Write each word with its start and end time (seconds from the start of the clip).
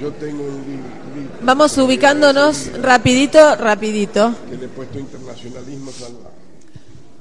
Yo 0.00 0.12
tengo 0.12 0.42
un 0.44 0.64
libro. 0.66 1.30
Vamos 1.40 1.78
ubicándonos 1.78 2.70
rapidito, 2.82 3.56
rapidito. 3.56 4.34
Que 4.48 4.56
le 4.56 4.66
he 4.66 4.68
puesto 4.68 4.98
internacionalismo. 4.98 5.90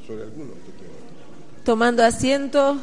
Sobre 0.05 0.23
algunos 0.23 0.55
Tomando 1.63 2.03
asiento. 2.03 2.77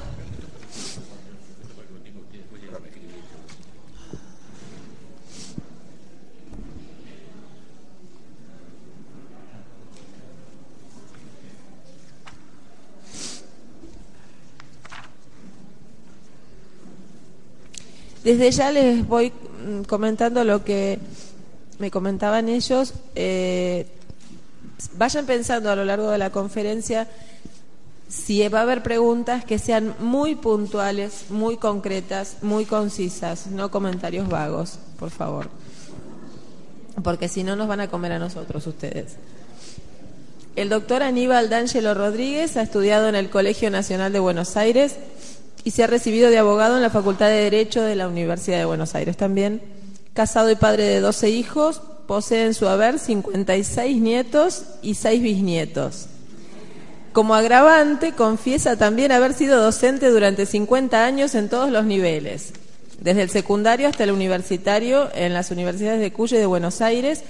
Desde 18.25 18.51
ya 18.51 18.71
les 18.71 19.07
voy 19.07 19.31
mm, 19.31 19.83
comentando 19.83 20.45
lo 20.45 20.65
que 20.65 20.99
me 21.79 21.91
comentaban 21.91 22.49
ellos. 22.49 22.95
Eh, 23.15 23.87
vayan 24.97 25.27
pensando 25.27 25.71
a 25.71 25.77
lo 25.77 25.85
largo 25.85 26.11
de 26.11 26.19
la 26.19 26.31
conferencia 26.31 27.09
si 28.09 28.47
va 28.49 28.61
a 28.61 28.63
haber 28.63 28.83
preguntas 28.83 29.45
que 29.45 29.59
sean 29.59 29.95
muy 29.99 30.35
puntuales, 30.35 31.31
muy 31.31 31.57
concretas, 31.57 32.37
muy 32.43 32.67
concisas, 32.67 33.47
no 33.47 33.71
comentarios 33.71 34.29
vagos, 34.29 34.79
por 34.99 35.11
favor. 35.11 35.49
Porque 37.03 37.29
si 37.29 37.43
no 37.43 37.57
nos 37.57 37.69
van 37.69 37.81
a 37.81 37.89
comer 37.89 38.13
a 38.13 38.19
nosotros 38.19 38.67
ustedes. 38.67 39.17
El 40.57 40.69
doctor 40.69 41.03
Aníbal 41.03 41.49
D'Angelo 41.49 41.95
Rodríguez 41.95 42.59
ha 42.59 42.63
estudiado 42.63 43.09
en 43.09 43.15
el 43.15 43.31
Colegio 43.31 43.71
Nacional 43.71 44.13
de 44.13 44.19
Buenos 44.19 44.59
Aires 44.59 44.97
y 45.65 45.71
se 45.71 45.85
ha 45.85 45.87
recibido 45.87 46.31
de 46.31 46.39
abogado 46.39 46.77
en 46.77 46.83
la 46.83 46.91
Facultad 46.91 47.29
de 47.29 47.43
Derecho 47.43 47.83
de 47.83 47.97
la 47.97 48.09
Universidad 48.09 48.59
de 48.59 48.65
Buenos 48.65 48.95
Aires 48.95 49.17
también. 49.17 49.63
Casado 50.13 50.51
y 50.51 50.57
padre 50.57 50.85
de 50.85 51.01
12 51.01 51.31
hijos, 51.31 51.81
posee 52.07 52.45
en 52.45 52.55
su 52.55 52.69
haber 52.69 52.99
56 52.99 54.01
nietos 54.01 54.65
y 54.83 54.95
6 54.95 55.23
bisnietos. 55.23 56.07
Como 57.13 57.35
agravante, 57.35 58.13
confiesa 58.13 58.77
también 58.77 59.13
haber 59.13 59.35
sido 59.35 59.63
docente 59.63 60.11
durante 60.11 60.47
50 60.47 61.05
años 61.05 61.35
en 61.35 61.49
todos 61.49 61.71
los 61.71 61.85
niveles, 61.85 62.53
desde 63.01 63.23
el 63.23 63.31
secundario 63.31 63.89
hasta 63.89 64.05
el 64.05 64.13
universitario 64.13 65.11
en 65.15 65.35
las 65.35 65.51
universidades 65.51 66.01
de 66.01 66.13
Cuyo 66.13 66.37
y 66.37 66.41
de 66.41 66.47
Buenos 66.47 66.81
Aires, 66.81 67.23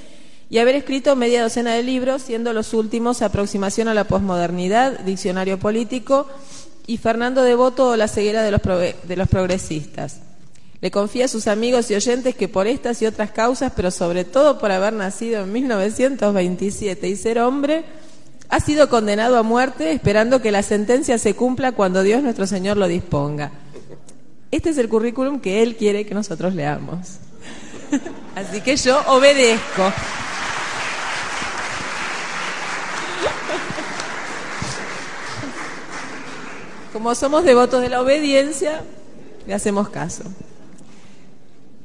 y 0.50 0.58
haber 0.58 0.76
escrito 0.76 1.16
media 1.16 1.42
docena 1.42 1.74
de 1.74 1.82
libros, 1.82 2.22
siendo 2.22 2.52
los 2.52 2.74
últimos 2.74 3.22
Aproximación 3.22 3.88
a 3.88 3.94
la 3.94 4.04
posmodernidad, 4.04 5.00
Diccionario 5.00 5.58
político, 5.58 6.26
y 6.86 6.96
Fernando 6.96 7.42
Devoto 7.42 7.96
La 7.96 8.08
ceguera 8.08 8.42
de 8.42 8.50
los, 8.50 8.60
de 8.62 9.16
los 9.16 9.28
progresistas. 9.28 10.20
Le 10.80 10.90
confía 10.90 11.26
a 11.26 11.28
sus 11.28 11.46
amigos 11.46 11.90
y 11.90 11.94
oyentes 11.94 12.34
que 12.34 12.48
por 12.48 12.66
estas 12.66 13.00
y 13.02 13.06
otras 13.06 13.30
causas, 13.30 13.72
pero 13.76 13.90
sobre 13.90 14.24
todo 14.24 14.58
por 14.58 14.72
haber 14.72 14.92
nacido 14.92 15.44
en 15.44 15.52
1927 15.52 17.08
y 17.08 17.16
ser 17.16 17.38
hombre, 17.38 17.84
ha 18.48 18.60
sido 18.60 18.88
condenado 18.88 19.38
a 19.38 19.42
muerte 19.42 19.92
esperando 19.92 20.42
que 20.42 20.50
la 20.50 20.62
sentencia 20.62 21.18
se 21.18 21.34
cumpla 21.34 21.72
cuando 21.72 22.02
Dios 22.02 22.22
nuestro 22.22 22.46
Señor 22.46 22.76
lo 22.76 22.88
disponga. 22.88 23.52
Este 24.50 24.70
es 24.70 24.78
el 24.78 24.88
currículum 24.88 25.40
que 25.40 25.62
Él 25.62 25.76
quiere 25.76 26.04
que 26.04 26.14
nosotros 26.14 26.54
leamos. 26.54 27.18
Así 28.34 28.60
que 28.60 28.76
yo 28.76 29.00
obedezco. 29.06 29.92
Como 36.92 37.14
somos 37.14 37.44
devotos 37.44 37.80
de 37.80 37.88
la 37.88 38.02
obediencia, 38.02 38.82
le 39.46 39.54
hacemos 39.54 39.88
caso. 39.88 40.24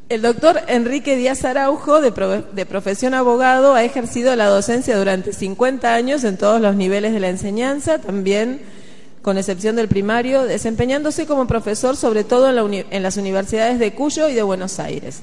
El 0.10 0.22
doctor 0.22 0.62
Enrique 0.68 1.16
Díaz 1.16 1.46
Araujo, 1.46 2.02
de, 2.02 2.12
profesión 2.66 3.14
abogado, 3.14 3.74
ha 3.74 3.86
ejercido 3.86 4.36
la 4.36 4.48
docencia 4.48 4.98
durante 4.98 5.32
50 5.32 5.94
años 5.94 6.26
en 6.26 6.38
todos 6.38 6.60
los 6.60 6.76
niveles 6.76 7.14
de 7.14 7.22
la 7.22 7.30
enseñanza, 7.30 8.00
también 8.00 8.62
con 9.22 9.38
excepción 9.38 9.78
del 9.78 9.88
primario, 9.88 10.44
desempeñándose 10.44 11.26
como 11.26 11.48
profesor 11.48 11.96
sobre 11.96 12.26
todo 12.26 12.50
en, 12.50 12.86
en 12.90 13.04
las 13.04 13.16
universidades 13.16 13.80
de 13.80 13.94
Cuyo 13.94 14.28
y 14.28 14.34
de 14.34 14.44
Buenos 14.44 14.80
Aires. 14.80 15.22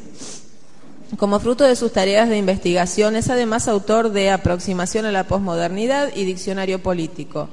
Como 1.19 1.41
fruto 1.41 1.65
de 1.65 1.77
sus 1.77 1.93
tareas 1.93 2.31
de 2.31 2.39
investigación, 2.39 3.17
es 3.17 3.29
además 3.29 3.69
autor 3.69 4.11
de 4.11 4.31
Aproximación 4.31 5.05
a 5.05 5.13
la 5.13 5.25
Posmodernidad 5.25 6.11
y 6.15 6.25
Diccionario 6.25 6.83
Político 6.83 7.51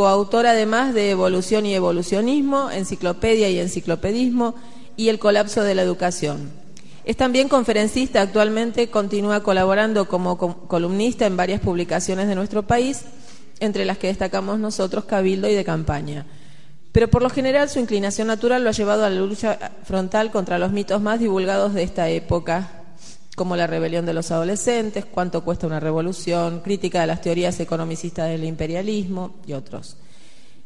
coautor 0.00 0.46
además 0.46 0.94
de 0.94 1.10
Evolución 1.10 1.66
y 1.66 1.74
Evolucionismo, 1.74 2.70
Enciclopedia 2.70 3.50
y 3.50 3.58
Enciclopedismo 3.58 4.54
y 4.96 5.10
El 5.10 5.18
colapso 5.18 5.62
de 5.62 5.74
la 5.74 5.82
educación. 5.82 6.50
Es 7.04 7.18
también 7.18 7.50
conferencista, 7.50 8.22
actualmente 8.22 8.88
continúa 8.88 9.42
colaborando 9.42 10.08
como 10.08 10.38
columnista 10.38 11.26
en 11.26 11.36
varias 11.36 11.60
publicaciones 11.60 12.28
de 12.28 12.34
nuestro 12.34 12.62
país, 12.62 13.02
entre 13.60 13.84
las 13.84 13.98
que 13.98 14.06
destacamos 14.06 14.58
nosotros 14.58 15.04
Cabildo 15.04 15.50
y 15.50 15.54
de 15.54 15.64
Campaña. 15.66 16.24
Pero 16.92 17.08
por 17.08 17.20
lo 17.20 17.28
general 17.28 17.68
su 17.68 17.78
inclinación 17.78 18.28
natural 18.28 18.64
lo 18.64 18.70
ha 18.70 18.72
llevado 18.72 19.04
a 19.04 19.10
la 19.10 19.20
lucha 19.20 19.58
frontal 19.84 20.30
contra 20.30 20.58
los 20.58 20.72
mitos 20.72 21.02
más 21.02 21.20
divulgados 21.20 21.74
de 21.74 21.82
esta 21.82 22.08
época, 22.08 22.79
como 23.40 23.56
la 23.56 23.66
rebelión 23.66 24.04
de 24.04 24.12
los 24.12 24.30
adolescentes, 24.32 25.06
cuánto 25.06 25.42
cuesta 25.42 25.66
una 25.66 25.80
revolución, 25.80 26.60
crítica 26.60 27.00
de 27.00 27.06
las 27.06 27.22
teorías 27.22 27.58
economicistas 27.58 28.28
del 28.28 28.44
imperialismo 28.44 29.36
y 29.46 29.54
otros. 29.54 29.96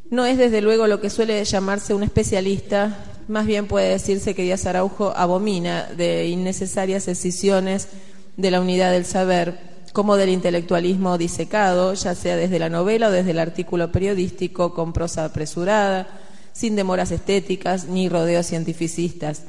No 0.09 0.25
es 0.25 0.37
desde 0.37 0.59
luego 0.59 0.85
lo 0.85 0.99
que 0.99 1.09
suele 1.09 1.41
llamarse 1.45 1.93
un 1.93 2.03
especialista, 2.03 3.05
más 3.29 3.45
bien 3.45 3.67
puede 3.67 3.91
decirse 3.91 4.35
que 4.35 4.41
Díaz 4.43 4.65
Araujo 4.65 5.13
abomina 5.15 5.85
de 5.95 6.27
innecesarias 6.27 7.07
escisiones 7.07 7.87
de 8.35 8.51
la 8.51 8.59
unidad 8.59 8.91
del 8.91 9.05
saber, 9.05 9.57
como 9.93 10.17
del 10.17 10.27
intelectualismo 10.27 11.17
disecado, 11.17 11.93
ya 11.93 12.13
sea 12.13 12.35
desde 12.35 12.59
la 12.59 12.67
novela 12.67 13.07
o 13.07 13.11
desde 13.11 13.31
el 13.31 13.39
artículo 13.39 13.89
periodístico 13.93 14.73
con 14.73 14.91
prosa 14.91 15.23
apresurada, 15.23 16.07
sin 16.51 16.75
demoras 16.75 17.11
estéticas 17.11 17.85
ni 17.85 18.09
rodeos 18.09 18.47
cientificistas 18.47 19.43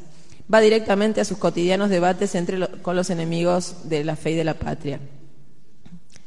va 0.53 0.61
directamente 0.61 1.21
a 1.21 1.25
sus 1.25 1.39
cotidianos 1.39 1.91
debates 1.91 2.34
entre 2.34 2.67
con 2.83 2.97
los 2.97 3.11
enemigos 3.11 3.89
de 3.89 4.05
la 4.05 4.17
fe 4.17 4.33
y 4.33 4.34
de 4.34 4.45
la 4.45 4.55
patria. 4.55 5.01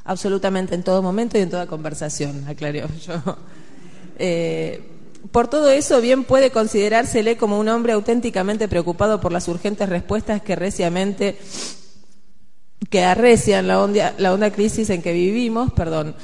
Absolutamente 0.04 0.76
en 0.76 0.84
todo 0.84 1.02
momento 1.02 1.38
y 1.38 1.42
en 1.42 1.50
toda 1.50 1.68
conversación, 1.68 2.46
aclaró 2.48 2.88
yo. 3.06 3.38
Eh, 4.18 4.82
por 5.32 5.48
todo 5.48 5.70
eso, 5.70 6.02
bien 6.02 6.24
puede 6.24 6.52
considerársele 6.52 7.38
como 7.38 7.60
un 7.60 7.68
hombre 7.70 7.94
auténticamente 7.94 8.68
preocupado 8.68 9.20
por 9.22 9.32
las 9.32 9.48
urgentes 9.48 9.88
respuestas 9.88 10.42
que 10.42 10.56
reciamente 10.56 11.38
que 12.90 13.04
arrecian 13.04 13.68
la 13.68 13.82
onda, 13.82 14.16
la 14.18 14.34
onda 14.34 14.52
crisis 14.52 14.90
en 14.90 15.02
que 15.02 15.14
vivimos, 15.14 15.72
perdón, 15.74 16.16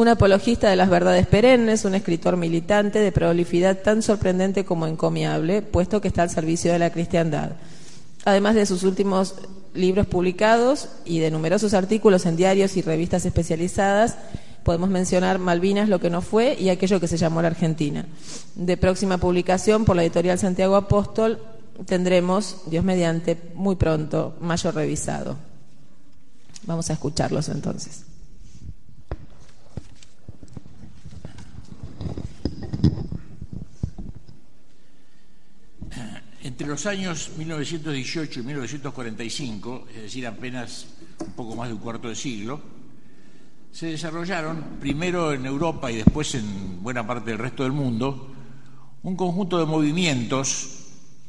un 0.00 0.08
apologista 0.08 0.70
de 0.70 0.76
las 0.76 0.88
verdades 0.88 1.26
perennes, 1.26 1.84
un 1.84 1.94
escritor 1.94 2.36
militante 2.36 3.00
de 3.00 3.12
prolificidad 3.12 3.78
tan 3.82 4.02
sorprendente 4.02 4.64
como 4.64 4.86
encomiable, 4.86 5.60
puesto 5.60 6.00
que 6.00 6.08
está 6.08 6.22
al 6.22 6.30
servicio 6.30 6.72
de 6.72 6.78
la 6.78 6.90
cristiandad. 6.90 7.52
Además 8.24 8.54
de 8.54 8.64
sus 8.64 8.82
últimos 8.82 9.34
libros 9.74 10.06
publicados 10.06 10.88
y 11.04 11.18
de 11.18 11.30
numerosos 11.30 11.74
artículos 11.74 12.24
en 12.24 12.36
diarios 12.36 12.78
y 12.78 12.82
revistas 12.82 13.26
especializadas, 13.26 14.16
podemos 14.64 14.88
mencionar 14.88 15.38
Malvinas, 15.38 15.88
lo 15.88 16.00
que 16.00 16.10
no 16.10 16.22
fue, 16.22 16.56
y 16.58 16.70
aquello 16.70 16.98
que 16.98 17.08
se 17.08 17.18
llamó 17.18 17.42
la 17.42 17.48
Argentina. 17.48 18.06
De 18.54 18.78
próxima 18.78 19.18
publicación 19.18 19.84
por 19.84 19.96
la 19.96 20.02
editorial 20.02 20.38
Santiago 20.38 20.76
Apóstol 20.76 21.40
tendremos, 21.84 22.62
Dios 22.66 22.84
mediante, 22.84 23.38
muy 23.54 23.76
pronto, 23.76 24.34
mayo 24.40 24.72
revisado. 24.72 25.36
Vamos 26.64 26.88
a 26.88 26.94
escucharlos 26.94 27.48
entonces. 27.50 28.09
Entre 36.42 36.66
los 36.66 36.86
años 36.86 37.30
1918 37.36 38.40
y 38.40 38.42
1945, 38.42 39.88
es 39.94 40.02
decir, 40.02 40.26
apenas 40.26 40.86
un 41.18 41.32
poco 41.32 41.54
más 41.54 41.68
de 41.68 41.74
un 41.74 41.80
cuarto 41.80 42.08
de 42.08 42.14
siglo, 42.14 42.60
se 43.70 43.86
desarrollaron, 43.86 44.78
primero 44.80 45.32
en 45.32 45.44
Europa 45.44 45.92
y 45.92 45.96
después 45.96 46.34
en 46.34 46.82
buena 46.82 47.06
parte 47.06 47.30
del 47.30 47.38
resto 47.38 47.62
del 47.62 47.72
mundo, 47.72 48.34
un 49.02 49.16
conjunto 49.16 49.58
de 49.58 49.66
movimientos 49.66 50.78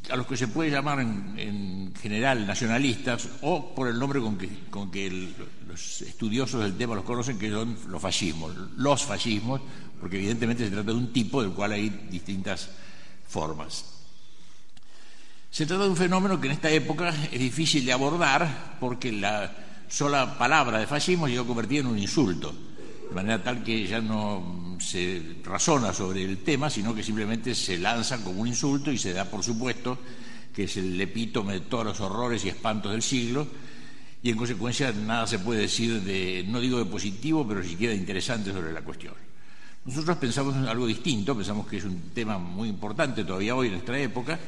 a 0.10 0.16
los 0.16 0.25
que 0.25 0.38
se 0.38 0.48
puede 0.48 0.72
llamar 0.72 1.00
en, 1.00 1.94
general 2.02 2.48
nacionalistas 2.48 3.28
o 3.42 3.75
por 3.75 3.88
el 3.88 4.00
nombre 4.00 4.19
con 4.22 4.90
que, 4.90 5.30
los 5.68 6.02
estudiosos 6.02 6.63
del 6.63 6.75
tema 6.75 6.96
los 6.96 7.04
conocen, 7.04 7.38
que 7.38 7.52
son 7.52 7.78
los 7.90 8.02
fascismos, 8.02 8.56
los 8.78 9.04
fascismos, 9.04 9.62
porque 10.00 10.18
evidentemente 10.18 10.66
se 10.66 10.72
trata 10.72 10.92
de 10.92 10.98
un 10.98 11.13
tipo 11.13 11.44
del 11.44 11.52
cual 11.52 11.74
hay 11.74 11.90
distintas 12.10 12.69
formas. 13.28 13.91
Se 15.51 15.65
trata 15.65 15.83
de 15.83 15.89
un 15.89 15.98
fenómeno 15.98 16.39
que 16.39 16.48
en 16.48 16.53
esta 16.53 16.71
época 16.71 17.13
es 17.30 17.38
difícil 17.38 17.83
de 17.83 17.92
abordar 17.92 18.77
porque 18.80 19.12
la 19.12 19.51
sola 19.89 20.38
palabra 20.38 20.80
de 20.80 20.88
fascismo 20.88 21.27
llegó 21.27 21.45
convertida 21.45 21.81
en 21.81 21.88
un 21.88 22.00
insulto, 22.00 22.56
de 23.09 23.13
manera 23.13 23.44
tal 23.44 23.62
que 23.62 23.86
ya 23.86 24.00
no 24.00 24.77
se 24.80 25.42
razona 25.44 25.92
sobre 25.92 26.24
el 26.24 26.38
tema, 26.38 26.69
sino 26.69 26.95
que 26.95 27.03
simplemente 27.03 27.53
se 27.53 27.77
lanza 27.77 28.24
como 28.24 28.39
un 28.39 28.48
insulto 28.48 28.94
y 28.94 28.98
se 28.98 29.12
da 29.12 29.25
por 29.25 29.44
supuesto 29.44 30.00
que 30.53 30.63
es 30.63 30.77
el 30.77 31.00
epítome 31.01 31.56
de 31.56 31.59
todos 31.59 31.83
los 31.83 32.00
horrores 32.00 32.45
y 32.45 32.50
espantos 32.50 32.94
del 32.94 33.01
siglo, 33.01 33.45
y 34.24 34.30
en 34.30 34.38
consecuencia 34.38 34.94
nada 34.94 35.27
se 35.27 35.39
puede 35.39 35.62
decir 35.62 36.01
de, 36.01 36.45
no 36.48 36.62
digo 36.62 36.77
de 36.80 36.86
positivo, 36.86 37.45
pero 37.45 37.62
siquiera 37.62 37.94
de 37.94 38.00
interesante 38.00 38.53
sobre 38.53 38.71
la 38.71 38.83
cuestión. 38.83 39.15
Nosotros 39.83 40.15
pensamos 40.15 40.56
en 40.56 40.65
algo 40.65 40.88
distinto, 40.88 41.36
pensamos 41.36 41.68
que 41.68 41.75
es 41.75 41.83
un 41.83 42.12
tema 42.13 42.38
muy 42.38 42.69
importante 42.69 43.25
todavía 43.25 43.53
hoy 43.53 43.68
en 43.68 43.74
nuestra 43.74 44.00
época, 44.00 44.39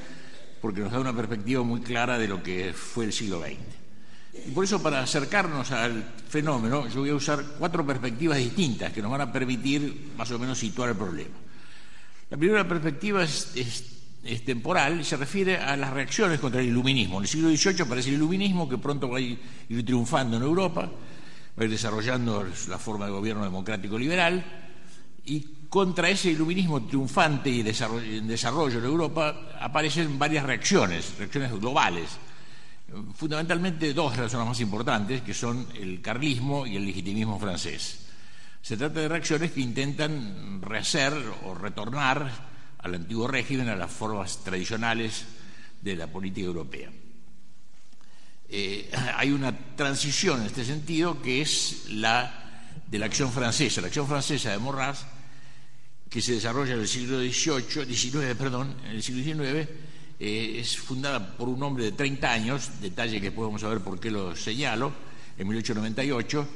porque 0.64 0.80
nos 0.80 0.94
da 0.94 1.00
una 1.02 1.14
perspectiva 1.14 1.62
muy 1.62 1.82
clara 1.82 2.18
de 2.18 2.26
lo 2.26 2.42
que 2.42 2.72
fue 2.72 3.04
el 3.04 3.12
siglo 3.12 3.42
XX. 3.42 4.48
Y 4.48 4.52
por 4.52 4.64
eso, 4.64 4.82
para 4.82 5.02
acercarnos 5.02 5.70
al 5.72 6.02
fenómeno, 6.30 6.88
yo 6.88 7.02
voy 7.02 7.10
a 7.10 7.16
usar 7.16 7.44
cuatro 7.60 7.86
perspectivas 7.86 8.38
distintas 8.38 8.94
que 8.94 9.02
nos 9.02 9.12
van 9.12 9.20
a 9.20 9.30
permitir 9.30 10.14
más 10.18 10.32
o 10.32 10.40
menos 10.40 10.58
situar 10.58 10.92
el 10.92 10.96
problema. 10.96 11.36
La 12.30 12.38
primera 12.38 12.66
perspectiva 12.66 13.26
es, 13.26 13.84
temporal 14.46 15.02
y 15.02 15.04
se 15.04 15.18
refiere 15.18 15.58
a 15.58 15.76
las 15.76 15.92
reacciones 15.92 16.40
contra 16.40 16.62
el 16.62 16.68
iluminismo. 16.68 17.18
En 17.18 17.24
el 17.24 17.28
siglo 17.28 17.50
XVIII 17.50 17.82
aparece 17.82 18.08
el 18.08 18.16
iluminismo 18.16 18.70
que 18.70 18.78
pronto 18.78 19.10
va 19.10 19.18
a 19.18 19.22
ir, 19.22 19.38
triunfando 19.86 20.38
en 20.38 20.44
Europa, 20.44 20.84
va 20.84 21.62
a 21.62 21.64
ir 21.66 21.70
desarrollando 21.70 22.48
la 22.70 22.80
forma 22.80 23.06
de 23.06 23.12
gobierno 23.12 23.44
democrático 23.44 24.00
liberal 24.00 24.46
y 25.26 25.68
contra 25.70 26.10
ese 26.10 26.30
iluminismo 26.32 26.84
triunfante 26.84 27.50
y 27.50 27.62
en 27.62 28.28
desarrollo 28.28 28.80
en 28.80 28.86
Europa 28.86 29.56
aparecen 29.60 30.20
varias 30.20 30.46
reacciones, 30.46 31.18
reacciones 31.18 31.52
globales. 31.52 32.10
Fundamentalmente 33.16 33.94
dos 33.94 34.16
las 34.18 34.34
más 34.34 34.60
importantes, 34.60 35.22
que 35.22 35.34
son 35.34 35.68
el 35.74 36.02
carlismo 36.02 36.68
y 36.68 36.76
el 36.76 36.86
legitimismo 36.86 37.40
francés. 37.40 38.06
Se 38.62 38.78
trata 38.78 39.00
de 39.00 39.10
reacciones 39.10 39.52
que 39.52 39.62
intentan 39.62 40.62
rehacer 40.62 41.14
o 41.46 41.56
retornar 41.56 42.54
al 42.80 42.96
antiguo 42.96 43.28
régimen, 43.28 43.70
a 43.70 43.76
las 43.76 43.92
formas 43.92 44.44
tradicionales 44.44 45.26
de 45.82 45.96
la 45.96 46.08
política 46.08 46.46
europea. 46.46 46.90
Eh, 48.50 48.92
hay 49.16 49.32
una 49.32 49.58
transición 49.76 50.42
en 50.42 50.48
este 50.48 50.66
sentido 50.66 51.22
que 51.22 51.42
es 51.42 51.90
la 51.90 52.44
de 52.88 53.00
la 53.00 53.08
acción 53.08 53.32
francesa. 53.32 53.82
La 53.82 53.88
acción 53.88 54.08
francesa 54.08 54.52
de 54.52 54.60
Morras, 54.60 55.08
que 56.14 56.22
se 56.22 56.34
desarrolla 56.34 56.76
en 56.76 56.82
el 56.82 56.88
siglo 56.88 57.18
XVIII, 57.18 57.92
XIX, 57.92 58.36
perdón, 58.38 58.76
en 58.86 58.92
el 58.92 59.02
siglo 59.02 59.24
XIX, 59.24 59.68
eh, 60.20 60.60
es 60.60 60.78
fundada 60.78 61.36
por 61.36 61.50
un 61.50 61.64
hombre 61.64 61.86
de 61.86 61.94
30 61.94 62.32
años, 62.32 62.70
detalle 62.80 63.18
que 63.18 63.32
después 63.32 63.48
vamos 63.48 63.64
a 63.64 63.70
ver 63.70 63.80
por 63.80 64.00
qué 64.00 64.12
lo 64.12 64.36
señalo, 64.36 64.94
en 65.36 65.48
1898, 65.48 66.48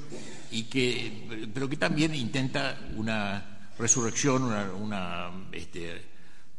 y 0.52 0.64
que, 0.66 1.50
pero 1.52 1.68
que 1.68 1.76
también 1.76 2.14
intenta 2.14 2.80
una 2.98 3.72
resurrección, 3.80 4.44
una, 4.44 5.32
este, 5.52 6.06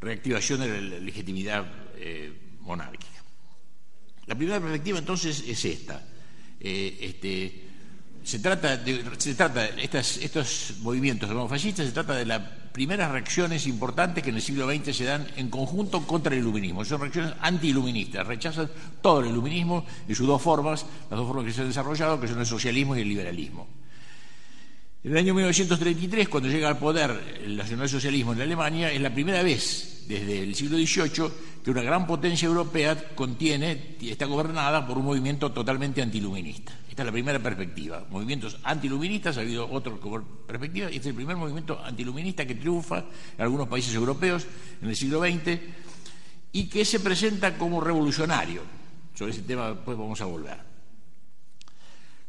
reactivación 0.01 0.59
de 0.59 0.83
la 0.83 0.99
legitimidad 0.99 1.71
eh, 1.95 2.33
monárquica. 2.63 3.23
La 4.27 4.35
primera 4.35 4.59
perspectiva 4.59 4.99
entonces 4.99 5.45
es 5.47 5.65
esta. 5.65 6.03
Eh, 6.59 6.99
este, 7.01 7.69
se 8.25 8.41
trata 8.41 8.77
de, 8.77 9.05
se 9.19 9.37
trata 9.37 9.67
estos 9.69 10.75
movimientos 10.81 11.31
fascistas 11.49 11.87
se 11.87 11.93
trata 11.93 12.17
de 12.17 12.27
las 12.27 12.58
primeras 12.73 13.11
reacciones 13.11 13.67
importantes 13.67 14.23
que 14.23 14.31
en 14.31 14.37
el 14.37 14.43
siglo 14.43 14.69
XX 14.69 14.97
se 14.97 15.05
dan 15.05 15.27
en 15.37 15.51
conjunto 15.51 16.07
contra 16.07 16.33
el 16.35 16.41
iluminismo. 16.41 16.85
Son 16.85 17.01
reacciones 17.01 17.35
anti-iluministas, 17.41 18.27
rechazan 18.27 18.71
todo 19.01 19.21
el 19.21 19.29
iluminismo 19.29 19.85
y 20.09 20.15
sus 20.15 20.27
dos 20.27 20.41
formas, 20.41 20.87
las 21.11 21.19
dos 21.19 21.27
formas 21.27 21.45
que 21.45 21.53
se 21.53 21.63
han 21.63 21.69
desarrollado, 21.69 22.21
que 22.21 22.29
son 22.29 22.41
el 22.41 22.47
socialismo 22.47 22.97
y 22.97 23.01
el 23.01 23.09
liberalismo. 23.09 23.67
En 25.05 25.13
el 25.13 25.19
año 25.19 25.35
1933, 25.35 26.29
cuando 26.29 26.49
llega 26.49 26.69
al 26.69 26.79
poder 26.79 27.39
el 27.45 27.57
nacionalsocialismo 27.57 28.33
en 28.33 28.43
Alemania, 28.43 28.93
es 28.93 29.01
la 29.01 29.15
primera 29.15 29.43
vez 29.43 30.05
desde 30.09 30.43
el 30.43 30.55
siglo 30.55 30.77
XVIII 30.77 31.31
que 31.63 31.71
una 31.71 31.83
gran 31.83 32.07
potencia 32.07 32.47
europea 32.47 32.97
contiene 33.15 33.97
y 34.01 34.11
está 34.11 34.27
gobernada 34.27 34.87
por 34.87 34.99
un 34.99 35.05
movimiento 35.05 35.53
totalmente 35.53 36.03
antiluminista. 36.03 36.73
Esta 36.99 37.05
es 37.05 37.07
la 37.07 37.13
primera 37.13 37.39
perspectiva. 37.39 38.05
Movimientos 38.11 38.59
antiluministas, 38.65 39.39
ha 39.39 39.43
habido 39.43 39.71
otros 39.71 40.01
perspectiva, 40.49 40.91
y 40.91 40.97
este 40.97 41.03
es 41.03 41.07
el 41.07 41.15
primer 41.15 41.37
movimiento 41.37 41.81
antiluminista 41.81 42.45
que 42.45 42.57
triunfa 42.57 43.05
en 43.37 43.41
algunos 43.41 43.69
países 43.69 43.95
europeos 43.95 44.45
en 44.83 44.89
el 44.89 44.97
siglo 44.97 45.21
XX 45.21 45.61
y 46.51 46.69
que 46.69 46.85
se 46.85 46.99
presenta 46.99 47.57
como 47.57 47.81
revolucionario. 47.81 48.63
Sobre 49.15 49.31
ese 49.31 49.43
tema 49.43 49.69
después 49.69 49.97
vamos 49.97 50.21
a 50.21 50.25
volver. 50.25 50.59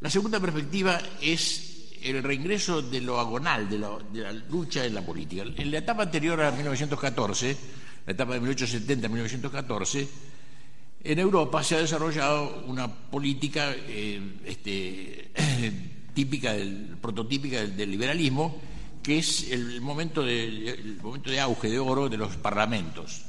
La 0.02 0.10
segunda 0.12 0.40
perspectiva 0.40 1.02
es 1.20 1.96
el 2.04 2.22
reingreso 2.22 2.84
de 2.84 3.02
lo 3.02 3.20
agonal, 3.20 3.68
de, 3.68 3.80
la 3.80 4.32
lucha 4.52 4.86
en 4.86 4.94
la 4.94 5.02
política. 5.02 5.46
En 5.58 5.72
la 5.72 5.80
etapa 5.80 6.04
anterior 6.04 6.40
a 6.44 6.52
1914, 6.52 7.58
la 8.06 8.14
etapa 8.14 8.36
de 8.36 8.42
1870-1914, 8.42 10.08
en 11.04 11.20
Europa 11.20 11.64
se 11.64 11.76
ha 11.76 11.80
desarrollado 11.80 12.64
una 12.68 12.88
política 12.88 13.74
eh, 13.88 14.22
este, 14.46 15.32
típica 16.14 16.54
del, 16.54 16.98
prototípica 17.02 17.66
del, 17.66 17.92
liberalismo, 17.92 18.58
que 19.02 19.20
es 19.20 19.50
el 19.52 19.82
momento, 19.82 20.24
de, 20.24 20.98
momento 21.02 21.30
de 21.30 21.40
auge, 21.40 21.70
de 21.70 21.80
oro 21.80 22.10
de 22.10 22.18
los 22.18 22.36
parlamentos. 22.36 23.24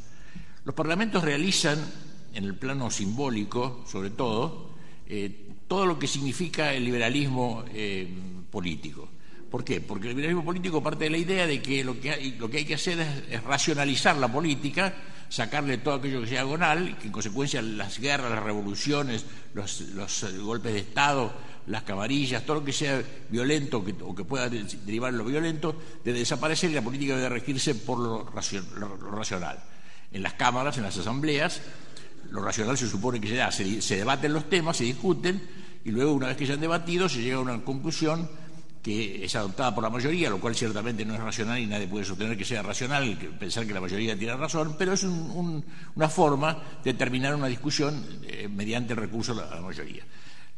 Los 0.64 0.74
parlamentos 0.74 1.22
realizan, 1.22 1.78
en 2.34 2.44
el 2.44 2.54
plano 2.54 2.90
simbólico 2.90 3.84
sobre 3.86 4.10
todo, 4.10 4.70
eh, 5.06 5.46
todo 5.66 5.86
lo 5.86 5.98
que 5.98 6.08
significa 6.08 6.74
el 6.74 6.84
liberalismo 6.84 7.64
eh, 7.72 8.08
político. 8.50 9.08
¿Por 9.50 9.64
qué? 9.64 9.80
Porque 9.80 10.08
el 10.08 10.16
liberalismo 10.16 10.44
político 10.44 10.82
parte 10.82 11.04
de 11.04 11.10
la 11.10 11.18
idea 11.18 11.46
de 11.46 11.62
que 11.62 11.82
lo 11.82 12.00
que 12.00 12.10
hay, 12.10 12.32
lo 12.32 12.50
que, 12.50 12.58
hay 12.58 12.64
que 12.64 12.74
hacer 12.74 12.98
es, 13.30 13.42
racionalizar 13.42 14.16
la 14.16 14.30
política, 14.30 14.94
sacarle 15.30 15.78
todo 15.78 15.94
aquello 15.94 16.20
que 16.20 16.26
sea 16.26 16.42
agonal, 16.42 16.98
que 16.98 17.06
en 17.06 17.12
consecuencia 17.12 17.62
las 17.62 17.98
guerras, 17.98 18.30
las 18.30 18.42
revoluciones, 18.42 19.24
los, 19.54 19.84
golpes 20.42 20.74
de 20.74 20.80
Estado, 20.80 21.32
las 21.68 21.84
camarillas, 21.84 22.44
todo 22.44 22.56
lo 22.56 22.64
que 22.64 22.72
sea 22.72 23.02
violento 23.30 23.78
o 24.02 24.14
que 24.14 24.24
pueda 24.24 24.48
derivar 24.50 25.14
lo 25.14 25.24
violento, 25.24 25.74
debe 26.04 26.18
desaparecer 26.18 26.70
y 26.70 26.74
la 26.74 26.82
política 26.82 27.16
debe 27.16 27.28
regirse 27.28 27.76
por 27.76 27.98
lo, 27.98 28.24
racional. 28.24 29.62
En 30.12 30.22
las 30.22 30.34
cámaras, 30.34 30.76
en 30.76 30.82
las 30.82 30.98
asambleas, 30.98 31.62
lo 32.32 32.42
racional 32.42 32.76
se 32.76 32.88
supone 32.88 33.20
que 33.20 33.28
se 33.28 33.36
da, 33.36 33.52
se 33.52 33.96
debaten 33.96 34.32
los 34.32 34.50
temas, 34.50 34.76
se 34.76 34.84
discuten, 34.84 35.40
y 35.84 35.92
luego, 35.92 36.12
una 36.12 36.26
vez 36.26 36.36
que 36.36 36.46
se 36.46 36.52
han 36.52 36.60
debatido, 36.60 37.08
se 37.08 37.22
llega 37.22 37.36
a 37.36 37.40
una 37.40 37.62
conclusión 37.62 38.28
que 38.82 39.24
es 39.24 39.36
adoptada 39.36 39.74
por 39.74 39.84
la 39.84 39.90
mayoría, 39.90 40.30
lo 40.30 40.40
cual 40.40 40.54
ciertamente 40.54 41.04
no 41.04 41.14
es 41.14 41.20
racional 41.20 41.58
y 41.58 41.66
nadie 41.66 41.86
puede 41.86 42.04
sostener 42.04 42.36
que 42.36 42.44
sea 42.44 42.62
racional, 42.62 43.16
pensar 43.38 43.66
que 43.66 43.74
la 43.74 43.80
mayoría 43.80 44.18
tiene 44.18 44.34
razón, 44.36 44.74
pero 44.78 44.94
es 44.94 45.02
una 45.04 46.08
forma 46.08 46.56
de 46.82 46.94
terminar 46.94 47.34
una 47.34 47.48
discusión 47.48 48.20
eh, 48.22 48.48
mediante 48.48 48.94
el 48.94 48.98
recurso 48.98 49.32
a 49.32 49.54
la, 49.56 49.60
mayoría. 49.60 50.02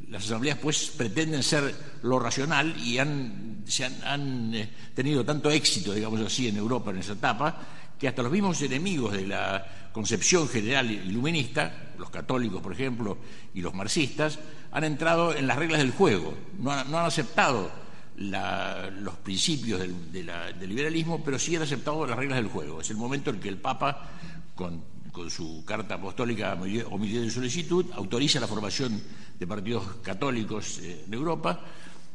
Las 0.08 0.24
asambleas, 0.24 0.58
pues, 0.58 0.92
pretenden 0.96 1.42
ser 1.42 1.74
lo 2.02 2.18
racional 2.18 2.76
y 2.78 2.98
han, 2.98 3.62
se 3.66 3.84
han, 3.84 4.54
eh, 4.54 4.68
tenido 4.94 5.24
tanto 5.24 5.50
éxito, 5.50 5.92
digamos 5.92 6.20
así, 6.20 6.48
en 6.48 6.56
Europa 6.56 6.90
en 6.90 6.98
esa 6.98 7.14
etapa, 7.14 7.58
que 7.98 8.08
hasta 8.08 8.22
los 8.22 8.32
mismos 8.32 8.60
enemigos 8.62 9.12
de 9.12 9.26
la 9.26 9.90
concepción 9.92 10.48
general 10.48 10.90
iluminista, 10.90 11.92
los 11.98 12.10
católicos, 12.10 12.60
por 12.60 12.72
ejemplo, 12.72 13.18
y 13.54 13.60
los 13.60 13.74
marxistas, 13.74 14.38
han 14.72 14.84
entrado 14.84 15.34
en 15.34 15.46
las 15.46 15.56
reglas 15.58 15.80
del 15.80 15.92
juego, 15.92 16.34
no 16.58 16.72
han, 16.72 16.94
aceptado 16.94 17.81
los 18.30 19.16
principios 19.16 19.80
del, 19.80 20.68
liberalismo, 20.68 21.22
pero 21.24 21.38
sí 21.38 21.56
han 21.56 21.62
aceptado 21.62 22.06
las 22.06 22.16
reglas 22.16 22.38
del 22.38 22.48
juego. 22.48 22.80
Es 22.80 22.90
el 22.90 22.96
momento 22.96 23.30
en 23.30 23.40
que 23.40 23.48
el 23.48 23.58
Papa, 23.58 24.08
con, 24.54 24.92
su 25.28 25.62
carta 25.66 25.96
apostólica 25.96 26.56
o 26.90 26.98
de 26.98 27.30
solicitud, 27.30 27.86
autoriza 27.92 28.40
la 28.40 28.46
formación 28.46 29.00
de 29.38 29.46
partidos 29.46 29.84
católicos 30.02 30.78
eh, 30.78 31.04
en 31.06 31.12
Europa 31.12 31.60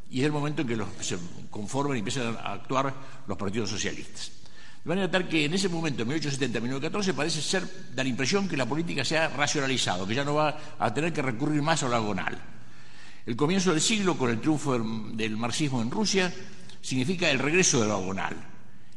y 0.09 0.21
es 0.21 0.25
el 0.25 0.31
momento 0.31 0.63
en 0.63 0.67
que 0.67 0.77
se 1.01 1.17
conforman 1.51 1.97
y 1.97 1.99
empiezan 1.99 2.35
a 2.37 2.53
actuar 2.53 2.93
los 3.27 3.37
partidos 3.37 3.69
socialistas. 3.69 4.31
De 4.83 4.89
manera 4.89 5.11
tal 5.11 5.27
que 5.27 5.43
en 5.43 5.53
ese 5.53 5.67
momento, 5.67 6.03
en 6.03 6.09
1870-1914, 6.09 7.13
parece 7.13 7.41
ser, 7.41 7.67
da 7.93 8.03
la 8.03 8.09
impresión 8.09 8.47
que 8.47 8.55
la 8.55 8.65
política 8.65 9.03
se 9.03 9.17
ha 9.17 9.27
racionalizado, 9.27 10.07
que 10.07 10.15
ya 10.15 10.23
no 10.23 10.35
va 10.35 10.57
a 10.79 10.93
tener 10.93 11.11
que 11.11 11.21
recurrir 11.21 11.61
más 11.61 11.83
a 11.83 11.89
lo 11.89 11.95
agonal. 11.97 12.56
El 13.27 13.35
comienzo 13.35 13.71
del 13.71 13.81
siglo, 13.81 14.17
con 14.17 14.29
el 14.29 14.39
triunfo 14.39 14.79
del 14.79 15.35
marxismo 15.35 15.81
en 15.81 15.91
Rusia, 15.91 16.33
significa 16.81 17.29
el 17.29 17.39
regreso 17.39 17.81
de 17.81 17.87
lo 17.87 17.95
agonal. 17.95 18.37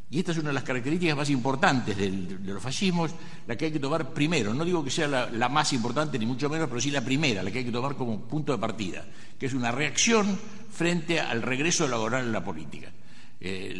Y 0.09 0.21
esta 0.21 0.31
es 0.31 0.39
una 0.39 0.49
de 0.49 0.55
las 0.55 0.63
características 0.63 1.17
más 1.17 1.31
importantes 1.31 1.97
de 1.97 2.39
los 2.45 2.63
fascismos, 2.63 3.11
la 3.49 3.57
que 3.57 3.65
hay 3.65 3.73
que 3.73 3.81
tomar 3.81 4.15
primero. 4.15 4.55
No 4.55 4.65
digo 4.65 4.85
que 4.85 4.91
sea 4.91 5.09
la, 5.09 5.49
más 5.49 5.73
importante, 5.73 6.17
ni 6.17 6.27
mucho 6.27 6.49
menos, 6.49 6.69
pero 6.69 6.81
sí 6.81 6.93
la 6.93 7.05
primera, 7.05 7.43
la 7.43 7.51
que 7.51 7.59
hay 7.59 7.65
que 7.65 7.73
tomar 7.73 7.97
como 7.97 8.21
punto 8.21 8.53
de 8.53 8.59
partida, 8.59 9.05
que 9.37 9.47
es 9.47 9.53
una 9.53 9.73
reacción 9.73 10.39
frente 10.73 11.19
al 11.19 11.43
regreso 11.43 11.83
de 11.83 11.91
lo 11.91 11.97
agonal 11.97 12.25
en 12.27 12.33
la 12.33 12.45
política. 12.45 12.93
Eh, 13.41 13.75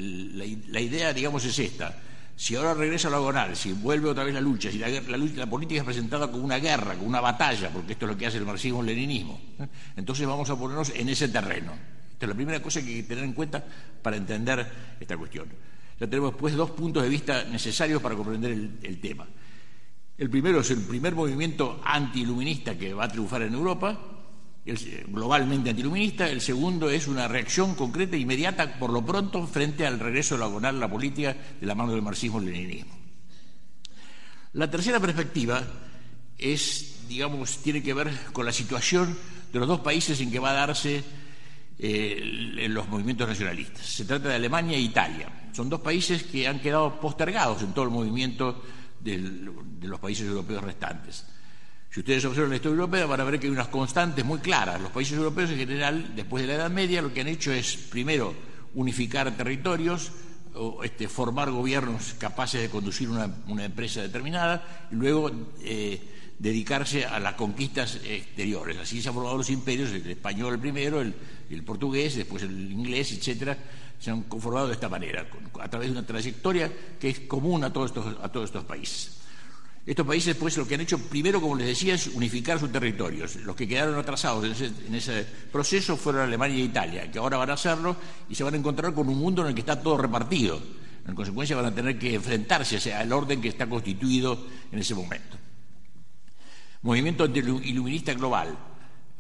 la, 0.67 0.81
idea, 0.81 1.13
digamos, 1.13 1.45
es 1.45 1.57
esta. 1.61 1.97
Si 2.41 2.57
ahora 2.57 2.73
regresa 2.73 3.09
a 3.09 3.11
lo 3.11 3.19
agonal, 3.19 3.55
si 3.55 3.75
vuelve 3.75 4.09
otra 4.09 4.25
vez 4.25 4.33
la 4.33 4.41
lucha, 4.41 4.71
si 4.71 4.79
la, 4.79 4.89
la, 4.89 5.47
política 5.47 5.81
es 5.81 5.85
presentada 5.85 6.31
como 6.31 6.43
una 6.43 6.59
guerra, 6.59 6.95
como 6.95 7.07
una 7.07 7.21
batalla, 7.21 7.69
porque 7.69 7.93
esto 7.93 8.07
es 8.07 8.13
lo 8.13 8.17
que 8.17 8.27
hace 8.27 8.39
el 8.39 8.47
marxismo-leninismo, 8.47 9.39
¿eh? 9.59 9.67
entonces 9.95 10.27
vamos 10.27 10.49
a 10.49 10.59
ponernos 10.59 10.89
en 10.97 11.11
ese 11.11 11.29
terreno. 11.29 11.73
Esta 12.11 12.25
es 12.25 12.29
la 12.31 12.35
primera 12.35 12.63
cosa 12.63 12.81
que 12.81 12.89
hay 12.89 13.03
que 13.03 13.09
tener 13.09 13.25
en 13.25 13.35
cuenta 13.35 13.63
para 14.01 14.17
entender 14.17 14.67
esta 14.99 15.19
cuestión. 15.19 15.49
Ya 16.01 16.07
tenemos 16.07 16.35
pues 16.35 16.55
dos 16.55 16.71
puntos 16.71 17.03
de 17.03 17.11
vista 17.11 17.45
necesarios 17.45 18.01
para 18.01 18.15
comprender 18.15 18.53
el, 18.53 19.01
tema. 19.03 19.27
El 20.17 20.31
primero 20.31 20.61
es 20.61 20.71
el 20.71 20.81
primer 20.81 21.15
movimiento 21.15 21.83
antiluminista 21.85 22.75
que 22.75 22.95
va 22.95 23.05
a 23.05 23.09
triunfar 23.09 23.43
en 23.43 23.53
Europa, 23.53 24.01
globalmente 25.09 25.71
antiluminista. 25.71 26.29
El 26.29 26.41
segundo 26.41 26.91
es 26.91 27.07
una 27.07 27.29
reacción 27.29 27.75
concreta 27.75 28.17
e 28.17 28.21
inmediata, 28.21 28.79
por 28.79 28.91
lo 28.91 29.05
pronto, 29.05 29.47
frente 29.47 29.87
al 29.87 29.99
regreso 29.99 30.37
de 30.37 30.61
la 30.61 30.73
la 30.73 30.91
política 30.91 31.37
de 31.61 31.67
la 31.67 31.75
mano 31.75 31.93
del 31.93 32.03
marxismo-leninismo. 32.03 32.99
La 34.53 34.71
tercera 34.71 34.99
perspectiva 34.99 35.63
es, 36.37 37.07
digamos, 37.09 37.59
tiene 37.59 37.83
que 37.83 37.95
ver 37.95 38.11
con 38.33 38.45
la 38.47 38.53
situación 38.53 39.17
de 39.53 39.59
los 39.59 39.69
dos 39.69 39.81
países 39.81 40.21
en 40.21 40.31
que 40.31 40.39
va 40.39 40.51
a 40.51 40.55
darse 40.55 41.05
eh, 41.79 42.67
los 42.69 42.89
movimientos 42.89 43.29
nacionalistas. 43.29 43.87
Se 43.87 44.05
trata 44.05 44.29
de 44.29 44.35
Alemania 44.35 44.77
e 44.77 44.81
Italia. 44.81 45.29
Son 45.53 45.69
dos 45.69 45.81
países 45.81 46.25
que 46.25 46.47
han 46.47 46.61
quedado 46.61 47.01
postergados 47.01 47.63
en 47.63 47.73
todo 47.73 47.85
el 47.85 47.91
movimiento 47.91 48.63
de 49.01 49.89
los 49.89 49.99
países 49.99 50.27
europeos 50.27 50.63
restantes. 50.63 51.25
Si 51.93 52.01
ustedes 52.01 52.25
observan 52.25 52.51
la 52.51 52.57
historia 52.57 52.77
europea 52.77 53.07
van 53.07 53.21
a 53.21 53.25
ver 53.25 53.41
que 53.41 53.49
hay 53.49 53.53
unas 53.53 53.67
constantes 53.67 54.25
muy 54.25 54.39
claras. 54.39 54.81
Los 54.81 54.93
países 54.93 55.19
europeos 55.19 55.51
en 55.51 55.59
general, 55.59 56.15
después 56.15 56.43
de 56.43 56.47
la 56.47 56.55
Edad 56.55 56.71
Media, 56.71 57.03
lo 57.03 57.13
que 57.13 57.21
han 57.21 57.27
hecho 57.27 57.53
es, 57.53 57.77
primero, 57.77 58.33
unificar 58.75 59.37
territorios, 59.37 60.13
o, 60.55 60.85
este, 60.85 61.09
formar 61.09 61.51
gobiernos 61.51 62.15
capaces 62.15 62.61
de 62.61 62.71
conducir 62.71 63.09
una, 63.09 63.29
empresa 63.65 64.03
determinada, 64.03 64.87
y 64.93 64.95
luego 64.95 65.33
eh, 65.63 66.01
dedicarse 66.39 67.07
a 67.07 67.19
las 67.19 67.35
conquistas 67.35 67.99
exteriores. 68.05 68.79
Así 68.79 69.03
se 69.03 69.09
han 69.09 69.15
formado 69.15 69.39
los 69.39 69.51
imperios, 69.51 69.91
el 69.91 70.09
español 70.09 70.61
primero, 70.61 71.01
el, 71.01 71.13
el 71.51 71.65
portugués, 71.65 72.15
después 72.15 72.45
el 72.45 72.71
inglés, 72.71 73.11
etcétera, 73.11 73.59
se 73.99 74.13
han 74.13 74.23
conformado 74.23 74.69
de 74.69 74.75
esta 74.75 74.89
manera, 74.89 75.27
a 75.61 75.69
través 75.69 75.89
de 75.89 75.99
una 75.99 76.07
trayectoria 76.07 76.71
que 77.01 77.11
es 77.11 77.21
común 77.21 77.65
a 77.65 77.73
todos 77.73 77.91
estos, 77.91 78.17
a 78.23 78.31
todos 78.31 78.47
estos 78.47 78.65
países. 78.65 79.21
Estos 79.91 80.07
países, 80.07 80.37
pues, 80.37 80.57
lo 80.57 80.69
que 80.69 80.77
han 80.77 80.83
hecho 80.83 80.99
primero, 80.99 81.41
como 81.41 81.57
les 81.57 81.67
decía, 81.67 81.95
es 81.95 82.07
unificar 82.07 82.61
sus 82.61 82.71
territorios. 82.71 83.35
Los 83.43 83.57
que 83.57 83.67
quedaron 83.67 83.99
atrasados 83.99 84.61
en 84.61 84.95
ese, 84.95 85.27
proceso 85.51 85.97
fueron 85.97 86.23
Alemania 86.23 86.59
e 86.59 86.67
Italia, 86.67 87.11
que 87.11 87.19
ahora 87.19 87.39
van 87.39 87.51
a 87.51 87.55
hacerlo 87.55 87.97
y 88.29 88.37
se 88.37 88.45
van 88.45 88.55
a 88.55 88.57
encontrar 88.57 88.95
con 88.95 89.09
un 89.09 89.19
mundo 89.19 89.43
en 89.43 89.49
el 89.49 89.55
que 89.55 89.63
está 89.63 89.83
todo 89.83 89.99
repartido. 89.99 90.63
En 91.09 91.17
consecuencia, 91.17 91.57
van 91.57 91.65
a 91.65 91.75
tener 91.75 91.99
que 91.99 92.15
enfrentarse 92.15 92.95
al 92.95 93.13
orden 93.13 93.41
que 93.41 93.49
está 93.49 93.69
constituido 93.69 94.47
en 94.71 94.79
ese 94.79 94.95
momento. 94.95 95.37
Movimiento 96.83 97.27
iluminista 97.27 98.15
global, 98.15 98.57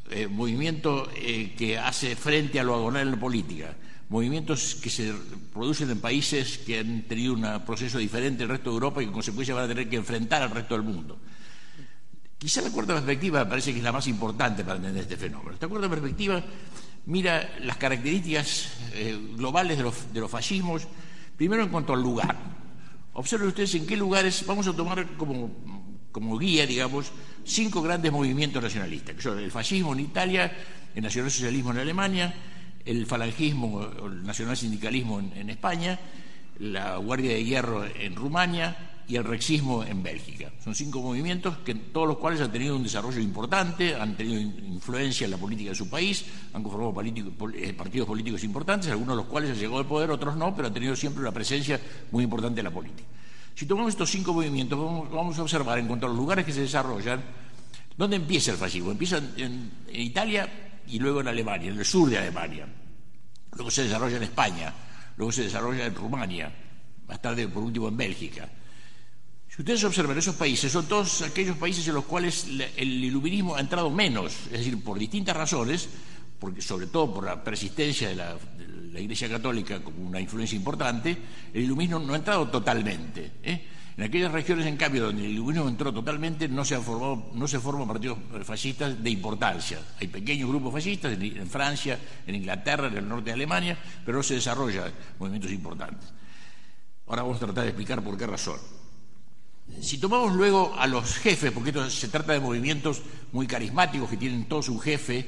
eh, 0.08 0.28
movimiento 0.28 1.10
eh, 1.16 1.52
que 1.58 1.78
hace 1.78 2.14
frente 2.14 2.60
a 2.60 2.62
lo 2.62 2.76
agonal 2.76 3.08
en 3.08 3.10
la 3.10 3.18
política, 3.18 3.74
movimientos 4.10 4.74
que 4.74 4.90
se 4.90 5.14
producen 5.54 5.88
en 5.88 6.00
países 6.00 6.58
que 6.58 6.80
han 6.80 7.02
tenido 7.02 7.32
un 7.32 7.46
proceso 7.64 7.96
diferente 7.96 8.42
del 8.42 8.48
resto 8.48 8.70
de 8.70 8.74
Europa 8.74 9.00
y 9.00 9.04
que 9.04 9.08
en 9.08 9.14
consecuencia 9.14 9.54
van 9.54 9.64
a 9.64 9.68
tener 9.68 9.88
que 9.88 9.96
enfrentar 9.96 10.42
al 10.42 10.50
resto 10.50 10.74
del 10.74 10.82
mundo. 10.82 11.16
Quizá 12.36 12.60
la 12.60 12.70
cuarta 12.70 12.94
perspectiva 12.94 13.44
me 13.44 13.50
parece 13.50 13.70
que 13.72 13.78
es 13.78 13.84
la 13.84 13.92
más 13.92 14.08
importante 14.08 14.64
para 14.64 14.76
entender 14.76 15.02
este 15.02 15.16
fenómeno. 15.16 15.52
Esta 15.52 15.68
cuarta 15.68 15.88
perspectiva 15.88 16.42
mira 17.06 17.56
las 17.60 17.76
características 17.76 18.72
eh, 18.94 19.16
globales 19.36 19.78
de 19.78 20.20
los, 20.20 20.30
fascismos, 20.30 20.88
primero 21.36 21.62
en 21.62 21.68
cuanto 21.68 21.94
al 21.94 22.02
lugar. 22.02 22.36
Observen 23.12 23.48
ustedes 23.48 23.74
en 23.76 23.86
qué 23.86 23.96
lugares, 23.96 24.44
vamos 24.44 24.66
a 24.66 24.72
tomar 24.72 25.06
como 25.16 25.50
como 26.10 26.36
guía, 26.38 26.66
digamos, 26.66 27.12
cinco 27.44 27.82
grandes 27.82 28.10
movimientos 28.10 28.60
nacionalistas, 28.60 29.14
que 29.14 29.22
son 29.22 29.38
el 29.38 29.52
fascismo 29.52 29.92
en 29.92 30.00
Italia, 30.00 30.52
el 30.92 31.04
nacionalsocialismo 31.04 31.70
en 31.70 31.78
Alemania, 31.78 32.34
el 32.84 33.06
falangismo 33.06 33.78
o 33.78 34.06
el 34.06 34.24
nacionalsindicalismo 34.24 35.20
en, 35.20 35.32
en 35.36 35.50
España, 35.50 35.98
la 36.58 36.96
Guardia 36.96 37.32
de 37.32 37.44
Hierro 37.44 37.84
en 37.84 38.14
Rumania 38.14 38.90
y 39.10 39.16
el 39.16 39.24
rexismo 39.24 39.82
en 39.82 40.04
Bélgica. 40.04 40.52
Son 40.62 40.72
cinco 40.72 41.02
movimientos 41.02 41.58
que 41.58 41.74
todos 41.74 42.06
los 42.06 42.18
cuales 42.18 42.40
han 42.40 42.52
tenido 42.52 42.76
un 42.76 42.84
desarrollo 42.84 43.20
importante, 43.20 43.96
han 43.96 44.16
tenido 44.16 44.40
influencia 44.40 45.24
en 45.24 45.32
la 45.32 45.36
política 45.36 45.70
de 45.70 45.74
su 45.74 45.90
país, 45.90 46.24
han 46.52 46.62
conformado 46.62 46.94
eh, 47.02 47.72
partidos 47.72 48.06
políticos 48.06 48.44
importantes, 48.44 48.88
algunos 48.88 49.16
de 49.16 49.22
los 49.22 49.26
cuales 49.26 49.50
han 49.50 49.56
llegado 49.56 49.78
al 49.78 49.86
poder, 49.86 50.12
otros 50.12 50.36
no, 50.36 50.54
pero 50.54 50.68
han 50.68 50.74
tenido 50.74 50.94
siempre 50.94 51.22
una 51.22 51.32
presencia 51.32 51.80
muy 52.12 52.22
importante 52.22 52.60
en 52.60 52.64
la 52.66 52.70
política. 52.70 53.08
Si 53.56 53.66
tomamos 53.66 53.90
estos 53.90 54.08
cinco 54.08 54.32
movimientos, 54.32 54.78
vamos, 54.78 55.36
a 55.36 55.42
observar 55.42 55.80
en 55.80 55.88
cuanto 55.88 56.06
a 56.06 56.08
los 56.08 56.16
lugares 56.16 56.44
que 56.44 56.52
se 56.52 56.60
desarrollan, 56.60 57.20
¿dónde 57.96 58.14
empieza 58.14 58.52
el 58.52 58.58
fascismo? 58.58 58.92
Empieza 58.92 59.20
en, 59.36 59.72
Italia 59.92 60.69
y 60.88 60.98
luego 60.98 61.20
en 61.20 61.28
Alemania, 61.28 61.70
en 61.70 61.78
el 61.78 61.84
sur 61.84 62.08
de 62.08 62.18
Alemania. 62.18 62.66
Luego 63.52 63.70
se 63.70 63.84
desarrolla 63.84 64.16
en 64.16 64.22
España, 64.22 64.72
luego 65.16 65.32
se 65.32 65.42
desarrolla 65.42 65.86
en 65.86 65.94
Rumania, 65.94 66.52
más 67.06 67.20
tarde, 67.20 67.48
por 67.48 67.62
último, 67.62 67.88
en 67.88 67.96
Bélgica. 67.96 68.48
Si 69.48 69.62
ustedes 69.62 69.82
observan 69.82 70.16
esos 70.16 70.36
países, 70.36 70.70
son 70.70 70.86
todos 70.86 71.22
aquellos 71.22 71.56
países 71.56 71.86
en 71.88 71.94
los 71.94 72.04
cuales 72.04 72.46
el 72.76 73.04
iluminismo 73.04 73.56
ha 73.56 73.60
entrado 73.60 73.90
menos, 73.90 74.32
es 74.46 74.58
decir, 74.58 74.82
por 74.82 74.98
distintas 74.98 75.36
razones, 75.36 75.88
porque 76.38 76.62
sobre 76.62 76.86
todo 76.86 77.12
por 77.12 77.24
la 77.24 77.42
persistencia 77.42 78.08
de 78.08 78.14
la, 78.14 78.36
la 78.92 79.00
Iglesia 79.00 79.28
Católica 79.28 79.82
como 79.82 80.06
una 80.06 80.20
influencia 80.20 80.56
importante, 80.56 81.16
el 81.52 81.62
iluminismo 81.62 81.98
no 81.98 82.14
ha 82.14 82.16
entrado 82.16 82.48
totalmente. 82.48 83.32
¿eh? 83.42 83.66
En 83.96 84.04
aquellas 84.04 84.32
regiones, 84.32 84.66
en 84.66 84.76
cambio, 84.76 85.04
donde 85.04 85.24
el 85.24 85.32
iluminismo 85.32 85.68
entró 85.68 85.92
totalmente, 85.92 86.48
no 86.48 86.64
se, 86.64 86.74
han 86.74 86.82
formado, 86.82 87.30
no 87.34 87.46
se 87.46 87.58
forman 87.58 87.86
partidos 87.86 88.18
fascistas 88.44 89.02
de 89.02 89.10
importancia. 89.10 89.78
Hay 90.00 90.08
pequeños 90.08 90.48
grupos 90.48 90.72
fascistas 90.72 91.12
en, 91.12 91.48
Francia, 91.48 91.98
en 92.26 92.34
Inglaterra, 92.34 92.86
en 92.86 92.96
el 92.96 93.08
norte 93.08 93.26
de 93.26 93.32
Alemania, 93.32 93.78
pero 94.04 94.18
no 94.18 94.22
se 94.22 94.34
desarrollan 94.34 94.92
movimientos 95.18 95.50
importantes. 95.50 96.08
Ahora 97.06 97.22
vamos 97.22 97.38
a 97.38 97.46
tratar 97.46 97.64
de 97.64 97.70
explicar 97.70 98.02
por 98.02 98.16
qué 98.16 98.26
razón. 98.26 98.58
Si 99.80 99.98
tomamos 99.98 100.34
luego 100.34 100.74
a 100.78 100.86
los 100.86 101.16
jefes, 101.16 101.52
porque 101.52 101.70
esto 101.70 101.88
se 101.90 102.08
trata 102.08 102.32
de 102.32 102.40
movimientos 102.40 103.02
muy 103.32 103.46
carismáticos 103.46 104.10
que 104.10 104.16
tienen 104.16 104.46
todos 104.46 104.68
un 104.68 104.80
jefe, 104.80 105.26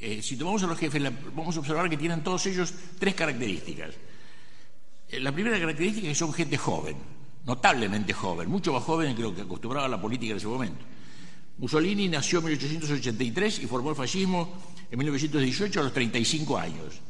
eh, 0.00 0.20
si 0.22 0.36
tomamos 0.36 0.62
a 0.62 0.66
los 0.66 0.78
jefes, 0.78 1.02
vamos 1.34 1.56
a 1.56 1.60
observar 1.60 1.88
que 1.88 1.96
tienen 1.96 2.22
todos 2.22 2.44
ellos 2.46 2.74
tres 2.98 3.14
características. 3.14 3.94
Eh, 5.08 5.20
la 5.20 5.32
primera 5.32 5.58
característica 5.58 6.08
es 6.08 6.12
que 6.12 6.18
son 6.18 6.32
gente 6.32 6.58
joven, 6.58 6.96
notablemente 7.46 8.12
joven, 8.12 8.48
mucho 8.48 8.72
más 8.72 8.82
joven 8.82 9.14
que 9.14 9.22
lo 9.22 9.34
que 9.34 9.42
acostumbraba 9.42 9.88
la 9.88 10.00
política 10.00 10.32
en 10.32 10.36
ese 10.38 10.46
momento. 10.46 10.84
Mussolini 11.58 12.08
nació 12.08 12.40
en 12.40 12.46
1883 12.46 13.60
y 13.60 13.66
formó 13.66 13.90
el 13.90 13.96
fascismo 13.96 14.52
en 14.90 14.98
1918 14.98 15.80
a 15.80 15.82
los 15.84 15.92
35 15.92 16.58
años. 16.58 17.00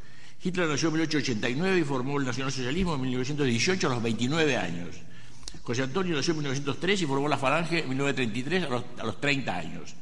Hitler 0.43 0.69
nació 0.69 0.89
en 0.89 0.95
1889 0.95 1.79
y 1.79 1.85
formó 1.85 2.19
el 2.19 2.27
nacionalsocialismo 2.27 2.95
en 2.95 3.01
1918 3.01 3.87
a 3.87 3.95
los 3.95 4.03
29 4.03 4.57
años. 4.57 4.97
José 5.63 5.83
Antonio 5.83 6.15
nació 6.15 6.33
en 6.33 6.39
1903 6.39 7.03
y 7.03 7.07
formó 7.07 7.29
la 7.29 7.39
Falange 7.39 7.81
en 7.81 7.89
1933 7.89 8.65
a 8.65 8.69
los, 8.69 8.85
a 8.99 9.05
los 9.05 9.21
30 9.21 9.57
años. 9.57 9.95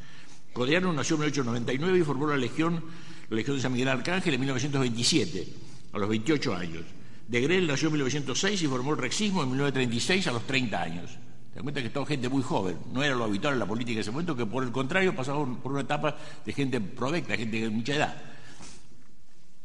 Codiano 0.52 0.92
nació 0.92 1.14
en 1.14 1.20
1899 1.20 1.98
y 1.98 2.02
formó 2.02 2.26
la 2.26 2.36
Legión, 2.36 2.84
la 3.30 3.36
Legión 3.36 3.56
de 3.56 3.62
San 3.62 3.72
Miguel 3.72 3.88
Arcángel 3.88 4.34
en 4.34 4.40
1927, 4.40 5.48
a 5.92 5.98
los 5.98 6.08
28 6.08 6.54
años. 6.54 6.82
De 7.28 7.40
Grel 7.40 7.66
nació 7.66 7.88
en 7.88 7.94
1906 7.94 8.62
y 8.62 8.66
formó 8.66 8.92
el 8.92 8.98
Rexismo 8.98 9.42
en 9.42 9.50
1936 9.50 10.26
a 10.26 10.32
los 10.32 10.46
30 10.46 10.82
años. 10.82 11.10
Te 11.52 11.56
das 11.56 11.62
cuenta 11.62 11.80
que 11.80 11.88
estaba 11.88 12.06
gente 12.06 12.28
muy 12.28 12.42
joven, 12.42 12.78
no 12.92 13.02
era 13.02 13.14
lo 13.14 13.24
habitual 13.24 13.54
en 13.54 13.60
la 13.60 13.66
política 13.66 13.96
en 13.96 14.00
ese 14.00 14.10
momento, 14.10 14.34
que 14.34 14.46
por 14.46 14.64
el 14.64 14.72
contrario 14.72 15.14
pasaba 15.14 15.44
por 15.44 15.72
una 15.72 15.82
etapa 15.82 16.16
de 16.44 16.52
gente 16.52 16.80
provecta, 16.80 17.36
gente 17.36 17.60
de 17.60 17.68
mucha 17.68 17.94
edad. 17.94 18.16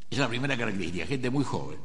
Esa 0.10 0.12
es 0.12 0.20
la 0.20 0.28
primera 0.28 0.58
característica, 0.58 1.06
gente 1.06 1.30
muy 1.30 1.44
joven. 1.44 1.78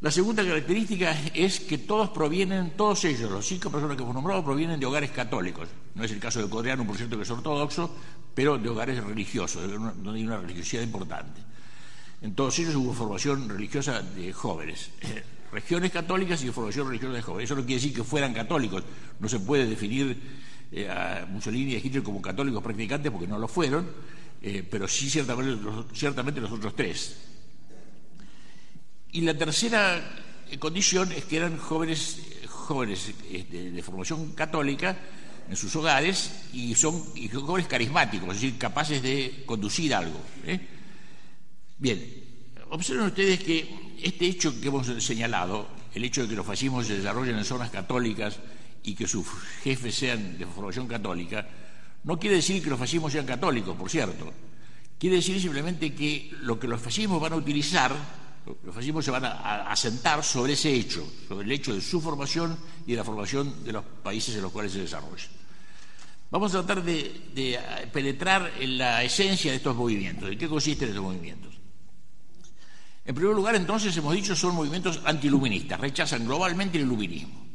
La 0.00 0.10
segunda 0.10 0.44
característica 0.44 1.16
es 1.32 1.60
que 1.60 1.78
todos 1.78 2.10
provienen, 2.10 2.76
todos 2.76 3.04
ellos, 3.06 3.30
los 3.30 3.46
cinco 3.46 3.70
personas 3.70 3.96
que 3.96 4.02
hemos 4.02 4.14
nombrado, 4.14 4.44
provienen 4.44 4.78
de 4.78 4.84
hogares 4.84 5.10
católicos. 5.10 5.68
No 5.94 6.04
es 6.04 6.12
el 6.12 6.20
caso 6.20 6.42
de 6.42 6.50
Codreano, 6.50 6.86
por 6.86 6.96
cierto, 6.96 7.16
que 7.16 7.22
es 7.22 7.30
ortodoxo, 7.30 7.90
pero 8.34 8.58
de 8.58 8.68
hogares 8.68 9.02
religiosos, 9.02 9.70
donde 9.72 10.20
hay 10.20 10.26
una 10.26 10.36
religiosidad 10.36 10.82
importante. 10.82 11.40
En 12.22 12.34
todos 12.34 12.58
ellos 12.58 12.74
hubo 12.76 12.92
formación 12.94 13.48
religiosa 13.48 14.00
de 14.00 14.32
jóvenes, 14.32 14.90
eh, 15.02 15.22
regiones 15.52 15.92
católicas 15.92 16.42
y 16.42 16.50
formación 16.50 16.88
religiosa 16.88 17.14
de 17.14 17.22
jóvenes. 17.22 17.50
Eso 17.50 17.56
no 17.56 17.66
quiere 17.66 17.80
decir 17.80 17.94
que 17.94 18.04
fueran 18.04 18.32
católicos. 18.32 18.82
No 19.20 19.28
se 19.28 19.40
puede 19.40 19.66
definir 19.66 20.16
eh, 20.72 20.88
a 20.88 21.26
Mussolini 21.30 21.72
y 21.72 21.76
a 21.76 21.78
Hitler 21.78 22.02
como 22.02 22.22
católicos 22.22 22.62
practicantes 22.62 23.12
porque 23.12 23.26
no 23.26 23.38
lo 23.38 23.48
fueron, 23.48 23.88
eh, 24.42 24.66
pero 24.68 24.88
sí 24.88 25.10
ciertamente 25.10 26.40
los 26.40 26.52
otros 26.52 26.74
tres. 26.74 27.16
Y 29.12 29.20
la 29.20 29.36
tercera 29.36 30.00
condición 30.58 31.12
es 31.12 31.24
que 31.24 31.36
eran 31.36 31.58
jóvenes, 31.58 32.20
jóvenes 32.48 33.12
de, 33.30 33.82
formación 33.82 34.32
católica 34.32 34.96
en 35.48 35.56
sus 35.56 35.74
hogares 35.76 36.48
y 36.52 36.74
son 36.74 37.02
jóvenes 37.30 37.68
carismáticos, 37.68 38.28
es 38.30 38.40
decir, 38.40 38.58
capaces 38.58 39.02
de 39.02 39.44
conducir 39.46 39.94
algo. 39.94 40.20
Bien, 41.78 42.00
observen 42.70 43.06
ustedes 43.06 43.40
que 43.40 43.96
este 44.02 44.26
hecho 44.26 44.58
que 44.60 44.68
hemos 44.68 44.86
señalado, 45.04 45.68
el 45.94 46.04
hecho 46.04 46.22
de 46.22 46.28
que 46.28 46.36
los 46.36 46.46
fascismos 46.46 46.86
se 46.86 46.96
desarrollen 46.96 47.36
en 47.36 47.44
zonas 47.44 47.70
católicas 47.70 48.38
y 48.82 48.94
que 48.94 49.06
sus 49.06 49.26
jefes 49.62 49.94
sean 49.94 50.38
de 50.38 50.46
formación 50.46 50.86
católica, 50.86 51.46
no 52.04 52.18
quiere 52.18 52.36
decir 52.36 52.62
que 52.62 52.70
los 52.70 52.78
fascismos 52.78 53.12
sean 53.12 53.26
católicos, 53.26 53.76
por 53.76 53.90
cierto. 53.90 54.32
Quiere 54.98 55.16
decir 55.16 55.40
simplemente 55.40 55.92
que 55.94 56.30
lo 56.42 56.58
que 56.58 56.68
los 56.68 56.80
fascismos 56.80 57.20
van 57.20 57.34
a 57.34 57.36
utilizar 57.36 57.94
Los 58.62 58.74
fascismos 58.74 59.04
se 59.04 59.10
van 59.10 59.24
a, 59.24 59.74
sentar 59.74 60.22
sobre 60.22 60.52
ese 60.52 60.72
hecho, 60.72 61.04
sobre 61.26 61.44
el 61.44 61.52
hecho 61.52 61.74
de 61.74 61.80
su 61.80 62.00
formación 62.00 62.56
y 62.86 62.92
de 62.92 62.98
la 62.98 63.04
formación 63.04 63.64
de 63.64 63.72
los 63.72 63.84
países 63.84 64.36
en 64.36 64.42
los 64.42 64.52
cuales 64.52 64.72
se 64.72 64.80
desarrolla. 64.80 65.24
Vamos 66.30 66.54
a 66.54 66.62
tratar 66.62 66.84
de, 66.84 67.58
penetrar 67.92 68.52
en 68.60 68.78
la 68.78 69.02
esencia 69.02 69.50
de 69.50 69.56
estos 69.56 69.74
movimientos. 69.74 70.30
¿En 70.30 70.38
qué 70.38 70.48
consisten 70.48 70.90
estos 70.90 71.02
movimientos? 71.02 71.55
En 73.06 73.14
primer 73.14 73.34
lugar, 73.34 73.54
entonces, 73.54 73.96
hemos 73.96 74.14
dicho, 74.14 74.34
son 74.34 74.56
movimientos 74.56 75.00
antiluministas, 75.04 75.78
rechazan 75.78 76.26
globalmente 76.26 76.76
el 76.76 76.84
iluminismo. 76.84 77.46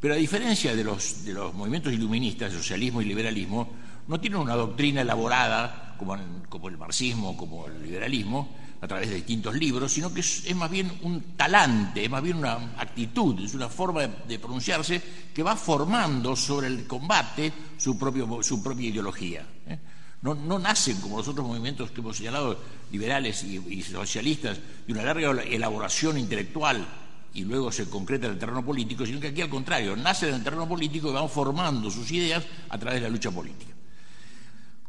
Pero 0.00 0.14
a 0.14 0.16
diferencia 0.16 0.74
de 0.74 0.82
los, 0.82 1.24
de 1.24 1.32
los 1.32 1.54
movimientos 1.54 1.92
iluministas, 1.92 2.52
socialismo 2.52 3.00
y 3.00 3.04
liberalismo, 3.04 3.72
no 4.08 4.18
tienen 4.18 4.40
una 4.40 4.54
doctrina 4.54 5.02
elaborada 5.02 5.94
como, 5.98 6.16
como 6.48 6.68
el 6.68 6.78
marxismo, 6.78 7.36
como 7.36 7.66
el 7.66 7.82
liberalismo, 7.82 8.56
a 8.80 8.88
través 8.88 9.08
de 9.08 9.16
distintos 9.16 9.54
libros, 9.54 9.92
sino 9.92 10.12
que 10.12 10.20
es, 10.20 10.54
más 10.54 10.70
bien 10.70 10.90
un 11.02 11.36
talante, 11.36 12.04
es 12.04 12.10
más 12.10 12.22
bien 12.22 12.36
una 12.38 12.54
actitud, 12.78 13.38
es 13.40 13.54
una 13.54 13.68
forma 13.68 14.06
de, 14.06 14.38
pronunciarse 14.38 15.02
que 15.32 15.42
va 15.42 15.56
formando 15.56 16.34
sobre 16.34 16.68
el 16.68 16.86
combate 16.86 17.52
su, 17.76 17.98
propio, 17.98 18.42
su 18.42 18.62
propia 18.62 18.88
ideología. 18.88 19.46
¿eh? 19.66 19.78
No, 20.20 20.58
nacen 20.58 21.00
como 21.00 21.18
los 21.18 21.28
otros 21.28 21.46
movimientos 21.46 21.92
que 21.92 22.00
hemos 22.00 22.16
señalado, 22.16 22.58
liberales 22.90 23.44
y, 23.44 23.82
socialistas, 23.82 24.58
de 24.86 24.92
una 24.92 25.04
larga 25.04 25.42
elaboración 25.42 26.18
intelectual 26.18 26.86
y 27.34 27.44
luego 27.44 27.70
se 27.70 27.88
concreta 27.88 28.26
en 28.26 28.32
el 28.32 28.38
terreno 28.38 28.64
político, 28.64 29.06
sino 29.06 29.20
que 29.20 29.28
aquí 29.28 29.42
al 29.42 29.48
contrario, 29.48 29.94
nacen 29.96 30.30
en 30.30 30.34
el 30.36 30.44
terreno 30.44 30.68
político 30.68 31.10
y 31.10 31.12
van 31.12 31.28
formando 31.28 31.90
sus 31.90 32.10
ideas 32.10 32.44
a 32.68 32.78
través 32.78 33.00
de 33.00 33.06
la 33.06 33.12
lucha 33.12 33.30
política. 33.30 33.74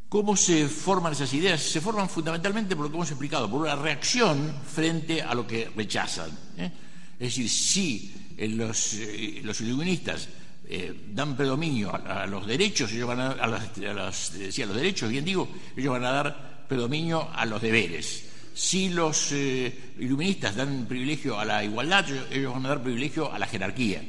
¿Cómo 0.09 0.35
se 0.35 0.67
forman 0.67 1.13
esas 1.13 1.31
ideas? 1.35 1.61
Se 1.61 1.79
forman 1.79 2.09
fundamentalmente 2.09 2.75
por 2.75 2.85
lo 2.85 2.89
que 2.89 2.97
hemos 2.97 3.11
explicado, 3.11 3.47
por 3.47 3.61
una 3.61 3.75
reacción 3.75 4.51
frente 4.65 5.21
a 5.21 5.35
lo 5.35 5.45
que 5.45 5.69
rechazan. 5.75 6.31
¿eh? 6.57 6.71
Es 7.19 7.35
decir, 7.35 7.47
si 7.47 8.33
eh, 8.35 8.47
los, 8.47 8.95
eh, 8.95 9.41
los 9.43 9.61
iluministas 9.61 10.27
dan 11.13 11.35
predominio 11.35 11.93
a, 11.93 12.27
los 12.27 12.45
derechos, 12.45 12.91
ellos 12.91 13.07
van 13.07 13.19
a, 13.19 13.31
a, 13.31 13.47
los, 13.47 14.33
los 14.35 14.75
derechos, 14.75 15.09
bien 15.09 15.25
digo, 15.25 15.49
ellos 15.75 15.91
van 15.91 16.05
a 16.05 16.11
dar 16.11 16.65
predominio 16.67 17.29
a 17.33 17.45
los 17.45 17.61
deberes. 17.61 18.25
Si 18.53 18.89
los 18.89 19.31
iluministas 19.31 20.55
dan 20.55 20.85
privilegio 20.85 21.39
a 21.39 21.45
la 21.45 21.63
igualdad, 21.63 22.05
ellos 22.31 22.53
van 22.53 22.65
a 22.65 22.69
dar 22.69 22.83
privilegio 22.83 23.31
a 23.33 23.39
la 23.39 23.47
jerarquía. 23.47 24.03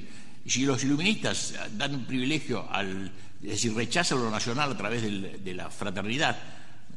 Y 0.44 0.50
si 0.50 0.64
los 0.64 0.82
iluministas 0.84 1.54
dan 1.76 2.04
privilegio 2.04 2.66
al 2.70 3.10
es 3.42 3.50
decir, 3.50 3.74
rechaza 3.74 4.14
lo 4.14 4.30
nacional 4.30 4.72
a 4.72 4.76
través 4.76 5.02
de 5.02 5.54
la 5.54 5.70
fraternidad. 5.70 6.36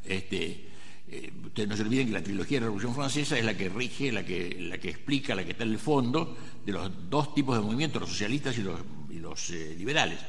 Este, 0.04 0.68
eh, 1.08 1.32
ustedes 1.46 1.70
no 1.70 1.78
se 1.78 1.84
olviden 1.84 2.08
que 2.08 2.14
la 2.14 2.24
trilogía 2.24 2.58
de 2.58 2.62
la 2.62 2.66
Revolución 2.66 2.94
Francesa 2.94 3.38
es 3.38 3.46
la 3.46 3.56
que 3.56 3.70
rige, 3.70 4.12
la 4.12 4.26
que, 4.26 4.58
la 4.60 4.78
que 4.78 4.90
explica, 4.90 5.36
la 5.36 5.46
que 5.46 5.52
está 5.52 5.64
en 5.64 5.72
el 5.72 5.80
fondo 5.80 6.38
de 6.66 6.74
los 6.74 6.92
dos 7.10 7.34
tipos 7.34 7.56
de 7.56 7.64
movimientos, 7.64 8.02
los 8.02 8.10
socialistas 8.10 8.58
y 8.58 8.62
los, 8.62 8.78
eh, 9.50 9.76
liberales. 9.78 10.20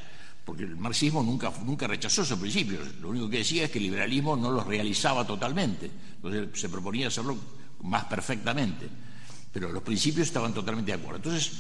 Porque 0.44 0.64
el 0.64 0.76
marxismo 0.76 1.22
nunca, 1.22 1.52
nunca 1.64 1.86
rechazó 1.86 2.22
esos 2.22 2.38
principios. 2.38 2.96
Lo 3.00 3.08
único 3.08 3.30
que 3.30 3.38
decía 3.38 3.64
es 3.64 3.70
que 3.70 3.78
el 3.78 3.84
liberalismo 3.84 4.36
no 4.36 4.50
los 4.50 4.66
realizaba 4.66 5.26
totalmente. 5.26 5.90
Entonces 6.16 6.48
se 6.60 6.68
proponía 6.68 7.08
hacerlo 7.08 7.36
más 7.82 8.04
perfectamente. 8.04 8.88
Pero 9.52 9.72
los 9.72 9.82
principios 9.82 10.26
estaban 10.26 10.52
totalmente 10.52 10.92
de 10.92 10.98
acuerdo. 10.98 11.16
Entonces, 11.16 11.52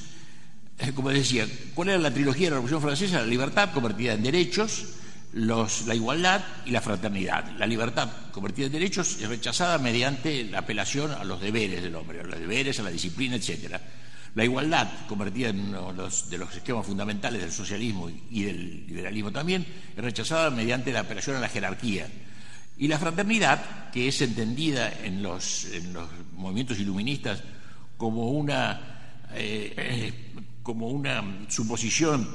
eh, 0.78 0.92
como 0.92 1.10
decía, 1.10 1.46
¿cuál 1.74 1.90
era 1.90 1.98
la 1.98 2.12
trilogía 2.12 2.46
de 2.46 2.50
la 2.50 2.56
Revolución 2.56 2.82
Francesa? 2.82 3.20
La 3.20 3.26
libertad 3.26 3.72
convertida 3.72 4.14
en 4.14 4.22
derechos, 4.22 4.84
la 5.32 5.94
igualdad 5.94 6.44
y 6.66 6.70
la 6.70 6.80
fraternidad. 6.80 7.52
La 7.58 7.66
libertad 7.66 8.08
convertida 8.32 8.66
en 8.66 8.72
derechos 8.72 9.20
es 9.20 9.28
rechazada 9.28 9.78
mediante 9.78 10.44
la 10.44 10.60
apelación 10.60 11.12
a 11.12 11.24
los 11.24 11.40
deberes 11.40 11.82
del 11.82 11.94
hombre, 11.94 12.20
a 12.20 12.24
los 12.24 12.38
deberes, 12.38 12.78
a 12.80 12.82
la 12.82 12.90
disciplina, 12.90 13.36
etc. 13.36 13.80
La 14.34 14.44
igualdad, 14.44 14.88
convertida 15.06 15.50
en 15.50 15.60
uno 15.60 15.92
de 15.92 16.38
los 16.38 16.56
esquemas 16.56 16.86
fundamentales 16.86 17.40
del 17.40 17.52
socialismo 17.52 18.10
y 18.30 18.42
del 18.42 18.86
liberalismo 18.86 19.30
también, 19.30 19.64
es 19.96 20.02
rechazada 20.02 20.50
mediante 20.50 20.92
la 20.92 21.00
apelación 21.00 21.36
a 21.36 21.40
la 21.40 21.48
jerarquía. 21.48 22.08
Y 22.76 22.88
la 22.88 22.98
fraternidad, 22.98 23.90
que 23.92 24.08
es 24.08 24.20
entendida 24.20 24.92
en 25.04 25.22
los, 25.22 25.68
movimientos 26.32 26.80
iluministas 26.80 27.42
como 27.96 28.30
una 28.30 29.20
eh, 29.34 30.12
como 30.64 30.88
una 30.88 31.46
suposición 31.48 32.28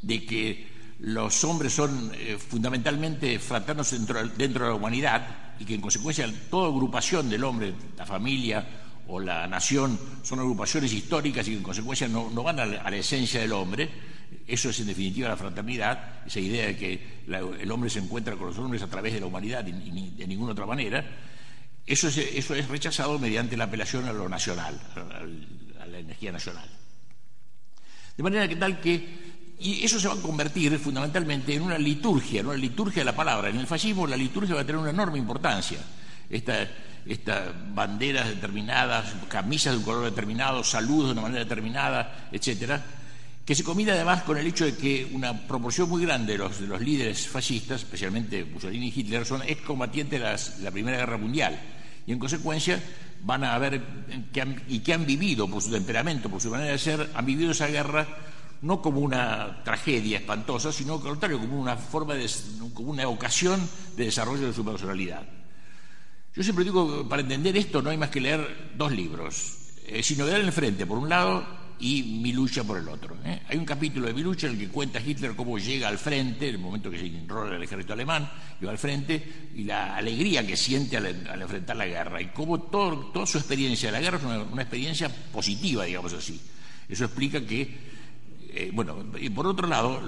de 0.00 0.24
que 0.24 0.66
los 1.00 1.44
hombres 1.44 1.72
son 1.72 2.10
eh, 2.14 2.38
fundamentalmente 2.38 3.38
fraternos 3.38 3.90
dentro, 3.90 4.26
dentro, 4.28 4.64
de 4.64 4.70
la 4.70 4.76
humanidad 4.76 5.26
y 5.60 5.64
que 5.64 5.74
en 5.74 5.80
consecuencia 5.80 6.32
toda 6.50 6.68
agrupación 6.68 7.28
del 7.28 7.44
hombre, 7.44 7.74
la 7.96 8.06
familia 8.06 8.66
o 9.08 9.20
la 9.20 9.46
nación 9.46 9.98
son 10.22 10.40
agrupaciones 10.40 10.92
históricas 10.92 11.46
y 11.46 11.52
que 11.52 11.56
en 11.58 11.62
consecuencia 11.62 12.08
no, 12.08 12.30
van 12.42 12.60
a 12.60 12.66
la, 12.66 12.96
esencia 12.96 13.40
del 13.40 13.52
hombre, 13.52 13.88
eso 14.46 14.70
es 14.70 14.80
en 14.80 14.86
definitiva 14.86 15.28
la 15.28 15.36
fraternidad, 15.36 16.26
esa 16.26 16.40
idea 16.40 16.66
de 16.66 16.76
que 16.76 17.22
el 17.28 17.70
hombre 17.70 17.90
se 17.90 17.98
encuentra 17.98 18.36
con 18.36 18.48
los 18.48 18.58
hombres 18.58 18.82
a 18.82 18.88
través 18.88 19.12
de 19.12 19.20
la 19.20 19.26
humanidad 19.26 19.66
y, 19.66 20.10
de 20.10 20.26
ninguna 20.26 20.52
otra 20.52 20.66
manera, 20.66 21.04
eso 21.86 22.08
es, 22.08 22.16
eso 22.18 22.54
es 22.54 22.68
rechazado 22.68 23.18
mediante 23.18 23.56
la 23.56 23.64
apelación 23.64 24.06
a 24.06 24.12
lo 24.12 24.28
nacional, 24.28 24.80
a 25.80 25.86
la 25.86 25.98
energía 25.98 26.32
nacional. 26.32 26.68
De 28.16 28.22
manera 28.22 28.46
que 28.46 28.56
tal 28.56 28.80
que 28.80 29.32
y 29.62 29.84
eso 29.84 30.00
se 30.00 30.08
va 30.08 30.14
a 30.14 30.20
convertir 30.20 30.76
fundamentalmente 30.78 31.54
en 31.54 31.62
una 31.62 31.78
liturgia, 31.78 32.40
en 32.40 32.46
una 32.46 32.56
liturgia 32.56 33.02
de 33.02 33.04
la 33.04 33.14
palabra. 33.14 33.48
En 33.48 33.58
el 33.58 33.66
fascismo 33.66 34.06
la 34.08 34.16
liturgia 34.16 34.56
va 34.56 34.62
a 34.62 34.66
tener 34.66 34.80
una 34.80 34.90
enorme 34.90 35.18
importancia. 35.18 35.78
Estas 37.06 37.50
banderas 37.74 38.28
determinadas, 38.28 39.12
camisas 39.28 39.72
de 39.72 39.78
un 39.78 39.84
color 39.84 40.04
determinado, 40.04 40.62
saludos 40.62 41.06
de 41.06 41.12
una 41.12 41.22
manera 41.22 41.44
determinada, 41.44 42.28
etcétera, 42.30 42.82
que 43.44 43.54
se 43.54 43.64
combina 43.64 43.92
además 43.92 44.22
con 44.22 44.38
el 44.38 44.46
hecho 44.46 44.64
de 44.64 44.76
que 44.76 45.10
una 45.12 45.46
proporción 45.46 45.88
muy 45.88 46.02
grande 46.02 46.32
de 46.32 46.38
los, 46.38 46.60
de 46.60 46.66
los 46.68 46.80
líderes 46.80 47.26
fascistas, 47.26 47.82
especialmente 47.82 48.44
Mussolini 48.44 48.88
y 48.88 49.00
Hitler, 49.00 49.26
son 49.26 49.42
excombatientes 49.42 50.58
de 50.58 50.62
la 50.62 50.70
Primera 50.70 50.98
Guerra 50.98 51.18
Mundial. 51.18 51.58
Y 52.06 52.12
en 52.12 52.18
consecuencia 52.18 52.80
van 53.24 53.44
a 53.44 53.58
ver 53.58 53.82
y 54.68 54.78
que 54.80 54.92
han 54.92 55.06
vivido 55.06 55.48
por 55.48 55.62
su 55.62 55.70
temperamento, 55.70 56.28
por 56.28 56.40
su 56.40 56.50
manera 56.50 56.72
de 56.72 56.78
ser, 56.78 57.10
han 57.14 57.26
vivido 57.26 57.50
esa 57.50 57.66
guerra 57.66 58.06
no 58.62 58.80
como 58.80 59.00
una 59.00 59.62
tragedia 59.64 60.18
espantosa, 60.18 60.72
sino 60.72 60.94
al 60.94 61.00
contrario, 61.00 61.38
como 61.38 61.60
una 61.60 61.76
forma 61.76 62.14
de, 62.14 62.30
como 62.72 62.90
una 62.90 63.08
ocasión 63.08 63.60
de 63.96 64.04
desarrollo 64.04 64.46
de 64.46 64.52
su 64.52 64.64
personalidad. 64.64 65.22
Yo 66.34 66.42
siempre 66.42 66.64
digo, 66.64 67.06
para 67.08 67.20
entender 67.20 67.56
esto 67.58 67.82
no 67.82 67.90
hay 67.90 67.98
más 67.98 68.08
que 68.08 68.20
leer 68.20 68.72
dos 68.74 68.90
libros, 68.92 69.58
eh, 69.86 70.02
Sino 70.02 70.26
en 70.26 70.36
el 70.36 70.52
frente, 70.52 70.86
por 70.86 70.96
un 70.96 71.08
lado, 71.08 71.44
y 71.78 72.20
Mi 72.22 72.32
lucha 72.32 72.64
por 72.64 72.78
el 72.78 72.88
otro. 72.88 73.16
¿eh? 73.24 73.42
Hay 73.48 73.58
un 73.58 73.66
capítulo 73.66 74.06
de 74.06 74.14
Mi 74.14 74.22
lucha 74.22 74.46
en 74.46 74.54
el 74.54 74.58
que 74.58 74.68
cuenta 74.68 74.98
Hitler 74.98 75.34
cómo 75.36 75.58
llega 75.58 75.88
al 75.88 75.98
frente, 75.98 76.48
en 76.48 76.54
el 76.54 76.60
momento 76.60 76.90
que 76.90 76.98
se 76.98 77.06
enrola 77.06 77.56
el 77.56 77.62
ejército 77.62 77.92
alemán, 77.92 78.30
llega 78.58 78.72
al 78.72 78.78
frente, 78.78 79.50
y 79.54 79.64
la 79.64 79.96
alegría 79.96 80.46
que 80.46 80.56
siente 80.56 80.96
al, 80.96 81.06
enfrentar 81.06 81.76
la 81.76 81.86
guerra, 81.86 82.22
y 82.22 82.28
cómo 82.28 82.62
toda 82.62 83.26
su 83.26 83.36
experiencia 83.36 83.90
de 83.90 83.92
la 83.92 84.00
guerra 84.00 84.16
es 84.16 84.24
una, 84.24 84.62
experiencia 84.62 85.10
positiva, 85.10 85.84
digamos 85.84 86.14
así. 86.14 86.40
Eso 86.88 87.04
explica 87.04 87.44
que, 87.44 87.78
eh, 88.54 88.70
bueno, 88.72 89.04
y 89.20 89.28
por 89.28 89.46
otro 89.46 89.68
lado, 89.68 90.00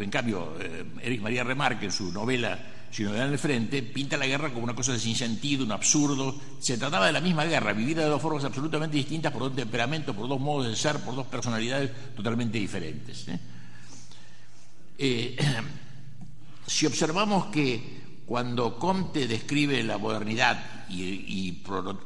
en 0.00 0.08
cambio, 0.08 0.56
eh, 0.58 0.84
Eric 1.02 1.20
María 1.20 1.44
Remarque 1.44 1.84
en 1.84 1.92
su 1.92 2.10
novela 2.12 2.75
sino 2.96 3.14
en 3.14 3.20
el 3.20 3.38
frente, 3.38 3.82
pinta 3.82 4.16
la 4.16 4.26
guerra 4.26 4.50
como 4.50 4.64
una 4.64 4.74
cosa 4.74 4.98
sin 4.98 5.14
sentido, 5.14 5.66
un 5.66 5.72
absurdo. 5.72 6.34
Se 6.58 6.78
trataba 6.78 7.04
de 7.04 7.12
la 7.12 7.20
misma 7.20 7.44
guerra, 7.44 7.74
vivida 7.74 8.02
de 8.02 8.08
dos 8.08 8.22
formas 8.22 8.42
absolutamente 8.44 8.96
distintas, 8.96 9.34
por 9.34 9.42
dos 9.42 9.54
temperamentos, 9.54 10.16
por 10.16 10.26
dos 10.26 10.40
modos 10.40 10.68
de 10.68 10.76
ser, 10.76 10.98
por 11.00 11.14
dos 11.14 11.26
personalidades 11.26 11.90
totalmente 12.16 12.56
diferentes. 12.56 13.28
¿eh? 13.28 13.38
Eh, 14.96 15.36
si 16.66 16.86
observamos 16.86 17.48
que 17.48 18.00
cuando 18.24 18.78
Comte 18.78 19.28
describe 19.28 19.82
la 19.82 19.98
modernidad 19.98 20.86
y, 20.88 21.52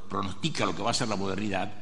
pronostica 0.09 0.66
lo 0.66 0.74
que 0.74 0.83
va 0.83 0.90
a 0.90 0.94
ser 0.94 1.07
la 1.07 1.14
modernidad, 1.14 1.72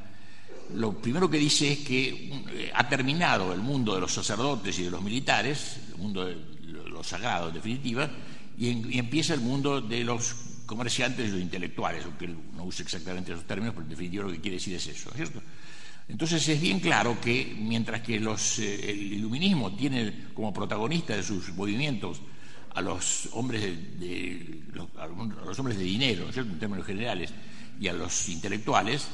lo 0.75 0.93
primero 0.93 1.31
que 1.31 1.39
dice 1.39 1.73
es 1.73 1.79
que 1.79 2.09
eh, 2.51 2.71
ha 2.75 2.87
terminado 2.91 3.55
el 3.55 3.61
mundo 3.61 3.95
de 3.95 4.03
los 4.03 4.13
sacerdotes 4.13 4.79
y 4.79 4.83
de 4.83 4.91
los 4.91 5.01
militares, 5.01 5.79
el 5.93 5.97
mundo 5.97 6.27
de 6.27 6.37
lo 6.91 7.03
sagrado 7.03 7.49
en 7.49 7.55
definitiva, 7.55 8.11
y, 8.59 8.99
empieza 8.99 9.35
el 9.35 9.41
mundo 9.41 9.81
de 9.81 10.05
los 10.05 10.35
comerciantes 10.67 11.29
y 11.29 11.33
los 11.33 11.41
intelectuales, 11.41 12.05
aunque 12.05 12.27
él 12.27 12.37
no 12.55 12.65
use 12.65 12.83
exactamente 12.83 13.33
esos 13.33 13.47
términos, 13.47 13.75
pero 13.75 13.85
en 13.85 13.91
definitiva 13.91 14.25
lo 14.25 14.33
que 14.33 14.41
quiere 14.41 14.57
decir 14.57 14.75
es 14.75 14.87
eso, 14.87 15.11
¿cierto? 15.15 15.41
Entonces 16.09 16.47
es 16.49 16.61
bien 16.61 16.81
claro 16.81 17.21
que 17.21 17.55
mientras 17.59 18.01
que 18.01 18.17
eh, 18.17 18.91
el 18.91 19.13
iluminismo 19.13 19.75
tiene 19.77 20.29
como 20.35 20.53
protagonista 20.53 21.15
de 21.15 21.23
sus 21.23 21.51
movimientos 21.55 22.21
a 22.75 22.81
los 22.81 23.29
hombres 23.33 23.63
de, 23.99 24.63
los, 24.73 25.59
hombres 25.59 25.79
de 25.79 25.85
dinero, 25.85 26.33
¿cierto? 26.33 26.53
en 26.53 26.59
términos 26.59 26.87
generales, 26.87 27.33
y 27.81 27.89
a 27.89 27.93
los 27.93 28.29
intelectuales, 28.29 29.09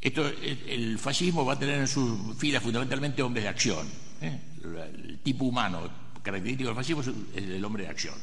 esto, 0.00 0.26
el 0.66 0.98
fascismo 0.98 1.44
va 1.44 1.52
a 1.52 1.58
tener 1.58 1.78
en 1.78 1.86
sus 1.86 2.36
filas 2.36 2.62
fundamentalmente 2.62 3.22
hombres 3.22 3.44
de 3.44 3.48
acción. 3.48 3.86
¿eh? 4.20 4.40
El 4.64 5.20
tipo 5.22 5.44
humano 5.44 5.88
característico 6.22 6.68
del 6.68 6.76
fascismo 6.76 7.02
es 7.02 7.08
el 7.36 7.64
hombre 7.64 7.84
de 7.84 7.90
acción. 7.90 8.14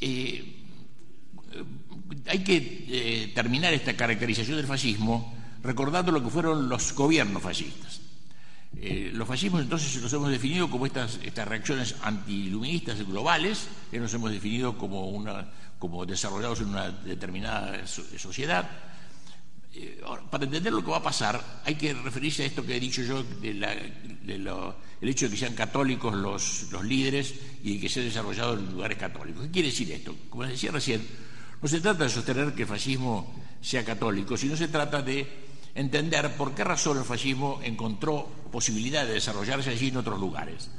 Eh, 0.00 0.64
hay 2.26 2.44
que 2.44 2.56
eh, 2.88 3.32
terminar 3.34 3.72
esta 3.74 3.94
caracterización 3.94 4.56
del 4.56 4.66
fascismo 4.66 5.34
recordando 5.62 6.12
lo 6.12 6.22
que 6.22 6.30
fueron 6.30 6.68
los 6.68 6.94
gobiernos 6.94 7.42
fascistas. 7.42 8.00
Eh, 8.76 9.10
los 9.14 9.26
fascismos 9.26 9.62
entonces 9.62 9.94
los 10.02 10.12
hemos 10.12 10.30
definido 10.30 10.68
como 10.68 10.84
estas, 10.86 11.18
estas 11.22 11.46
reacciones 11.46 11.96
antiluministas 12.02 13.06
globales, 13.06 13.68
que 13.90 14.00
nos 14.00 14.12
hemos 14.14 14.30
definido 14.30 14.76
como, 14.76 15.08
una, 15.08 15.48
como 15.78 16.04
desarrollados 16.04 16.60
en 16.60 16.68
una 16.68 16.90
determinada 16.90 17.86
sociedad. 17.86 18.68
Eh, 19.76 20.00
para 20.30 20.44
entender 20.44 20.72
lo 20.72 20.84
que 20.84 20.90
va 20.90 20.98
a 20.98 21.02
pasar, 21.02 21.62
hay 21.64 21.74
que 21.74 21.92
referirse 21.94 22.44
a 22.44 22.46
esto 22.46 22.64
que 22.64 22.76
he 22.76 22.80
dicho 22.80 23.02
yo, 23.02 23.22
de 23.22 23.50
el 23.50 25.08
hecho 25.08 25.26
de 25.26 25.32
que 25.32 25.36
sean 25.36 25.54
católicos 25.54 26.14
los, 26.14 26.72
líderes 26.84 27.34
y 27.62 27.80
que 27.80 27.88
se 27.88 28.00
ha 28.00 28.04
desarrollado 28.04 28.54
en 28.54 28.70
lugares 28.70 28.98
católicos. 28.98 29.42
¿Qué 29.46 29.50
quiere 29.50 29.68
decir 29.68 29.90
esto? 29.90 30.14
Como 30.30 30.44
les 30.44 30.52
decía 30.52 30.70
recién, 30.70 31.04
no 31.60 31.68
se 31.68 31.80
trata 31.80 32.04
de 32.04 32.10
sostener 32.10 32.54
que 32.54 32.62
el 32.62 32.68
fascismo 32.68 33.34
sea 33.60 33.84
católico, 33.84 34.36
sino 34.36 34.56
se 34.56 34.68
trata 34.68 35.02
de 35.02 35.26
entender 35.74 36.36
por 36.36 36.54
qué 36.54 36.62
razón 36.62 36.98
el 36.98 37.04
fascismo 37.04 37.60
encontró 37.62 38.28
posibilidad 38.52 39.04
de 39.04 39.14
desarrollarse 39.14 39.70
allí 39.70 39.88
en 39.88 39.96
otros 39.96 40.20
lugares. 40.20 40.70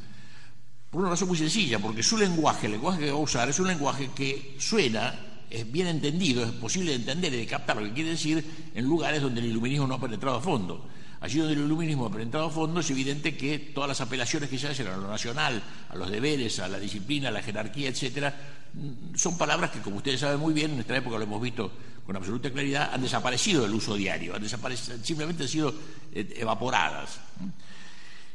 Por 0.90 1.02
una 1.02 1.10
razón 1.10 1.28
muy 1.28 1.38
sencilla, 1.38 1.80
porque 1.80 2.02
su 2.02 2.18
lenguaje, 2.18 2.68
el 2.68 2.74
lenguaje 2.74 3.02
que 3.02 3.12
va 3.12 3.18
a 3.18 3.22
usar, 3.22 3.50
es 3.50 3.60
un 3.60 3.68
lenguaje 3.68 4.12
que 4.16 4.56
suena, 4.58 5.35
es 5.50 5.72
bien 5.72 5.88
entendido, 5.88 6.44
es 6.44 6.52
posible 6.52 6.92
de 6.92 6.98
entender 6.98 7.34
y 7.34 7.38
de 7.38 7.48
captar 7.48 7.78
lo 7.78 7.84
que 7.84 7.94
quiere 7.94 8.12
decir 8.12 8.44
en 8.74 8.86
lugares 8.86 9.22
donde 9.22 9.42
el 9.42 9.48
iluminismo 9.48 9.88
no 9.88 9.96
ha 9.96 10.00
penetrado 10.00 10.38
a 10.38 10.42
fondo. 10.42 10.88
Allí 11.22 11.40
donde 11.40 11.54
el 11.54 11.62
iluminismo 11.62 12.06
ha 12.06 12.12
penetrado 12.12 12.48
a 12.48 12.50
fondo 12.50 12.82
es 12.82 12.90
evidente 12.90 13.36
que 13.36 13.58
todas 13.58 13.88
las 13.88 14.02
apelaciones 14.02 14.50
que 14.50 14.60
se 14.60 14.68
hacen 14.68 14.88
a 14.88 14.98
lo 14.98 15.08
nacional, 15.08 15.62
a 15.90 15.96
los 15.96 16.10
deberes, 16.10 16.60
a 16.60 16.68
la 16.68 16.80
disciplina, 16.80 17.30
a 17.30 17.32
la 17.32 17.42
jerarquía, 17.42 17.90
etcétera, 17.90 18.36
son 19.16 19.38
palabras 19.38 19.72
que, 19.72 19.80
como 19.80 19.98
ustedes 19.98 20.20
saben 20.20 20.40
muy 20.40 20.54
bien, 20.54 20.72
en 20.72 20.78
nuestra 20.78 20.98
época 20.98 21.18
lo 21.18 21.24
hemos 21.24 21.42
visto 21.42 21.72
con 22.06 22.16
absoluta 22.16 22.52
claridad, 22.52 22.92
han 22.94 23.02
desaparecido 23.02 23.64
del 23.64 23.74
uso 23.74 23.96
diario, 23.96 24.36
han 24.36 24.44
desaparecido, 24.44 24.98
simplemente 25.04 25.44
han 25.44 25.50
sido 25.50 25.74
eh, 26.14 26.36
evaporadas. 26.38 27.20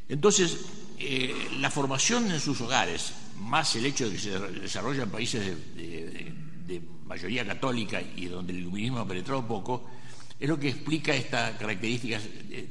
Entonces, 0.09 0.59
eh, 0.99 1.33
la 1.61 1.71
formación 1.71 2.31
en 2.33 2.41
sus 2.41 2.61
hogares, 2.61 3.13
más 3.39 3.77
el 3.77 3.87
hecho 3.87 4.07
de 4.07 4.17
que 4.17 4.19
se 4.19 4.39
desarrolla 4.39 5.05
en 5.05 5.11
países 5.11 5.47
de, 5.77 6.35
mayoría 7.07 7.47
católica 7.47 8.01
y 8.01 8.27
donde 8.27 8.53
el 8.53 8.61
iluminismo 8.61 8.99
ha 8.99 9.09
penetrado 9.09 9.47
poco, 9.47 9.85
es 10.39 10.49
lo 10.49 10.59
que 10.59 10.69
explica 10.69 11.15
estas 11.15 11.57
características 11.57 12.23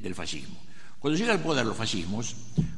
del 0.01 0.15
fascismo. 0.15 0.57
Cuando 0.99 1.17
llega 1.17 1.33
al 1.33 1.41
poder 1.41 1.65
los 1.65 1.77
fascismos, 1.77 2.35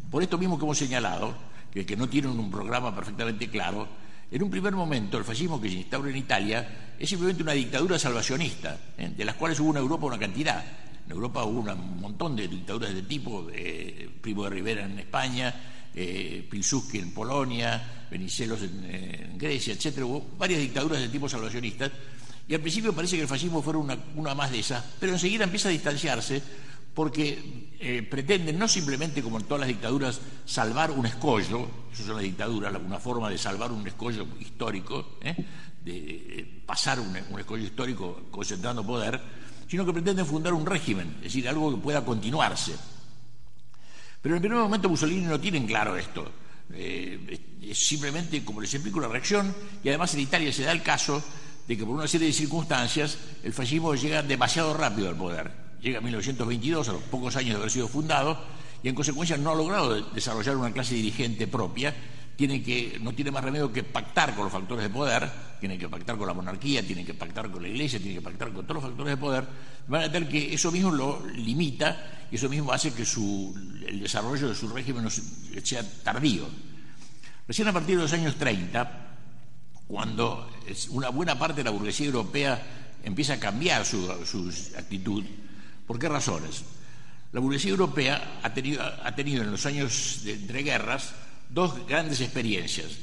por 0.10 0.22
esto 0.22 0.38
mismo 0.38 0.58
que 0.58 0.66
hemos 0.66 0.78
señalado, 0.78 1.34
que, 1.72 1.96
no 1.96 2.08
tienen 2.10 2.38
un 2.38 2.52
programa 2.52 2.94
perfectamente 2.94 3.50
claro, 3.50 3.88
en 4.30 4.44
un 4.44 4.50
primer 4.50 4.74
momento, 4.74 5.18
el 5.18 5.24
fascismo 5.24 5.60
que 5.60 5.70
se 5.70 5.76
instaura 5.76 6.10
en 6.10 6.18
Italia 6.18 6.94
es 7.00 7.10
simplemente 7.10 7.44
una 7.44 7.54
dictadura 7.54 7.98
salvacionista, 7.98 8.78
¿eh? 8.98 9.12
de 9.16 9.26
las 9.26 9.36
cuales 9.36 9.60
hubo 9.60 9.72
en 9.72 9.78
Europa 9.78 10.06
una 10.06 10.20
cantidad. 10.20 10.64
En 11.06 11.12
Europa 11.12 11.44
hubo 11.44 11.62
un 11.62 12.00
montón 12.00 12.36
de 12.36 12.48
dictaduras 12.48 12.94
de 12.94 13.02
tipo, 13.02 13.48
eh, 13.52 14.10
Primo 14.22 14.44
de 14.44 14.50
Rivera 14.52 14.86
en 14.86 15.00
España, 15.00 15.54
eh, 15.96 16.48
Pilsudski 16.50 17.00
en 17.00 17.14
Polonia, 17.14 18.06
Venizelos 18.10 18.62
en, 18.62 19.38
Grecia, 19.38 19.74
etc. 19.74 20.00
Hubo 20.04 20.32
varias 20.38 20.60
dictaduras 20.60 21.00
de 21.00 21.08
tipo 21.10 21.30
salvacionista. 21.30 21.90
Y 22.48 22.54
al 22.54 22.60
principio 22.62 22.94
parece 22.94 23.16
que 23.16 23.22
el 23.22 23.28
fascismo 23.28 23.62
fuera 23.62 23.80
una, 23.80 23.98
una 24.16 24.36
más 24.36 24.52
de 24.52 24.60
esas, 24.60 24.84
pero 25.00 25.14
enseguida 25.14 25.46
empieza 25.46 25.70
a 25.70 25.72
distanciarse 25.72 26.42
porque 26.94 27.72
eh, 27.80 28.04
pretenden 28.04 28.60
no 28.60 28.68
simplemente, 28.68 29.22
como 29.22 29.38
en 29.38 29.46
todas 29.46 29.62
las 29.62 29.70
dictaduras, 29.70 30.20
salvar 30.46 30.92
un 30.92 31.06
escollo, 31.06 31.68
eso 31.92 32.04
son 32.04 32.16
las 32.16 32.24
dictaduras, 32.24 32.74
una 32.86 33.00
forma 33.00 33.30
de 33.30 33.38
salvar 33.38 33.72
un 33.72 33.88
escollo 33.88 34.28
histórico, 34.40 35.18
¿eh? 35.22 35.36
de 35.84 36.62
pasar 36.66 37.00
un, 37.00 37.16
escollo 37.16 37.64
histórico 37.64 38.24
concentrando 38.30 38.86
poder, 38.86 39.20
sino 39.68 39.86
que 39.86 39.94
pretenden 39.94 40.26
fundar 40.26 40.54
un 40.54 40.66
régimen, 40.66 41.16
es 41.18 41.24
decir, 41.24 41.48
algo 41.48 41.72
que 41.72 41.82
pueda 41.82 42.04
continuarse. 42.04 42.76
Pero 44.22 44.36
en 44.36 44.38
el 44.38 44.42
primer 44.42 44.64
momento 44.64 44.90
Mussolini 44.90 45.26
no 45.26 45.40
tiene 45.40 45.66
claro 45.66 45.96
esto. 45.98 46.32
Eh, 46.74 47.40
es 47.62 47.78
simplemente, 47.78 48.44
como 48.46 48.62
les 48.62 48.74
explico, 48.74 49.00
una 49.00 49.08
reacción, 49.08 49.54
y 49.84 49.90
además 49.90 50.14
en 50.14 50.22
Italia 50.22 50.54
se 50.54 50.64
da 50.64 50.72
el 50.72 50.84
caso 50.84 51.24
de 51.68 51.78
que 51.78 51.86
por 51.86 51.96
una 51.96 52.08
serie 52.08 52.28
de 52.28 52.34
circunstancias 52.34 53.18
el 53.44 53.54
fascismo 53.54 53.96
llega 53.96 54.24
demasiado 54.24 54.74
rápido 54.74 55.10
al 55.10 55.16
poder 55.16 55.62
llega 55.82 55.98
a 55.98 56.02
1922, 56.02 56.90
a 56.90 56.94
los 56.94 57.02
pocos 57.04 57.36
años 57.36 57.52
de 57.52 57.58
haber 57.58 57.72
sido 57.72 57.88
fundado, 57.88 58.38
y 58.84 58.90
en 58.90 58.96
consecuencia 58.96 59.38
no 59.38 59.52
ha 59.52 59.56
logrado 59.56 60.02
desarrollar 60.12 60.56
una 60.56 60.72
clase 60.72 60.96
dirigente 60.96 61.48
propia, 61.48 61.94
tiene 62.42 62.64
que, 62.64 62.98
no 63.00 63.14
tiene 63.14 63.30
más 63.30 63.44
remedio 63.44 63.72
que 63.72 63.84
pactar 63.84 64.34
con 64.34 64.46
los 64.46 64.52
factores 64.52 64.82
de 64.82 64.90
poder, 64.90 65.30
tiene 65.60 65.78
que 65.78 65.88
pactar 65.88 66.18
con 66.18 66.26
la 66.26 66.34
monarquía, 66.34 66.82
tiene 66.82 67.06
que 67.06 67.14
pactar 67.14 67.52
con 67.52 67.62
la 67.62 67.68
iglesia, 67.68 68.00
tiene 68.00 68.16
que 68.16 68.22
pactar 68.24 68.52
con 68.52 68.66
todos 68.66 68.82
los 68.82 68.84
factores 68.84 69.12
de 69.12 69.18
poder, 69.18 69.46
van 69.88 70.02
a 70.06 70.12
tener 70.12 70.28
que 70.28 70.52
eso 70.52 70.72
mismo 70.72 70.90
lo 70.90 71.24
limita 71.36 72.26
y 72.32 72.38
eso 72.38 72.50
mismo 72.50 72.74
hace 72.74 72.96
que 72.96 73.06
su, 73.06 73.54
el 73.86 74.00
desarrollo 74.00 74.50
de 74.50 74.56
su 74.56 74.68
régimen 74.70 75.08
sea 75.12 75.84
tardío. 76.02 76.48
Recién 77.48 77.68
a 77.68 77.74
partir 77.74 77.98
de 77.98 78.02
los 78.02 78.14
años 78.14 78.34
30, 78.38 78.92
cuando 79.86 80.50
una 80.90 81.10
buena 81.10 81.38
parte 81.38 81.58
de 81.58 81.66
la 81.66 81.70
burguesía 81.70 82.08
europea 82.08 82.60
empieza 83.04 83.34
a 83.34 83.40
cambiar 83.40 83.86
su, 83.86 84.10
actitud, 84.76 85.24
¿Por 85.86 86.00
qué 86.00 86.10
razones? 86.10 86.64
La 87.34 87.40
burguesía 87.40 87.70
europea 87.70 88.40
ha 88.42 88.52
tenido, 88.52 88.82
en 89.44 89.52
los 89.52 89.68
años 89.68 90.22
de 90.24 90.34
entreguerras 90.34 91.14
dos 91.54 91.86
grandes 91.88 92.22
experiencias. 92.22 92.98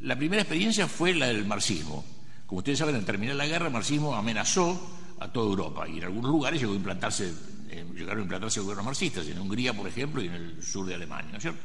La 0.00 0.16
primera 0.16 0.42
experiencia 0.42 0.86
fue 0.86 1.14
la 1.14 1.26
del 1.26 1.44
marxismo. 1.44 2.04
Como 2.46 2.58
ustedes 2.58 2.78
saben, 2.78 2.94
al 2.94 3.04
terminar 3.04 3.36
la 3.36 3.46
guerra, 3.46 3.66
el 3.66 3.72
marxismo 3.72 4.14
amenazó 4.14 4.96
a 5.20 5.28
toda 5.28 5.50
Europa 5.50 5.88
y 5.88 5.98
en 5.98 6.04
algunos 6.04 6.30
lugares 6.30 6.60
llegó 6.60 6.72
a 6.72 6.76
implantarse, 6.76 7.32
eh, 7.70 7.84
llegaron 7.94 8.20
a 8.20 8.22
implantarse 8.22 8.60
gobiernos 8.60 8.86
marxistas, 8.86 9.26
en 9.26 9.38
Hungría, 9.38 9.74
por 9.74 9.88
ejemplo, 9.88 10.22
y 10.22 10.28
en 10.28 10.34
el 10.34 10.62
sur 10.62 10.86
de 10.86 10.94
Alemania, 10.94 11.32
¿no 11.32 11.36
es 11.38 11.42
cierto? 11.42 11.60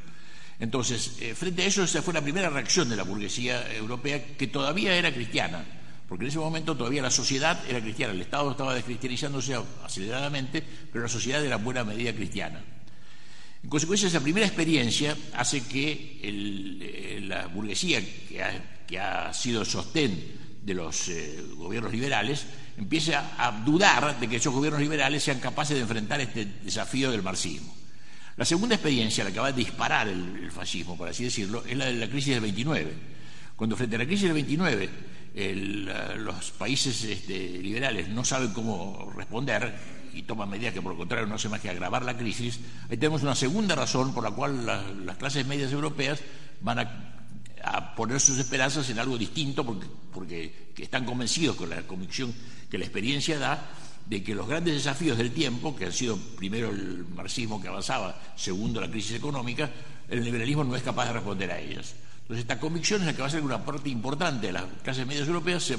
Entonces, 0.58 1.16
eh, 1.20 1.34
frente 1.34 1.62
a 1.62 1.66
eso, 1.66 1.82
esa 1.82 2.02
fue 2.02 2.14
la 2.14 2.22
primera 2.22 2.50
reacción 2.50 2.88
de 2.88 2.96
la 2.96 3.04
burguesía 3.04 3.72
europea, 3.74 4.36
que 4.36 4.46
todavía 4.48 4.94
era 4.94 5.12
cristiana, 5.12 5.64
porque 6.08 6.24
en 6.24 6.28
ese 6.28 6.38
momento 6.38 6.76
todavía 6.76 7.02
la 7.02 7.10
sociedad 7.10 7.58
era 7.68 7.80
cristiana, 7.80 8.12
el 8.12 8.20
Estado 8.20 8.50
estaba 8.50 8.74
descristianizándose 8.74 9.56
aceleradamente, 9.84 10.62
pero 10.92 11.04
la 11.04 11.08
sociedad 11.08 11.44
era 11.44 11.56
en 11.56 11.64
buena 11.64 11.84
medida 11.84 12.12
cristiana. 12.12 12.60
En 13.64 13.70
consecuencia, 13.70 14.08
esa 14.08 14.20
primera 14.20 14.46
experiencia 14.46 15.16
hace 15.32 15.62
que 15.64 16.20
eh, 16.22 17.20
la 17.26 17.46
burguesía, 17.46 17.98
que 18.86 19.00
ha, 19.00 19.32
sido 19.32 19.64
sostén 19.64 20.12
de 20.62 20.74
los 20.74 21.08
eh, 21.08 21.42
gobiernos 21.56 21.90
liberales, 21.90 22.44
empiece 22.76 23.14
a, 23.16 23.62
dudar 23.64 24.20
de 24.20 24.28
que 24.28 24.36
esos 24.36 24.52
gobiernos 24.52 24.82
liberales 24.82 25.24
sean 25.24 25.40
capaces 25.40 25.76
de 25.76 25.82
enfrentar 25.82 26.20
este 26.20 26.44
desafío 26.62 27.10
del 27.10 27.22
marxismo. 27.22 27.74
La 28.36 28.44
segunda 28.44 28.74
experiencia, 28.74 29.24
la 29.24 29.32
que 29.32 29.40
va 29.40 29.48
a 29.48 29.52
disparar 29.52 30.08
el, 30.08 30.50
fascismo, 30.52 30.98
por 30.98 31.08
así 31.08 31.24
decirlo, 31.24 31.64
es 31.64 31.74
la 31.74 31.86
de 31.86 31.94
la 31.94 32.08
crisis 32.08 32.34
del 32.34 32.42
29. 32.42 32.92
Cuando 33.56 33.76
frente 33.76 33.96
a 33.96 34.00
la 34.00 34.06
crisis 34.06 34.24
del 34.24 34.34
29 34.34 34.90
los 36.18 36.50
países 36.52 37.02
este, 37.02 37.58
liberales 37.62 38.08
no 38.08 38.24
saben 38.24 38.52
cómo 38.52 39.10
responder 39.16 40.03
y 40.14 40.22
toman 40.22 40.48
medidas 40.48 40.72
que 40.72 40.82
por 40.82 40.92
lo 40.92 40.98
contrario 40.98 41.26
no 41.26 41.34
hacen 41.34 41.50
más 41.50 41.60
que 41.60 41.70
agravar 41.70 42.04
la 42.04 42.16
crisis, 42.16 42.60
ahí 42.90 42.96
tenemos 42.96 43.22
una 43.22 43.34
segunda 43.34 43.74
razón 43.74 44.14
por 44.14 44.24
la 44.24 44.30
cual 44.30 44.66
las 45.04 45.16
clases 45.16 45.46
medias 45.46 45.72
europeas 45.72 46.20
van 46.60 46.78
a, 46.80 47.10
poner 47.96 48.20
sus 48.20 48.38
esperanzas 48.38 48.90
en 48.90 48.98
algo 48.98 49.16
distinto 49.16 49.64
porque, 49.64 49.86
porque 50.12 50.52
están 50.76 51.06
convencidos 51.06 51.56
con 51.56 51.70
la 51.70 51.80
convicción 51.82 52.34
que 52.70 52.76
la 52.76 52.84
experiencia 52.84 53.38
da 53.38 53.70
de 54.04 54.22
que 54.22 54.34
los 54.34 54.46
grandes 54.46 54.74
desafíos 54.74 55.16
del 55.16 55.32
tiempo, 55.32 55.74
que 55.74 55.86
han 55.86 55.92
sido 55.92 56.18
primero 56.36 56.70
el 56.70 57.06
marxismo 57.14 57.62
que 57.62 57.68
avanzaba, 57.68 58.20
segundo 58.36 58.80
la 58.80 58.90
crisis 58.90 59.16
económica, 59.16 59.70
el 60.08 60.22
liberalismo 60.22 60.62
no 60.62 60.76
es 60.76 60.82
capaz 60.82 61.06
de 61.06 61.14
responder 61.14 61.50
a 61.50 61.58
ellas. 61.58 61.94
Entonces, 62.22 62.42
esta 62.42 62.60
convicción 62.60 63.00
es 63.00 63.06
la 63.06 63.12
que 63.12 63.18
va 63.18 63.24
a 63.24 63.28
hacer 63.28 63.40
que 63.40 63.46
una 63.46 63.64
parte 63.64 63.88
importante 63.88 64.48
de 64.48 64.52
las 64.52 64.64
clases 64.82 65.06
medias 65.06 65.26
europeas 65.26 65.62
se 65.62 65.76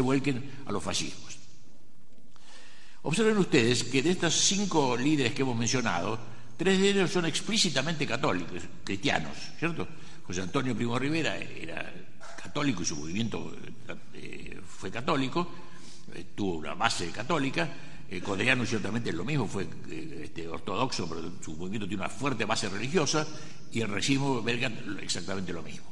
vuelquen 0.00 0.50
a 0.66 0.72
los 0.72 0.82
fascismos. 0.82 1.37
Observen 3.02 3.38
ustedes 3.38 3.84
que 3.84 4.02
de 4.02 4.10
estos 4.10 4.34
cinco 4.34 4.96
líderes 4.96 5.32
que 5.32 5.42
hemos 5.42 5.56
mencionado, 5.56 6.18
tres 6.56 6.78
de 6.78 6.90
ellos 6.90 7.10
son 7.10 7.26
explícitamente 7.26 8.06
católicos, 8.06 8.62
cristianos, 8.84 9.36
¿cierto? 9.58 9.86
José 10.26 10.42
Antonio 10.42 10.74
Primo 10.74 10.98
Rivera 10.98 11.36
era 11.38 11.92
católico 12.42 12.82
y 12.82 12.86
su 12.86 12.96
movimiento 12.96 13.54
eh, 14.14 14.60
fue 14.66 14.90
católico, 14.90 15.48
eh, 16.14 16.26
tuvo 16.34 16.58
una 16.58 16.74
base 16.74 17.10
católica. 17.10 17.68
Eh, 18.10 18.20
Codreano 18.20 18.64
ciertamente 18.64 19.10
es 19.10 19.16
lo 19.16 19.24
mismo, 19.24 19.46
fue 19.46 19.68
este, 20.22 20.48
ortodoxo, 20.48 21.08
pero 21.08 21.32
su 21.42 21.54
movimiento 21.56 21.86
tiene 21.86 22.02
una 22.02 22.10
fuerte 22.10 22.46
base 22.46 22.68
religiosa 22.68 23.26
y 23.70 23.80
el 23.80 23.88
régimen 23.88 24.42
belga 24.42 24.72
exactamente 25.02 25.52
lo 25.52 25.62
mismo. 25.62 25.86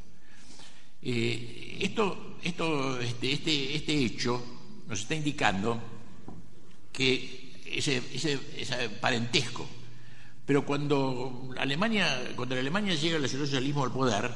Eh, 1.02 1.78
esto, 1.80 2.38
esto, 2.42 2.98
este, 3.00 3.32
este, 3.32 3.76
este, 3.76 3.94
hecho 3.94 4.42
nos 4.88 5.00
está 5.00 5.14
indicando 5.14 5.78
que 6.96 7.52
ese, 7.66 8.02
ese, 8.14 8.88
parentesco, 8.88 9.68
pero 10.46 10.64
cuando 10.64 11.50
Alemania, 11.58 12.22
cuando 12.34 12.54
la 12.54 12.62
Alemania 12.62 12.94
llega 12.94 13.18
el 13.18 13.28
socialismo 13.28 13.84
al 13.84 13.92
poder, 13.92 14.30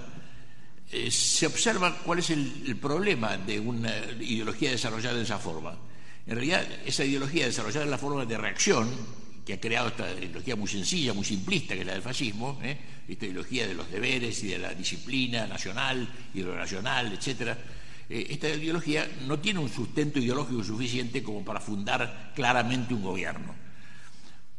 eh, 0.92 1.10
se 1.10 1.46
observa 1.46 1.96
cuál 2.04 2.18
es 2.18 2.28
el, 2.30 2.76
problema 2.76 3.38
de 3.38 3.58
una 3.58 3.96
ideología 4.20 4.72
desarrollada 4.72 5.16
de 5.16 5.22
esa 5.22 5.38
forma. 5.38 5.74
En 6.26 6.34
realidad, 6.34 6.66
esa 6.84 7.04
ideología 7.04 7.46
desarrollada 7.46 7.84
en 7.86 7.90
la 7.90 7.98
forma 7.98 8.26
de 8.26 8.36
reacción, 8.36 8.90
que 9.46 9.54
ha 9.54 9.60
creado 9.60 9.88
esta 9.88 10.12
ideología 10.12 10.54
muy 10.54 10.68
sencilla, 10.68 11.14
muy 11.14 11.24
simplista, 11.24 11.74
que 11.74 11.80
es 11.80 11.86
la 11.86 11.94
del 11.94 12.02
fascismo, 12.02 12.60
¿eh? 12.62 12.76
esta 13.08 13.24
ideología 13.24 13.66
de 13.66 13.74
los 13.74 13.90
deberes 13.90 14.44
y 14.44 14.48
de 14.48 14.58
la 14.58 14.74
disciplina 14.74 15.46
nacional 15.46 16.06
y 16.34 16.42
lo 16.42 16.54
nacional, 16.54 17.12
etcétera, 17.12 17.56
eh, 18.10 18.26
esta 18.30 18.48
ideología 18.48 19.08
no 19.26 19.38
tiene 19.38 19.60
un 19.60 19.68
sustento 19.68 20.18
ideológico 20.18 20.64
suficiente 20.64 21.22
como 21.22 21.44
para 21.44 21.60
fundar 21.60 22.32
claramente 22.34 22.92
un 22.92 23.02
gobierno. 23.02 23.54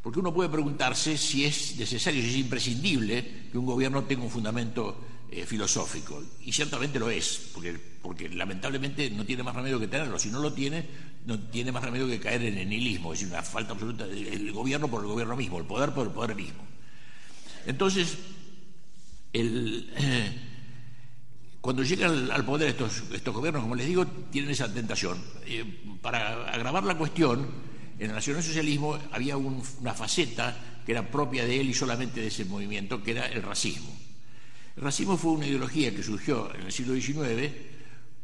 Porque 0.01 0.19
uno 0.19 0.33
puede 0.33 0.49
preguntarse 0.49 1.17
si 1.17 1.43
es 1.45 1.75
necesario, 1.77 2.23
si 2.23 2.29
es 2.29 2.37
imprescindible 2.37 3.49
que 3.51 3.57
un 3.57 3.65
gobierno 3.65 4.03
tenga 4.05 4.23
un 4.23 4.31
fundamento 4.31 4.99
eh, 5.29 5.45
filosófico. 5.45 6.23
Y 6.45 6.53
ciertamente 6.53 6.97
lo 6.97 7.09
es, 7.09 7.51
porque, 7.53 7.77
porque 8.01 8.29
lamentablemente 8.29 9.11
no 9.11 9.25
tiene 9.25 9.43
más 9.43 9.53
remedio 9.53 9.79
que 9.79 9.87
tenerlo. 9.87 10.17
Si 10.17 10.29
no 10.29 10.39
lo 10.39 10.53
tiene, 10.53 10.85
no 11.25 11.37
tiene 11.37 11.71
más 11.71 11.83
remedio 11.83 12.07
que 12.07 12.19
caer 12.19 12.43
en 12.43 12.57
el 12.57 12.69
nihilismo, 12.69 13.13
es 13.13 13.21
una 13.23 13.43
falta 13.43 13.73
absoluta 13.73 14.07
del 14.07 14.51
gobierno 14.53 14.87
por 14.87 15.01
el 15.01 15.07
gobierno 15.07 15.35
mismo, 15.35 15.59
el 15.59 15.65
poder 15.65 15.91
por 15.91 16.07
el 16.07 16.13
poder 16.13 16.35
mismo. 16.35 16.63
Entonces, 17.65 18.17
cuando 21.61 21.83
llegan 21.83 22.31
al 22.31 22.43
poder 22.43 22.69
estos, 22.69 23.03
gobiernos, 23.25 23.61
como 23.61 23.75
les 23.75 23.85
digo, 23.85 24.05
tienen 24.31 24.49
esa 24.49 24.71
tentación. 24.73 25.17
Eh, 25.45 25.63
para 26.01 26.51
agravar 26.51 26.83
la 26.83 26.97
cuestión, 26.97 27.47
en 27.99 28.09
el 28.09 28.15
nacionalsocialismo 28.15 28.97
había 29.11 29.37
una 29.37 29.93
faceta 29.93 30.57
que 30.83 30.91
era 30.91 31.09
propia 31.09 31.45
de 31.45 31.61
él 31.61 31.69
y 31.69 31.73
solamente 31.75 32.19
de 32.19 32.27
ese 32.27 32.45
movimiento, 32.45 33.03
que 33.03 33.11
era 33.11 33.27
el 33.27 33.43
racismo. 33.43 33.95
El 34.75 34.83
racismo 34.83 35.17
fue 35.17 35.33
una 35.33 35.45
ideología 35.45 35.93
que 35.95 36.01
surgió 36.01 36.53
en 36.55 36.61
el 36.63 36.71
siglo 36.71 36.95
XIX 36.95 37.53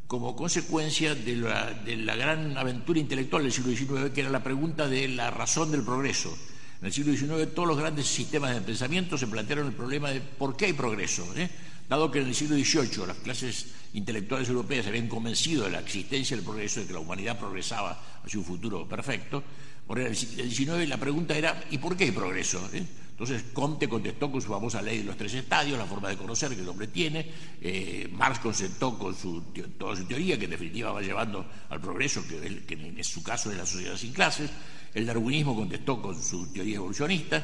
como 0.07 0.35
consecuencia 0.35 1.13
de 1.13 1.35
la, 1.35 2.15
gran 2.15 2.57
aventura 2.57 2.99
intelectual 2.99 3.43
del 3.43 3.51
siglo 3.51 3.75
XIX, 3.75 4.13
que 4.13 4.21
era 4.21 4.29
la 4.29 4.41
pregunta 4.41 4.87
de 4.87 5.09
la 5.09 5.29
razón 5.29 5.69
del 5.69 5.83
progreso. 5.83 6.35
En 6.79 6.87
el 6.87 6.93
siglo 6.93 7.13
XIX 7.13 7.53
todos 7.53 7.67
los 7.67 7.77
grandes 7.77 8.07
sistemas 8.07 8.55
de 8.55 8.61
pensamiento 8.61 9.17
se 9.17 9.27
plantearon 9.27 9.67
el 9.67 9.73
problema 9.73 10.09
de 10.09 10.21
por 10.21 10.55
qué 10.55 10.65
hay 10.65 10.73
progreso. 10.73 11.27
¿eh? 11.35 11.49
Dado 11.87 12.11
que 12.11 12.19
en 12.19 12.27
el 12.27 12.35
siglo 12.35 12.55
XVIII 12.55 13.07
las 13.07 13.17
clases 13.17 13.67
intelectuales 13.93 14.49
europeas 14.49 14.83
se 14.83 14.89
habían 14.89 15.07
convencido 15.07 15.63
de 15.65 15.71
la 15.71 15.79
existencia 15.79 16.35
del 16.35 16.45
progreso, 16.45 16.81
de 16.81 16.87
que 16.87 16.93
la 16.93 16.99
humanidad 16.99 17.39
progresaba 17.39 18.19
hacia 18.23 18.39
un 18.39 18.45
futuro 18.45 18.87
perfecto, 18.87 19.43
por 19.85 19.99
el 19.99 20.15
XIX 20.15 20.87
la 20.87 20.97
pregunta 20.97 21.37
era 21.37 21.63
¿y 21.71 21.77
por 21.77 21.95
qué 21.95 22.05
hay 22.05 22.11
progreso? 22.11 22.69
¿eh? 22.73 22.85
Entonces 23.17 23.45
Comte 23.51 23.89
contestó 23.89 24.29
con 24.29 24.39
su 24.39 24.49
famosa 24.49 24.79
ley 24.79 24.99
de 24.99 25.05
los 25.05 25.17
tres 25.17 25.33
estadios, 25.33 25.79
la 25.79 25.87
forma 25.87 26.09
de 26.09 26.17
conocer 26.17 26.53
que 26.53 26.61
el 26.61 26.69
hombre 26.69 26.85
tiene, 26.85 27.25
eh, 27.59 28.07
Marx 28.11 28.37
contestó 28.37 28.95
con 28.95 29.15
su, 29.15 29.41
toda 29.75 29.95
su 29.95 30.05
teoría, 30.05 30.37
que 30.37 30.45
en 30.45 30.51
definitiva 30.51 30.91
va 30.91 31.01
llevando 31.01 31.43
al 31.69 31.81
progreso, 31.81 32.21
que, 32.27 32.75
en 32.75 33.03
su 33.03 33.23
caso 33.23 33.49
es 33.49 33.57
la 33.57 33.65
sociedad 33.65 33.97
sin 33.97 34.13
clases, 34.13 34.51
el 34.93 35.07
darwinismo 35.07 35.55
contestó 35.55 35.99
con 35.99 36.21
su 36.21 36.53
teoría 36.53 36.75
evolucionista, 36.75 37.43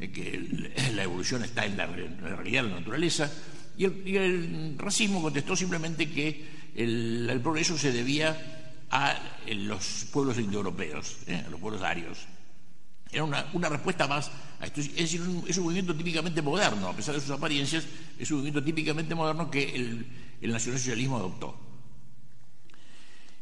eh, 0.00 0.10
que 0.10 0.70
la 0.94 1.02
evolución 1.02 1.44
está 1.44 1.66
en 1.66 1.76
la, 1.76 1.86
realidad 1.86 2.62
de 2.62 2.70
la 2.70 2.76
naturaleza, 2.76 3.30
y 3.76 3.84
el, 4.16 4.76
racismo 4.78 5.22
contestó 5.22 5.56
simplemente 5.56 6.10
que 6.10 6.44
el, 6.74 7.40
progreso 7.42 7.76
se 7.78 7.92
debía 7.92 8.80
a 8.90 9.18
los 9.48 10.06
pueblos 10.12 10.38
indoeuropeos, 10.38 11.16
¿eh? 11.26 11.42
a 11.46 11.50
los 11.50 11.60
pueblos 11.60 11.82
arios. 11.82 12.26
Era 13.12 13.24
una, 13.24 13.68
respuesta 13.68 14.08
más 14.08 14.30
a 14.60 14.64
esto. 14.64 14.80
Es 14.80 14.94
decir, 14.94 15.20
es 15.46 15.58
un 15.58 15.64
movimiento 15.64 15.94
típicamente 15.94 16.40
moderno, 16.40 16.88
a 16.88 16.96
pesar 16.96 17.14
de 17.14 17.20
sus 17.20 17.30
apariencias, 17.30 17.84
es 18.18 18.30
un 18.30 18.38
movimiento 18.38 18.64
típicamente 18.64 19.14
moderno 19.14 19.50
que 19.50 19.74
el, 19.74 20.06
nacionalsocialismo 20.40 21.16
adoptó. 21.16 21.56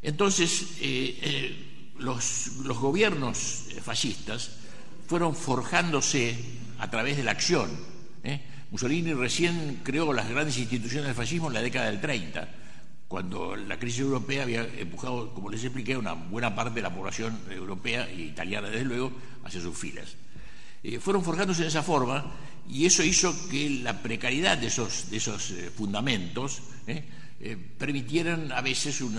Entonces, 0.03 0.77
eh, 0.81 1.19
eh, 1.23 1.93
los, 1.99 2.51
gobiernos 2.81 3.67
fascistas 3.83 4.57
fueron 5.07 5.37
forjándose 5.37 6.37
a 6.79 6.91
través 6.91 7.17
de 7.17 7.25
la 7.25 7.31
acción. 7.31 7.71
¿eh? 8.25 8.41
Mussolini 8.71 9.13
recién 9.15 9.81
creó 9.83 10.13
las 10.13 10.29
grandes 10.29 10.57
instituciones 10.59 11.07
del 11.07 11.15
fascismo 11.15 11.49
en 11.49 11.55
la 11.55 11.63
década 11.63 11.87
del 11.87 12.01
30 12.01 12.49
cuando 13.11 13.57
la 13.57 13.77
crisis 13.77 14.03
europea 14.03 14.45
había 14.45 14.63
empujado, 14.79 15.35
como 15.35 15.51
les 15.51 15.65
expliqué, 15.65 15.97
una 15.97 16.13
buena 16.13 16.55
parte 16.55 16.77
de 16.77 16.83
la 16.83 16.95
población 16.95 17.41
europea 17.51 18.09
e 18.09 18.21
italiana, 18.21 18.71
desde 18.71 18.85
luego, 18.85 19.11
hacia 19.43 19.61
sus 19.61 19.77
filas. 19.77 20.15
Eh, 20.85 21.01
fueron 21.01 21.25
forjándose 21.25 21.63
de 21.63 21.69
esa 21.69 21.83
forma 21.83 22.33
y 22.69 22.87
eso 22.87 23.03
hizo 23.03 23.35
que 23.51 23.69
la 23.83 24.01
precariedad 24.01 24.57
de 24.57 24.69
esos, 24.69 25.11
esos 25.11 25.51
eh, 25.51 25.73
fundamentos 25.77 26.63
eh, 26.87 27.57
permitieran 27.77 28.53
a 28.53 28.61
veces 28.61 29.01
un, 29.01 29.19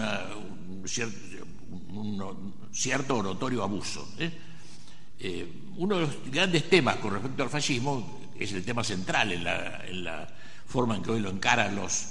cierto, 0.86 1.18
un, 1.90 2.18
notorio 3.26 3.62
abuso. 3.62 4.08
uno 5.76 5.96
de 5.96 6.02
los 6.02 6.32
grandes 6.32 6.70
temas 6.70 6.96
con 6.96 7.12
respecto 7.12 7.44
al 7.44 7.50
fascismo 7.50 8.21
es 8.44 8.54
el 8.54 8.64
tema 8.64 8.84
central 8.84 9.32
en 9.32 9.44
la, 9.44 9.86
en 9.86 10.04
la 10.04 10.28
forma 10.66 10.96
en 10.96 11.04
que 11.04 11.12
hoy 11.12 11.20
lo 11.20 11.30
encaran 11.30 11.76
los 11.76 12.08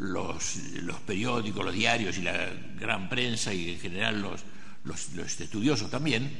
los, 0.00 1.00
periódicos, 1.06 1.64
los 1.64 1.74
diarios 1.74 2.16
y 2.18 2.22
la 2.22 2.48
gran 2.78 3.08
prensa 3.08 3.52
y 3.52 3.72
en 3.72 3.80
general 3.80 4.20
los, 4.22 4.44
los, 4.84 5.40
estudiosos 5.40 5.90
también, 5.90 6.30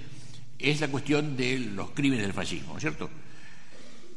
es 0.59 0.81
la 0.81 0.88
cuestión 0.88 1.37
de 1.37 1.59
los 1.59 1.90
crímenes 1.90 2.24
del 2.24 2.33
fascismo, 2.33 2.72
¿no 2.72 2.79
es 2.79 2.83
cierto? 2.83 3.11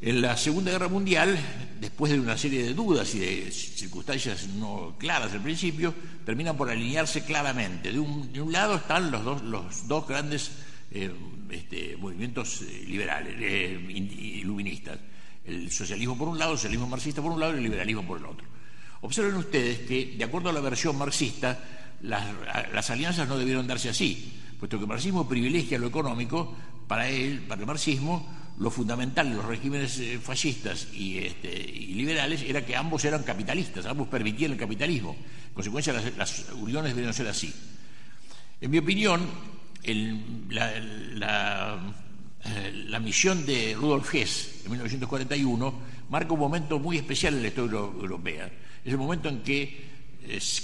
En 0.01 0.21
la 0.21 0.35
Segunda 0.35 0.71
Guerra 0.71 0.89
Mundial, 0.89 1.37
después 1.79 2.11
de 2.11 2.19
una 2.19 2.37
serie 2.37 2.63
de 2.63 2.73
dudas 2.73 3.15
y 3.15 3.19
de 3.19 3.51
circunstancias 3.51 4.47
no 4.47 4.95
claras 4.97 5.31
al 5.31 5.41
principio, 5.41 5.93
terminan 6.25 6.57
por 6.57 6.69
alinearse 6.69 7.23
claramente. 7.23 7.91
De 7.91 7.99
un, 7.99 8.31
de 8.33 8.41
un 8.41 8.51
lado 8.51 8.75
están 8.75 9.11
los 9.11 9.23
dos, 9.23 9.41
los 9.43 9.87
dos 9.87 10.05
grandes 10.05 10.51
eh, 10.91 11.09
este, 11.49 11.95
movimientos 11.95 12.63
eh, 12.63 12.83
liberales, 12.85 13.35
eh, 13.39 13.79
iluministas. 13.89 14.99
El 15.45 15.71
socialismo 15.71 16.17
por 16.17 16.27
un 16.27 16.39
lado, 16.39 16.53
el 16.53 16.57
socialismo 16.57 16.87
marxista 16.87 17.21
por 17.21 17.31
un 17.31 17.39
lado 17.39 17.53
y 17.53 17.57
el 17.57 17.63
liberalismo 17.63 18.03
por 18.03 18.17
el 18.19 18.25
otro. 18.25 18.45
Observen 19.01 19.35
ustedes 19.35 19.79
que, 19.79 20.15
de 20.17 20.23
acuerdo 20.23 20.49
a 20.49 20.53
la 20.53 20.61
versión 20.61 20.97
marxista, 20.97 21.59
las, 22.01 22.89
alianzas 22.89 23.27
no 23.27 23.37
debieron 23.37 23.67
darse 23.67 23.89
así, 23.89 24.33
puesto 24.59 24.77
que 24.77 24.83
el 24.83 24.89
marxismo 24.89 25.27
privilegia 25.27 25.77
lo 25.77 25.87
económico, 25.87 26.55
para 26.87 27.09
él, 27.09 27.41
para 27.47 27.61
el 27.61 27.67
marxismo, 27.67 28.27
lo 28.59 28.69
fundamental 28.69 29.29
de 29.29 29.35
los 29.35 29.45
regímenes 29.45 29.97
eh, 29.99 30.19
fascistas 30.21 30.87
este, 30.93 31.49
y, 31.49 31.95
liberales 31.95 32.43
era 32.43 32.65
que 32.65 32.75
ambos 32.75 33.03
eran 33.03 33.23
capitalistas, 33.23 33.85
ambos 33.85 34.07
permitían 34.07 34.51
el 34.51 34.57
capitalismo. 34.57 35.15
En 35.47 35.53
consecuencia, 35.53 35.93
las, 36.17 36.49
uniones 36.53 36.91
debieron 36.91 37.13
ser 37.13 37.27
así. 37.27 37.53
En 38.61 38.71
mi 38.71 38.77
opinión, 38.77 39.27
la, 40.49 41.77
la, 42.87 42.99
misión 42.99 43.45
de 43.45 43.73
Rudolf 43.75 44.13
Hess 44.13 44.61
en 44.65 44.71
1941 44.71 45.73
marca 46.09 46.33
un 46.33 46.39
momento 46.39 46.79
muy 46.79 46.97
especial 46.97 47.35
en 47.35 47.41
la 47.41 47.47
historia 47.47 47.79
europea 47.79 48.45
es 48.83 48.91
el 48.91 48.97
momento 48.97 49.29
en 49.29 49.41
que 49.41 49.93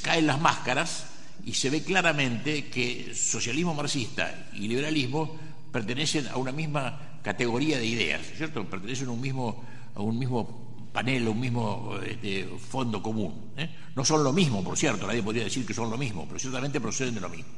caen 0.01 0.27
las 0.27 0.39
máscaras 0.39 1.05
y 1.45 1.53
se 1.53 1.69
ve 1.69 1.83
claramente 1.83 2.67
que 2.67 3.13
socialismo 3.15 3.73
marxista 3.73 4.49
y 4.53 4.67
liberalismo 4.67 5.37
pertenecen 5.71 6.27
a 6.27 6.37
una 6.37 6.51
misma 6.51 7.19
categoría 7.23 7.77
de 7.77 7.85
ideas, 7.85 8.21
¿cierto? 8.35 8.65
Pertenecen 8.65 9.07
a 9.07 9.11
un 9.11 9.21
mismo, 9.21 9.63
a 9.95 10.01
un 10.01 10.17
mismo 10.17 10.89
panel, 10.91 11.27
a 11.27 11.29
un 11.29 11.39
mismo 11.39 11.97
este, 12.05 12.45
fondo 12.45 13.01
común. 13.01 13.51
¿eh? 13.57 13.69
No 13.95 14.03
son 14.03 14.23
lo 14.23 14.33
mismo, 14.33 14.63
por 14.63 14.77
cierto, 14.77 15.07
nadie 15.07 15.23
podría 15.23 15.43
decir 15.43 15.65
que 15.65 15.73
son 15.73 15.89
lo 15.89 15.97
mismo, 15.97 16.25
pero 16.27 16.39
ciertamente 16.39 16.81
proceden 16.81 17.15
de 17.15 17.21
lo 17.21 17.29
mismo. 17.29 17.51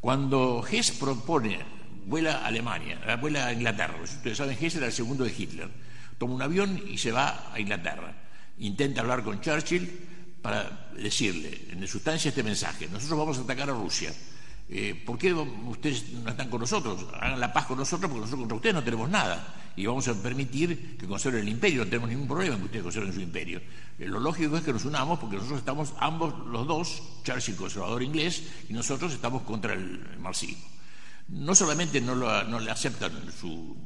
Cuando 0.00 0.64
Hess 0.70 0.92
propone, 0.92 1.58
vuela 2.08 2.38
a 2.38 2.46
Alemania, 2.46 3.00
eh, 3.06 3.16
vuela 3.16 3.46
a 3.46 3.52
Inglaterra, 3.52 3.94
ustedes 4.02 4.38
saben, 4.38 4.56
Hess 4.60 4.76
era 4.76 4.86
el 4.86 4.92
segundo 4.92 5.24
de 5.24 5.34
Hitler, 5.36 5.68
toma 6.18 6.34
un 6.34 6.42
avión 6.42 6.82
y 6.88 6.98
se 6.98 7.12
va 7.12 7.52
a 7.52 7.60
Inglaterra 7.60 8.14
intenta 8.60 9.00
hablar 9.00 9.22
con 9.22 9.40
Churchill 9.40 9.88
para 10.42 10.90
decirle, 10.96 11.66
en 11.70 11.86
sustancia, 11.86 12.28
este 12.28 12.42
mensaje. 12.42 12.88
Nosotros 12.88 13.18
vamos 13.18 13.38
a 13.38 13.42
atacar 13.42 13.70
a 13.70 13.72
Rusia. 13.72 14.12
Eh, 14.70 15.02
¿Por 15.04 15.18
qué 15.18 15.32
ustedes 15.32 16.10
no 16.12 16.30
están 16.30 16.50
con 16.50 16.60
nosotros? 16.60 17.06
Hagan 17.14 17.40
la 17.40 17.52
paz 17.52 17.66
con 17.66 17.78
nosotros 17.78 18.10
porque 18.10 18.20
nosotros 18.20 18.40
contra 18.40 18.56
ustedes 18.56 18.74
no 18.74 18.84
tenemos 18.84 19.08
nada. 19.08 19.54
Y 19.76 19.86
vamos 19.86 20.06
a 20.08 20.14
permitir 20.14 20.96
que 20.98 21.06
conserven 21.06 21.42
el 21.42 21.48
imperio. 21.48 21.84
No 21.84 21.86
tenemos 21.86 22.10
ningún 22.10 22.28
problema 22.28 22.54
en 22.54 22.60
que 22.60 22.66
ustedes 22.66 22.82
conserven 22.82 23.12
su 23.12 23.20
imperio. 23.20 23.60
Eh, 23.98 24.06
lo 24.06 24.20
lógico 24.20 24.56
es 24.56 24.62
que 24.62 24.72
nos 24.72 24.84
unamos 24.84 25.18
porque 25.18 25.36
nosotros 25.36 25.60
estamos 25.60 25.94
ambos, 25.98 26.34
los 26.46 26.66
dos, 26.66 27.02
Churchill 27.24 27.56
conservador 27.56 28.02
inglés, 28.02 28.42
y 28.68 28.72
nosotros 28.72 29.12
estamos 29.12 29.42
contra 29.42 29.72
el 29.74 30.18
marxismo. 30.18 30.77
No 31.28 31.54
solamente 31.54 32.00
no, 32.00 32.14
no 32.14 32.60
le 32.60 32.70
aceptan 32.70 33.12
su 33.38 33.76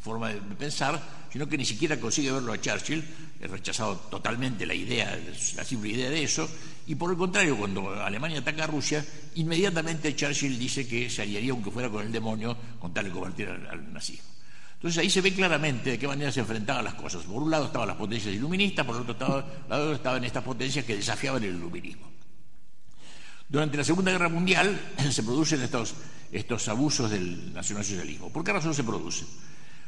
forma 0.00 0.30
de 0.30 0.40
pensar, 0.56 1.00
sino 1.32 1.48
que 1.48 1.56
ni 1.56 1.64
siquiera 1.64 1.98
consigue 1.98 2.32
verlo 2.32 2.52
a 2.52 2.60
Churchill, 2.60 3.02
he 3.40 3.46
rechazado 3.46 3.96
totalmente 4.10 4.66
la 4.66 4.74
idea, 4.74 5.18
la 5.56 5.64
simple 5.64 5.90
idea 5.90 6.10
de 6.10 6.22
eso, 6.22 6.48
y 6.86 6.96
por 6.96 7.10
el 7.10 7.16
contrario, 7.16 7.56
cuando 7.56 7.94
Alemania 7.94 8.40
ataca 8.40 8.64
a 8.64 8.66
Rusia, 8.66 9.04
inmediatamente 9.36 10.14
Churchill 10.14 10.58
dice 10.58 10.86
que 10.86 11.08
se 11.08 11.22
aliaría 11.22 11.52
aunque 11.52 11.70
fuera 11.70 11.88
con 11.88 12.04
el 12.04 12.12
demonio 12.12 12.56
con 12.78 12.92
tal 12.92 13.06
de 13.06 13.10
convertir 13.10 13.48
al, 13.48 13.92
nazismo. 13.92 14.28
Entonces 14.74 14.98
ahí 14.98 15.08
se 15.08 15.20
ve 15.20 15.32
claramente 15.32 15.90
de 15.90 15.98
qué 15.98 16.08
manera 16.08 16.32
se 16.32 16.40
enfrentaban 16.40 16.84
las 16.84 16.94
cosas. 16.94 17.22
Por 17.22 17.40
un 17.40 17.50
lado 17.50 17.66
estaban 17.66 17.86
las 17.86 17.96
potencias 17.96 18.34
iluministas, 18.34 18.84
por 18.84 18.96
otro 18.96 19.44
lado 19.68 19.92
estaban 19.94 20.24
estas 20.24 20.42
potencias 20.42 20.84
que 20.84 20.96
desafiaban 20.96 21.42
el 21.44 21.54
iluminismo. 21.54 22.11
Durante 23.52 23.76
la 23.76 23.84
Segunda 23.84 24.10
Guerra 24.10 24.30
Mundial 24.30 24.80
se 25.10 25.22
producen 25.22 25.60
estos, 25.60 25.94
estos 26.32 26.66
abusos 26.68 27.10
del 27.10 27.52
nacionalsocialismo. 27.52 28.32
¿Por 28.32 28.42
qué 28.42 28.50
razón 28.50 28.72
se 28.72 28.82
producen? 28.82 29.28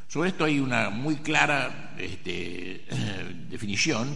Sobre 0.07 0.29
esto 0.29 0.45
hay 0.45 0.59
una 0.59 0.91
muy 0.91 1.15
clara 1.15 1.95
este, 1.97 2.85
definición, 3.49 4.15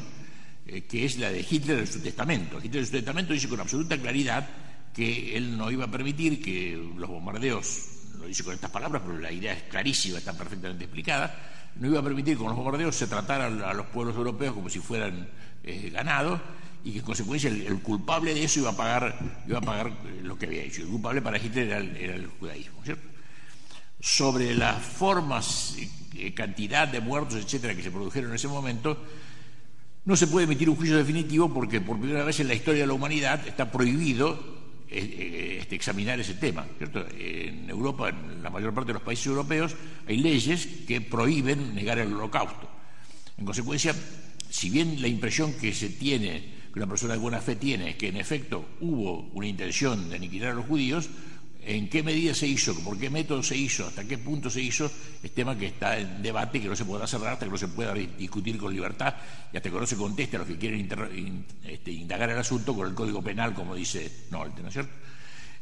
eh, 0.68 0.84
que 0.84 1.04
es 1.04 1.18
la 1.18 1.32
de 1.32 1.44
Hitler 1.50 1.80
en 1.80 1.88
su 1.88 2.00
testamento. 2.00 2.60
Hitler 2.64 2.82
en 2.82 2.86
su 2.86 2.92
testamento 2.92 3.34
dice 3.34 3.50
con 3.50 3.60
absoluta 3.60 3.98
claridad 3.98 4.48
que 4.94 5.36
él 5.36 5.58
no 5.58 5.72
iba 5.72 5.86
a 5.86 5.92
permitir 5.92 6.40
que 6.40 6.80
los 6.96 7.10
bombardeos, 7.10 7.86
lo 8.20 8.28
dice 8.28 8.44
con 8.44 8.54
estas 8.54 8.70
palabras, 8.70 9.02
pero 9.04 9.18
la 9.18 9.32
idea 9.32 9.54
es 9.54 9.64
clarísima, 9.64 10.20
está 10.20 10.38
perfectamente 10.38 10.84
explicada, 10.84 11.72
no 11.78 11.88
iba 11.88 12.00
a 12.00 12.04
permitir 12.04 12.36
que 12.36 12.38
con 12.38 12.50
los 12.50 12.56
bombardeos 12.56 12.96
se 12.96 13.08
trataran 13.08 13.64
a 13.64 13.74
los 13.74 13.88
pueblos 13.88 14.16
europeos 14.16 14.54
como 14.54 14.70
si 14.70 14.80
fueran 14.80 15.28
eh, 15.64 15.90
ganados 15.92 16.40
y 16.84 16.92
que 16.92 17.00
en 17.00 17.06
consecuencia 17.06 17.50
el, 17.50 17.80
culpable 17.80 18.34
de 18.34 18.44
eso 18.44 18.62
iba 18.62 18.70
a 18.70 18.78
pagar, 18.78 19.20
iba 19.48 19.58
a 19.58 19.62
pagar 19.62 19.88
eh, 19.88 20.22
lo 20.24 20.38
que 20.38 20.46
había 20.46 20.64
hecho. 20.64 20.82
El 20.82 20.88
culpable 20.88 21.22
para 21.22 21.38
Hitler 21.38 21.68
era 21.68 22.16
el, 22.16 22.28
judaísmo. 22.28 22.82
Sobre 24.00 24.56
las 24.56 24.82
formas, 24.82 25.76
eh, 26.16 26.34
cantidad 26.34 26.88
de 26.88 27.02
muertos, 27.02 27.44
etcétera, 27.44 27.76
que 27.76 27.84
se 27.84 27.92
produjeron 27.92 28.30
en 28.30 28.36
ese 28.36 28.48
momento, 28.48 28.98
no 30.06 30.16
se 30.16 30.28
puede 30.28 30.46
emitir 30.46 30.70
un 30.70 30.76
juicio 30.76 30.98
definitivo 30.98 31.54
porque 31.54 31.82
por 31.82 32.00
primera 32.00 32.24
vez 32.24 32.40
en 32.40 32.48
la 32.48 32.54
historia 32.54 32.82
de 32.82 32.88
la 32.88 32.94
humanidad 32.94 33.46
está 33.46 33.70
prohibido 33.70 34.60
eh, 34.90 35.58
este, 35.60 35.76
examinar 35.76 36.20
ese 36.20 36.34
tema. 36.36 36.66
¿cierto? 36.78 37.06
En 37.16 37.70
Europa, 37.70 38.10
en 38.10 38.42
la 38.42 38.50
mayor 38.50 38.74
parte 38.74 38.88
de 38.88 38.94
los 38.94 39.04
países 39.04 39.28
europeos, 39.28 39.76
hay 40.08 40.18
leyes 40.18 40.68
que 40.88 41.02
prohíben 41.02 41.76
negar 41.76 42.00
el 42.00 42.14
holocausto. 42.14 42.68
En 43.38 43.46
consecuencia, 43.46 43.94
si 44.50 44.70
bien 44.70 45.02
la 45.02 45.08
impresión 45.08 45.54
que 45.54 45.74
se 45.74 45.90
tiene, 45.90 46.59
que 46.72 46.80
una 46.80 46.88
persona 46.88 47.14
de 47.14 47.20
buena 47.20 47.40
fe 47.40 47.56
tiene, 47.56 47.98
que 47.98 48.10
en 48.10 48.18
efecto 48.18 48.66
hubo 48.82 49.30
una 49.34 49.48
intención 49.48 50.10
de 50.10 50.16
aniquilar 50.16 50.52
a 50.52 50.56
los 50.56 50.66
judíos, 50.66 51.10
en 51.62 51.90
qué 51.90 52.04
medida 52.04 52.34
se 52.34 52.48
hizo, 52.48 52.74
por 52.84 52.98
qué 52.98 53.10
método 53.10 53.44
se 53.44 53.56
hizo, 53.56 53.86
hasta 53.86 54.04
qué 54.06 54.18
punto 54.18 54.50
se 54.50 54.62
hizo, 54.62 54.90
es 55.22 55.32
tema 55.34 55.58
que 55.58 55.68
está 55.68 56.00
en 56.00 56.22
debate 56.22 56.62
que 56.62 56.68
no 56.68 56.76
se 56.76 56.86
podrá 56.86 57.06
cerrar 57.06 57.34
hasta 57.34 57.46
que 57.46 57.52
no 57.52 57.58
se 57.58 57.68
pueda 57.68 57.94
discutir 57.94 58.58
con 58.58 58.74
libertad 58.74 59.14
y 59.52 59.58
hasta 59.58 59.70
que 59.70 59.80
no 59.80 59.86
se 59.86 59.98
conteste 59.98 60.38
a 60.38 60.40
los 60.40 60.48
que 60.48 60.58
quieren 60.58 61.46
este, 61.64 61.92
indagar 61.92 62.30
el 62.30 62.38
asunto 62.38 62.74
con 62.74 62.88
el 62.88 62.96
Código 62.96 63.22
Penal, 63.22 63.54
como 63.54 63.76
dice 63.76 64.10
Nolte, 64.32 64.62
¿no 64.62 64.70
es 64.70 64.74
cierto? 64.74 64.94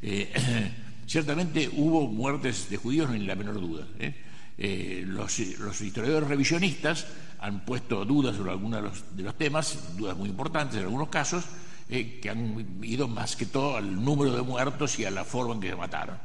Eh, 0.01 0.31
ciertamente 1.07 1.69
hubo 1.73 2.07
muertes 2.07 2.69
de 2.69 2.77
judíos, 2.77 3.09
no 3.09 3.15
hay 3.15 3.25
la 3.25 3.35
menor 3.35 3.59
duda. 3.59 3.87
¿eh? 3.99 4.13
Eh, 4.59 5.03
los, 5.05 5.39
historiadores 5.39 6.27
revisionistas 6.27 7.05
han 7.39 7.65
puesto 7.65 8.05
dudas 8.05 8.35
sobre 8.35 8.51
algunos 8.51 9.03
de 9.15 9.23
los 9.23 9.35
temas, 9.35 9.97
dudas 9.97 10.17
muy 10.17 10.29
importantes 10.29 10.77
en 10.77 10.85
algunos 10.85 11.09
casos, 11.09 11.43
eh, 11.89 12.19
que 12.21 12.29
han 12.29 12.83
ido 12.83 13.07
más 13.07 13.35
que 13.35 13.45
todo 13.45 13.77
al 13.77 14.03
número 14.03 14.35
de 14.35 14.41
muertos 14.41 14.99
y 14.99 15.05
a 15.05 15.11
la 15.11 15.23
forma 15.23 15.53
en 15.53 15.61
que 15.61 15.69
se 15.69 15.75
mataron. 15.75 16.17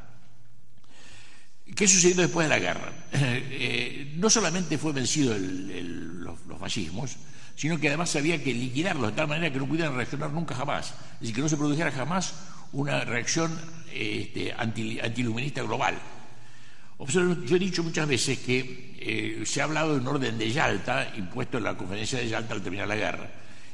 ¿Qué 1.76 1.86
sucedió 1.86 2.16
después 2.16 2.46
de 2.46 2.50
la 2.50 2.58
guerra? 2.58 2.92
Eh, 3.54 4.14
no 4.16 4.28
solamente 4.28 4.76
fue 4.76 4.92
vencido 4.92 5.36
los, 5.38 6.36
fascismos, 6.58 7.16
sino 7.54 7.78
que 7.78 7.88
además 7.88 8.14
había 8.16 8.42
que 8.42 8.52
liquidarlos 8.52 9.10
de 9.10 9.16
tal 9.16 9.28
manera 9.28 9.52
que 9.52 9.58
no 9.58 9.68
pudieran 9.68 9.94
reaccionar 9.94 10.32
nunca 10.32 10.54
jamás, 10.54 10.94
es 11.14 11.20
decir, 11.20 11.34
que 11.36 11.42
no 11.42 11.48
se 11.48 11.56
produjera 11.56 11.92
jamás 11.92 12.34
una 12.72 13.04
reacción 13.04 13.56
este, 13.92 14.52
antiluminista 14.52 15.62
global. 15.62 15.94
Yo 17.08 17.56
he 17.56 17.58
dicho 17.58 17.82
muchas 17.82 18.06
veces 18.06 18.38
que 18.38 18.92
eh, 18.98 19.42
se 19.44 19.60
ha 19.60 19.64
hablado 19.64 19.94
de 19.94 20.00
un 20.00 20.06
orden 20.06 20.38
de 20.38 20.50
Yalta 20.50 21.12
impuesto 21.16 21.58
en 21.58 21.64
la 21.64 21.76
conferencia 21.76 22.18
de 22.18 22.28
Yalta 22.28 22.54
al 22.54 22.62
terminar 22.62 22.86
la 22.86 22.96
guerra 22.96 23.30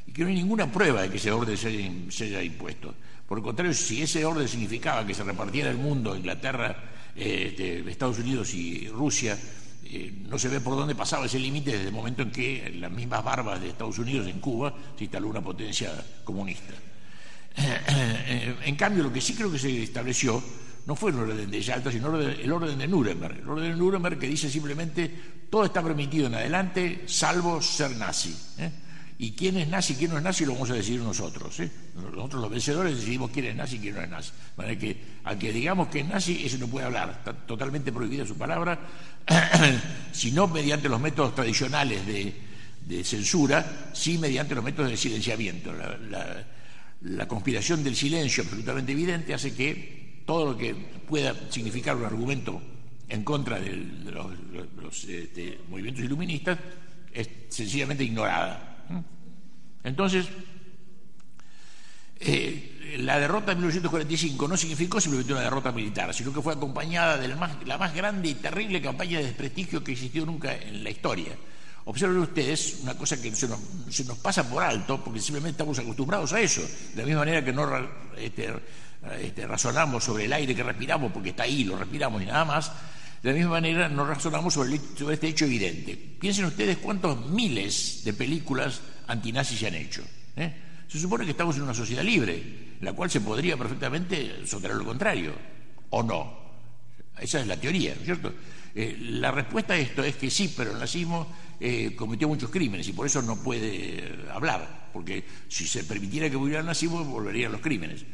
y 0.07 0.13
que 0.13 0.23
no 0.23 0.29
hay 0.29 0.37
ninguna 0.37 0.71
prueba 0.71 1.03
de 1.03 1.11
que 1.11 1.19
ese 1.19 1.31
orden 1.31 1.57
se 1.57 2.25
haya, 2.25 2.43
impuesto. 2.43 2.95
Por 3.27 3.39
el 3.39 3.45
contrario, 3.45 3.75
si 3.75 4.01
ese 4.01 4.25
orden 4.25 4.49
significaba 4.49 5.07
que 5.07 5.13
se 5.13 5.23
repartiera 5.23 5.71
el 5.71 5.77
mundo, 5.77 6.17
Inglaterra, 6.17 6.75
eh, 7.15 7.85
Estados 7.87 8.19
Unidos 8.19 8.55
y 8.55 8.89
Rusia, 8.89 9.39
eh, 9.85 10.15
no 10.27 10.39
se 10.39 10.49
ve 10.49 10.61
por 10.61 10.77
dónde 10.77 10.95
pasaba 10.95 11.27
ese 11.27 11.39
límite 11.39 11.73
desde 11.73 11.89
el 11.89 11.93
momento 11.93 12.23
en 12.23 12.31
que 12.31 12.75
las 12.79 12.91
mismas 12.91 13.23
barbas 13.23 13.61
de 13.61 13.69
Estados 13.69 13.99
Unidos 13.99 14.27
en 14.29 14.41
Cuba 14.41 14.73
se 14.97 15.05
instaló 15.05 15.29
una 15.29 15.43
potencia 15.43 15.93
comunista. 16.25 16.73
en 18.65 18.77
cambio, 18.77 19.03
lo 19.03 19.13
que 19.13 19.21
sí 19.21 19.35
creo 19.35 19.53
que 19.53 19.59
se 19.59 19.83
estableció 19.83 20.43
no 20.89 20.97
fue 20.97 21.11
el 21.11 21.19
orden 21.19 21.51
de 21.51 21.61
Yalta, 21.61 21.93
sino 21.93 22.19
el 22.19 22.51
orden 22.51 22.79
de 22.79 22.89
Nuremberg. 22.89 23.41
El 23.41 23.49
orden 23.51 23.73
de 23.73 23.77
Nuremberg 23.77 24.19
que 24.19 24.27
dice 24.27 24.49
simplemente 24.49 25.11
todo 25.51 25.67
está 25.67 25.83
permitido 25.83 26.29
en 26.29 26.35
adelante 26.35 27.03
salvo 27.05 27.61
ser 27.61 27.95
nazi. 27.95 28.35
¿eh? 28.57 28.71
Y 29.19 29.33
quién 29.33 29.59
es 29.59 29.69
nazi 29.69 29.97
quién 29.97 30.13
no 30.13 30.17
es 30.17 30.23
nazi 30.23 30.47
lo 30.47 30.55
vamos 30.55 30.71
a 30.71 30.73
decidir 30.73 31.03
nosotros. 31.03 31.61
¿eh? 31.61 31.71
Nosotros 31.95 32.41
los 32.41 32.51
vencedores 32.51 32.97
decidimos 32.97 33.31
quién 33.31 33.45
es 33.45 33.57
nazi 33.57 33.79
quién 33.79 33.97
no 33.97 34.01
es 34.01 34.09
nazi. 34.09 34.31
Para 34.57 34.79
que 34.79 34.97
al 35.25 35.39
que 35.39 35.53
digamos 35.53 35.89
que 35.89 36.01
es 36.01 36.09
nazi, 36.09 36.47
ese 36.47 36.57
no 36.57 36.69
puede 36.69 36.87
hablar. 36.87 37.11
Está 37.19 37.35
totalmente 37.35 37.93
prohibida 37.93 38.25
su 38.25 38.39
palabra, 38.39 38.81
sino 40.13 40.49
mediante 40.49 40.89
los 40.89 40.99
métodos 40.99 41.35
tradicionales 41.35 42.07
de, 42.07 43.05
censura, 43.05 43.91
sí 43.93 44.17
mediante 44.17 44.55
los 44.55 44.65
métodos 44.65 44.91
de 44.91 44.97
silenciamiento. 44.97 45.71
La, 47.03 47.29
conspiración 47.29 47.85
del 47.85 47.95
silencio 47.95 48.43
absolutamente 48.43 48.93
evidente 48.93 49.35
hace 49.35 49.55
que 49.55 49.98
todo 50.29 50.53
lo 50.53 50.59
que 50.59 50.75
pueda 50.75 51.35
significar 51.49 51.97
un 51.97 52.05
argumento 52.05 52.61
en 53.09 53.25
contra 53.25 53.59
de 53.59 53.75
los, 54.13 55.05
este, 55.05 55.59
movimientos 55.71 56.05
iluministas 56.05 56.59
es 57.15 57.31
sencillamente 57.49 58.05
ignorada. 58.05 58.85
Entonces, 59.83 60.29
eh, 62.21 62.97
la 62.99 63.19
derrota 63.19 63.53
de 63.53 63.55
1945 63.55 64.49
no 64.49 64.57
significó 64.59 65.01
simplemente 65.01 65.33
una 65.33 65.41
derrota 65.41 65.73
militar, 65.73 66.13
sino 66.13 66.31
que 66.31 66.43
fue 66.43 66.53
acompañada 66.53 67.17
de 67.17 67.29
la 67.29 67.79
más, 67.79 67.95
grande 67.95 68.29
y 68.29 68.35
terrible 68.35 68.83
campaña 68.83 69.21
de 69.21 69.25
desprestigio 69.25 69.83
que 69.83 69.93
existió 69.93 70.27
nunca 70.27 70.55
en 70.55 70.85
la 70.85 70.91
historia. 70.91 71.33
Observen 71.87 72.19
ustedes 72.19 72.81
una 72.83 72.95
cosa 72.99 73.19
que 73.19 73.35
se 73.35 73.49
nos, 73.49 74.19
pasa 74.19 74.47
por 74.47 74.63
alto, 74.63 75.03
porque 75.03 75.21
simplemente 75.21 75.53
estamos 75.53 75.79
acostumbrados 75.79 76.35
a 76.35 76.41
eso, 76.43 76.61
de 76.61 77.01
la 77.01 77.05
misma 77.05 77.21
manera 77.21 77.43
que 77.43 77.55
no 77.55 77.67
este, 78.19 78.53
este, 79.21 79.47
razonamos 79.47 80.05
sobre 80.05 80.25
el 80.25 80.33
aire 80.33 80.55
que 80.55 80.63
respiramos, 80.63 81.13
porque 81.13 81.31
está 81.31 81.45
ahí, 81.45 81.65
lo 81.65 81.77
respiramos 81.77 82.23
y 82.23 82.27
nada 82.27 82.45
más, 82.45 82.73
de 83.23 83.31
la 83.31 83.35
misma 83.37 83.53
manera 83.53 83.89
no 83.89 84.07
razonamos 84.07 84.55
sobre, 84.55 84.77
este 85.13 85.29
hecho 85.29 85.45
evidente. 85.45 85.97
Piensen 85.97 86.45
ustedes 86.45 86.79
cuántos 86.79 87.27
miles 87.27 88.03
de 88.05 88.13
películas 88.13 88.81
antinazis 89.07 89.59
se 89.59 89.67
han 89.67 89.75
hecho. 89.75 90.03
¿eh? 90.37 90.53
Se 90.87 90.99
supone 90.99 91.25
que 91.25 91.33
estamos 91.33 91.57
en 91.57 91.63
una 91.63 91.75
sociedad 91.75 92.03
libre, 92.03 92.77
la 92.81 92.93
cual 92.93 93.11
se 93.11 93.21
podría 93.21 93.57
perfectamente 93.57 94.47
sostener 94.47 94.77
lo 94.77 94.85
contrario, 94.85 95.33
o 95.91 96.03
no. 96.03 96.39
Esa 97.19 97.41
es 97.41 97.47
la 97.47 97.57
teoría, 97.57 97.95
¿no 97.95 98.01
es 98.01 98.05
cierto? 98.05 98.33
Eh, 98.75 98.97
la 99.01 99.33
respuesta 99.33 99.75
a 99.75 99.79
esto 99.79 100.05
es 100.05 100.17
que 100.17 100.31
sí, 100.31 100.55
pero 100.57 100.71
el 100.71 100.79
nazismo 100.79 101.27
eh, 101.59 101.97
cometió 101.97 102.29
muchos 102.29 102.51
crímenes 102.51 102.87
y 102.87 102.93
por 102.93 103.07
eso 103.07 103.21
no 103.23 103.43
puede 103.43 104.25
hablar, 104.33 104.91
porque 104.93 105.25
si 105.49 105.67
se 105.67 105.83
permitiera 105.83 106.31
que 106.31 106.37
volviera 106.37 106.61
el 106.61 106.67
nazismo, 106.67 107.05
volverían 107.05 107.51
los 107.51 107.61
crímenes. 107.61 108.05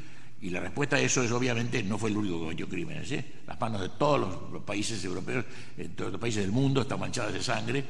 Y 0.45 0.51
la 0.51 0.61
respuesta 0.61 0.97
a 0.97 1.01
eso 1.01 1.23
es 1.23 1.33
obviamente 1.33 1.83
no 1.83 1.97
fue 1.97 2.11
el 2.11 2.19
único 2.19 2.35
que 2.35 2.41
cometió 2.43 2.69
crímenes. 2.69 3.11
¿eh? 3.13 3.25
Las 3.47 3.59
manos 3.59 3.81
de 3.81 3.89
todos 3.89 4.53
los, 4.53 4.63
países 4.63 5.03
europeos, 5.03 5.43
de 5.75 5.89
todos 5.89 6.13
los 6.13 6.21
países 6.21 6.43
del 6.43 6.53
mundo 6.53 6.83
están 6.83 7.01
manchadas 7.01 7.33
de 7.33 7.43
sangre, 7.43 7.83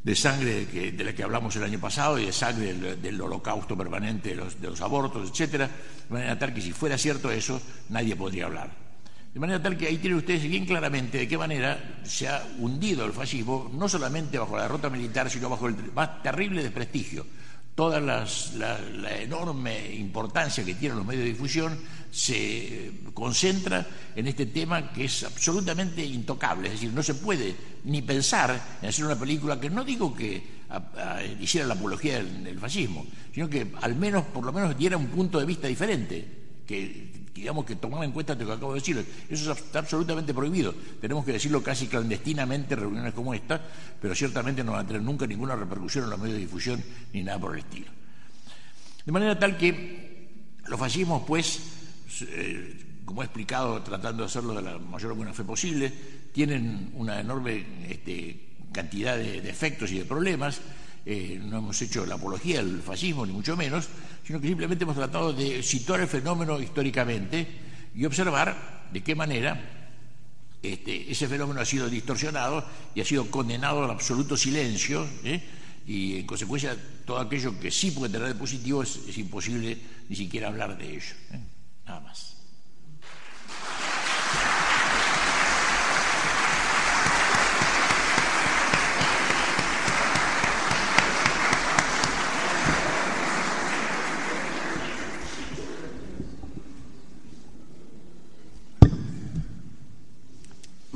de 0.00 0.14
sangre 0.14 0.66
de 0.66 1.04
la 1.04 1.12
que 1.12 1.24
hablamos 1.24 1.56
el 1.56 1.64
año 1.64 1.80
pasado 1.80 2.16
y 2.16 2.26
de 2.26 2.32
sangre 2.32 2.74
del, 2.74 3.20
holocausto 3.20 3.76
permanente 3.76 4.36
de 4.36 4.68
los, 4.68 4.80
abortos, 4.80 5.30
etcétera, 5.30 5.66
de 5.66 6.14
manera 6.14 6.38
tal 6.38 6.54
que 6.54 6.60
si 6.60 6.70
fuera 6.70 6.96
cierto 6.96 7.28
eso, 7.28 7.60
nadie 7.88 8.14
podría 8.14 8.46
hablar. 8.46 8.70
De 9.34 9.40
manera 9.40 9.60
tal 9.60 9.76
que 9.76 9.88
ahí 9.88 9.98
tienen 9.98 10.20
ustedes 10.20 10.44
bien 10.44 10.64
claramente 10.64 11.18
de 11.18 11.26
qué 11.26 11.36
manera 11.36 11.98
se 12.04 12.28
ha 12.28 12.40
hundido 12.60 13.04
el 13.04 13.12
fascismo, 13.12 13.68
no 13.74 13.88
solamente 13.88 14.38
bajo 14.38 14.56
la 14.56 14.62
derrota 14.62 14.90
militar, 14.90 15.28
sino 15.28 15.50
bajo 15.50 15.66
el 15.66 15.74
más 15.92 16.22
terrible 16.22 16.62
desprestigio 16.62 17.26
toda 17.78 18.00
la, 18.00 18.26
enorme 19.20 19.94
importancia 19.94 20.64
que 20.64 20.74
tienen 20.74 20.98
los 20.98 21.06
medios 21.06 21.22
de 21.22 21.30
difusión 21.30 21.78
se 22.10 22.90
concentra 23.14 23.86
en 24.16 24.26
este 24.26 24.46
tema 24.46 24.92
que 24.92 25.04
es 25.04 25.22
absolutamente 25.22 26.04
intocable. 26.04 26.66
Es 26.66 26.72
decir, 26.74 26.92
no 26.92 27.04
se 27.04 27.14
puede 27.14 27.54
ni 27.84 28.02
pensar 28.02 28.78
en 28.82 28.88
hacer 28.88 29.04
una 29.04 29.16
película 29.16 29.60
que 29.60 29.70
no 29.70 29.84
digo 29.84 30.12
que 30.12 30.42
hiciera 31.38 31.68
la 31.68 31.74
apología 31.74 32.20
del, 32.20 32.58
fascismo, 32.58 33.06
sino 33.32 33.48
que 33.48 33.70
al 33.80 33.94
menos, 33.94 34.24
por 34.24 34.44
lo 34.44 34.52
menos, 34.52 34.76
diera 34.76 34.96
un 34.96 35.06
punto 35.06 35.38
de 35.38 35.46
vista 35.46 35.68
diferente, 35.68 36.26
digamos 37.34 37.64
que 37.64 37.76
tomar 37.76 38.04
en 38.04 38.12
cuenta 38.12 38.34
lo 38.34 38.46
que 38.46 38.52
acabo 38.52 38.74
de 38.74 38.80
decir. 38.80 39.06
Eso 39.28 39.52
está 39.52 39.80
absolutamente 39.80 40.34
prohibido. 40.34 40.74
Tenemos 41.00 41.24
que 41.24 41.32
decirlo 41.32 41.62
casi 41.62 41.86
clandestinamente 41.86 42.74
en 42.74 42.80
reuniones 42.80 43.14
como 43.14 43.34
esta, 43.34 43.60
pero 44.00 44.14
ciertamente 44.14 44.64
no 44.64 44.72
va 44.72 44.80
a 44.80 44.86
tener 44.86 45.02
nunca 45.02 45.26
ninguna 45.26 45.56
repercusión 45.56 46.04
en 46.04 46.10
los 46.10 46.18
medios 46.18 46.36
de 46.36 46.40
difusión 46.40 46.82
ni 47.12 47.22
nada 47.22 47.38
por 47.38 47.52
el 47.52 47.60
estilo. 47.60 47.86
De 49.04 49.12
manera 49.12 49.38
tal 49.38 49.56
que 49.56 50.08
los 50.66 50.78
fascismos, 50.78 51.22
pues, 51.26 51.60
eh, 52.28 52.84
como 53.04 53.22
he 53.22 53.24
explicado, 53.24 53.80
tratando 53.82 54.22
de 54.22 54.26
hacerlo 54.26 54.54
de 54.54 54.62
la 54.62 54.78
mayor 54.78 55.14
buena 55.14 55.32
fe 55.32 55.44
posible, 55.44 55.90
tienen 56.32 56.92
una 56.94 57.18
enorme 57.18 57.64
este, 57.88 58.48
cantidad 58.72 59.16
de, 59.16 59.38
efectos 59.48 59.90
y 59.92 59.98
de 59.98 60.04
problemas. 60.04 60.60
Eh, 61.10 61.40
no 61.42 61.56
hemos 61.56 61.80
hecho 61.80 62.04
la 62.04 62.16
apología 62.16 62.58
del 62.58 62.82
fascismo, 62.82 63.24
ni 63.24 63.32
mucho 63.32 63.56
menos, 63.56 63.88
sino 64.22 64.38
que 64.38 64.48
simplemente 64.48 64.84
hemos 64.84 64.94
tratado 64.94 65.32
de 65.32 65.62
situar 65.62 66.00
el 66.00 66.06
fenómeno 66.06 66.60
históricamente 66.60 67.48
y 67.94 68.04
observar 68.04 68.88
de 68.92 69.02
qué 69.02 69.14
manera 69.14 69.58
este, 70.62 71.10
ese 71.10 71.26
fenómeno 71.26 71.62
ha 71.62 71.64
sido 71.64 71.88
distorsionado 71.88 72.62
y 72.94 73.00
ha 73.00 73.06
sido 73.06 73.30
condenado 73.30 73.84
al 73.84 73.90
absoluto 73.90 74.36
silencio, 74.36 75.08
¿eh? 75.24 75.42
y 75.86 76.18
en 76.18 76.26
consecuencia 76.26 76.76
todo 77.06 77.20
aquello 77.20 77.58
que 77.58 77.70
sí 77.70 77.90
puede 77.90 78.12
tener 78.12 78.28
de 78.28 78.34
positivo 78.34 78.82
es, 78.82 79.16
imposible 79.16 79.78
ni 80.10 80.14
siquiera 80.14 80.48
hablar 80.48 80.76
de 80.76 80.90
ello. 80.90 81.14
¿eh? 81.32 81.40
Nada 81.86 82.00
más. 82.00 82.37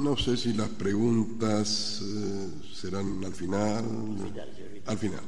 No 0.03 0.17
sé 0.17 0.37
si 0.37 0.53
las 0.53 0.69
preguntas 0.69 2.03
eh, 2.03 2.49
serán 2.75 3.25
al 3.25 3.33
final. 3.33 3.85
Al 4.87 4.99
final. 4.99 5.21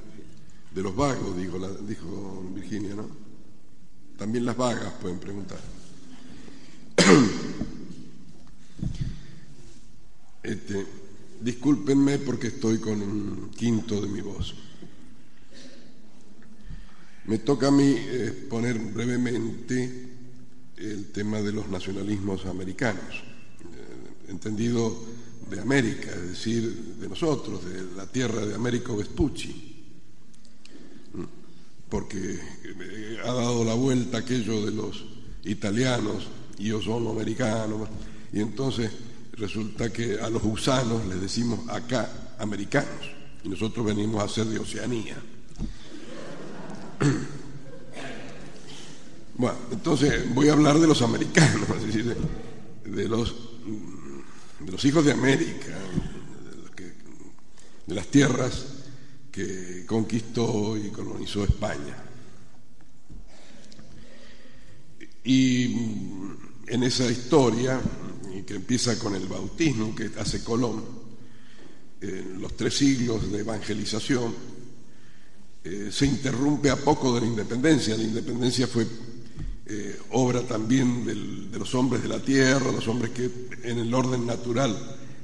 De 0.75 0.83
los 0.83 0.97
vagos, 0.97 1.37
dijo, 1.37 2.51
Virginia, 2.53 2.97
¿no? 2.97 3.09
También 4.18 4.45
las 4.45 4.57
vagas 4.57 4.93
pueden 5.01 5.18
preguntar. 5.18 5.61
Este, 10.43 10.85
discúlpenme 11.41 12.18
porque 12.18 12.49
estoy 12.49 12.77
con 12.77 13.01
un 13.01 13.51
quinto 13.57 13.99
de 13.99 14.09
mi 14.09 14.20
voz. 14.20 14.55
Me 17.25 17.39
toca 17.39 17.68
a 17.68 17.70
mí 17.70 17.93
exponer 17.93 18.79
brevemente 18.79 20.11
el 20.77 21.12
tema 21.12 21.41
de 21.41 21.51
los 21.51 21.70
nacionalismos 21.70 22.45
americanos 22.45 23.25
entendido 24.29 24.97
de 25.51 25.61
América, 25.61 26.11
es 26.11 26.31
decir, 26.31 26.97
de 27.01 27.09
nosotros, 27.09 27.64
de 27.64 27.97
la 27.97 28.07
tierra 28.07 28.45
de 28.47 28.55
Américo 28.55 28.97
Vespucci, 28.97 29.72
porque 31.89 32.18
eh, 32.35 33.18
ha 33.22 33.33
dado 33.33 33.64
la 33.64 33.75
vuelta 33.75 34.18
aquello 34.18 34.64
de 34.64 34.72
los 34.72 35.05
italianos, 35.45 36.29
yo 36.59 36.81
soy 36.81 37.07
americano, 37.07 37.87
y 38.33 38.41
entonces 38.41 38.91
resulta 39.35 39.93
que 39.93 40.18
a 40.18 40.31
los 40.31 40.43
gusanos 40.43 41.07
les 41.07 41.20
decimos 41.20 41.68
acá 41.68 42.35
americanos, 42.39 43.11
y 43.45 43.49
nosotros 43.49 43.85
venimos 43.85 44.22
a 44.22 44.29
ser 44.29 44.47
de 44.47 44.59
Oceanía. 44.59 45.16
Bueno, 49.37 49.59
entonces 49.72 50.33
voy 50.33 50.49
a 50.49 50.53
hablar 50.53 50.79
de 50.79 50.87
los 50.87 51.03
americanos, 51.03 51.68
es 51.77 51.87
decir, 51.87 52.16
de 52.85 53.09
los 53.09 53.35
de 54.65 54.73
los 54.73 54.85
hijos 54.85 55.05
de 55.05 55.12
América, 55.12 55.77
de, 57.87 57.95
las 57.95 58.07
tierras 58.07 58.65
que 59.31 59.85
conquistó 59.87 60.77
y 60.77 60.89
colonizó 60.91 61.45
España. 61.45 61.97
Y 65.25 65.75
en 66.67 66.83
esa 66.83 67.11
historia, 67.11 67.81
que 68.47 68.55
empieza 68.55 68.99
con 68.99 69.15
el 69.15 69.27
bautismo 69.27 69.95
que 69.95 70.11
hace 70.19 70.43
Colón, 70.43 70.83
en 72.01 72.41
los 72.41 72.57
tres 72.57 72.77
siglos 72.77 73.31
de 73.31 73.41
evangelización, 73.41 74.35
eh, 75.62 75.89
se 75.91 76.07
interrumpe 76.07 76.69
a 76.69 76.77
poco 76.77 77.15
de 77.15 77.23
la 77.23 77.27
independencia. 77.27 77.97
La 77.97 78.03
independencia 78.03 78.67
fue 78.67 78.87
eh, 79.67 79.99
obra 80.11 80.43
también 80.43 81.07
de 81.51 81.59
los 81.59 81.75
hombres 81.75 82.03
de 82.03 82.09
la 82.09 82.21
tierra, 82.21 82.71
los 82.71 82.87
hombres 82.87 83.12
que 83.12 83.31
en 83.62 83.79
el 83.79 83.95
orden 83.95 84.27
natural 84.27 84.77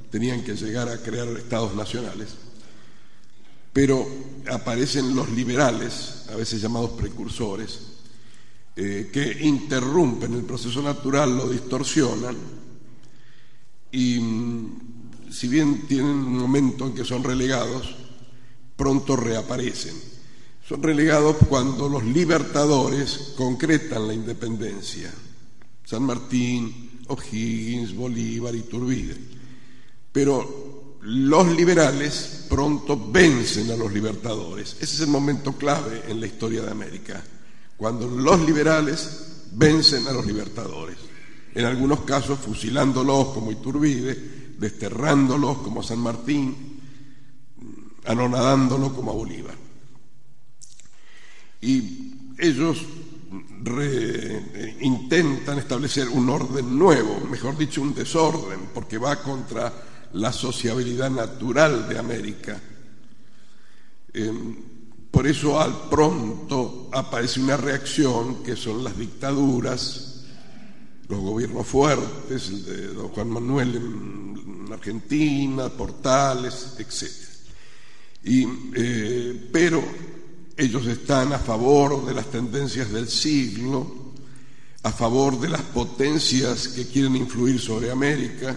tenían 0.09 0.43
que 0.43 0.55
llegar 0.55 0.89
a 0.89 0.97
crear 0.97 1.27
estados 1.27 1.75
nacionales. 1.75 2.29
Pero 3.71 4.05
aparecen 4.51 5.15
los 5.15 5.29
liberales, 5.29 6.25
a 6.31 6.35
veces 6.35 6.61
llamados 6.61 6.91
precursores, 6.91 7.79
eh, 8.75 9.09
que 9.13 9.45
interrumpen 9.45 10.33
el 10.33 10.43
proceso 10.43 10.81
natural, 10.81 11.37
lo 11.37 11.47
distorsionan 11.49 12.35
y 13.91 14.19
mm, 14.19 15.31
si 15.31 15.47
bien 15.47 15.87
tienen 15.87 16.07
un 16.07 16.37
momento 16.37 16.87
en 16.87 16.93
que 16.93 17.05
son 17.05 17.23
relegados, 17.23 17.95
pronto 18.75 19.15
reaparecen 19.15 20.11
son 20.71 20.83
relegados 20.83 21.35
cuando 21.49 21.89
los 21.89 22.01
libertadores 22.01 23.33
concretan 23.35 24.07
la 24.07 24.13
independencia. 24.13 25.13
San 25.83 26.03
Martín, 26.03 27.01
O'Higgins, 27.07 27.93
Bolívar, 27.93 28.55
y 28.55 28.59
Iturbide. 28.59 29.17
Pero 30.13 30.97
los 31.01 31.47
liberales 31.57 32.45
pronto 32.47 33.11
vencen 33.11 33.69
a 33.69 33.75
los 33.75 33.91
libertadores. 33.91 34.77
Ese 34.79 34.95
es 34.95 34.99
el 35.01 35.09
momento 35.09 35.51
clave 35.57 36.03
en 36.07 36.21
la 36.21 36.27
historia 36.27 36.61
de 36.61 36.71
América, 36.71 37.21
cuando 37.75 38.07
los 38.07 38.39
liberales 38.39 39.41
vencen 39.51 40.07
a 40.07 40.13
los 40.13 40.25
libertadores. 40.25 40.95
En 41.53 41.65
algunos 41.65 41.99
casos 42.01 42.39
fusilándolos 42.39 43.33
como 43.33 43.51
Iturbide, 43.51 44.55
desterrándolos 44.57 45.57
como 45.57 45.83
San 45.83 45.99
Martín, 45.99 46.79
anonadándolos 48.05 48.93
como 48.93 49.11
a 49.11 49.15
Bolívar 49.15 49.70
y 51.61 52.13
ellos 52.37 52.85
intentan 54.81 55.59
establecer 55.59 56.09
un 56.09 56.29
orden 56.29 56.77
nuevo, 56.77 57.19
mejor 57.29 57.57
dicho, 57.57 57.81
un 57.81 57.93
desorden, 57.93 58.69
porque 58.73 58.97
va 58.97 59.21
contra 59.21 59.71
la 60.13 60.33
sociabilidad 60.33 61.11
natural 61.11 61.87
de 61.87 61.99
América. 61.99 62.59
Em, 64.13 64.55
por 65.11 65.27
eso 65.27 65.59
al 65.59 65.89
pronto 65.89 66.89
aparece 66.91 67.39
una 67.39 67.57
reacción 67.57 68.43
que 68.43 68.55
son 68.55 68.83
las 68.83 68.97
dictaduras, 68.97 70.23
los 71.07 71.19
gobiernos 71.19 71.67
fuertes, 71.67 72.49
el 72.49 72.65
de 72.65 72.87
don 72.87 73.09
Juan 73.09 73.29
Manuel 73.29 73.75
en 73.75 74.73
Argentina, 74.73 75.69
Portales, 75.69 76.75
etc. 76.79 77.11
Y, 78.23 78.47
eh, 78.75 79.49
pero 79.51 79.83
ellos 80.61 80.85
están 80.85 81.33
a 81.33 81.39
favor 81.39 82.05
de 82.05 82.13
las 82.13 82.27
tendencias 82.27 82.91
del 82.91 83.09
siglo, 83.09 84.13
a 84.83 84.91
favor 84.91 85.39
de 85.39 85.49
las 85.49 85.61
potencias 85.61 86.67
que 86.67 86.85
quieren 86.85 87.15
influir 87.15 87.59
sobre 87.59 87.89
América, 87.89 88.55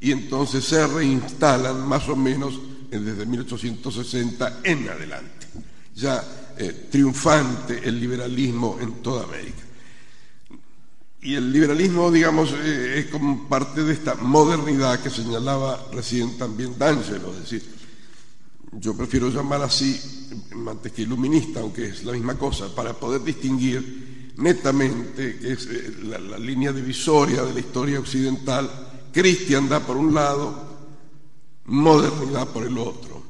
y 0.00 0.12
entonces 0.12 0.64
se 0.64 0.86
reinstalan 0.86 1.86
más 1.86 2.08
o 2.08 2.16
menos 2.16 2.58
desde 2.90 3.26
1860 3.26 4.60
en 4.64 4.88
adelante, 4.88 5.46
ya 5.94 6.24
eh, 6.56 6.88
triunfante 6.90 7.86
el 7.86 8.00
liberalismo 8.00 8.78
en 8.80 9.02
toda 9.02 9.24
América. 9.24 9.62
Y 11.20 11.34
el 11.34 11.52
liberalismo, 11.52 12.10
digamos, 12.10 12.50
eh, 12.52 13.00
es 13.00 13.06
como 13.06 13.46
parte 13.46 13.82
de 13.82 13.92
esta 13.92 14.14
modernidad 14.14 15.00
que 15.02 15.10
señalaba 15.10 15.86
recién 15.92 16.38
también 16.38 16.78
D'Angelo, 16.78 17.32
es 17.32 17.40
decir, 17.40 17.75
yo 18.78 18.96
prefiero 18.96 19.30
llamar 19.30 19.62
así 19.62 19.98
antes 20.68 20.92
que 20.92 21.02
iluminista, 21.02 21.60
aunque 21.60 21.86
es 21.86 22.04
la 22.04 22.12
misma 22.12 22.36
cosa, 22.38 22.74
para 22.74 22.92
poder 22.92 23.22
distinguir 23.22 24.32
netamente 24.36 25.38
que 25.38 25.52
es 25.52 25.66
eh, 25.66 25.96
la, 26.04 26.38
línea 26.38 26.72
divisoria 26.72 27.42
de 27.42 27.54
la 27.54 27.60
historia 27.60 28.00
occidental, 28.00 28.68
cristiandad 29.12 29.82
por 29.82 29.96
un 29.96 30.14
lado, 30.14 30.78
modernidad 31.66 32.48
por 32.48 32.66
el 32.66 32.76
otro. 32.78 33.22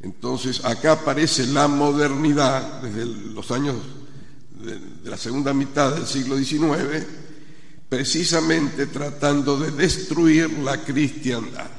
Entonces 0.00 0.64
acá 0.64 0.92
aparece 0.92 1.46
la 1.48 1.68
modernidad 1.68 2.82
desde 2.82 3.04
los 3.04 3.50
años 3.50 3.76
de 4.62 5.10
la 5.10 5.16
segunda 5.16 5.52
mitad 5.52 5.94
del 5.94 6.06
siglo 6.06 6.36
XIX, 6.36 7.06
precisamente 7.88 8.86
tratando 8.86 9.58
de 9.58 9.70
destruir 9.72 10.50
la 10.60 10.82
cristiandad. 10.84 11.77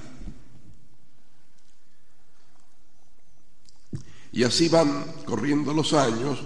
Y 4.40 4.46
así 4.46 4.70
van 4.70 5.04
corriendo 5.26 5.74
los 5.74 5.92
años 5.92 6.40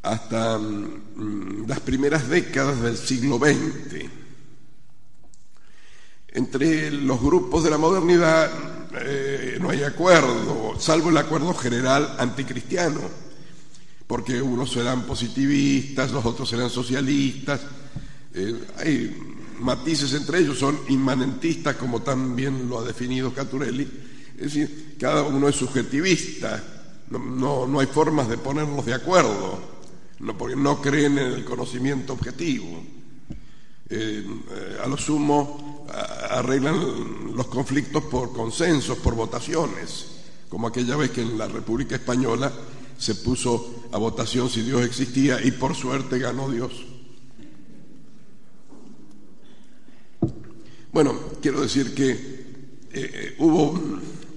hasta 0.00 0.56
mm, 0.56 1.66
las 1.68 1.80
primeras 1.80 2.26
décadas 2.26 2.80
del 2.80 2.96
siglo 2.96 3.36
XX. 3.36 4.08
Entre 6.28 6.90
los 6.90 7.20
grupos 7.20 7.64
de 7.64 7.70
la 7.70 7.76
modernidad 7.76 8.50
eh, 8.98 9.58
no 9.60 9.68
hay 9.68 9.82
acuerdo, 9.82 10.80
salvo 10.80 11.10
el 11.10 11.18
acuerdo 11.18 11.52
general 11.52 12.16
anticristiano, 12.18 13.02
porque 14.06 14.40
unos 14.40 14.72
serán 14.72 15.02
positivistas, 15.02 16.12
los 16.12 16.24
otros 16.24 16.48
serán 16.48 16.70
socialistas, 16.70 17.60
Eh, 18.36 18.54
hay 18.78 19.14
matices 19.60 20.14
entre 20.14 20.38
ellos, 20.38 20.58
son 20.58 20.78
inmanentistas, 20.88 21.76
como 21.76 22.00
también 22.00 22.70
lo 22.70 22.78
ha 22.78 22.84
definido 22.84 23.34
Caturelli, 23.34 23.86
es 24.36 24.54
decir, 24.54 24.96
cada 24.98 25.22
uno 25.22 25.48
es 25.48 25.56
subjetivista, 25.56 26.62
no, 27.10 27.66
no, 27.66 27.80
hay 27.80 27.86
formas 27.86 28.28
de 28.28 28.38
ponerlos 28.38 28.84
de 28.84 28.94
acuerdo, 28.94 29.58
no, 30.20 30.36
porque 30.36 30.56
no 30.56 30.80
creen 30.80 31.18
en 31.18 31.32
el 31.32 31.44
conocimiento 31.44 32.14
objetivo. 32.14 32.82
Eh, 33.88 34.26
eh, 34.50 34.78
a 34.82 34.88
lo 34.88 34.96
sumo 34.96 35.86
arreglan 36.30 37.36
los 37.36 37.46
conflictos 37.46 38.04
por 38.04 38.32
consensos, 38.32 38.98
por 38.98 39.14
votaciones, 39.14 40.06
como 40.48 40.66
aquella 40.66 40.96
vez 40.96 41.10
que 41.10 41.22
en 41.22 41.38
la 41.38 41.46
República 41.46 41.96
Española 41.96 42.50
se 42.98 43.14
puso 43.16 43.84
a 43.92 43.98
votación 43.98 44.48
si 44.48 44.62
Dios 44.62 44.82
existía 44.84 45.44
y 45.44 45.50
por 45.52 45.74
suerte 45.74 46.18
ganó 46.18 46.50
Dios. 46.50 46.72
Bueno, 50.92 51.14
quiero 51.42 51.60
decir 51.60 51.94
que 51.94 52.12
eh, 52.92 53.34
hubo 53.38 53.78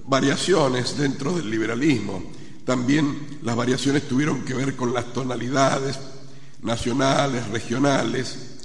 variaciones 0.08 0.96
dentro 0.96 1.32
del 1.32 1.50
liberalismo. 1.50 2.22
También 2.64 3.38
las 3.42 3.56
variaciones 3.56 4.08
tuvieron 4.08 4.44
que 4.44 4.54
ver 4.54 4.76
con 4.76 4.92
las 4.92 5.12
tonalidades 5.12 5.98
nacionales, 6.62 7.48
regionales. 7.48 8.56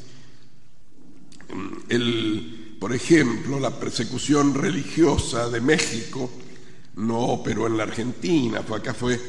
El, 1.90 2.78
por 2.80 2.94
ejemplo, 2.94 3.60
la 3.60 3.80
persecución 3.80 4.54
religiosa 4.54 5.50
de 5.50 5.62
México 5.62 6.30
no 6.96 7.20
operó 7.20 7.68
en 7.68 7.78
la 7.78 7.84
Argentina, 7.84 8.62
fue 8.62 8.78
acá 8.78 8.94
fue 8.94 9.20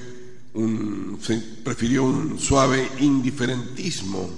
un, 0.54 1.18
se 1.20 1.36
prefirió 1.64 2.04
un 2.04 2.38
suave 2.38 2.88
indiferentismo, 3.00 4.28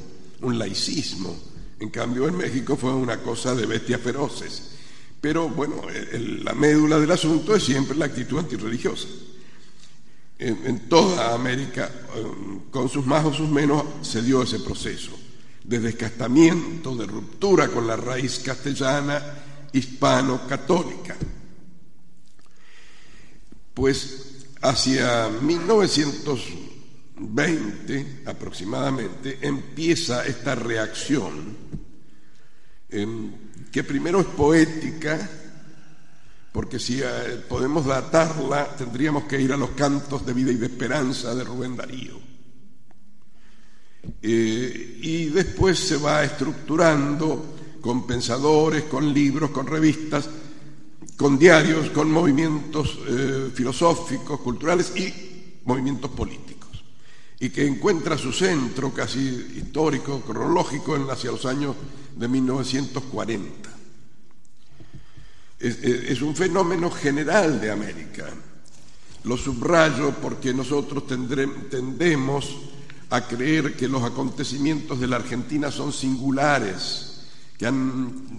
un 0.42 0.58
laicismo 0.58 1.36
en 1.78 1.90
cambio, 1.90 2.26
en 2.26 2.36
México 2.36 2.76
fue 2.76 2.92
una 2.94 3.18
cosa 3.18 3.54
de 3.54 3.66
bestias 3.66 4.00
feroces. 4.00 4.75
Pero 5.20 5.48
bueno, 5.48 5.82
la 6.42 6.54
médula 6.54 6.98
del 6.98 7.10
asunto 7.10 7.54
es 7.56 7.64
siempre 7.64 7.96
la 7.96 8.04
actitud 8.06 8.38
antirreligiosa. 8.38 9.08
En, 10.38 10.88
toda 10.88 11.34
América, 11.34 11.90
um, 12.14 12.70
con 12.70 12.90
sus 12.90 13.06
más 13.06 13.24
o 13.24 13.32
sus 13.32 13.48
menos, 13.48 13.82
se 14.02 14.20
dio 14.20 14.42
ese 14.42 14.60
proceso 14.60 15.12
de 15.64 15.80
descastamiento, 15.80 16.94
de 16.94 17.06
ruptura 17.06 17.68
con 17.68 17.86
la 17.86 17.96
raíz 17.96 18.40
castellana 18.40 19.22
hispano-católica. 19.72 21.16
Pues 23.72 24.44
hacia 24.60 25.28
1920 25.28 28.24
aproximadamente 28.26 29.38
empieza 29.40 30.26
esta 30.26 30.54
reacción 30.54 31.56
que 33.70 33.84
primero 33.84 34.20
es 34.20 34.26
poética, 34.26 35.18
porque 36.52 36.78
si 36.78 37.00
eh, 37.02 37.44
podemos 37.48 37.84
datarla 37.84 38.74
tendríamos 38.76 39.24
que 39.24 39.40
ir 39.40 39.52
a 39.52 39.56
los 39.56 39.70
cantos 39.70 40.24
de 40.24 40.32
vida 40.32 40.50
y 40.50 40.56
de 40.56 40.66
esperanza 40.66 41.34
de 41.34 41.44
Rubén 41.44 41.76
Darío. 41.76 42.18
Eh, 44.22 44.98
y 45.02 45.26
después 45.26 45.78
se 45.78 45.96
va 45.96 46.24
estructurando 46.24 47.54
con 47.80 48.06
pensadores, 48.06 48.84
con 48.84 49.12
libros, 49.12 49.50
con 49.50 49.66
revistas, 49.66 50.28
con 51.16 51.38
diarios, 51.38 51.90
con 51.90 52.10
movimientos 52.10 52.98
eh, 53.08 53.50
filosóficos, 53.54 54.40
culturales 54.40 54.92
y 54.96 55.60
movimientos 55.64 56.10
políticos, 56.10 56.55
y 57.38 57.50
que 57.50 57.66
encuentra 57.66 58.16
su 58.16 58.32
centro 58.32 58.92
casi 58.92 59.18
histórico, 59.56 60.20
cronológico, 60.22 60.96
en 60.96 61.10
hacia 61.10 61.30
los 61.30 61.44
años 61.44 61.76
de 62.16 62.28
1940. 62.28 63.70
Es, 65.58 66.22
un 66.22 66.36
fenómeno 66.36 66.90
general 66.90 67.60
de 67.60 67.70
América. 67.70 68.26
Lo 69.24 69.36
subrayo 69.36 70.14
porque 70.22 70.54
nosotros 70.54 71.04
tendemos 71.06 72.56
a 73.10 73.26
creer 73.26 73.76
que 73.76 73.88
los 73.88 74.02
acontecimientos 74.02 75.00
de 75.00 75.06
la 75.06 75.16
Argentina 75.16 75.70
son 75.70 75.92
singulares, 75.92 77.20
que 77.58 77.72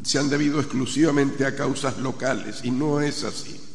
se 0.03 0.19
han 0.19 0.29
debido 0.29 0.59
exclusivamente 0.59 1.45
a 1.45 1.55
causas 1.55 1.97
locales, 1.97 2.61
y 2.63 2.71
no 2.71 3.01
es 3.01 3.23
así. 3.23 3.66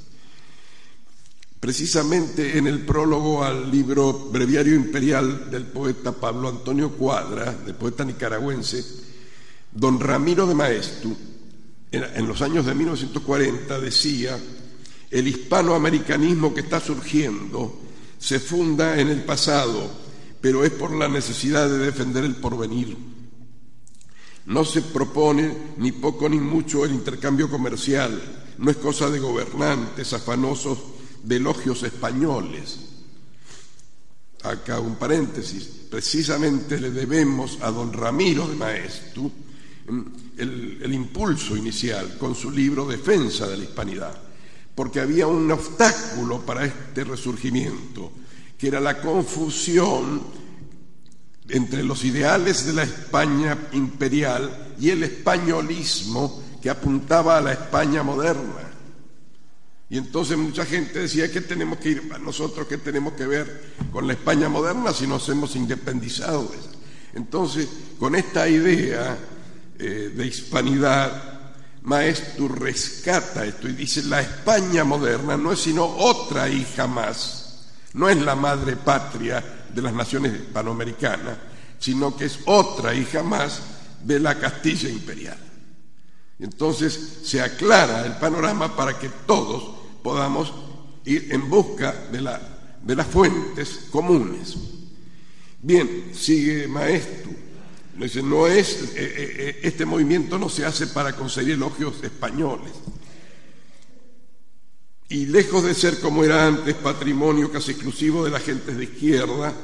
Precisamente 1.62 2.58
en 2.58 2.66
el 2.66 2.80
prólogo 2.80 3.44
al 3.44 3.70
libro 3.70 4.30
Breviario 4.32 4.74
Imperial 4.74 5.48
del 5.48 5.66
poeta 5.66 6.10
Pablo 6.10 6.48
Antonio 6.48 6.90
Cuadra, 6.90 7.52
del 7.52 7.76
poeta 7.76 8.04
nicaragüense, 8.04 8.84
Don 9.70 10.00
Ramiro 10.00 10.44
de 10.44 10.56
Maestu, 10.56 11.16
en 11.92 12.26
los 12.26 12.42
años 12.42 12.66
de 12.66 12.74
1940, 12.74 13.78
decía, 13.78 14.36
el 15.08 15.28
hispanoamericanismo 15.28 16.52
que 16.52 16.62
está 16.62 16.80
surgiendo 16.80 17.78
se 18.18 18.40
funda 18.40 18.98
en 18.98 19.10
el 19.10 19.22
pasado, 19.22 19.88
pero 20.40 20.64
es 20.64 20.72
por 20.72 20.92
la 20.92 21.06
necesidad 21.06 21.68
de 21.68 21.78
defender 21.78 22.24
el 22.24 22.34
porvenir. 22.34 22.96
No 24.46 24.64
se 24.64 24.82
propone 24.82 25.56
ni 25.76 25.92
poco 25.92 26.28
ni 26.28 26.40
mucho 26.40 26.84
el 26.84 26.90
intercambio 26.90 27.48
comercial, 27.48 28.20
no 28.58 28.68
es 28.68 28.78
cosa 28.78 29.08
de 29.08 29.20
gobernantes 29.20 30.12
afanosos 30.12 30.91
de 31.22 31.36
elogios 31.36 31.82
españoles. 31.82 32.78
Acá 34.42 34.80
un 34.80 34.96
paréntesis, 34.96 35.64
precisamente 35.90 36.80
le 36.80 36.90
debemos 36.90 37.58
a 37.62 37.70
don 37.70 37.92
Ramiro 37.92 38.48
de 38.48 38.56
Maestu 38.56 39.30
el, 40.36 40.92
impulso 40.92 41.56
inicial 41.56 42.16
con 42.18 42.34
su 42.34 42.50
libro 42.50 42.86
Defensa 42.86 43.46
de 43.46 43.56
la 43.56 43.64
Hispanidad, 43.64 44.14
porque 44.74 45.00
había 45.00 45.26
un 45.26 45.50
obstáculo 45.50 46.40
para 46.40 46.64
este 46.64 47.04
resurgimiento, 47.04 48.12
que 48.58 48.68
era 48.68 48.80
la 48.80 49.00
confusión 49.00 50.22
entre 51.48 51.82
los 51.82 52.04
ideales 52.04 52.64
de 52.66 52.72
la 52.72 52.82
España 52.84 53.68
imperial 53.72 54.74
y 54.80 54.90
el 54.90 55.02
españolismo 55.02 56.42
que 56.62 56.70
apuntaba 56.70 57.38
a 57.38 57.40
la 57.40 57.52
España 57.52 58.02
moderna. 58.02 58.71
Y 59.92 59.98
entonces 59.98 60.38
mucha 60.38 60.64
gente 60.64 61.00
decía 61.00 61.30
que 61.30 61.42
tenemos 61.42 61.76
que 61.76 61.90
ir, 61.90 62.18
nosotros 62.22 62.66
que 62.66 62.78
tenemos 62.78 63.12
que 63.12 63.26
ver 63.26 63.74
con 63.92 64.06
la 64.06 64.14
España 64.14 64.48
moderna 64.48 64.90
si 64.90 65.06
nos 65.06 65.28
hemos 65.28 65.54
independizado. 65.54 66.50
Entonces, 67.12 67.68
con 67.98 68.14
esta 68.14 68.48
idea 68.48 69.18
eh, 69.78 70.10
de 70.16 70.26
hispanidad, 70.26 71.50
Maestro 71.82 72.48
rescata 72.48 73.44
esto 73.44 73.68
y 73.68 73.74
dice, 73.74 74.04
la 74.04 74.22
España 74.22 74.82
moderna 74.82 75.36
no 75.36 75.52
es 75.52 75.60
sino 75.60 75.84
otra 75.84 76.48
hija 76.48 76.86
más, 76.86 77.66
no 77.92 78.08
es 78.08 78.16
la 78.16 78.34
madre 78.34 78.76
patria 78.76 79.44
de 79.74 79.82
las 79.82 79.92
naciones 79.92 80.32
hispanoamericanas, 80.32 81.36
sino 81.78 82.16
que 82.16 82.24
es 82.24 82.38
otra 82.46 82.94
hija 82.94 83.22
más 83.22 83.60
de 84.02 84.18
la 84.20 84.38
Castilla 84.38 84.88
imperial. 84.88 85.36
Entonces 86.38 87.18
se 87.24 87.42
aclara 87.42 88.06
el 88.06 88.16
panorama 88.16 88.74
para 88.74 88.98
que 88.98 89.10
todos 89.26 89.81
podamos 90.02 90.52
ir 91.04 91.28
en 91.30 91.48
busca 91.48 91.92
de, 92.10 92.20
la, 92.20 92.40
de 92.82 92.96
las 92.96 93.06
fuentes 93.06 93.88
comunes. 93.90 94.56
Bien, 95.60 96.10
sigue 96.12 96.66
Maestro 96.66 97.42
no 98.22 98.46
es, 98.46 98.82
eh, 98.82 98.88
eh, 98.96 99.34
eh, 99.38 99.60
este 99.62 99.84
movimiento 99.84 100.38
no 100.38 100.48
se 100.48 100.64
hace 100.64 100.86
para 100.88 101.14
conseguir 101.14 101.52
elogios 101.54 102.02
españoles. 102.02 102.72
Y 105.08 105.26
lejos 105.26 105.62
de 105.64 105.74
ser 105.74 106.00
como 106.00 106.24
era 106.24 106.46
antes 106.46 106.74
patrimonio 106.74 107.52
casi 107.52 107.72
exclusivo 107.72 108.24
de 108.24 108.30
las 108.30 108.42
gentes 108.42 108.76
de 108.76 108.84
izquierda, 108.84 109.54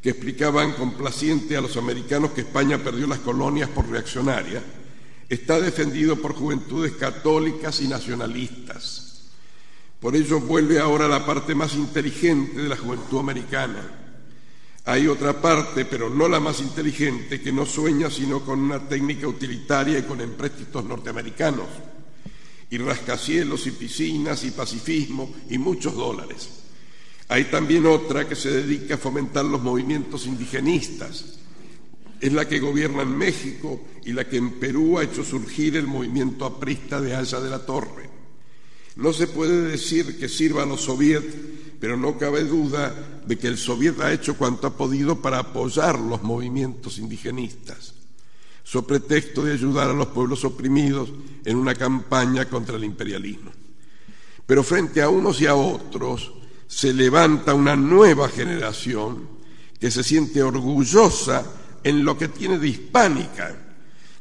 que 0.00 0.10
explicaban 0.10 0.74
complaciente 0.74 1.56
a 1.56 1.60
los 1.60 1.76
americanos 1.76 2.30
que 2.30 2.42
España 2.42 2.82
perdió 2.82 3.08
las 3.08 3.18
colonias 3.18 3.68
por 3.68 3.88
reaccionaria, 3.88 4.62
está 5.28 5.58
defendido 5.58 6.16
por 6.16 6.34
juventudes 6.34 6.92
católicas 6.92 7.80
y 7.80 7.88
nacionalistas. 7.88 9.05
Por 10.06 10.14
ello 10.14 10.38
vuelve 10.38 10.78
ahora 10.78 11.08
la 11.08 11.26
parte 11.26 11.52
más 11.52 11.74
inteligente 11.74 12.62
de 12.62 12.68
la 12.68 12.76
juventud 12.76 13.18
americana 13.18 14.04
hay 14.84 15.08
otra 15.08 15.42
parte, 15.42 15.84
pero 15.84 16.08
no 16.08 16.28
la 16.28 16.38
más 16.38 16.60
inteligente, 16.60 17.40
que 17.40 17.50
no 17.50 17.66
sueña 17.66 18.08
sino 18.08 18.44
con 18.44 18.60
una 18.60 18.88
técnica 18.88 19.26
utilitaria 19.26 19.98
y 19.98 20.04
con 20.04 20.20
empréstitos 20.20 20.84
norteamericanos, 20.84 21.66
y 22.70 22.78
rascacielos 22.78 23.66
y 23.66 23.72
piscinas 23.72 24.44
y 24.44 24.52
pacifismo 24.52 25.34
y 25.50 25.58
muchos 25.58 25.96
dólares. 25.96 26.50
Hay 27.26 27.46
también 27.46 27.84
otra 27.84 28.28
que 28.28 28.36
se 28.36 28.52
dedica 28.52 28.94
a 28.94 28.98
fomentar 28.98 29.44
los 29.44 29.60
movimientos 29.60 30.24
indigenistas. 30.26 31.40
Es 32.20 32.32
la 32.32 32.46
que 32.46 32.60
gobierna 32.60 33.02
en 33.02 33.18
México 33.18 33.80
y 34.04 34.12
la 34.12 34.28
que 34.28 34.36
en 34.36 34.52
Perú 34.60 35.00
ha 35.00 35.02
hecho 35.02 35.24
surgir 35.24 35.76
el 35.76 35.88
movimiento 35.88 36.44
aprista 36.44 37.00
de 37.00 37.16
Haya 37.16 37.40
de 37.40 37.50
la 37.50 37.66
Torre. 37.66 38.05
No 38.96 39.12
se 39.12 39.26
puede 39.26 39.62
decir 39.62 40.18
que 40.18 40.28
sirva 40.28 40.64
a 40.64 40.66
los 40.66 40.82
soviets 40.82 41.34
pero 41.80 41.96
no 41.96 42.18
cabe 42.18 42.44
duda 42.44 42.94
de 43.26 43.38
que 43.38 43.48
el 43.48 43.58
Soviet 43.58 44.00
ha 44.00 44.12
hecho 44.12 44.36
cuanto 44.36 44.66
ha 44.66 44.76
podido 44.76 45.20
para 45.20 45.38
apoyar 45.38 45.98
los 45.98 46.22
movimientos 46.22 46.98
indigenistas. 46.98 47.94
sobre 48.62 48.98
pretexto 48.98 49.44
de 49.44 49.52
ayudar 49.52 49.90
a 49.90 49.92
los 49.92 50.08
pueblos 50.08 50.44
oprimidos 50.44 51.08
en 51.44 51.56
una 51.56 51.76
campaña 51.76 52.46
contra 52.46 52.74
el 52.74 52.82
imperialismo. 52.82 53.52
Pero 54.44 54.64
frente 54.64 55.00
a 55.00 55.08
unos 55.08 55.40
y 55.40 55.46
a 55.46 55.54
otros 55.54 56.32
se 56.66 56.92
levanta 56.92 57.54
una 57.54 57.76
nueva 57.76 58.28
generación 58.28 59.28
que 59.78 59.92
se 59.92 60.02
siente 60.02 60.42
orgullosa 60.42 61.46
en 61.84 62.04
lo 62.04 62.18
que 62.18 62.26
tiene 62.26 62.58
de 62.58 62.66
hispánica, 62.66 63.56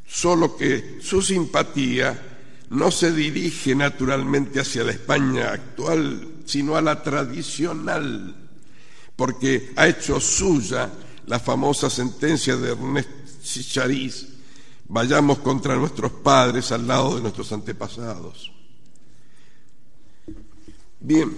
solo 0.05 0.55
que 0.55 0.99
su 1.01 1.23
simpatía 1.23 2.34
no 2.75 2.91
se 2.91 3.11
dirige 3.13 3.73
naturalmente 3.73 4.59
hacia 4.59 4.83
la 4.83 4.91
España 4.91 5.51
actual, 5.51 6.41
sino 6.45 6.75
a 6.75 6.81
la 6.81 7.01
tradicional, 7.01 8.35
porque 9.15 9.71
ha 9.77 9.87
hecho 9.87 10.19
suya 10.19 10.91
la 11.25 11.39
famosa 11.39 11.89
sentencia 11.89 12.57
de 12.57 12.71
Ernest 12.73 13.09
Chichariz, 13.41 14.27
vayamos 14.89 15.39
contra 15.39 15.75
nuestros 15.75 16.11
padres 16.11 16.71
al 16.73 16.85
lado 16.85 17.15
de 17.15 17.21
nuestros 17.21 17.51
antepasados. 17.53 18.51
Bien, 20.99 21.31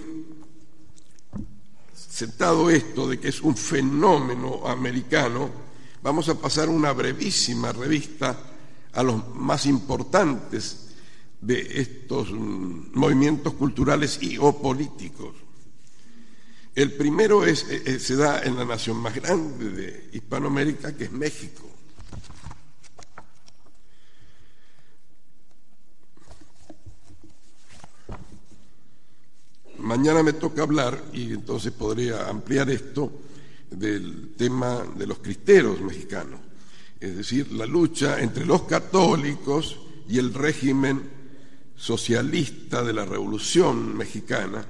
sentado 1.94 2.68
esto 2.68 3.08
de 3.08 3.20
que 3.20 3.28
es 3.28 3.40
un 3.42 3.56
fenómeno 3.56 4.66
americano, 4.66 5.50
vamos 6.02 6.28
a 6.28 6.34
pasar 6.34 6.68
una 6.68 6.92
brevísima 6.92 7.70
revista 7.70 8.36
a 8.92 9.02
los 9.04 9.34
más 9.36 9.66
importantes 9.66 10.87
de 11.40 11.80
estos 11.80 12.30
mm, 12.30 12.90
movimientos 12.94 13.54
culturales 13.54 14.18
y 14.22 14.38
o 14.38 14.60
políticos. 14.60 15.34
El 16.74 16.92
primero 16.92 17.44
es, 17.44 17.64
eh, 17.68 17.82
eh, 17.86 17.98
se 17.98 18.16
da 18.16 18.42
en 18.42 18.56
la 18.56 18.64
nación 18.64 18.98
más 18.98 19.14
grande 19.14 19.70
de 19.70 20.10
Hispanoamérica, 20.12 20.96
que 20.96 21.04
es 21.04 21.12
México. 21.12 21.64
Mañana 29.78 30.22
me 30.22 30.34
toca 30.34 30.62
hablar, 30.62 31.02
y 31.12 31.32
entonces 31.32 31.72
podría 31.72 32.28
ampliar 32.28 32.68
esto, 32.70 33.10
del 33.70 34.34
tema 34.36 34.84
de 34.96 35.06
los 35.06 35.18
cristeros 35.18 35.80
mexicanos, 35.80 36.40
es 37.00 37.16
decir, 37.16 37.52
la 37.52 37.66
lucha 37.66 38.20
entre 38.20 38.46
los 38.46 38.62
católicos 38.62 39.78
y 40.08 40.18
el 40.18 40.32
régimen 40.32 41.17
socialista 41.78 42.82
de 42.82 42.92
la 42.92 43.04
Revolución 43.04 43.96
Mexicana, 43.96 44.66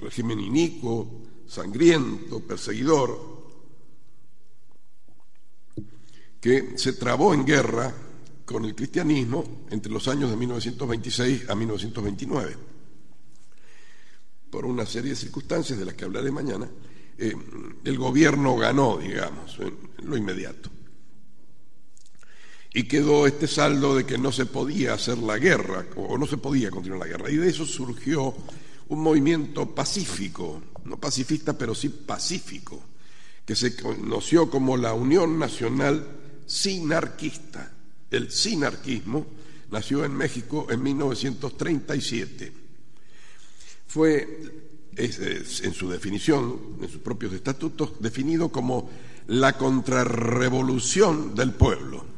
régimen 0.00 0.38
inicuo, 0.38 1.22
sangriento, 1.46 2.40
perseguidor, 2.40 3.34
que 6.40 6.78
se 6.78 6.92
trabó 6.92 7.34
en 7.34 7.44
guerra 7.44 7.92
con 8.44 8.64
el 8.64 8.74
cristianismo 8.74 9.64
entre 9.70 9.90
los 9.90 10.06
años 10.06 10.30
de 10.30 10.36
1926 10.36 11.50
a 11.50 11.54
1929. 11.54 12.56
Por 14.50 14.66
una 14.66 14.86
serie 14.86 15.10
de 15.10 15.16
circunstancias 15.16 15.78
de 15.78 15.84
las 15.86 15.94
que 15.94 16.04
hablaré 16.04 16.30
mañana, 16.30 16.70
eh, 17.18 17.34
el 17.84 17.98
gobierno 17.98 18.56
ganó, 18.56 18.98
digamos, 18.98 19.58
en 19.58 20.08
lo 20.08 20.16
inmediato 20.16 20.70
y 22.76 22.84
quedó 22.84 23.28
este 23.28 23.46
saldo 23.46 23.94
de 23.94 24.04
que 24.04 24.18
no 24.18 24.32
se 24.32 24.46
podía 24.46 24.94
hacer 24.94 25.18
la 25.18 25.38
guerra 25.38 25.86
o 25.94 26.18
no 26.18 26.26
se 26.26 26.38
podía 26.38 26.70
continuar 26.70 26.98
la 26.98 27.06
guerra. 27.06 27.30
Y 27.30 27.36
de 27.36 27.48
eso 27.48 27.64
surgió 27.64 28.34
un 28.88 29.00
movimiento 29.00 29.72
pacífico, 29.72 30.60
no 30.84 30.98
pacifista, 30.98 31.56
pero 31.56 31.72
sí 31.72 31.88
pacífico, 31.88 32.82
que 33.46 33.54
se 33.54 33.76
conoció 33.76 34.50
como 34.50 34.76
la 34.76 34.92
Unión 34.92 35.38
Nacional 35.38 36.04
Sinarquista. 36.46 37.72
El 38.10 38.32
sinarquismo 38.32 39.24
nació 39.70 40.04
en 40.04 40.16
México 40.16 40.66
en 40.68 40.82
1937. 40.82 42.52
Fue, 43.86 44.50
en 44.96 45.74
su 45.74 45.88
definición, 45.88 46.78
en 46.82 46.88
sus 46.88 47.00
propios 47.00 47.32
estatutos, 47.34 47.92
definido 48.00 48.48
como 48.48 48.90
la 49.28 49.56
contrarrevolución 49.56 51.36
del 51.36 51.52
pueblo 51.52 52.13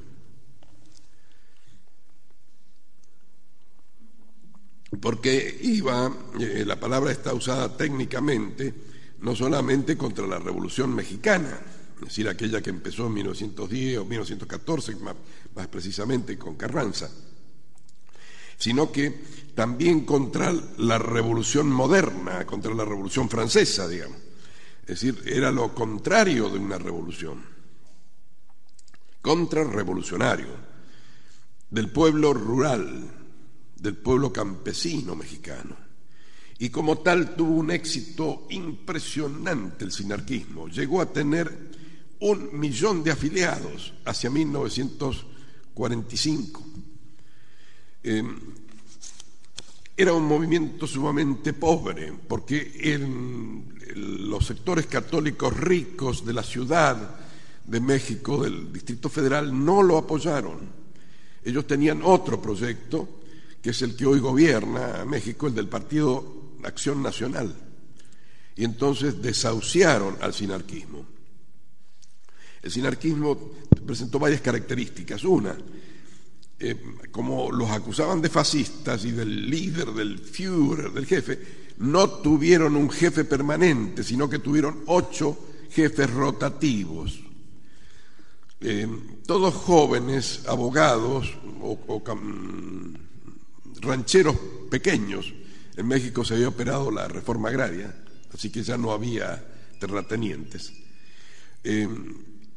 porque 5.00 5.58
iba, 5.62 6.10
eh, 6.38 6.64
la 6.66 6.78
palabra 6.78 7.10
está 7.10 7.34
usada 7.34 7.76
técnicamente, 7.76 8.72
no 9.20 9.34
solamente 9.34 9.96
contra 9.96 10.26
la 10.26 10.38
Revolución 10.38 10.94
Mexicana, 10.94 11.58
es 11.96 12.08
decir, 12.08 12.28
aquella 12.28 12.60
que 12.60 12.70
empezó 12.70 13.06
en 13.06 13.14
1910 13.14 13.98
o 13.98 14.04
1914, 14.04 14.96
más, 14.96 15.16
más 15.54 15.66
precisamente 15.68 16.38
con 16.38 16.56
Carranza, 16.56 17.10
sino 18.58 18.92
que 18.92 19.14
también 19.54 20.04
contra 20.04 20.52
la 20.78 20.98
Revolución 20.98 21.68
moderna, 21.68 22.46
contra 22.46 22.74
la 22.74 22.84
Revolución 22.84 23.28
Francesa, 23.28 23.88
digamos. 23.88 24.18
Es 24.82 25.00
decir, 25.00 25.20
era 25.26 25.50
lo 25.50 25.74
contrario 25.74 26.48
de 26.48 26.60
una 26.60 26.78
revolución, 26.78 27.44
contrarrevolucionario, 29.20 30.46
del 31.68 31.90
pueblo 31.90 32.32
rural, 32.32 33.25
del 33.76 33.96
pueblo 33.96 34.32
campesino 34.32 35.14
mexicano. 35.14 35.76
Y 36.58 36.70
como 36.70 36.96
tal 36.98 37.36
tuvo 37.36 37.56
un 37.56 37.70
éxito 37.70 38.46
impresionante 38.50 39.84
el 39.84 39.92
sinarquismo. 39.92 40.68
Llegó 40.68 41.02
a 41.02 41.12
tener 41.12 41.66
un 42.20 42.58
millón 42.58 43.04
de 43.04 43.10
afiliados 43.10 43.92
hacia 44.06 44.30
1945. 44.30 46.64
Em, 48.02 48.40
era 49.96 50.14
un 50.14 50.24
movimiento 50.24 50.86
sumamente 50.86 51.52
pobre, 51.52 52.14
porque 52.26 52.94
en 52.94 53.76
los 54.28 54.46
sectores 54.46 54.86
católicos 54.86 55.54
ricos 55.56 56.24
de 56.24 56.32
la 56.32 56.42
ciudad 56.42 57.20
de 57.64 57.80
México, 57.80 58.42
del 58.42 58.72
Distrito 58.72 59.08
Federal, 59.08 59.64
no 59.64 59.82
lo 59.82 59.98
apoyaron. 59.98 60.86
Ellos 61.44 61.66
tenían 61.66 62.00
otro 62.02 62.40
proyecto 62.40 63.15
que 63.66 63.70
es 63.70 63.82
el 63.82 63.96
que 63.96 64.06
hoy 64.06 64.20
gobierna 64.20 65.04
México, 65.04 65.48
el 65.48 65.54
del 65.56 65.66
Partido 65.66 66.52
Acción 66.62 67.02
Nacional. 67.02 67.52
Y 68.54 68.62
entonces 68.62 69.20
desahuciaron 69.20 70.18
al 70.20 70.32
sinarquismo. 70.32 71.04
El 72.62 72.70
sinarquismo 72.70 73.54
presentó 73.84 74.20
varias 74.20 74.40
características. 74.40 75.24
Una, 75.24 75.58
eh, 76.60 76.76
como 77.10 77.50
los 77.50 77.68
acusaban 77.72 78.22
de 78.22 78.28
fascistas 78.28 79.04
y 79.04 79.10
del 79.10 79.50
líder, 79.50 79.86
del 79.86 80.20
Führer, 80.20 80.92
del 80.92 81.06
jefe, 81.06 81.36
no 81.78 82.08
tuvieron 82.08 82.76
un 82.76 82.88
jefe 82.88 83.24
permanente, 83.24 84.04
sino 84.04 84.30
que 84.30 84.38
tuvieron 84.38 84.84
ocho 84.86 85.36
jefes 85.72 86.08
rotativos. 86.08 87.18
Eh, 88.60 88.86
todos 89.26 89.54
jóvenes, 89.54 90.42
abogados 90.46 91.36
o, 91.60 91.80
o 91.88 92.04
rancheros 93.80 94.36
pequeños. 94.70 95.32
En 95.76 95.86
México 95.86 96.24
se 96.24 96.34
había 96.34 96.48
operado 96.48 96.90
la 96.90 97.08
reforma 97.08 97.48
agraria, 97.48 97.94
así 98.32 98.50
que 98.50 98.62
ya 98.62 98.76
no 98.76 98.92
había 98.92 99.44
terratenientes. 99.78 100.72
Eh, 101.62 101.88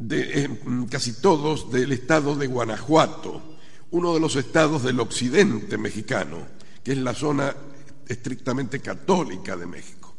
eh, 0.10 0.50
casi 0.90 1.14
todos 1.14 1.72
del 1.72 1.92
estado 1.92 2.36
de 2.36 2.48
Guanajuato, 2.48 3.58
uno 3.92 4.14
de 4.14 4.20
los 4.20 4.36
estados 4.36 4.84
del 4.84 5.00
occidente 5.00 5.78
mexicano, 5.78 6.48
que 6.84 6.94
es 6.94 6.98
la 6.98 7.14
zona 7.14 7.54
estrictamente 8.08 8.80
católica 8.80 9.58
de 9.58 9.66
México. 9.66 10.16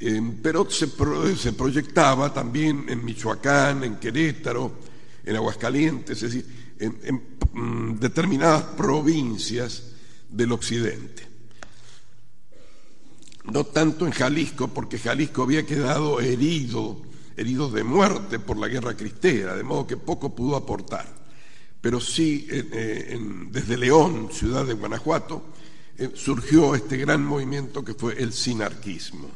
Eh, 0.00 0.20
pero 0.42 0.68
se, 0.70 0.88
proyectaba 0.88 2.32
también 2.32 2.86
en 2.88 3.04
Michoacán, 3.04 3.84
en 3.84 3.96
Querétaro, 3.96 4.78
en 5.24 5.36
Aguascalientes, 5.36 6.22
es 6.22 6.32
decir, 6.32 6.74
en, 6.78 6.98
en 7.04 7.22
mm, 7.52 7.98
determinadas 8.00 8.62
provincias 8.76 9.90
del 10.30 10.52
occidente. 10.52 11.28
No 13.44 13.64
tanto 13.64 14.06
en 14.06 14.12
Jalisco, 14.12 14.68
porque 14.68 14.98
Jalisco 14.98 15.42
había 15.42 15.66
quedado 15.66 16.20
herido, 16.20 17.02
herido 17.36 17.70
de 17.70 17.84
muerte 17.84 18.38
por 18.38 18.56
la 18.56 18.68
guerra 18.68 18.96
cristera, 18.96 19.56
de 19.56 19.62
modo 19.62 19.86
que 19.86 19.96
poco 19.96 20.34
pudo 20.34 20.56
aportar. 20.56 21.06
Pero 21.80 22.00
sí, 22.00 22.46
eh, 22.50 23.18
desde 23.50 23.78
León, 23.78 24.28
ciudad 24.30 24.66
de 24.66 24.74
Guanajuato, 24.74 25.42
eh, 26.00 26.12
surgió 26.14 26.74
este 26.74 26.96
gran 26.96 27.22
movimiento 27.22 27.84
que 27.84 27.92
fue 27.92 28.22
el 28.22 28.32
sinarquismo, 28.32 29.28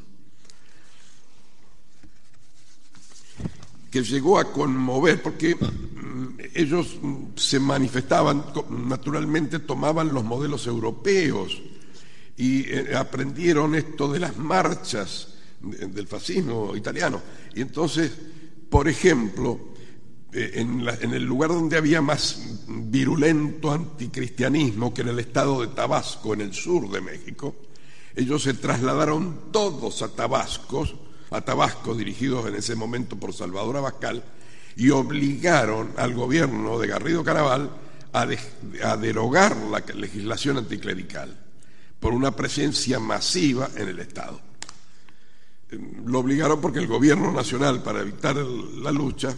que 3.94 4.02
llegó 4.02 4.40
a 4.40 4.50
conmover, 4.50 5.22
porque 5.22 5.56
ellos 6.52 6.98
se 7.36 7.60
manifestaban, 7.60 8.44
naturalmente 8.88 9.60
tomaban 9.60 10.12
los 10.12 10.24
modelos 10.24 10.66
europeos 10.66 11.62
y 12.36 12.62
eh, 12.62 12.96
aprendieron 12.96 13.76
esto 13.76 14.10
de 14.10 14.18
las 14.18 14.36
marchas 14.36 15.34
del 15.60 16.08
fascismo 16.08 16.74
italiano. 16.74 17.22
Y 17.54 17.60
entonces, 17.60 18.10
por 18.68 18.88
ejemplo, 18.88 19.60
eh, 20.32 20.54
en, 20.54 20.84
en, 21.00 21.14
el 21.14 21.22
lugar 21.22 21.50
donde 21.50 21.76
había 21.76 22.02
más 22.02 22.56
virulento 22.66 23.70
anticristianismo, 23.70 24.92
que 24.92 25.02
en 25.02 25.08
el 25.10 25.20
estado 25.20 25.60
de 25.60 25.68
Tabasco, 25.68 26.34
en 26.34 26.40
el 26.40 26.52
sur 26.52 26.90
de 26.90 27.00
México, 27.00 27.54
ellos 28.16 28.42
se 28.42 28.54
trasladaron 28.54 29.52
todos 29.52 30.02
a 30.02 30.08
Tabasco, 30.08 30.84
a 31.30 31.40
Tabasco, 31.40 31.94
dirigidos 31.94 32.46
en 32.46 32.54
ese 32.54 32.74
momento 32.74 33.16
por 33.16 33.32
Salvador 33.32 33.76
Abascal, 33.76 34.22
y 34.76 34.90
obligaron 34.90 35.92
al 35.96 36.14
gobierno 36.14 36.78
de 36.78 36.88
Garrido 36.88 37.22
Caraval 37.24 37.70
a, 38.12 38.96
derogar 38.96 39.56
la 39.56 39.80
legislación 39.94 40.58
anticlerical 40.58 41.36
por 41.98 42.12
una 42.12 42.34
presencia 42.34 43.00
masiva 43.00 43.70
en 43.76 43.88
el 43.88 43.98
Estado. 43.98 44.40
Lo 46.06 46.20
obligaron 46.20 46.60
porque 46.60 46.78
el 46.78 46.86
gobierno 46.86 47.32
nacional, 47.32 47.82
para 47.82 48.02
evitar 48.02 48.36
la 48.36 48.92
lucha, 48.92 49.34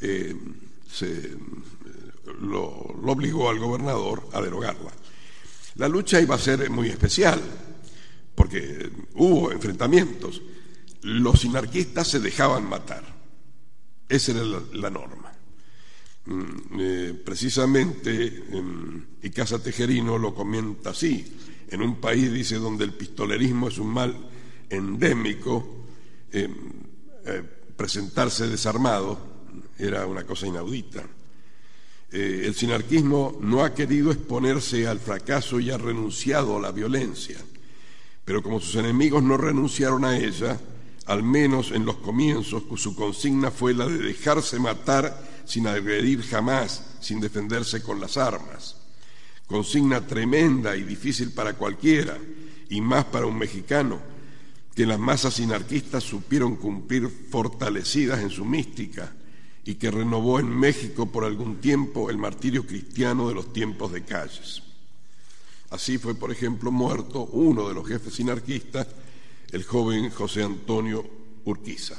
eh, 0.00 0.34
lo 2.40 2.62
obligó 3.06 3.50
al 3.50 3.58
gobernador 3.58 4.28
a 4.32 4.40
derogarla. 4.40 4.90
La 5.76 5.88
lucha 5.88 6.20
iba 6.20 6.34
a 6.34 6.38
ser 6.38 6.68
muy 6.70 6.88
especial, 6.88 7.40
porque 8.34 8.90
hubo 9.14 9.52
enfrentamientos. 9.52 10.42
Los 11.02 11.40
sinarquistas 11.40 12.08
se 12.08 12.20
dejaban 12.20 12.68
matar. 12.68 13.02
Esa 14.08 14.32
era 14.32 14.42
la, 14.72 14.90
norma. 14.90 15.32
Mm, 16.26 16.80
eh, 16.80 17.22
precisamente, 17.24 18.44
y 19.22 19.30
Casa 19.30 19.62
Tejerino 19.62 20.18
lo 20.18 20.34
comenta 20.34 20.90
así, 20.90 21.38
en 21.68 21.80
un 21.80 22.00
país, 22.00 22.32
dice, 22.32 22.56
donde 22.56 22.84
el 22.84 22.92
pistolerismo 22.92 23.68
es 23.68 23.78
un 23.78 23.88
mal 23.88 24.16
endémico, 24.68 25.86
eh, 26.32 26.48
eh, 27.24 27.42
presentarse 27.76 28.48
desarmado 28.48 29.30
era 29.78 30.06
una 30.06 30.24
cosa 30.24 30.46
inaudita. 30.46 31.02
el 32.12 32.54
sinarquismo 32.56 33.38
no 33.40 33.64
ha 33.64 33.72
querido 33.72 34.10
exponerse 34.10 34.84
al 34.88 34.98
fracaso 34.98 35.60
y 35.60 35.70
ha 35.70 35.78
renunciado 35.78 36.56
a 36.56 36.60
la 36.60 36.72
violencia, 36.72 37.38
pero 38.24 38.42
como 38.42 38.58
sus 38.58 38.74
enemigos 38.74 39.22
no 39.22 39.36
renunciaron 39.36 40.04
a 40.04 40.18
ella, 40.18 40.58
al 41.10 41.24
menos 41.24 41.72
en 41.72 41.84
los 41.84 41.96
comienzos, 41.96 42.62
su 42.76 42.94
consigna 42.94 43.50
fue 43.50 43.74
la 43.74 43.84
de 43.84 43.98
dejarse 43.98 44.60
matar 44.60 45.42
sin 45.44 45.66
agredir 45.66 46.22
jamás, 46.22 46.98
sin 47.00 47.18
defenderse 47.18 47.82
con 47.82 48.00
las 48.00 48.16
armas. 48.16 48.76
Consigna 49.44 50.06
tremenda 50.06 50.76
y 50.76 50.84
difícil 50.84 51.32
para 51.32 51.54
cualquiera, 51.54 52.16
y 52.68 52.80
más 52.80 53.06
para 53.06 53.26
un 53.26 53.36
mexicano, 53.36 54.00
que 54.72 54.86
las 54.86 55.00
masas 55.00 55.40
anarquistas 55.40 56.04
supieron 56.04 56.54
cumplir 56.54 57.08
fortalecidas 57.08 58.20
en 58.20 58.30
su 58.30 58.44
mística 58.44 59.12
y 59.64 59.74
que 59.74 59.90
renovó 59.90 60.38
en 60.38 60.48
México 60.48 61.06
por 61.06 61.24
algún 61.24 61.56
tiempo 61.56 62.08
el 62.08 62.18
martirio 62.18 62.64
cristiano 62.64 63.28
de 63.28 63.34
los 63.34 63.52
tiempos 63.52 63.90
de 63.90 64.04
calles. 64.04 64.62
Así 65.70 65.98
fue, 65.98 66.14
por 66.14 66.30
ejemplo, 66.30 66.70
muerto 66.70 67.24
uno 67.32 67.68
de 67.68 67.74
los 67.74 67.88
jefes 67.88 68.20
anarquistas 68.20 68.86
el 69.52 69.64
joven 69.64 70.10
José 70.10 70.42
Antonio 70.42 71.04
Urquiza. 71.44 71.96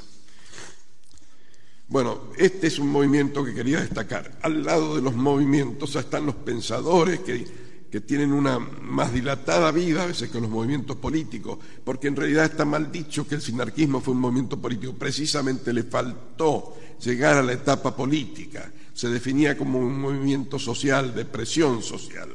Bueno, 1.88 2.28
este 2.38 2.68
es 2.68 2.78
un 2.78 2.88
movimiento 2.88 3.44
que 3.44 3.52
quería 3.52 3.80
destacar. 3.80 4.38
Al 4.40 4.64
lado 4.64 4.96
de 4.96 5.02
los 5.02 5.14
movimientos 5.14 5.94
están 5.94 6.24
los 6.24 6.36
pensadores 6.36 7.20
que, 7.20 7.72
tienen 8.06 8.32
una 8.32 8.58
más 8.58 9.12
dilatada 9.12 9.70
vida 9.70 10.04
a 10.04 10.06
veces 10.06 10.30
que 10.30 10.40
los 10.40 10.48
movimientos 10.48 10.96
políticos, 10.96 11.58
porque 11.84 12.08
en 12.08 12.16
realidad 12.16 12.46
está 12.46 12.64
mal 12.64 12.90
dicho 12.90 13.28
que 13.28 13.34
el 13.34 13.42
sinarquismo 13.42 14.00
fue 14.00 14.14
un 14.14 14.20
movimiento 14.20 14.58
político. 14.58 14.94
Precisamente 14.94 15.74
le 15.74 15.82
faltó 15.82 16.74
llegar 17.04 17.36
a 17.36 17.42
la 17.42 17.52
etapa 17.52 17.94
política. 17.94 18.72
Se 18.94 19.10
definía 19.10 19.58
como 19.58 19.78
un 19.78 20.00
movimiento 20.00 20.58
social, 20.58 21.14
de 21.14 21.26
presión 21.26 21.82
social. 21.82 22.30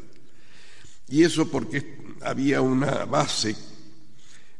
Y 1.09 1.23
eso 1.23 1.47
porque 1.47 1.97
había 2.21 2.61
una 2.61 3.05
base 3.05 3.55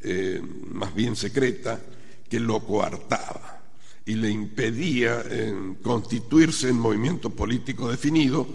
eh, 0.01 0.41
más 0.71 0.93
bien 0.93 1.15
secreta, 1.15 1.79
que 2.29 2.39
lo 2.39 2.59
coartaba 2.59 3.61
y 4.05 4.15
le 4.15 4.29
impedía 4.29 5.23
eh, 5.25 5.75
constituirse 5.81 6.69
en 6.69 6.79
movimiento 6.79 7.29
político 7.29 7.89
definido 7.89 8.47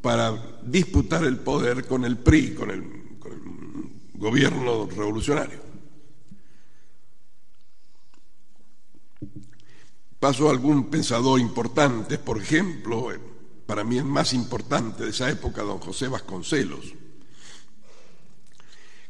para 0.00 0.60
disputar 0.62 1.24
el 1.24 1.38
poder 1.38 1.86
con 1.86 2.04
el 2.04 2.18
PRI, 2.18 2.54
con 2.54 2.70
el, 2.70 2.96
gobierno 4.14 4.86
revolucionario. 4.86 5.58
Paso 10.18 10.48
a 10.48 10.52
algún 10.52 10.88
pensador 10.88 11.38
importante, 11.38 12.16
por 12.16 12.40
ejemplo, 12.40 13.12
eh, 13.12 13.20
para 13.66 13.84
mí 13.84 13.98
el 13.98 14.06
más 14.06 14.32
importante 14.32 15.04
de 15.04 15.10
esa 15.10 15.28
época, 15.30 15.62
don 15.62 15.78
José 15.80 16.08
Vasconcelos 16.08 16.94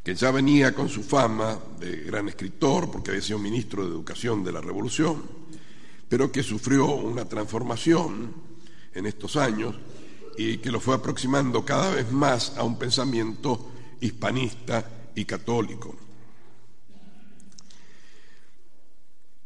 que 0.07 0.15
ya 0.15 0.31
venía 0.31 0.73
con 0.73 0.87
su 0.87 1.03
fama 1.03 1.59
de 1.81 1.97
gran 1.97 2.29
escritor, 2.29 2.89
porque 2.89 3.11
había 3.11 3.21
sido 3.21 3.39
ministro 3.39 3.83
de 3.83 3.89
Educación 3.89 4.41
de 4.41 4.53
la 4.53 4.61
Revolución, 4.61 5.21
pero 6.07 6.31
que 6.31 6.43
sufrió 6.43 6.85
una 6.95 7.25
transformación 7.25 8.33
en 8.93 9.05
estos 9.05 9.35
años 9.35 9.75
y 10.37 10.59
que 10.59 10.71
lo 10.71 10.79
fue 10.79 10.95
aproximando 10.95 11.65
cada 11.65 11.91
vez 11.91 12.09
más 12.09 12.55
a 12.55 12.63
un 12.63 12.79
pensamiento 12.79 13.69
hispanista 13.99 15.09
y 15.13 15.25
católico. 15.25 15.93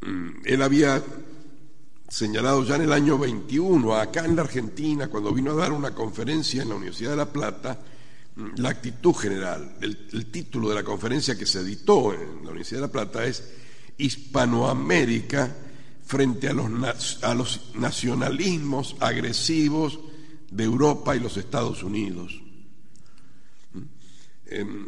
Mm, 0.01 0.29
él 0.45 0.61
había 0.61 1.03
señalado 2.07 2.63
ya 2.65 2.75
en 2.75 2.83
el 2.83 2.93
año 2.93 3.17
21, 3.17 3.95
acá 3.95 4.25
en 4.25 4.35
la 4.35 4.43
Argentina, 4.43 5.07
cuando 5.07 5.33
vino 5.33 5.53
a 5.53 5.55
dar 5.55 5.71
una 5.71 5.95
conferencia 5.95 6.61
en 6.61 6.69
la 6.69 6.75
Universidad 6.75 7.09
de 7.09 7.17
La 7.17 7.33
Plata, 7.33 7.79
la 8.35 8.69
actitud 8.69 9.13
general. 9.13 9.75
El, 9.81 10.25
título 10.27 10.69
de 10.69 10.75
la 10.75 10.83
conferencia 10.83 11.37
que 11.37 11.45
se 11.45 11.59
editó 11.59 12.13
en 12.13 12.43
la 12.43 12.51
Universidad 12.51 12.81
de 12.81 12.87
La 12.87 12.91
Plata 12.91 13.25
es 13.25 13.43
Hispanoamérica 13.97 15.53
frente 16.05 16.47
a 16.47 16.53
los, 16.53 17.23
a 17.23 17.33
los 17.33 17.71
nacionalismos 17.75 18.95
agresivos 18.99 19.99
de 20.49 20.63
Europa 20.63 21.15
y 21.15 21.19
los 21.19 21.37
Estados 21.37 21.83
Unidos. 21.83 22.41
Em, 24.45 24.87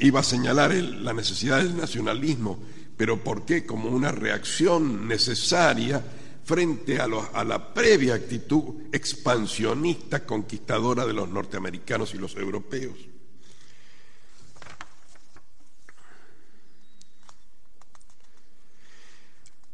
iba 0.00 0.20
a 0.20 0.24
señalar 0.24 0.74
la 0.74 1.12
necesidad 1.12 1.58
del 1.58 1.76
nacionalismo, 1.76 2.58
pero 2.96 3.22
¿por 3.22 3.44
qué? 3.44 3.64
Como 3.64 3.88
una 3.90 4.10
reacción 4.10 5.06
necesaria 5.06 6.02
frente 6.44 7.00
a, 7.00 7.08
la 7.08 7.74
previa 7.74 8.14
actitud 8.14 8.84
expansionista 8.92 10.26
conquistadora 10.26 11.06
de 11.06 11.14
los 11.14 11.28
norteamericanos 11.28 12.14
y 12.14 12.18
los 12.18 12.36
europeos. 12.36 12.98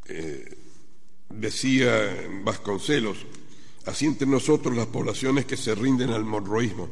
Eh, 0.06 0.56
decía 1.28 2.28
Vasconcelos, 2.44 3.18
así 3.86 4.06
entre 4.06 4.26
nosotros 4.26 4.76
las 4.76 4.86
poblaciones 4.86 5.44
que 5.44 5.56
se 5.56 5.74
rinden 5.74 6.10
al 6.10 6.24
monroísmo, 6.24 6.88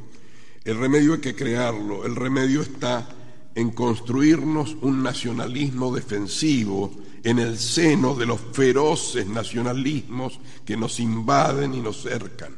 el 0.64 0.78
remedio 0.78 1.14
hay 1.14 1.20
que 1.20 1.34
crearlo, 1.34 2.04
el 2.04 2.16
remedio 2.16 2.62
está 2.62 3.08
en 3.54 3.70
construirnos 3.70 4.76
un 4.82 5.02
nacionalismo 5.02 5.94
defensivo 5.94 6.92
en 7.28 7.38
el 7.38 7.58
seno 7.58 8.14
de 8.14 8.24
los 8.24 8.40
feroces 8.52 9.26
nacionalismos 9.26 10.40
que 10.64 10.78
nos 10.78 10.98
invaden 10.98 11.74
y 11.74 11.80
nos 11.80 12.00
cercan. 12.00 12.56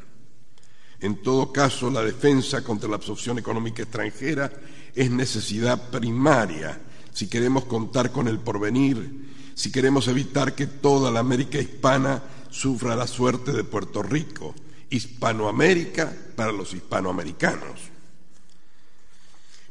En 1.01 1.23
todo 1.25 1.51
caso, 1.53 1.91
la 1.91 2.05
defensa 2.05 2.62
contra 2.62 2.89
la 2.89 2.95
absorción 2.95 3.37
económica 3.37 3.83
extranjera 3.83 4.53
es 4.95 5.11
necesidad 5.11 5.91
primaria 5.91 6.81
si 7.12 7.27
queremos 7.27 7.64
contar 7.64 8.12
con 8.12 8.29
el 8.29 8.39
porvenir, 8.39 9.53
si 9.57 9.73
queremos 9.73 10.07
evitar 10.07 10.55
que 10.55 10.68
toda 10.68 11.11
la 11.11 11.18
América 11.18 11.59
hispana 11.59 12.23
sufra 12.49 12.95
la 12.95 13.09
suerte 13.09 13.53
de 13.53 13.64
Puerto 13.64 14.05
Rico, 14.05 14.55
Hispanoamérica 14.89 16.14
para 16.37 16.53
los 16.53 16.75
hispanoamericanos. 16.75 17.91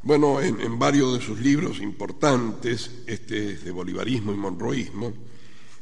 Bueno, 0.01 0.39
en, 0.39 0.79
varios 0.79 1.19
de 1.19 1.25
sus 1.25 1.39
libros 1.41 1.79
importantes, 1.79 2.89
este 3.05 3.57
de 3.57 3.71
bolivarismo 3.71 4.31
y 4.31 4.37
monroísmo, 4.37 5.11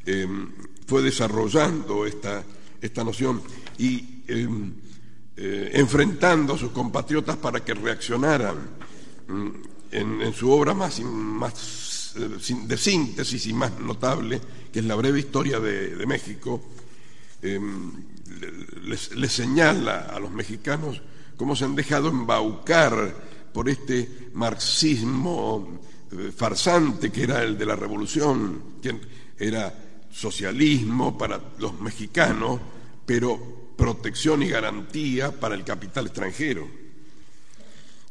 em, 0.07 0.51
fue 0.87 1.03
desarrollando 1.03 2.03
esta, 2.03 2.43
esta 2.81 3.03
noción 3.03 3.43
y 3.77 4.23
em, 4.27 4.73
eh, 5.35 5.69
enfrentando 5.75 6.55
a 6.55 6.57
sus 6.57 6.71
compatriotas 6.71 7.37
para 7.37 7.63
que 7.63 7.75
reaccionaran 7.75 8.55
mm, 9.27 9.49
en, 9.91 10.33
su 10.33 10.49
obra 10.49 10.73
más, 10.73 10.99
más 11.01 12.15
eh, 12.17 12.55
de 12.65 12.77
síntesis 12.77 13.45
y 13.45 13.53
más 13.53 13.79
notable, 13.79 14.41
que 14.73 14.79
es 14.79 14.85
la 14.85 14.95
breve 14.95 15.19
historia 15.19 15.59
de, 15.59 16.05
México, 16.07 16.63
em, 17.43 17.93
les 19.15 19.31
señala 19.31 20.07
a 20.11 20.19
los 20.19 20.31
mexicanos 20.31 21.03
cómo 21.37 21.55
se 21.55 21.65
han 21.65 21.75
dejado 21.75 22.09
embaucar 22.09 23.26
por 23.57 23.69
este 23.69 24.29
marxismo 24.33 25.79
eh, 26.11 26.31
farsante 26.31 27.11
que 27.11 27.23
era 27.23 27.41
el 27.41 27.57
de 27.57 27.65
la 27.65 27.75
revolución, 27.75 28.77
que 28.79 28.95
era 29.35 30.05
socialismo 30.11 31.17
para 31.17 31.41
los 31.57 31.81
mexicanos, 31.81 32.59
pero 33.03 33.73
protección 33.75 34.43
y 34.43 34.49
garantía 34.49 35.31
para 35.31 35.55
el 35.55 35.63
capital 35.63 36.05
extranjero. 36.05 36.67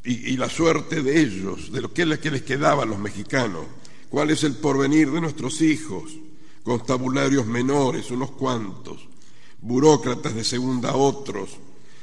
Y, 0.03 0.36
la 0.36 0.49
suerte 0.49 1.01
de 1.05 1.20
ellos, 1.20 1.70
de 1.70 1.80
lo 1.80 1.92
que, 1.92 2.18
que 2.18 2.30
les 2.32 2.42
quedaba 2.42 2.82
a 2.82 2.86
los 2.86 2.99
mexicanos, 2.99 3.66
cuál 4.09 4.30
es 4.30 4.42
el 4.42 4.57
porvenir 4.57 5.12
de 5.12 5.20
nuestros 5.20 5.61
hijos, 5.62 6.11
constabularios 6.64 7.47
menores, 7.47 8.11
unos 8.11 8.32
cuantos, 8.32 9.09
burócratas 9.61 10.34
de 10.34 10.42
segunda 10.42 10.97
otros, 10.97 11.51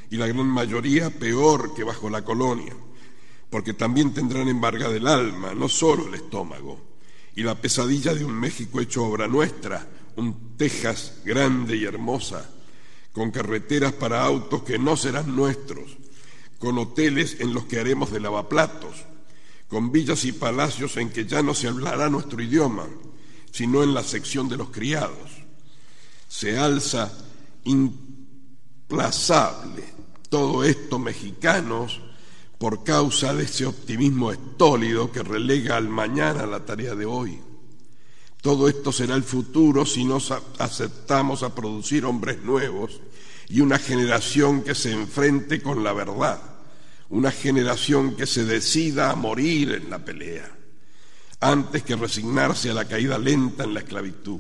y 0.10 0.16
la 0.16 0.28
gran 0.28 0.48
mayoría 0.48 1.10
peor 1.10 1.74
que 1.74 1.84
bajo 1.84 2.10
la 2.10 2.24
colonia, 2.24 2.74
porque 3.54 3.76
también 3.76 4.16
tendrán 4.16 4.50
embargada 4.50 4.96
el 4.96 5.06
alma, 5.06 5.54
no 5.54 5.70
solo 5.70 6.08
el 6.08 6.16
estómago, 6.16 6.82
y 7.36 7.44
la 7.44 7.54
pesadilla 7.54 8.16
de 8.16 8.26
un 8.26 8.34
México 8.34 8.82
hecho 8.82 9.04
obra 9.04 9.28
nuestra, 9.28 9.88
un 10.16 10.58
Texas 10.58 11.20
grande 11.24 11.78
y 11.78 11.84
hermosa, 11.84 12.50
con 13.12 13.30
carreteras 13.30 13.94
para 13.94 14.26
autos 14.26 14.64
que 14.64 14.80
no 14.80 14.98
serán 14.98 15.36
nuestros, 15.36 15.98
con 16.58 16.80
hoteles 16.80 17.42
en 17.42 17.54
los 17.54 17.66
que 17.66 17.80
haremos 17.80 18.12
de 18.12 18.22
lavaplatos, 18.22 19.06
con 19.68 19.92
villas 19.92 20.26
y 20.26 20.32
palacios 20.32 20.98
en 20.98 21.12
que 21.12 21.28
ya 21.28 21.44
no 21.44 21.54
se 21.54 21.68
hablará 21.68 22.10
nuestro 22.10 22.42
idioma, 22.42 22.88
sino 23.52 23.84
en 23.84 23.94
la 23.94 24.02
sección 24.02 24.50
de 24.50 24.58
los 24.58 24.72
criados. 24.72 25.30
Se 26.28 26.58
alza 26.58 27.16
implazable 27.66 29.84
todo 30.28 30.64
esto 30.64 30.98
mexicanos 30.98 32.02
por 32.64 32.82
causa 32.82 33.34
de 33.34 33.44
ese 33.44 33.66
optimismo 33.66 34.32
estólido 34.32 35.12
que 35.12 35.22
relega 35.22 35.76
al 35.76 35.90
mañana 35.90 36.46
la 36.46 36.64
tarea 36.64 36.96
de 36.96 37.06
hoy. 37.06 37.38
Todo 38.42 38.70
esto 38.70 38.94
será 38.94 39.16
el 39.16 39.24
futuro 39.24 39.86
si 39.86 40.06
nos 40.06 40.32
aceptamos 40.60 41.44
a 41.44 41.54
producir 41.54 42.06
hombres 42.06 42.42
nuevos 42.42 43.02
y 43.50 43.60
una 43.60 43.80
generación 43.80 44.64
que 44.64 44.76
se 44.76 44.94
enfrente 44.94 45.62
con 45.62 45.84
la 45.84 45.92
verdad, 45.92 46.40
una 47.10 47.32
generación 47.32 48.16
que 48.16 48.26
se 48.26 48.46
decida 48.46 49.12
a 49.12 49.16
morir 49.18 49.74
en 49.74 49.90
la 49.90 50.00
pelea, 50.00 50.50
antes 51.42 51.84
que 51.84 51.98
resignarse 51.98 52.70
a 52.70 52.76
la 52.76 52.88
caída 52.88 53.18
lenta 53.18 53.66
en 53.66 53.74
la 53.74 53.82
esclavitud. 53.82 54.40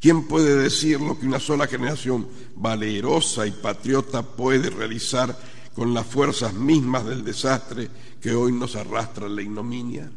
¿Quién 0.00 0.26
puede 0.26 0.56
decir 0.56 1.00
lo 1.00 1.16
que 1.16 1.26
una 1.26 1.38
sola 1.38 1.68
generación 1.68 2.26
valerosa 2.56 3.46
y 3.46 3.52
patriota 3.52 4.22
puede 4.22 4.68
realizar 4.68 5.51
con 5.74 5.94
las 5.94 6.06
fuerzas 6.06 6.54
mismas 6.54 7.06
del 7.06 7.24
desastre 7.24 7.88
que 8.20 8.34
hoy 8.34 8.52
nos 8.52 8.76
arrastra 8.76 9.28
la 9.28 9.42
ignominia? 9.42 10.10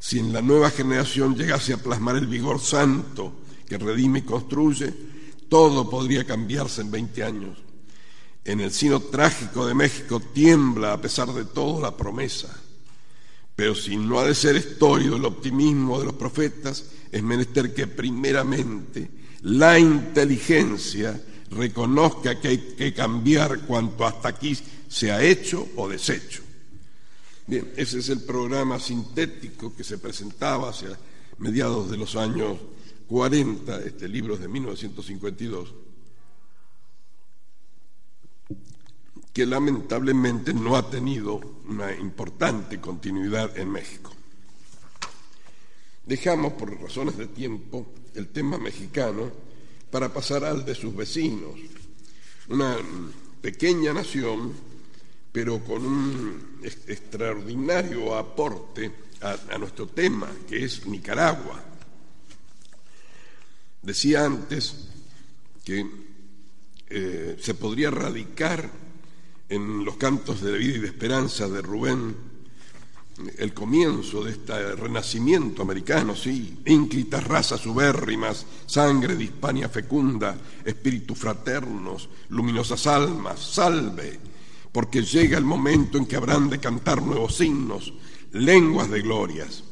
Si 0.00 0.18
en 0.18 0.32
la 0.32 0.42
nueva 0.42 0.70
generación 0.70 1.36
llegase 1.36 1.72
a 1.72 1.82
plasmar 1.82 2.16
el 2.16 2.26
vigor 2.26 2.60
santo 2.60 3.40
que 3.68 3.78
redime 3.78 4.20
y 4.20 4.22
construye, 4.22 4.94
todo 5.48 5.88
podría 5.88 6.24
cambiarse 6.24 6.82
en 6.82 6.90
20 6.90 7.24
años. 7.24 7.58
En 8.44 8.60
el 8.60 8.70
sino 8.72 9.00
trágico 9.00 9.66
de 9.66 9.74
México 9.74 10.20
tiembla 10.20 10.92
a 10.92 11.00
pesar 11.00 11.32
de 11.32 11.44
todo 11.44 11.80
la 11.80 11.96
promesa. 11.96 12.48
Pero 13.54 13.74
si 13.74 13.96
no 13.96 14.20
ha 14.20 14.24
de 14.24 14.34
ser 14.34 14.56
estórido 14.56 15.16
el 15.16 15.24
optimismo 15.24 15.98
de 15.98 16.06
los 16.06 16.14
profetas, 16.14 16.84
es 17.10 17.22
menester 17.22 17.74
que 17.74 17.86
primeramente 17.86 19.10
la 19.42 19.78
inteligencia 19.78 21.20
reconozca 21.50 22.40
que 22.40 22.48
hay 22.48 22.58
que 22.76 22.92
cambiar 22.92 23.60
cuanto 23.60 24.06
hasta 24.06 24.28
aquí 24.28 24.56
se 24.88 25.12
ha 25.12 25.22
hecho 25.22 25.66
o 25.76 25.88
deshecho. 25.88 26.42
Bien, 27.46 27.72
ese 27.76 27.98
es 27.98 28.08
el 28.10 28.22
programa 28.22 28.78
sintético 28.78 29.74
que 29.74 29.84
se 29.84 29.98
presentaba 29.98 30.70
hacia 30.70 30.98
mediados 31.38 31.90
de 31.90 31.96
los 31.96 32.14
años 32.16 32.58
40, 33.08 33.80
este 33.84 34.06
libro 34.06 34.34
es 34.34 34.40
de 34.40 34.48
1952, 34.48 35.74
que 39.32 39.46
lamentablemente 39.46 40.52
no 40.52 40.76
ha 40.76 40.90
tenido 40.90 41.40
una 41.66 41.94
importante 41.94 42.80
continuidad 42.80 43.56
en 43.56 43.70
México. 43.70 44.12
Dejamos, 46.04 46.52
por 46.54 46.78
razones 46.80 47.16
de 47.16 47.28
tiempo, 47.28 47.86
el 48.14 48.28
tema 48.28 48.58
mexicano 48.58 49.47
para 49.90 50.12
pasar 50.12 50.44
al 50.44 50.64
de 50.64 50.74
sus 50.74 50.94
vecinos. 50.94 51.58
Una 52.48 52.76
pequeña 53.40 53.92
nación, 53.92 54.52
pero 55.32 55.62
con 55.64 55.84
un 55.84 56.60
extraordinario 56.62 58.16
aporte 58.16 58.90
a, 59.20 59.58
nuestro 59.58 59.88
tema, 59.88 60.30
que 60.48 60.64
es 60.64 60.86
Nicaragua. 60.86 61.62
Decía 63.82 64.24
antes 64.24 64.88
que 65.64 65.86
eh, 66.88 67.36
se 67.40 67.54
podría 67.54 67.90
radicar 67.90 68.70
en 69.48 69.84
los 69.84 69.96
cantos 69.96 70.40
de 70.42 70.56
vida 70.58 70.76
y 70.76 70.80
de 70.80 70.86
esperanza 70.88 71.48
de 71.48 71.62
Rubén 71.62 72.27
el 73.38 73.52
comienzo 73.52 74.22
de 74.22 74.32
este 74.32 74.76
renacimiento 74.76 75.62
americano, 75.62 76.14
sí, 76.14 76.58
ínclitas 76.66 77.24
razas 77.24 77.66
ubérrimas, 77.66 78.46
sangre 78.66 79.16
de 79.16 79.24
Hispania 79.24 79.68
fecunda, 79.68 80.38
espíritus 80.64 81.18
fraternos, 81.18 82.08
luminosas 82.28 82.86
almas, 82.86 83.40
salve, 83.40 84.18
porque 84.70 85.02
llega 85.02 85.36
el 85.36 85.44
momento 85.44 85.98
en 85.98 86.06
que 86.06 86.16
habrán 86.16 86.48
de 86.48 86.60
cantar 86.60 87.02
nuevos 87.02 87.40
himnos, 87.40 87.92
lenguas 88.32 88.88
de 88.88 89.02
glorias. 89.02 89.64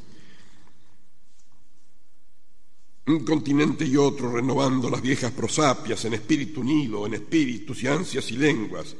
Un 3.06 3.24
continente 3.24 3.84
y 3.84 3.96
otro 3.96 4.32
renovando 4.32 4.90
las 4.90 5.00
viejas 5.00 5.30
prosapias 5.30 6.04
en 6.04 6.14
espíritu 6.14 6.62
unido, 6.62 7.06
en 7.06 7.14
espíritus 7.14 7.80
y 7.84 7.86
ansias 7.86 8.28
y 8.32 8.36
lenguas, 8.36 8.96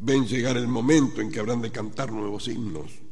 ven 0.00 0.26
llegar 0.26 0.58
el 0.58 0.68
momento 0.68 1.22
en 1.22 1.32
que 1.32 1.40
habrán 1.40 1.62
de 1.62 1.72
cantar 1.72 2.12
nuevos 2.12 2.46
himnos 2.48 3.07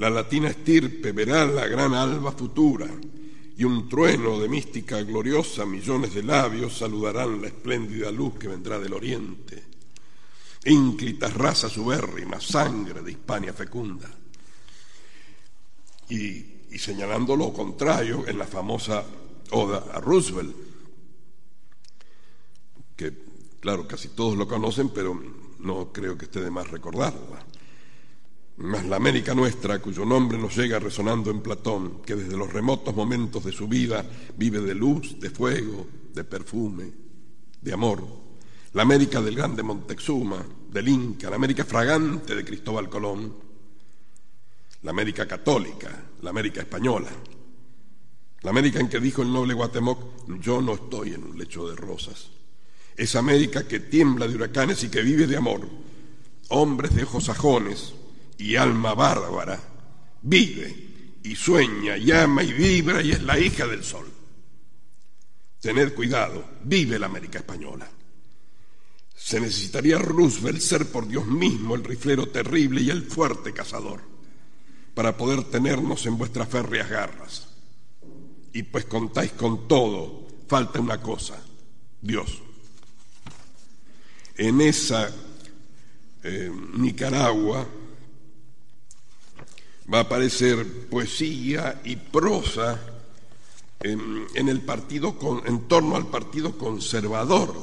la 0.00 0.08
latina 0.08 0.48
estirpe 0.48 1.12
verá 1.12 1.44
la 1.44 1.66
gran 1.66 1.92
alba 1.92 2.32
futura 2.32 2.88
y 3.58 3.64
un 3.64 3.86
trueno 3.86 4.40
de 4.40 4.48
mística 4.48 5.02
gloriosa, 5.02 5.66
millones 5.66 6.14
de 6.14 6.22
labios 6.22 6.78
saludarán 6.78 7.42
la 7.42 7.48
espléndida 7.48 8.10
luz 8.10 8.38
que 8.38 8.48
vendrá 8.48 8.78
del 8.78 8.94
oriente. 8.94 9.62
Ínclitas 10.64 11.34
razas 11.34 11.76
ubérrimas, 11.76 12.44
sangre 12.44 13.02
de 13.02 13.10
Hispania 13.10 13.52
fecunda. 13.52 14.08
Y, 16.08 16.46
y 16.70 16.78
señalando 16.78 17.36
lo 17.36 17.52
contrario 17.52 18.26
en 18.26 18.38
la 18.38 18.46
famosa 18.46 19.04
Oda 19.50 19.84
a 19.92 20.00
Roosevelt, 20.00 20.56
que 22.96 23.12
claro, 23.60 23.86
casi 23.86 24.08
todos 24.08 24.34
lo 24.34 24.48
conocen, 24.48 24.88
pero 24.88 25.20
no 25.58 25.92
creo 25.92 26.16
que 26.16 26.24
esté 26.24 26.40
de 26.40 26.50
más 26.50 26.70
recordarla. 26.70 27.44
Mas 28.60 28.84
la 28.84 28.96
América 28.96 29.34
nuestra, 29.34 29.78
cuyo 29.78 30.04
nombre 30.04 30.36
nos 30.36 30.54
llega 30.54 30.78
resonando 30.78 31.30
en 31.30 31.40
Platón, 31.40 32.02
que 32.02 32.14
desde 32.14 32.36
los 32.36 32.52
remotos 32.52 32.94
momentos 32.94 33.42
de 33.42 33.52
su 33.52 33.66
vida 33.66 34.04
vive 34.36 34.60
de 34.60 34.74
luz, 34.74 35.18
de 35.18 35.30
fuego, 35.30 35.86
de 36.12 36.24
perfume, 36.24 36.92
de 37.58 37.72
amor, 37.72 38.06
la 38.74 38.82
América 38.82 39.22
del 39.22 39.34
grande 39.34 39.62
Montezuma, 39.62 40.44
del 40.70 40.88
Inca, 40.88 41.30
la 41.30 41.36
América 41.36 41.64
fragante 41.64 42.34
de 42.34 42.44
Cristóbal 42.44 42.90
Colón, 42.90 43.34
la 44.82 44.90
América 44.90 45.26
católica, 45.26 46.10
la 46.20 46.28
América 46.28 46.60
española, 46.60 47.08
la 48.42 48.50
América 48.50 48.78
en 48.78 48.90
que 48.90 49.00
dijo 49.00 49.22
el 49.22 49.32
noble 49.32 49.54
Guatemoc, 49.54 50.28
yo 50.38 50.60
no 50.60 50.74
estoy 50.74 51.14
en 51.14 51.24
un 51.24 51.38
lecho 51.38 51.66
de 51.66 51.76
rosas, 51.76 52.28
esa 52.94 53.20
América 53.20 53.66
que 53.66 53.80
tiembla 53.80 54.28
de 54.28 54.34
huracanes 54.34 54.84
y 54.84 54.90
que 54.90 55.00
vive 55.00 55.26
de 55.26 55.38
amor, 55.38 55.66
hombres 56.50 56.94
de 56.94 57.04
ojos 57.04 57.24
sajones, 57.24 57.94
y 58.40 58.56
alma 58.56 58.94
bárbara, 58.94 59.60
vive 60.22 61.18
y 61.22 61.36
sueña, 61.36 61.98
llama 61.98 62.42
y 62.42 62.52
vibra 62.52 63.02
y 63.02 63.12
es 63.12 63.22
la 63.22 63.38
hija 63.38 63.66
del 63.66 63.84
sol. 63.84 64.10
Tened 65.60 65.92
cuidado, 65.94 66.42
vive 66.64 66.98
la 66.98 67.06
América 67.06 67.40
Española. 67.40 67.86
Se 69.14 69.38
necesitaría 69.38 69.98
Roosevelt 69.98 70.60
ser 70.60 70.90
por 70.90 71.06
Dios 71.06 71.26
mismo 71.26 71.74
el 71.74 71.84
riflero 71.84 72.28
terrible 72.28 72.80
y 72.80 72.88
el 72.88 73.02
fuerte 73.02 73.52
cazador 73.52 74.00
para 74.94 75.18
poder 75.18 75.44
tenernos 75.44 76.06
en 76.06 76.16
vuestras 76.16 76.48
férreas 76.48 76.88
garras. 76.88 77.46
Y 78.54 78.62
pues 78.62 78.86
contáis 78.86 79.32
con 79.32 79.68
todo, 79.68 80.26
falta 80.48 80.80
una 80.80 81.00
cosa, 81.02 81.38
Dios. 82.00 82.42
En 84.34 84.62
esa 84.62 85.10
eh, 86.22 86.50
Nicaragua, 86.78 87.68
va 89.92 89.98
a 89.98 90.02
aparecer 90.02 90.88
poesía 90.88 91.80
y 91.84 91.96
prosa 91.96 92.80
en, 93.80 94.48
el 94.48 94.60
partido 94.60 95.16
en 95.44 95.66
torno 95.66 95.96
al 95.96 96.06
partido 96.06 96.56
conservador 96.56 97.54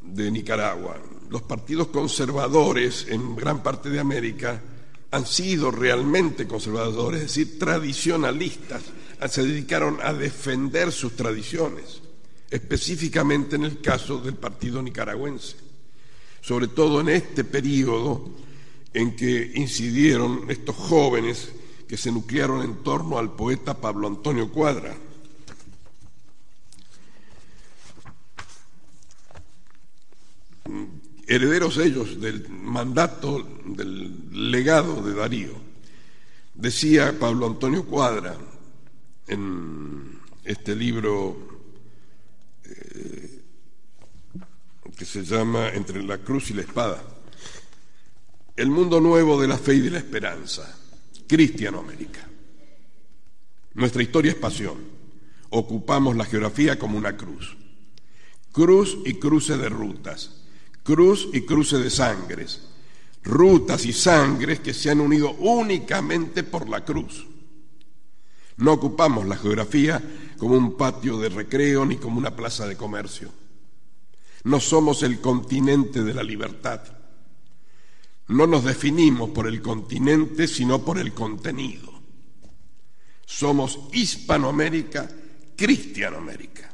de 0.00 0.30
Nicaragua. 0.30 0.98
Los 1.30 1.42
partidos 1.42 1.88
conservadores 1.88 3.06
en 3.08 3.34
gran 3.34 3.62
parte 3.62 3.90
de 3.90 3.98
América 3.98 4.62
han 5.10 5.26
sido 5.26 5.70
realmente 5.70 6.46
conservadores, 6.46 7.22
es 7.22 7.34
decir, 7.34 7.58
tradicionalistas, 7.58 8.82
se 9.28 9.42
dedicaron 9.42 9.98
a 10.02 10.12
defender 10.12 10.92
sus 10.92 11.16
tradiciones. 11.16 12.02
específicamente 12.48 13.56
en 13.56 13.64
el 13.64 13.80
caso 13.80 14.18
del 14.18 14.34
Partido 14.34 14.80
Nicaragüense, 14.80 15.56
sobre 16.40 16.68
todo 16.68 17.00
en 17.00 17.08
este 17.08 17.42
periodo 17.42 18.30
en 18.96 19.14
que 19.14 19.52
incidieron 19.54 20.46
estos 20.48 20.74
jóvenes 20.74 21.52
que 21.86 21.98
se 21.98 22.10
nuclearon 22.10 22.62
en 22.62 22.82
torno 22.82 23.18
al 23.18 23.36
poeta 23.36 23.78
Pablo 23.78 24.08
Antonio 24.08 24.50
Cuadra. 24.50 24.96
Herederos 31.26 31.76
ellos 31.76 32.18
del 32.22 32.48
mandato, 32.48 33.46
del 33.66 34.50
legado 34.50 35.02
de 35.02 35.12
Darío. 35.12 35.52
Decía 36.54 37.18
Pablo 37.18 37.48
Antonio 37.48 37.84
Cuadra 37.84 38.34
en 39.26 40.20
este 40.42 40.74
libro 40.74 41.36
eh, 42.64 43.42
que 44.96 45.04
se 45.04 45.22
llama 45.22 45.68
Entre 45.68 46.02
la 46.02 46.16
cruz 46.16 46.50
y 46.50 46.54
la 46.54 46.62
espada, 46.62 47.15
el 48.56 48.70
mundo 48.70 49.00
nuevo 49.00 49.40
de 49.40 49.48
la 49.48 49.58
fe 49.58 49.74
y 49.74 49.80
de 49.80 49.90
la 49.90 49.98
esperanza 49.98 50.78
Cristianoamérica. 51.26 52.26
Nuestra 53.74 54.02
historia 54.02 54.32
es 54.32 54.38
pasión. 54.38 54.78
Ocupamos 55.50 56.16
la 56.16 56.24
geografía 56.24 56.78
como 56.78 56.96
una 56.96 57.16
cruz. 57.16 57.56
Cruz 58.52 58.98
y 59.04 59.14
cruce 59.14 59.58
de 59.58 59.68
rutas. 59.68 60.42
Cruz 60.82 61.28
y 61.34 61.42
cruce 61.42 61.76
de 61.78 61.90
sangres. 61.90 62.62
Rutas 63.22 63.84
y 63.84 63.92
sangres 63.92 64.60
que 64.60 64.72
se 64.72 64.90
han 64.90 65.00
unido 65.00 65.32
únicamente 65.32 66.42
por 66.42 66.68
la 66.68 66.84
cruz. 66.84 67.26
No 68.56 68.72
ocupamos 68.72 69.26
la 69.26 69.36
geografía 69.36 70.02
como 70.38 70.56
un 70.56 70.76
patio 70.76 71.18
de 71.18 71.28
recreo 71.28 71.84
ni 71.84 71.96
como 71.96 72.18
una 72.18 72.34
plaza 72.34 72.66
de 72.66 72.76
comercio. 72.76 73.30
No 74.44 74.60
somos 74.60 75.02
el 75.02 75.20
continente 75.20 76.02
de 76.02 76.14
la 76.14 76.22
libertad 76.22 76.95
no 78.28 78.46
nos 78.46 78.64
definimos 78.64 79.30
por 79.30 79.46
el 79.46 79.62
continente, 79.62 80.48
sino 80.48 80.84
por 80.84 80.98
el 80.98 81.12
contenido. 81.12 81.92
Somos 83.24 83.78
Hispanoamérica, 83.92 85.08
Cristianoamérica. 85.56 86.72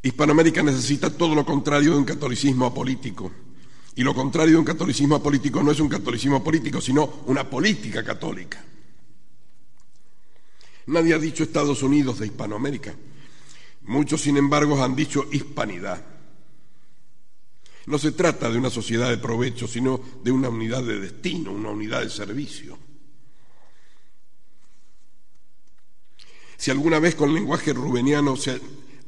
Hispanoamérica 0.00 0.62
necesita 0.62 1.10
todo 1.10 1.34
lo 1.34 1.44
contrario 1.44 1.92
de 1.92 1.98
un 1.98 2.04
catolicismo 2.04 2.66
apolítico. 2.66 3.30
Y 3.96 4.02
lo 4.02 4.14
contrario 4.14 4.52
de 4.52 4.58
un 4.58 4.64
catolicismo 4.64 5.16
apolítico 5.16 5.62
no 5.62 5.72
es 5.72 5.80
un 5.80 5.88
catolicismo 5.88 6.42
político, 6.42 6.80
sino 6.80 7.22
una 7.26 7.50
política 7.50 8.04
católica. 8.04 8.64
Nadie 10.88 11.14
ha 11.14 11.18
dicho 11.18 11.42
Estados 11.42 11.82
Unidos 11.82 12.18
de 12.18 12.26
Hispanoamérica. 12.26 12.94
Muchos, 13.82 14.22
sin 14.22 14.38
embargo, 14.38 14.82
han 14.82 14.96
dicho 14.96 15.26
hispanidad. 15.30 16.02
No 17.86 17.98
se 17.98 18.12
trata 18.12 18.50
de 18.50 18.56
una 18.56 18.70
sociedad 18.70 19.10
de 19.10 19.18
provecho, 19.18 19.68
sino 19.68 20.00
de 20.22 20.32
una 20.32 20.48
unidad 20.48 20.82
de 20.82 20.98
destino, 20.98 21.52
una 21.52 21.70
unidad 21.70 22.02
de 22.02 22.10
servicio. 22.10 22.78
Si 26.56 26.70
alguna 26.70 26.98
vez 26.98 27.14
con 27.14 27.34
lenguaje 27.34 27.74
rubeniano 27.74 28.36
se 28.36 28.58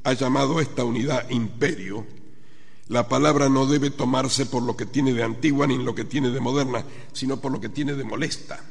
ha 0.04 0.12
llamado 0.12 0.60
esta 0.60 0.84
unidad 0.84 1.30
imperio, 1.30 2.06
la 2.88 3.08
palabra 3.08 3.48
no 3.48 3.64
debe 3.66 3.90
tomarse 3.90 4.44
por 4.44 4.62
lo 4.62 4.76
que 4.76 4.84
tiene 4.84 5.14
de 5.14 5.22
antigua 5.22 5.66
ni 5.66 5.78
lo 5.78 5.94
que 5.94 6.04
tiene 6.04 6.30
de 6.30 6.40
moderna, 6.40 6.84
sino 7.12 7.40
por 7.40 7.52
lo 7.52 7.60
que 7.60 7.70
tiene 7.70 7.94
de 7.94 8.04
molesta. 8.04 8.62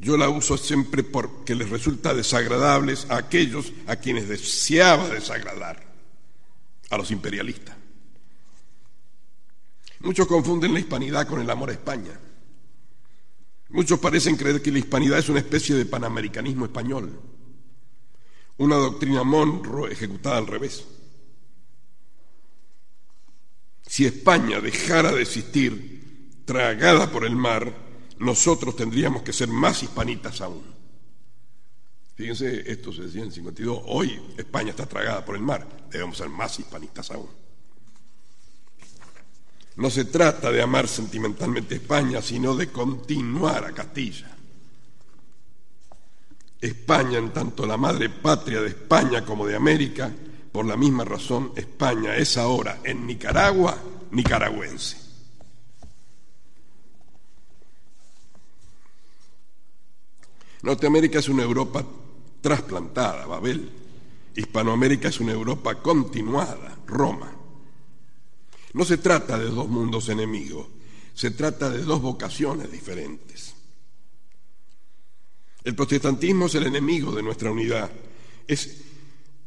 Yo 0.00 0.16
la 0.16 0.30
uso 0.30 0.56
siempre 0.56 1.02
porque 1.02 1.54
les 1.54 1.68
resulta 1.68 2.14
desagradables 2.14 3.06
a 3.10 3.18
aquellos 3.18 3.70
a 3.86 3.96
quienes 3.96 4.28
deseaba 4.28 5.10
desagradar, 5.10 5.84
a 6.88 6.96
los 6.96 7.10
imperialistas. 7.10 7.76
Muchos 10.00 10.26
confunden 10.26 10.72
la 10.72 10.80
hispanidad 10.80 11.28
con 11.28 11.42
el 11.42 11.50
amor 11.50 11.68
a 11.68 11.74
España. 11.74 12.18
Muchos 13.68 13.98
parecen 13.98 14.36
creer 14.36 14.62
que 14.62 14.72
la 14.72 14.78
hispanidad 14.78 15.18
es 15.18 15.28
una 15.28 15.40
especie 15.40 15.76
de 15.76 15.84
panamericanismo 15.84 16.64
español, 16.64 17.20
una 18.56 18.76
doctrina 18.76 19.22
Monroe 19.22 19.92
ejecutada 19.92 20.38
al 20.38 20.46
revés. 20.46 20.86
Si 23.86 24.06
España 24.06 24.60
dejara 24.60 25.12
de 25.12 25.22
existir, 25.22 26.40
tragada 26.46 27.10
por 27.10 27.26
el 27.26 27.36
mar, 27.36 27.89
nosotros 28.20 28.76
tendríamos 28.76 29.22
que 29.22 29.32
ser 29.32 29.48
más 29.48 29.82
hispanitas 29.82 30.40
aún. 30.42 30.62
Fíjense, 32.14 32.70
esto 32.70 32.92
se 32.92 33.02
decía 33.02 33.22
en 33.22 33.32
52, 33.32 33.82
hoy 33.86 34.20
España 34.36 34.70
está 34.70 34.84
tragada 34.84 35.24
por 35.24 35.36
el 35.36 35.42
mar, 35.42 35.66
debemos 35.90 36.18
ser 36.18 36.28
más 36.28 36.58
hispanistas 36.58 37.10
aún. 37.10 37.30
No 39.76 39.88
se 39.88 40.04
trata 40.04 40.52
de 40.52 40.60
amar 40.60 40.86
sentimentalmente 40.86 41.74
a 41.74 41.78
España, 41.78 42.20
sino 42.20 42.54
de 42.54 42.70
continuar 42.70 43.64
a 43.64 43.72
Castilla. 43.72 44.36
España, 46.60 47.16
en 47.18 47.32
tanto 47.32 47.66
la 47.66 47.78
madre 47.78 48.10
patria 48.10 48.60
de 48.60 48.68
España 48.68 49.24
como 49.24 49.46
de 49.46 49.56
América, 49.56 50.12
por 50.52 50.66
la 50.66 50.76
misma 50.76 51.06
razón, 51.06 51.52
España 51.56 52.14
es 52.16 52.36
ahora 52.36 52.80
en 52.84 53.06
Nicaragua 53.06 53.78
nicaragüense. 54.10 55.09
Norteamérica 60.62 61.18
es 61.18 61.28
una 61.28 61.42
Europa 61.42 61.84
trasplantada, 62.40 63.26
Babel. 63.26 63.70
Hispanoamérica 64.34 65.08
es 65.08 65.20
una 65.20 65.32
Europa 65.32 65.80
continuada, 65.82 66.78
Roma. 66.86 67.32
No 68.72 68.84
se 68.84 68.98
trata 68.98 69.38
de 69.38 69.46
dos 69.46 69.68
mundos 69.68 70.08
enemigos, 70.08 70.66
se 71.14 71.32
trata 71.32 71.70
de 71.70 71.82
dos 71.82 72.00
vocaciones 72.00 72.70
diferentes. 72.70 73.54
El 75.64 75.74
protestantismo 75.74 76.46
es 76.46 76.54
el 76.54 76.66
enemigo 76.66 77.12
de 77.12 77.22
nuestra 77.22 77.50
unidad, 77.50 77.90
es 78.46 78.82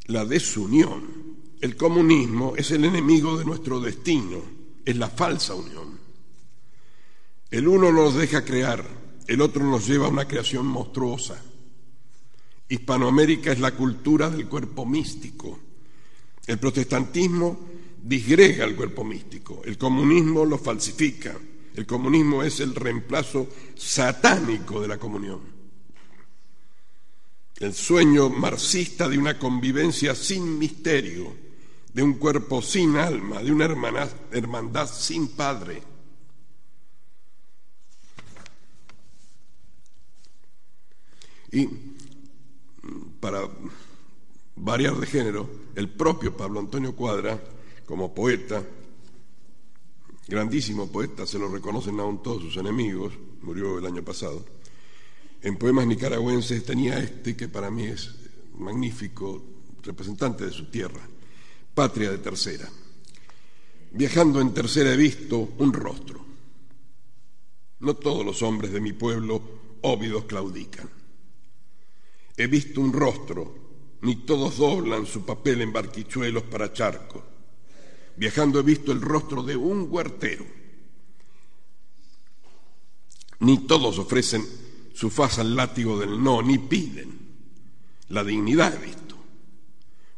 la 0.05 0.26
desunión. 0.26 1.34
El 1.61 1.78
comunismo 1.78 2.53
es 2.57 2.72
el 2.72 2.84
enemigo 2.84 3.38
de 3.38 3.45
nuestro 3.45 3.80
destino, 3.80 4.41
es 4.84 4.97
la 4.97 5.09
falsa 5.09 5.55
unión. 5.55 5.97
El 7.49 7.68
uno 7.68 7.91
nos 7.91 8.16
deja 8.16 8.43
crear, 8.43 8.86
el 9.28 9.41
otro 9.41 9.63
nos 9.63 9.88
lleva 9.88 10.07
a 10.07 10.09
una 10.09 10.28
creación 10.28 10.65
monstruosa. 10.65 11.41
Hispanoamérica 12.67 13.51
es 13.51 13.59
la 13.59 13.71
cultura 13.71 14.30
del 14.30 14.47
cuerpo 14.47 14.86
místico. 14.86 15.59
El 16.45 16.57
protestantismo 16.59 17.59
disgrega 18.01 18.65
el 18.65 18.76
cuerpo 18.76 19.03
místico, 19.03 19.61
el 19.63 19.78
comunismo 19.78 20.45
lo 20.45 20.57
falsifica. 20.57 21.38
El 21.76 21.88
comunismo 21.88 22.43
es 22.43 22.59
el 22.59 22.76
reemplazo 22.76 23.47
satánico 23.76 24.80
de 24.80 24.88
la 24.88 24.99
comunión. 24.99 25.41
El 27.57 27.74
sueño 27.74 28.30
marxista 28.30 29.09
de 29.09 29.17
una 29.17 29.39
convivencia 29.39 30.13
sin 30.13 30.59
misterio, 30.59 31.34
de 31.91 32.03
un 32.03 32.13
cuerpo 32.13 32.61
sin 32.61 32.97
alma, 32.97 33.41
de 33.41 33.51
una 33.51 33.65
hermandad 34.32 34.88
sin 34.88 35.30
padre 35.30 35.93
Y 41.54 41.70
para 43.20 43.47
variar 44.56 44.97
de 44.97 45.06
género, 45.06 45.47
el 45.76 45.88
propio 45.88 46.36
Pablo 46.36 46.60
Antonio 46.60 46.95
Cuadra, 46.95 47.41
como 47.86 48.12
poeta, 48.12 48.66
grandísimo 50.28 50.91
poeta, 50.91 51.28
se 51.28 51.38
lo 51.38 51.47
reconocen 51.49 51.99
aún 51.99 52.24
todos 52.24 52.41
sus 52.41 52.58
enemigos, 52.58 53.14
murió 53.43 53.78
el 53.78 53.86
año 53.86 54.04
pasado, 54.04 54.43
en 55.43 55.56
poemas 55.58 55.86
nicaragüenses 55.86 56.66
tenía 56.66 56.97
este 56.97 57.38
que 57.38 57.47
para 57.47 57.70
mí 57.70 57.84
es 57.84 58.16
magnífico, 58.58 59.43
representante 59.84 60.45
de 60.45 60.51
su 60.51 60.72
tierra, 60.72 61.08
Patria 61.76 62.10
de 62.10 62.18
Tercera. 62.18 62.68
Viajando 63.91 64.41
en 64.41 64.56
tercera 64.56 64.91
he 64.91 64.97
visto 64.97 65.54
un 65.60 65.72
rostro. 65.72 66.26
No 67.80 67.95
todos 67.95 68.26
los 68.26 68.41
hombres 68.41 68.72
de 68.72 68.82
mi 68.82 68.93
pueblo 68.93 69.39
óvidos 69.82 70.26
claudican 70.26 71.03
He 72.36 72.47
visto 72.47 72.81
un 72.81 72.91
rostro, 72.91 73.55
ni 74.01 74.17
todos 74.17 74.57
doblan 74.57 75.05
su 75.05 75.25
papel 75.25 75.61
en 75.61 75.71
barquichuelos 75.71 76.43
para 76.43 76.73
charco. 76.73 77.23
Viajando 78.15 78.59
he 78.59 78.63
visto 78.63 78.91
el 78.91 79.01
rostro 79.01 79.43
de 79.43 79.55
un 79.55 79.88
huertero. 79.89 80.45
Ni 83.39 83.59
todos 83.59 83.99
ofrecen 83.99 84.45
su 84.93 85.09
faz 85.09 85.39
al 85.39 85.55
látigo 85.55 85.99
del 85.99 86.23
no, 86.23 86.41
ni 86.41 86.57
piden. 86.57 87.19
La 88.09 88.23
dignidad 88.23 88.73
he 88.75 88.86
visto. 88.86 89.15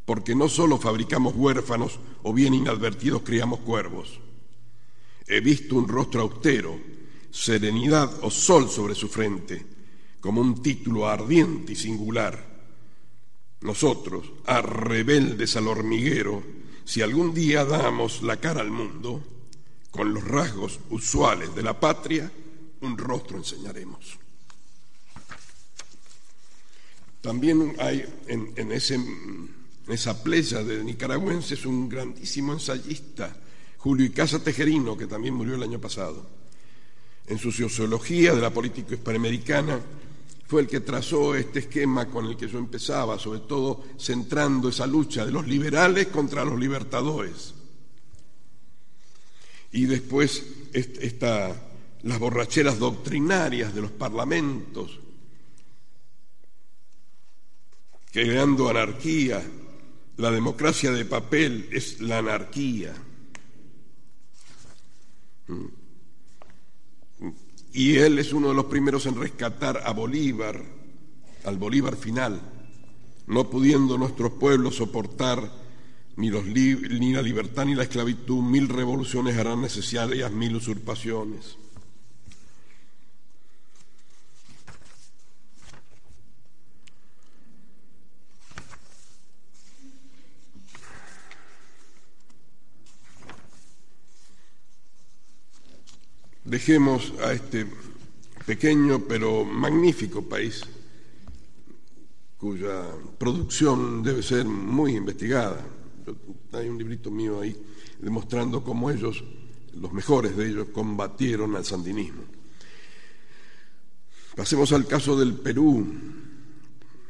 Porque 0.05 0.35
no 0.35 0.47
solo 0.49 0.77
fabricamos 0.77 1.33
huérfanos 1.35 1.99
o 2.23 2.33
bien 2.33 2.53
inadvertidos 2.53 3.23
criamos 3.23 3.59
cuervos. 3.61 4.19
He 5.27 5.39
visto 5.39 5.75
un 5.75 5.87
rostro 5.87 6.21
austero, 6.21 6.79
serenidad 7.31 8.23
o 8.23 8.29
sol 8.29 8.69
sobre 8.69 8.93
su 8.93 9.07
frente, 9.07 9.65
como 10.25 10.41
un 10.41 10.59
título 10.63 11.07
ardiente 11.07 11.73
y 11.73 11.75
singular. 11.75 12.43
Nosotros, 13.61 14.25
a 14.47 14.59
rebeldes 14.59 15.55
al 15.55 15.67
hormiguero, 15.67 16.41
si 16.83 17.03
algún 17.03 17.31
día 17.31 17.63
damos 17.63 18.23
la 18.23 18.37
cara 18.39 18.61
al 18.61 18.71
mundo, 18.71 19.23
con 19.91 20.15
los 20.15 20.23
rasgos 20.23 20.79
usuales 20.89 21.53
de 21.53 21.61
la 21.61 21.79
patria, 21.79 22.31
un 22.81 22.97
rostro 22.97 23.37
enseñaremos. 23.37 24.17
También 27.21 27.75
hay 27.77 28.03
en, 28.25 28.71
esa 28.71 30.23
playa 30.23 30.63
de 30.63 30.83
nicaragüenses 30.83 31.67
un 31.67 31.87
grandísimo 31.87 32.53
ensayista, 32.53 33.37
Julio 33.77 34.07
Icaza 34.07 34.43
Tejerino, 34.43 34.97
que 34.97 35.05
también 35.05 35.35
murió 35.35 35.53
el 35.53 35.61
año 35.61 35.79
pasado. 35.79 36.25
En 37.27 37.37
su 37.37 37.51
sociología 37.51 38.33
de 38.33 38.41
la 38.41 38.49
política 38.49 38.95
hispanoamericana, 38.95 39.79
fue 40.47 40.61
el 40.61 40.67
que 40.67 40.81
trazó 40.81 41.35
este 41.35 41.59
esquema 41.59 42.07
con 42.07 42.25
el 42.25 42.37
que 42.37 42.47
yo 42.47 42.59
empezaba, 42.59 43.17
sobre 43.17 43.39
todo 43.39 43.83
centrando 43.99 44.69
esa 44.69 44.85
lucha 44.85 45.25
de 45.25 45.31
los 45.31 45.47
liberales 45.47 46.07
contra 46.07 46.45
los 46.45 46.59
libertadores. 46.59 47.53
Y 49.71 49.85
después 49.85 50.45
las 52.03 52.19
borracheras 52.19 52.77
doctrinarias 52.77 53.73
de 53.73 53.81
los 53.81 53.91
parlamentos, 53.91 54.99
creando 58.11 58.69
anarquía. 58.69 59.43
La 60.17 60.31
democracia 60.31 60.91
de 60.91 61.03
papel 61.03 61.67
es 61.73 61.99
la 61.99 62.19
anarquía. 62.19 62.93
Y 67.75 67.97
él 67.97 68.19
es 68.19 68.31
uno 68.31 68.47
de 68.47 68.53
los 68.53 68.65
primeros 68.65 69.05
en 69.05 69.19
rescatar 69.19 69.81
a 69.83 69.91
Bolívar, 69.91 70.63
al 71.43 71.57
Bolívar 71.57 71.97
final, 71.97 72.39
no 73.27 73.49
pudiendo 73.49 73.97
nuestros 73.97 74.31
pueblos 74.31 74.75
soportar 74.77 75.51
ni, 76.15 76.29
ni 76.29 77.11
la 77.11 77.21
libertad 77.21 77.65
ni 77.65 77.75
la 77.75 77.83
esclavitud, 77.83 78.41
mil 78.41 78.69
revoluciones 78.69 79.37
harán 79.37 79.61
necesarias 79.61 80.31
mil 80.31 80.55
usurpaciones. 80.55 81.57
Dejemos 96.45 97.11
a 97.23 97.33
este 97.33 97.65
pequeño 98.45 99.07
pero 99.07 99.43
magnífico 99.43 100.21
país, 100.21 100.61
cuya 102.37 102.85
producción 103.17 104.03
debe 104.03 104.21
ser 104.21 104.45
muy 104.45 104.95
investigada. 104.95 105.65
Hay 106.51 106.69
un 106.69 106.77
librito 106.77 107.09
mío 107.09 107.41
ahí 107.41 107.55
demostrando 107.99 108.63
cómo 108.63 108.91
ellos, 108.91 109.23
los 109.73 109.91
mejores 109.91 110.37
de 110.37 110.47
ellos, 110.47 110.67
combatieron 110.71 111.55
al 111.55 111.65
sandinismo. 111.65 112.21
Pasemos 114.35 114.71
al 114.71 114.85
caso 114.85 115.17
del 115.17 115.33
Perú, 115.33 115.83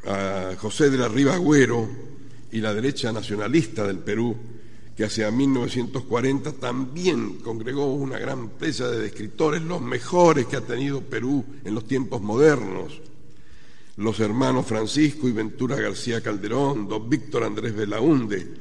a 0.08 0.56
José 0.58 0.90
de 0.90 0.98
la 0.98 1.10
Riva 1.10 1.36
Agüero 1.36 1.90
y 2.54 2.62
la 2.62 2.74
derecha 2.74 3.12
nacionalista 3.12 3.86
del 3.86 4.00
Perú 4.00 4.55
que 4.96 5.04
hacia 5.04 5.30
1940 5.30 6.54
también 6.54 7.40
congregó 7.40 7.94
una 7.94 8.18
gran 8.18 8.50
presa 8.50 8.90
de 8.90 9.08
escritores, 9.08 9.62
los 9.62 9.82
mejores 9.82 10.46
que 10.46 10.56
ha 10.56 10.62
tenido 10.62 11.02
Perú 11.02 11.44
en 11.66 11.76
los 11.76 11.86
tiempos 11.86 12.22
modernos. 12.22 13.02
Los 13.98 14.20
hermanos 14.20 14.66
Francisco 14.66 15.28
y 15.28 15.34
Ventura 15.34 15.76
García 15.76 16.22
Calderón, 16.22 16.88
don 16.88 17.10
Víctor 17.10 17.44
Andrés 17.44 17.76
Belaunde, 17.76 18.54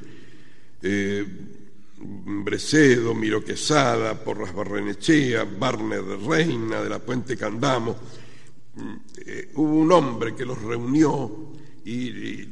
eh, 0.81 1.25
Brecedo, 1.97 3.13
Miro 3.15 3.43
Quesada, 3.43 4.21
Porras 4.21 4.53
Barrenechea, 4.53 5.45
Barner 5.45 6.03
de 6.03 6.17
Reina, 6.17 6.81
de 6.81 6.89
la 6.89 6.99
Puente 6.99 7.37
Candamo. 7.37 7.95
Eh, 9.25 9.51
hubo 9.55 9.75
un 9.75 9.91
hombre 9.91 10.35
que 10.35 10.45
los 10.45 10.61
reunió 10.61 11.53
y 11.85 12.45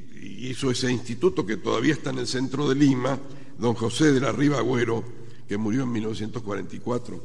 hizo 0.49 0.71
ese 0.71 0.91
instituto 0.91 1.45
que 1.45 1.57
todavía 1.57 1.93
está 1.93 2.11
en 2.11 2.19
el 2.19 2.27
centro 2.27 2.67
de 2.67 2.75
Lima, 2.75 3.19
don 3.57 3.73
José 3.73 4.11
de 4.11 4.19
la 4.19 4.31
Riva 4.31 4.57
Agüero, 4.57 5.03
que 5.47 5.57
murió 5.57 5.83
en 5.83 5.91
1944. 5.91 7.23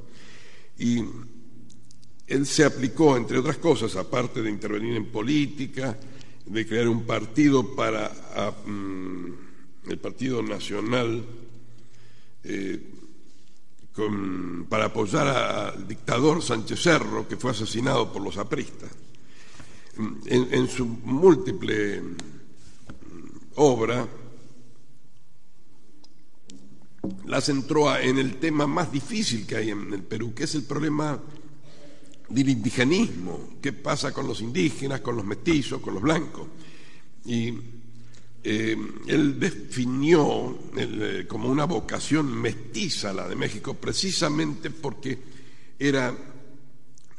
Y 0.79 1.05
él 2.26 2.47
se 2.47 2.64
aplicó, 2.64 3.16
entre 3.16 3.39
otras 3.39 3.57
cosas, 3.57 3.97
aparte 3.97 4.43
de 4.43 4.51
intervenir 4.51 4.97
en 4.97 5.07
política, 5.07 5.99
de 6.45 6.66
crear 6.66 6.89
un 6.89 7.05
partido 7.05 7.74
para 7.74 8.11
mm, 8.66 9.26
el 9.89 9.99
Partido 9.99 10.43
Nacional, 10.43 11.24
eh, 12.45 12.95
para 14.68 14.85
apoyar 14.85 15.26
al 15.26 15.89
dictador 15.89 16.41
Sánchez 16.41 16.81
Cerro, 16.81 17.26
que 17.26 17.37
fue 17.37 17.51
asesinado 17.51 18.12
por 18.12 18.22
los 18.22 18.37
apristas. 18.37 18.91
En, 19.97 20.49
en 20.53 20.68
su 20.68 20.87
múltiple 20.87 22.01
mm, 22.01 22.14
obra, 23.57 24.07
la 27.26 27.40
centró 27.40 27.96
en 27.96 28.18
el 28.18 28.36
tema 28.36 28.66
más 28.66 28.90
difícil 28.90 29.46
que 29.46 29.57
hay 29.57 29.70
en 29.70 29.92
el 29.92 30.03
Perú, 30.03 30.34
que 30.34 30.44
es 30.44 30.55
el 30.55 30.64
problema 30.64 31.20
del 32.28 32.49
indigenismo, 32.49 33.51
qué 33.62 33.72
pasa 33.72 34.12
con 34.12 34.26
los 34.26 34.40
indígenas, 34.40 35.01
con 35.01 35.16
los 35.16 35.24
mestizos, 35.24 35.80
con 35.80 35.94
los 35.94 36.03
blancos. 36.03 36.46
Y 37.24 37.55
eh, 38.42 38.76
él 39.07 39.40
definió 39.40 40.59
eh, 40.76 41.26
como 41.28 41.49
una 41.49 41.64
vocación 41.64 42.32
mestiza 42.32 43.12
la 43.12 43.28
de 43.28 43.36
México 43.36 43.74
precisamente 43.74 44.70
porque 44.70 45.18
era 45.78 46.14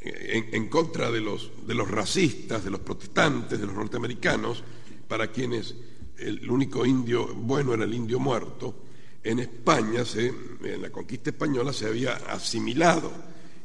eh, 0.01 0.49
en, 0.53 0.69
contra 0.69 1.11
de 1.11 1.21
los, 1.21 1.51
de 1.67 1.73
los 1.73 1.89
racistas, 1.89 2.63
de 2.63 2.71
los 2.71 2.79
protestantes, 2.81 3.59
de 3.59 3.65
los 3.65 3.75
norteamericanos, 3.75 4.63
para 5.07 5.31
quienes 5.31 5.75
el 6.17 6.49
único 6.49 6.85
indio 6.85 7.33
bueno 7.33 7.73
era 7.73 7.85
el 7.85 7.93
indio 7.93 8.19
muerto, 8.19 8.83
en 9.23 9.39
España, 9.39 10.03
en 10.15 10.81
la 10.81 10.89
conquista 10.89 11.29
española, 11.29 11.73
se 11.73 11.87
había 11.87 12.13
asimilado 12.13 13.11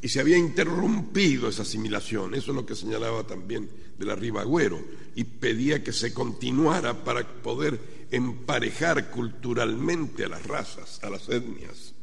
y 0.03 0.09
se 0.09 0.21
había 0.21 0.37
interrumpido 0.37 1.49
esa 1.49 1.63
asimilación. 1.63 2.35
Eso 2.35 2.51
es 2.51 2.57
lo 2.57 2.67
que 2.67 2.75
señalaba 2.75 3.27
también 3.27 3.71
de 3.99 4.05
la 4.05 4.15
Ribagüero 4.15 4.81
y 5.15 5.25
pedía 5.25 5.83
que 5.83 5.93
se 5.93 6.13
continuara 6.13 7.05
para 7.05 7.27
poder 7.27 8.07
emparejar 8.11 9.11
culturalmente 9.11 10.24
a 10.24 10.28
las 10.28 10.47
razas, 10.47 11.03
a 11.03 11.11
las 11.11 11.28
etnias. 11.28 11.95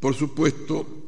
Por 0.00 0.14
supuesto, 0.14 1.03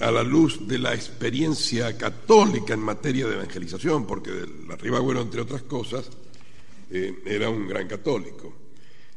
a 0.00 0.10
la 0.10 0.22
luz 0.22 0.66
de 0.66 0.78
la 0.78 0.94
experiencia 0.94 1.96
católica 1.96 2.74
en 2.74 2.80
materia 2.80 3.26
de 3.26 3.34
evangelización, 3.34 4.06
porque 4.06 4.30
la 4.68 4.76
Ribagüero, 4.76 5.20
entre 5.20 5.40
otras 5.40 5.62
cosas, 5.62 6.08
eh, 6.90 7.22
era 7.24 7.50
un 7.50 7.66
gran 7.66 7.88
católico. 7.88 8.52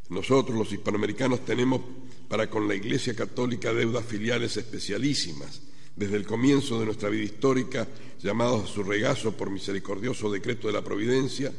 Nosotros, 0.10 0.58
los 0.58 0.72
hispanoamericanos, 0.72 1.46
tenemos 1.46 1.82
para 2.28 2.50
con 2.50 2.68
la 2.68 2.76
Iglesia 2.76 3.16
Católica 3.16 3.74
deudas 3.74 4.06
filiales 4.06 4.58
especialísimas. 4.58 5.62
Desde 5.96 6.18
el 6.18 6.26
comienzo 6.26 6.80
de 6.80 6.86
nuestra 6.86 7.10
vida 7.10 7.24
histórica, 7.24 7.88
llamados 8.22 8.64
a 8.70 8.74
su 8.74 8.84
regazo 8.84 9.34
por 9.34 9.50
misericordioso 9.50 10.32
decreto 10.32 10.68
de 10.68 10.74
la 10.74 10.84
Providencia, 10.84 11.52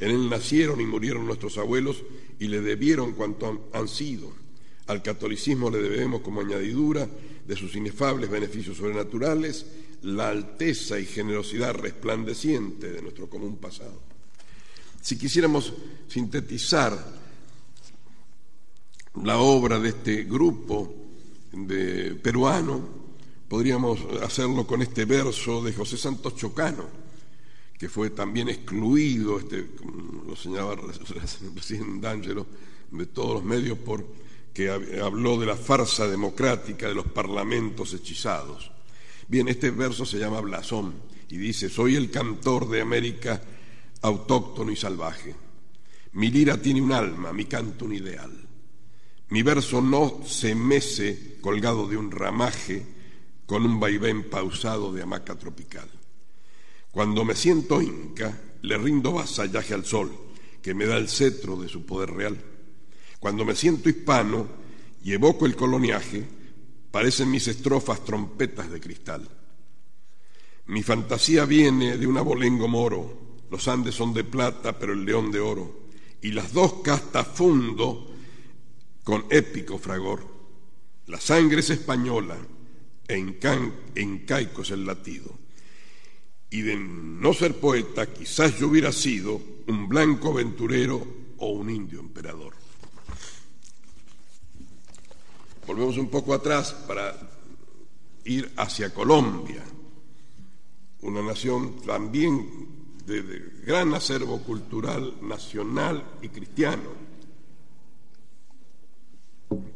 en 0.00 0.10
él 0.10 0.28
nacieron 0.28 0.80
y 0.80 0.86
murieron 0.86 1.26
nuestros 1.26 1.58
abuelos 1.58 2.02
y 2.38 2.48
le 2.48 2.60
debieron 2.60 3.12
cuanto 3.12 3.68
han 3.72 3.88
sido. 3.88 4.32
Al 4.86 5.02
catolicismo 5.02 5.70
le 5.70 5.78
debemos 5.78 6.22
como 6.22 6.40
añadidura 6.40 7.08
de 7.46 7.56
sus 7.56 7.74
inefables 7.74 8.30
beneficios 8.30 8.76
sobrenaturales, 8.76 9.66
la 10.02 10.28
alteza 10.28 10.98
y 10.98 11.06
generosidad 11.06 11.74
resplandeciente 11.74 12.90
de 12.90 13.02
nuestro 13.02 13.28
común 13.28 13.56
pasado. 13.56 14.00
Si 15.00 15.18
quisiéramos 15.18 15.72
sintetizar 16.08 17.22
la 19.22 19.38
obra 19.38 19.78
de 19.78 19.90
este 19.90 20.24
grupo 20.24 20.94
de 21.52 22.14
peruano, 22.14 23.02
podríamos 23.48 24.00
hacerlo 24.22 24.66
con 24.66 24.82
este 24.82 25.04
verso 25.04 25.62
de 25.62 25.72
José 25.72 25.96
Santos 25.96 26.36
Chocano, 26.36 26.84
que 27.78 27.88
fue 27.88 28.10
también 28.10 28.48
excluido, 28.48 29.38
este, 29.38 29.66
como 29.76 30.24
lo 30.24 30.36
señalaba 30.36 30.76
presidente 31.52 32.06
D'Angelo, 32.06 32.46
de 32.92 33.06
todos 33.06 33.34
los 33.34 33.44
medios 33.44 33.78
por 33.78 34.06
que 34.52 34.70
habló 34.70 35.38
de 35.38 35.46
la 35.46 35.56
farsa 35.56 36.06
democrática 36.06 36.88
de 36.88 36.94
los 36.94 37.06
parlamentos 37.06 37.94
hechizados. 37.94 38.70
Bien, 39.28 39.48
este 39.48 39.70
verso 39.70 40.04
se 40.04 40.18
llama 40.18 40.40
Blasón 40.40 40.94
y 41.28 41.38
dice, 41.38 41.70
soy 41.70 41.96
el 41.96 42.10
cantor 42.10 42.68
de 42.68 42.82
América 42.82 43.40
autóctono 44.02 44.70
y 44.70 44.76
salvaje. 44.76 45.34
Mi 46.12 46.30
lira 46.30 46.60
tiene 46.60 46.82
un 46.82 46.92
alma, 46.92 47.32
mi 47.32 47.46
canto 47.46 47.86
un 47.86 47.94
ideal. 47.94 48.30
Mi 49.30 49.42
verso 49.42 49.80
no 49.80 50.20
se 50.26 50.54
mece 50.54 51.38
colgado 51.40 51.88
de 51.88 51.96
un 51.96 52.10
ramaje 52.10 52.84
con 53.46 53.64
un 53.64 53.80
vaivén 53.80 54.28
pausado 54.28 54.92
de 54.92 55.02
hamaca 55.02 55.38
tropical. 55.38 55.88
Cuando 56.90 57.24
me 57.24 57.34
siento 57.34 57.80
inca, 57.80 58.38
le 58.60 58.76
rindo 58.76 59.12
vasallaje 59.12 59.72
al 59.72 59.86
sol, 59.86 60.12
que 60.60 60.74
me 60.74 60.84
da 60.84 60.98
el 60.98 61.08
cetro 61.08 61.56
de 61.56 61.68
su 61.68 61.86
poder 61.86 62.10
real. 62.10 62.51
Cuando 63.22 63.44
me 63.44 63.54
siento 63.54 63.88
hispano 63.88 64.48
y 65.04 65.12
evoco 65.12 65.46
el 65.46 65.54
coloniaje, 65.54 66.24
parecen 66.90 67.30
mis 67.30 67.46
estrofas 67.46 68.04
trompetas 68.04 68.68
de 68.68 68.80
cristal. 68.80 69.28
Mi 70.66 70.82
fantasía 70.82 71.44
viene 71.44 71.96
de 71.96 72.08
un 72.08 72.18
abolengo 72.18 72.66
moro, 72.66 73.38
los 73.48 73.68
Andes 73.68 73.94
son 73.94 74.12
de 74.12 74.24
plata, 74.24 74.76
pero 74.76 74.92
el 74.92 75.04
león 75.04 75.30
de 75.30 75.38
oro, 75.38 75.82
y 76.20 76.32
las 76.32 76.52
dos 76.52 76.82
castas 76.82 77.28
fundo 77.28 78.12
con 79.04 79.24
épico 79.30 79.78
fragor. 79.78 80.26
La 81.06 81.20
sangre 81.20 81.60
es 81.60 81.70
española, 81.70 82.36
e 83.06 83.18
incaico 83.18 84.62
es 84.62 84.70
el 84.72 84.84
latido. 84.84 85.32
Y 86.50 86.62
de 86.62 86.74
no 86.74 87.32
ser 87.34 87.54
poeta, 87.60 88.12
quizás 88.12 88.58
yo 88.58 88.66
hubiera 88.66 88.90
sido 88.90 89.40
un 89.68 89.88
blanco 89.88 90.30
aventurero 90.30 91.06
o 91.38 91.50
un 91.50 91.70
indio 91.70 92.00
emperador. 92.00 92.61
Volvemos 95.66 95.96
un 95.96 96.08
poco 96.08 96.34
atrás 96.34 96.72
para 96.72 97.16
ir 98.24 98.52
hacia 98.56 98.92
Colombia, 98.92 99.62
una 101.02 101.22
nación 101.22 101.80
también 101.80 102.96
de, 103.06 103.22
gran 103.64 103.94
acervo 103.94 104.42
cultural 104.42 105.14
nacional 105.22 106.04
y 106.20 106.28
cristiano, 106.28 106.90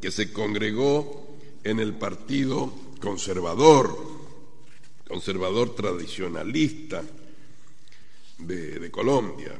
que 0.00 0.10
se 0.10 0.32
congregó 0.32 1.36
en 1.62 1.78
el 1.78 1.94
Partido 1.94 2.72
Conservador, 3.00 3.96
conservador 5.06 5.74
tradicionalista 5.74 7.02
de, 8.38 8.80
de 8.80 8.90
Colombia. 8.90 9.52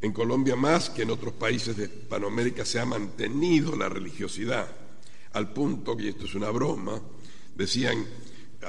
En 0.00 0.12
Colombia 0.12 0.56
más 0.56 0.90
que 0.90 1.02
en 1.02 1.10
otros 1.10 1.34
países 1.34 1.76
de 1.76 1.84
Hispanoamérica 1.84 2.64
se 2.64 2.78
ha 2.78 2.86
mantenido 2.86 3.74
la 3.76 3.88
religiosidad, 3.88 4.83
al 5.34 5.52
punto, 5.52 5.96
y 5.98 6.08
esto 6.08 6.24
es 6.24 6.34
una 6.34 6.50
broma, 6.50 7.00
decían 7.54 8.04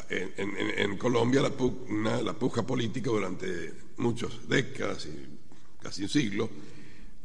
en, 0.09 0.97
Colombia 0.97 1.41
la, 1.41 2.21
la, 2.21 2.33
puja 2.33 2.65
política 2.65 3.09
durante 3.09 3.73
muchas 3.97 4.47
décadas, 4.47 5.05
y 5.05 5.25
casi 5.81 6.03
un 6.03 6.09
siglo, 6.09 6.49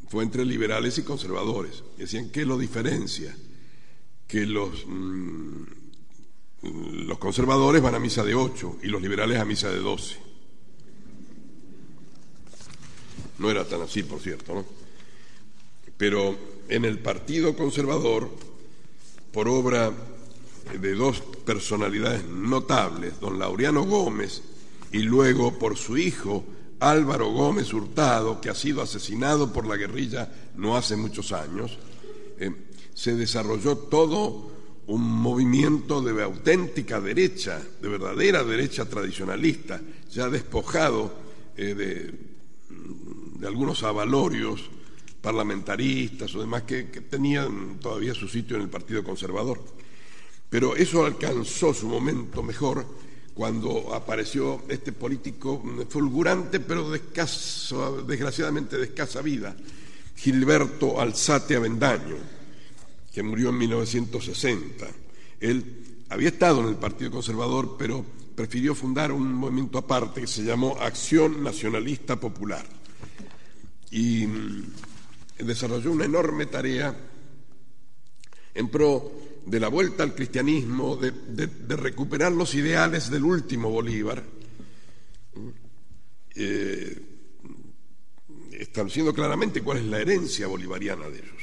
fue 0.09 0.23
entre 0.25 0.45
liberales 0.45 0.99
y 0.99 1.03
conservadores. 1.03 1.83
Decían 1.97 2.31
que 2.31 2.45
lo 2.45 2.59
diferencia, 2.59 3.35
que 4.27 4.47
los, 4.47 4.85
mm, 4.87 5.63
los 7.07 7.19
conservadores 7.19 7.83
van 7.83 7.95
a 7.95 7.99
misa 7.99 8.23
de 8.25 8.35
ocho 8.35 8.77
y 8.83 8.89
los 8.89 9.01
liberales 9.01 9.39
a 9.39 9.45
misa 9.45 9.71
de 9.71 9.79
doce. 9.79 10.17
No 13.39 13.51
era 13.51 13.67
tan 13.67 13.81
así, 13.83 14.03
por 14.03 14.21
cierto, 14.21 14.55
¿no? 14.55 14.65
Pero 15.97 16.37
en 16.69 16.85
el 16.85 16.99
Partido 16.99 17.57
Conservador, 17.57 18.31
por 19.33 19.49
obra 19.49 19.93
de 20.81 20.95
dos 20.95 21.21
personalidades 21.45 22.25
notables, 22.27 23.21
don 23.21 23.39
Laureano 23.39 23.85
Gómez 23.85 24.43
y 24.93 25.01
luego 25.01 25.59
por 25.59 25.77
su 25.77 25.97
hijo 25.97 26.45
Álvaro 26.81 27.31
Gómez 27.31 27.73
Hurtado, 27.73 28.41
que 28.41 28.51
ha 28.51 28.55
sido 28.55 28.83
asesinado 28.83 29.53
por 29.53 29.67
la 29.67 29.77
guerrilla 29.77 30.33
no 30.57 30.77
hace 30.77 30.97
muchos 30.97 31.33
años, 31.33 31.79
eh, 32.39 32.51
se 32.95 33.15
desarrolló 33.15 33.77
todo 33.77 34.51
un 34.87 35.03
movimiento 35.03 36.03
de 36.03 36.23
auténtica 36.23 37.01
derecha, 37.01 37.63
de 37.81 37.89
verdadera 37.89 38.43
derecha 38.43 38.87
tradicionalista, 38.87 39.81
ya 40.11 40.29
despojado 40.29 41.13
eh, 41.57 41.75
de, 41.75 43.47
algunos 43.47 43.83
avalorios 43.85 44.69
parlamentaristas 45.21 46.35
o 46.35 46.41
demás 46.41 46.63
que 46.63 46.85
tenían 46.85 47.79
todavía 47.81 48.15
su 48.15 48.27
sitio 48.27 48.57
en 48.57 48.63
el 48.63 48.69
Partido 48.69 49.05
Conservador. 49.05 49.63
Pero 50.49 50.75
eso 50.75 51.05
alcanzó 51.05 51.73
su 51.73 51.87
momento 51.87 52.43
mejor 52.43 52.85
cuando 53.35 53.95
apareció 53.95 54.65
este 54.69 54.93
político 54.93 55.63
fulgurante, 55.89 56.61
pero 56.61 56.91
desgraciadamente 56.91 58.77
de 58.77 58.85
escasa 58.85 59.23
vida, 59.23 59.57
Gilberto 60.17 61.01
Alzate 61.01 61.57
Avendaño, 61.57 62.17
que 63.13 63.23
murió 63.23 63.51
en 63.51 63.59
1960. 63.59 64.87
Él 65.39 65.65
había 66.11 66.29
estado 66.29 66.61
en 66.61 66.69
el 66.69 66.77
Partido 66.77 67.11
Conservador, 67.11 67.77
pero 67.79 68.05
prefirió 68.35 68.75
fundar 68.75 69.13
un 69.13 69.33
movimiento 69.33 69.79
aparte 69.79 70.21
que 70.23 70.27
se 70.27 70.43
llamó 70.43 70.77
Acción 70.81 71.43
Nacionalista 71.43 72.19
Popular. 72.19 72.67
Y 73.91 74.27
desarrolló 75.45 75.93
una 75.93 76.05
enorme 76.05 76.47
tarea 76.47 76.95
en 78.55 78.69
pro 78.69 79.13
de 79.47 79.61
la 79.61 79.69
vuelta 79.69 80.03
al 80.03 80.15
cristianismo, 80.15 80.97
de, 80.97 81.77
recuperar 81.77 82.33
los 82.33 82.55
ideales 82.55 83.11
del 83.11 83.25
último 83.25 83.71
Bolívar, 83.71 84.23
eh, 86.35 87.03
estableciendo 88.53 89.15
claramente 89.15 89.63
cuál 89.63 89.79
es 89.79 89.85
la 89.85 90.01
herencia 90.01 90.47
bolivariana 90.47 91.09
de 91.09 91.19
ellos. 91.19 91.43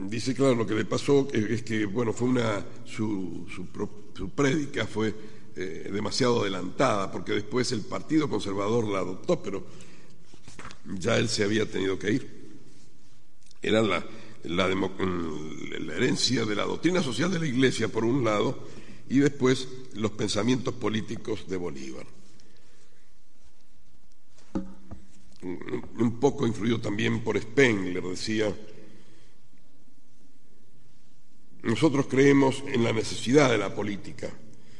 Dice, 0.00 0.32
claro, 0.32 0.54
lo 0.54 0.66
que 0.66 0.74
le 0.74 0.84
pasó 0.84 1.28
es 1.32 1.62
que, 1.64 1.84
bueno, 1.84 2.12
fue 2.12 2.28
una, 2.28 2.64
su, 2.84 3.46
su, 3.52 3.66
su 4.18 4.30
prédica 4.30 4.84
fue 4.84 5.14
eh, 5.54 5.88
demasiado 5.92 6.40
adelantada, 6.40 7.12
porque 7.12 7.34
después 7.34 7.70
el 7.70 7.82
Partido 7.82 8.28
Conservador 8.28 8.88
la 8.88 8.98
adoptó, 8.98 9.40
pero 9.40 9.64
ya 10.98 11.16
él 11.18 11.28
se 11.28 11.44
había 11.44 11.70
tenido 11.70 12.00
que 12.00 12.10
ir. 12.10 12.58
Era 13.62 13.80
la, 13.80 14.04
la, 14.42 14.66
mm, 14.66 15.90
herencia 15.92 16.44
de 16.44 16.56
la 16.56 16.64
doctrina 16.64 17.00
social 17.00 17.30
de 17.30 17.38
la 17.38 17.46
Iglesia, 17.46 17.86
por 17.86 18.04
un 18.04 18.24
lado, 18.24 18.58
y 19.08 19.20
después 19.20 19.68
los 19.94 20.10
pensamientos 20.10 20.74
políticos 20.74 21.48
de 21.48 21.56
Bolívar. 21.56 22.06
Un 25.42 26.18
poco 26.18 26.44
influido 26.44 26.80
también 26.80 27.22
por 27.22 27.40
Spengler, 27.40 28.02
decía, 28.02 28.52
nosotros 31.62 32.06
creemos 32.06 32.62
en 32.66 32.84
la 32.84 32.92
necesidad 32.92 33.50
de 33.50 33.58
la 33.58 33.74
política 33.74 34.32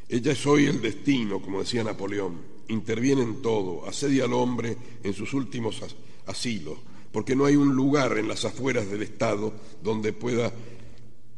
ella 0.09 0.32
es 0.32 0.46
hoy 0.46 0.64
el 0.64 0.80
destino, 0.80 1.42
como 1.42 1.60
decía 1.60 1.84
Napoleón, 1.84 2.40
interviene 2.68 3.22
en 3.22 3.42
todo, 3.42 3.86
asedia 3.86 4.24
al 4.24 4.32
hombre 4.32 4.74
en 5.02 5.12
sus 5.12 5.34
últimos 5.34 5.82
asilos, 6.26 6.78
porque 7.12 7.36
no 7.36 7.44
hay 7.44 7.56
un 7.56 7.74
lugar 7.74 8.16
en 8.16 8.26
las 8.26 8.46
afueras 8.46 8.90
del 8.90 9.02
Estado 9.02 9.52
donde 9.82 10.14
pueda 10.14 10.50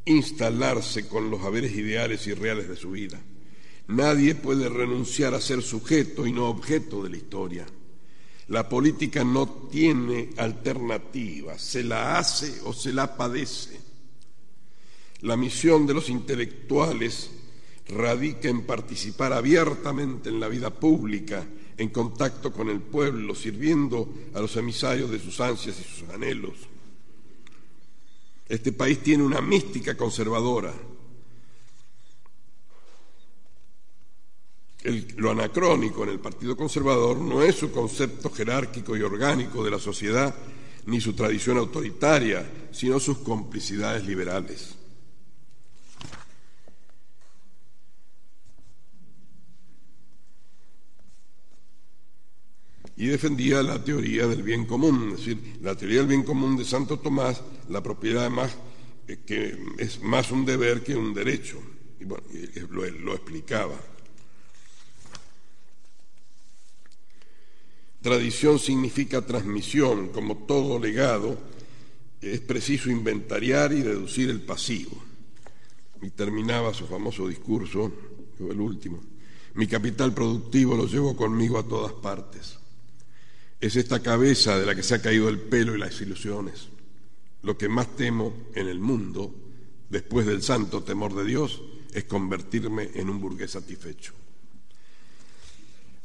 instalarse 0.05 1.09
con 1.09 1.31
los 1.31 1.43
haberes 1.43 1.73
ideales 1.73 2.29
y 2.29 2.35
reales 2.35 2.69
de 2.69 2.77
su 2.77 2.93
vida. 2.93 3.21
Nadie 3.89 4.37
puede 4.37 4.69
renunciar 4.69 5.35
a 5.35 5.41
ser 5.41 5.63
sujeto 5.63 6.25
y 6.25 6.33
no 6.33 6.49
objeto 6.49 7.03
de 7.03 7.11
la 7.11 7.17
historia. 7.17 7.67
La 8.47 8.69
política 8.69 9.25
no 9.25 9.49
tiene 9.69 10.31
alternativa, 10.37 11.59
se 11.59 11.83
la 11.83 12.19
hace 12.19 12.61
o 12.65 12.73
se 12.73 12.93
la 12.93 13.17
padece. 13.17 13.90
La 15.23 15.37
misión 15.37 15.87
de 15.87 15.95
los 15.95 16.09
intelectuales 16.09 17.31
radica 17.89 18.49
en 18.49 18.63
participar 18.63 19.33
abiertamente 19.33 20.29
en 20.29 20.41
la 20.41 20.49
vida 20.49 20.71
pública, 20.71 21.47
en 21.77 21.89
contacto 21.91 22.53
con 22.53 22.69
el 22.69 22.81
pueblo, 22.81 23.35
sirviendo 23.35 24.09
a 24.35 24.41
los 24.41 24.57
emisarios 24.57 25.11
de 25.11 25.19
sus 25.19 25.41
ansias 25.41 25.79
y 25.81 25.83
sus 25.83 26.09
anhelos. 26.11 26.55
Este 28.49 28.73
país 28.73 29.03
tiene 29.03 29.23
una 29.23 29.41
mística 29.41 29.97
conservadora. 29.97 30.75
lo 35.17 35.31
anacrónico 35.31 36.05
en 36.05 36.09
el 36.09 36.21
Partido 36.21 36.57
Conservador 36.57 37.19
no 37.19 37.43
es 37.43 37.55
su 37.57 37.71
concepto 37.71 38.31
jerárquico 38.31 38.97
y 38.97 39.03
orgánico 39.03 39.63
de 39.63 39.71
la 39.71 39.79
sociedad, 39.79 40.35
ni 40.87 41.03
su 41.03 41.13
tradición 41.13 41.59
autoritaria, 41.59 42.69
sino 42.73 42.99
sus 42.99 43.19
complicidades 43.19 44.07
liberales. 44.07 44.80
Y 53.01 53.07
defendía 53.07 53.63
la 53.63 53.83
teoría 53.83 54.27
del 54.27 54.43
bien 54.43 54.67
común, 54.67 55.13
es 55.13 55.21
decir, 55.21 55.57
la 55.63 55.75
teoría 55.75 56.01
del 56.01 56.09
bien 56.09 56.23
común 56.23 56.55
de 56.59 56.67
Santo 56.67 56.99
Tomás, 56.99 57.41
la 57.71 57.83
propiedad 57.83 58.29
más, 58.29 58.55
eh, 59.09 59.21
que 59.25 59.59
es 59.79 60.03
más 60.03 60.31
un 60.31 60.45
deber 60.45 60.83
que 60.83 60.95
un 60.95 61.15
derecho, 61.15 61.63
y 61.99 62.05
bueno, 62.05 62.27
lo, 62.69 62.87
lo 62.91 63.15
explicaba. 63.15 63.75
Tradición 68.03 68.59
significa 68.59 69.25
transmisión, 69.25 70.09
como 70.09 70.37
todo 70.45 70.79
legado, 70.79 71.39
es 72.21 72.41
preciso 72.41 72.91
inventariar 72.91 73.73
y 73.73 73.83
reducir 73.83 74.29
el 74.29 74.43
pasivo. 74.43 75.03
Y 76.03 76.11
terminaba 76.11 76.75
su 76.75 76.87
famoso 76.87 77.27
discurso, 77.27 77.91
el 78.39 78.61
último. 78.61 79.01
Mi 79.55 79.67
capital 79.67 80.13
productivo 80.13 80.77
lo 80.77 80.87
llevo 80.87 81.17
conmigo 81.17 81.59
a 81.59 81.67
todas 81.67 81.95
partes. 81.95 82.60
Es 83.61 83.77
esta 83.77 84.03
cabeza 84.03 84.59
de 84.59 84.65
la 84.65 84.75
que 84.75 84.83
se 84.83 84.95
ha 84.95 85.03
caído 85.03 85.29
el 85.29 85.39
pelo 85.39 85.75
y 85.75 85.79
las 85.79 86.01
ilusiones. 86.01 86.69
Lo 87.43 87.59
que 87.59 87.69
más 87.69 87.95
temo 87.95 88.33
en 88.55 88.69
el 88.69 88.81
mundo, 88.81 89.35
después 89.91 90.27
del 90.27 90.43
santo 90.43 90.83
temor 90.83 91.15
de 91.15 91.25
Dios, 91.25 91.63
es 91.93 92.05
convertirme 92.05 92.91
en 92.95 93.11
un 93.11 93.21
burgués 93.21 93.51
satisfecho. 93.51 94.15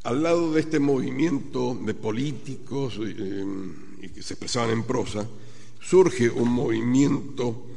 Al 0.03 0.21
lado 0.21 0.53
de 0.53 0.61
este 0.61 0.79
movimiento 0.79 1.75
de 1.75 1.93
políticos 1.93 2.99
eh, 3.01 3.45
que 4.13 4.21
se 4.21 4.33
expresaban 4.33 4.71
en 4.71 4.83
prosa, 4.83 5.27
surge 5.81 6.29
un 6.29 6.51
movimiento 6.51 7.67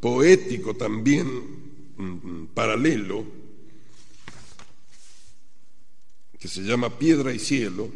poético 0.00 0.74
también 0.74 1.26
mm, 1.96 2.46
paralelo, 2.54 3.24
que 6.38 6.48
se 6.48 6.62
llama 6.62 6.98
Piedra 6.98 7.32
y 7.32 7.38
Cielo, 7.38 7.88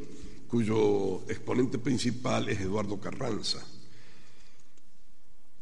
cuyo 0.48 1.22
exponente 1.28 1.78
principal 1.78 2.48
es 2.48 2.60
Eduardo 2.60 2.98
Carranza. 2.98 3.64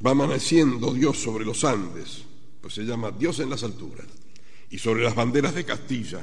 Va 0.04 0.12
amaneciendo 0.12 0.92
Dios 0.92 1.18
sobre 1.18 1.44
los 1.44 1.64
Andes, 1.64 2.24
pues 2.60 2.74
se 2.74 2.84
llama 2.84 3.10
Dios 3.10 3.40
en 3.40 3.50
las 3.50 3.64
alturas, 3.64 4.06
y 4.70 4.78
sobre 4.78 5.02
las 5.02 5.14
banderas 5.14 5.54
de 5.54 5.64
Castilla, 5.64 6.22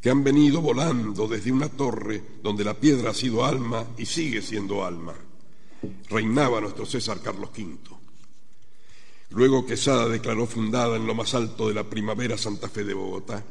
que 0.00 0.10
han 0.10 0.22
venido 0.22 0.60
volando 0.60 1.26
desde 1.26 1.50
una 1.50 1.70
torre 1.70 2.22
donde 2.42 2.64
la 2.64 2.74
piedra 2.74 3.10
ha 3.10 3.14
sido 3.14 3.44
alma 3.44 3.86
y 3.96 4.04
sigue 4.04 4.42
siendo 4.42 4.84
alma. 4.84 5.14
Reinaba 6.10 6.60
nuestro 6.60 6.84
César 6.84 7.20
Carlos 7.22 7.50
V. 7.56 7.78
Luego 9.30 9.64
Quesada 9.64 10.06
declaró 10.08 10.46
fundada 10.46 10.96
en 10.96 11.06
lo 11.06 11.14
más 11.14 11.34
alto 11.34 11.68
de 11.68 11.74
la 11.74 11.88
primavera 11.88 12.36
Santa 12.36 12.68
Fe 12.68 12.84
de 12.84 12.94
Bogotá. 12.94 13.42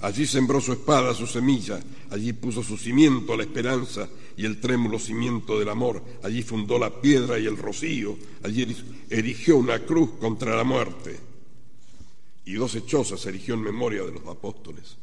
Allí 0.00 0.26
sembró 0.26 0.60
su 0.60 0.72
espada, 0.72 1.12
su 1.12 1.26
semilla, 1.26 1.80
allí 2.10 2.32
puso 2.32 2.62
su 2.62 2.76
cimiento 2.76 3.36
la 3.36 3.42
esperanza 3.42 4.08
y 4.36 4.44
el 4.44 4.60
trémulo 4.60 4.96
cimiento 4.98 5.58
del 5.58 5.68
amor, 5.68 6.02
allí 6.22 6.42
fundó 6.42 6.78
la 6.78 7.00
piedra 7.00 7.36
y 7.38 7.46
el 7.46 7.56
rocío, 7.56 8.16
allí 8.44 8.76
erigió 9.10 9.56
una 9.56 9.80
cruz 9.80 10.10
contra 10.20 10.54
la 10.54 10.62
muerte. 10.62 11.18
Y 12.44 12.54
dos 12.54 12.76
hechosas 12.76 13.26
erigió 13.26 13.54
en 13.54 13.62
memoria 13.62 14.04
de 14.04 14.12
los 14.12 14.26
apóstoles. 14.26 14.96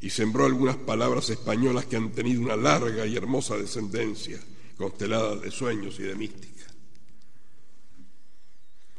Y 0.00 0.10
sembró 0.10 0.46
algunas 0.46 0.76
palabras 0.76 1.28
españolas 1.28 1.86
que 1.86 1.96
han 1.96 2.12
tenido 2.12 2.40
una 2.40 2.56
larga 2.56 3.04
y 3.04 3.16
hermosa 3.16 3.56
descendencia, 3.56 4.38
constelada 4.76 5.34
de 5.34 5.50
sueños 5.50 5.98
y 5.98 6.04
de 6.04 6.14
mística. 6.14 6.66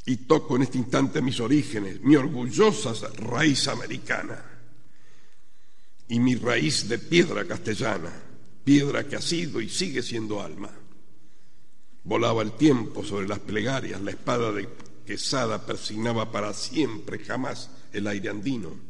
Y 0.05 0.17
toco 0.17 0.57
en 0.57 0.63
este 0.63 0.77
instante 0.77 1.21
mis 1.21 1.39
orígenes, 1.39 2.01
mi 2.01 2.17
orgullosa 2.17 2.93
raíz 3.15 3.69
americana 3.69 4.48
y 6.09 6.19
mi 6.19 6.35
raíz 6.35 6.89
de 6.89 6.99
piedra 6.99 7.45
castellana, 7.45 8.11
piedra 8.63 9.07
que 9.07 9.15
ha 9.15 9.21
sido 9.21 9.61
y 9.61 9.69
sigue 9.69 10.03
siendo 10.03 10.41
alma. 10.41 10.71
Volaba 12.03 12.41
el 12.41 12.53
tiempo 12.53 13.03
sobre 13.05 13.27
las 13.27 13.39
plegarias, 13.39 14.01
la 14.01 14.11
espada 14.11 14.51
de 14.51 14.67
Quesada 15.05 15.65
persignaba 15.65 16.31
para 16.31 16.53
siempre, 16.53 17.17
jamás 17.17 17.71
el 17.93 18.05
aire 18.05 18.29
andino 18.29 18.89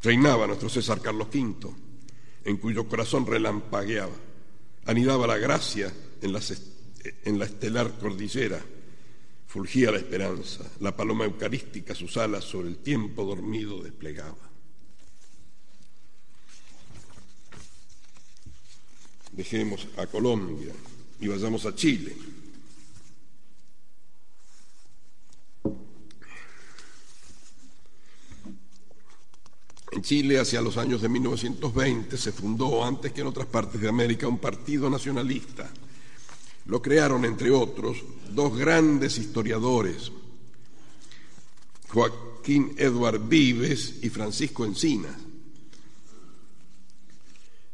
Reinaba 0.00 0.46
nuestro 0.46 0.68
César 0.68 1.00
Carlos 1.00 1.28
V, 1.32 1.74
en 2.44 2.56
cuyo 2.58 2.88
corazón 2.88 3.26
relampagueaba, 3.26 4.14
anidaba 4.86 5.26
la 5.26 5.38
gracia 5.38 5.92
en, 6.22 6.32
la 7.38 7.44
estelar 7.44 7.98
cordillera, 7.98 8.64
fulgía 9.46 9.90
la 9.90 9.98
esperanza, 9.98 10.70
la 10.80 10.96
paloma 10.96 11.24
eucarística 11.24 11.96
sus 11.96 12.16
alas 12.16 12.44
sobre 12.44 12.68
el 12.68 12.76
tiempo 12.76 13.24
dormido 13.24 13.82
desplegaba. 13.82 14.47
Dejemos 19.32 19.86
a 19.96 20.06
Colombia 20.06 20.72
y 21.20 21.28
vayamos 21.28 21.66
a 21.66 21.74
Chile. 21.74 22.16
En 29.90 30.02
Chile, 30.02 30.38
hacia 30.38 30.60
los 30.60 30.76
años 30.76 31.02
de 31.02 31.08
1920, 31.08 32.16
se 32.16 32.30
fundó, 32.30 32.84
antes 32.84 33.12
que 33.12 33.20
en 33.22 33.26
otras 33.26 33.46
partes 33.46 33.80
de 33.80 33.88
América, 33.88 34.28
un 34.28 34.38
partido 34.38 34.88
nacionalista. 34.88 35.68
Lo 36.66 36.80
crearon, 36.80 37.24
entre 37.24 37.50
otros, 37.50 38.04
dos 38.30 38.56
grandes 38.56 39.18
historiadores, 39.18 40.12
Joaquín 41.88 42.74
Eduard 42.76 43.26
Vives 43.28 43.96
y 44.02 44.10
Francisco 44.10 44.64
Encinas. 44.64 45.27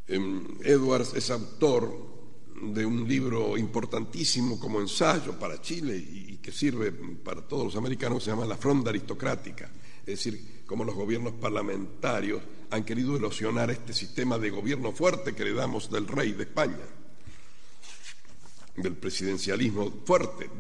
Em, 0.07 0.59
Edwards 0.63 1.15
es 1.15 1.31
autor 1.31 2.15
de 2.61 2.85
un 2.85 3.09
libro 3.09 3.57
importantísimo 3.57 4.59
como 4.59 4.81
ensayo 4.81 5.39
para 5.39 5.61
Chile 5.61 5.97
y 5.97 6.37
que 6.39 6.53
sirve 6.53 6.93
para 6.93 7.43
todos 7.43 7.65
los 7.65 7.77
americanos, 7.77 8.23
se 8.23 8.31
llama 8.31 8.45
La 8.45 8.57
Fronda 8.57 8.91
Aristocrática, 8.91 9.71
es 10.01 10.07
decir, 10.07 10.63
como 10.67 10.85
los 10.85 10.95
gobiernos 10.95 11.35
parlamentarios 11.35 12.43
han 12.71 12.85
querido 12.85 13.17
erosionar 13.17 13.71
este 13.71 13.93
sistema 13.93 14.39
de 14.39 14.51
gobierno 14.51 14.93
fuerte 14.93 15.35
que 15.35 15.45
le 15.45 15.55
damos 15.55 15.91
del 15.91 16.07
rey 16.07 16.33
de 16.33 16.45
España, 16.45 16.85
del 18.77 18.97
presidencialismo 18.97 20.03
fuerte, 20.05 20.51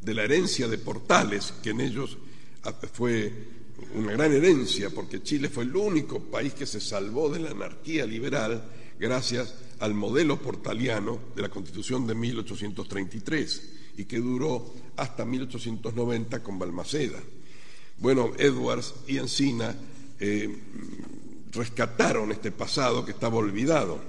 de 0.00 0.14
la 0.14 0.24
herencia 0.24 0.66
de 0.68 0.78
Portales, 0.78 1.54
que 1.62 1.70
en 1.70 1.80
ellos 1.80 2.18
fue 2.92 3.61
una 3.94 4.12
gran 4.12 4.32
herencia, 4.32 4.90
porque 4.90 5.22
Chile 5.22 5.48
fue 5.48 5.64
el 5.64 5.76
único 5.76 6.20
país 6.20 6.54
que 6.54 6.66
se 6.66 6.80
salvó 6.80 7.28
de 7.28 7.40
la 7.40 7.50
anarquía 7.50 8.06
liberal 8.06 8.62
gracias 8.98 9.54
al 9.80 9.94
modelo 9.94 10.40
portaliano 10.40 11.18
de 11.34 11.42
la 11.42 11.48
Constitución 11.48 12.06
de 12.06 12.14
1833 12.14 13.70
y 13.96 14.04
que 14.04 14.18
duró 14.18 14.72
hasta 14.96 15.24
1890 15.24 16.42
con 16.42 16.58
Balmaceda. 16.58 17.18
Bueno, 17.98 18.32
Edwards 18.38 18.94
y 19.06 19.18
Encina 19.18 19.74
eh, 20.18 20.56
rescataron 21.52 22.32
este 22.32 22.52
pasado 22.52 23.04
que 23.04 23.12
estaba 23.12 23.36
olvidado. 23.36 24.00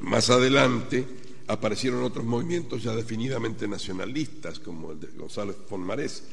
Más 0.00 0.30
adelante 0.30 1.04
aparecieron 1.48 2.02
otros 2.02 2.24
movimientos 2.24 2.82
ya 2.82 2.94
definidamente 2.94 3.66
nacionalistas, 3.66 4.58
como 4.58 4.92
el 4.92 5.00
de 5.00 5.06
González 5.08 5.56
Fonmarés, 5.66 6.24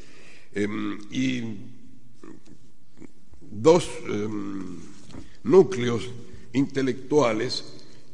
em, 0.56 0.98
y 1.12 1.44
dos 3.42 3.88
em, 4.08 4.80
núcleos 5.44 6.10
intelectuales 6.54 7.64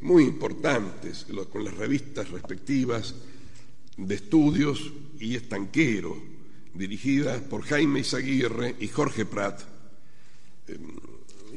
muy 0.02 0.24
importantes, 0.24 1.28
con 1.52 1.64
las 1.64 1.76
revistas 1.76 2.30
respectivas 2.30 3.16
de 3.98 4.16
estudios 4.16 4.92
y 5.20 5.36
estanquero, 5.36 6.18
dirigida 6.74 7.40
por 7.40 7.62
Jaime 7.62 8.00
Izaguirre 8.00 8.76
y 8.80 8.88
Jorge 8.88 9.26
Prat. 9.26 9.62
Eh, 10.68 10.78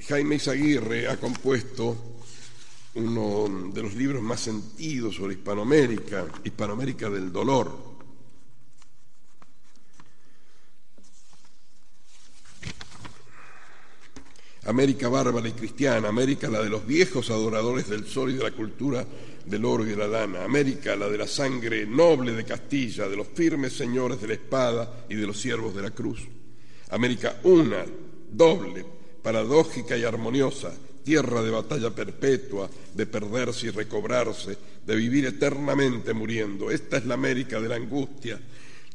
Jaime 0.06 0.36
Izaguirre 0.36 1.08
ha 1.08 1.18
compuesto 1.18 1.96
uno 2.94 3.70
de 3.72 3.82
los 3.82 3.94
libros 3.94 4.22
más 4.22 4.40
sentidos 4.40 5.16
sobre 5.16 5.34
Hispanoamérica, 5.34 6.26
Hispanoamérica 6.44 7.10
del 7.10 7.32
dolor. 7.32 7.83
América 14.66 15.08
bárbara 15.08 15.48
y 15.48 15.52
cristiana, 15.52 16.08
América 16.08 16.48
la 16.48 16.62
de 16.62 16.70
los 16.70 16.86
viejos 16.86 17.30
adoradores 17.30 17.88
del 17.88 18.06
sol 18.06 18.30
y 18.30 18.34
de 18.34 18.44
la 18.44 18.50
cultura 18.50 19.04
del 19.44 19.64
oro 19.64 19.84
y 19.84 19.90
de 19.90 19.96
la 19.96 20.06
lana, 20.06 20.44
América, 20.44 20.96
la 20.96 21.08
de 21.08 21.18
la 21.18 21.26
sangre 21.26 21.86
noble 21.86 22.32
de 22.32 22.44
Castilla, 22.44 23.08
de 23.08 23.16
los 23.16 23.28
firmes 23.28 23.74
señores 23.74 24.20
de 24.20 24.28
la 24.28 24.34
espada 24.34 25.04
y 25.08 25.16
de 25.16 25.26
los 25.26 25.38
siervos 25.38 25.74
de 25.74 25.82
la 25.82 25.90
cruz. 25.90 26.20
América 26.90 27.40
una, 27.44 27.84
doble, 28.30 28.84
paradójica 29.22 29.96
y 29.96 30.04
armoniosa, 30.04 30.72
tierra 31.04 31.42
de 31.42 31.50
batalla 31.50 31.90
perpetua, 31.90 32.70
de 32.94 33.06
perderse 33.06 33.66
y 33.66 33.70
recobrarse, 33.70 34.56
de 34.86 34.96
vivir 34.96 35.26
eternamente 35.26 36.14
muriendo. 36.14 36.70
Esta 36.70 36.96
es 36.96 37.04
la 37.04 37.14
América 37.14 37.60
de 37.60 37.68
la 37.68 37.76
angustia, 37.76 38.40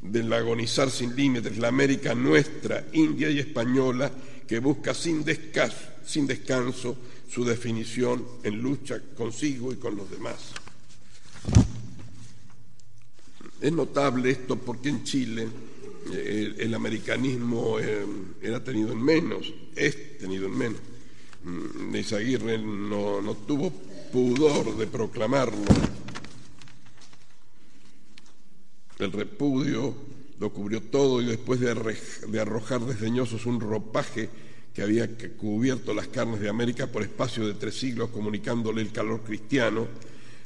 del 0.02 0.32
agonizar 0.34 0.90
sin 0.90 1.16
límites, 1.16 1.58
la 1.58 1.68
América 1.68 2.16
nuestra, 2.16 2.86
india 2.94 3.30
y 3.30 3.40
española, 3.40 4.12
que 4.50 4.58
busca 4.58 4.96
sin 4.96 5.24
descanso, 5.24 6.98
su 7.30 7.46
definición 7.46 8.26
en 8.42 8.60
lucha 8.60 9.00
consigo 9.16 9.72
y 9.72 9.76
con 9.76 9.96
los 9.96 10.10
demás. 10.10 10.38
Es 13.62 13.72
notable 13.72 14.32
esto 14.32 14.56
porque 14.56 14.90
en 14.90 15.04
Chile 15.04 15.48
eh, 16.12 16.56
el, 16.58 16.74
americanismo 16.74 17.80
eh, 17.80 18.04
era 18.42 18.64
tenido 18.64 18.92
en 18.92 19.04
menos, 19.04 19.54
es 19.76 20.18
tenido 20.18 20.48
en 20.48 20.58
menos. 20.58 20.82
Mm, 21.44 21.94
Eizaguirre 21.94 22.58
no, 22.58 23.22
no 23.22 23.36
tuvo 23.36 23.70
pudor 24.12 24.76
de 24.78 24.88
proclamarlo. 24.88 25.64
El 28.98 29.12
repudio 29.12 29.94
lo 30.40 30.52
cubrió 30.52 30.82
todo 30.82 31.22
y 31.22 31.26
después 31.26 31.60
de, 31.60 31.70
arrojar 32.40 32.82
desdeñosos 32.82 33.46
un 33.46 33.60
ropaje 33.60 34.30
que 34.74 34.82
había 34.82 35.10
cubierto 35.38 35.94
las 35.94 36.08
carnes 36.08 36.40
de 36.40 36.50
América 36.50 36.88
por 36.88 37.04
espacio 37.04 37.46
de 37.46 37.56
tres 37.56 37.78
siglos, 37.78 38.10
comunicándole 38.10 38.82
el 38.82 38.92
calor 38.92 39.22
cristiano, 39.22 39.88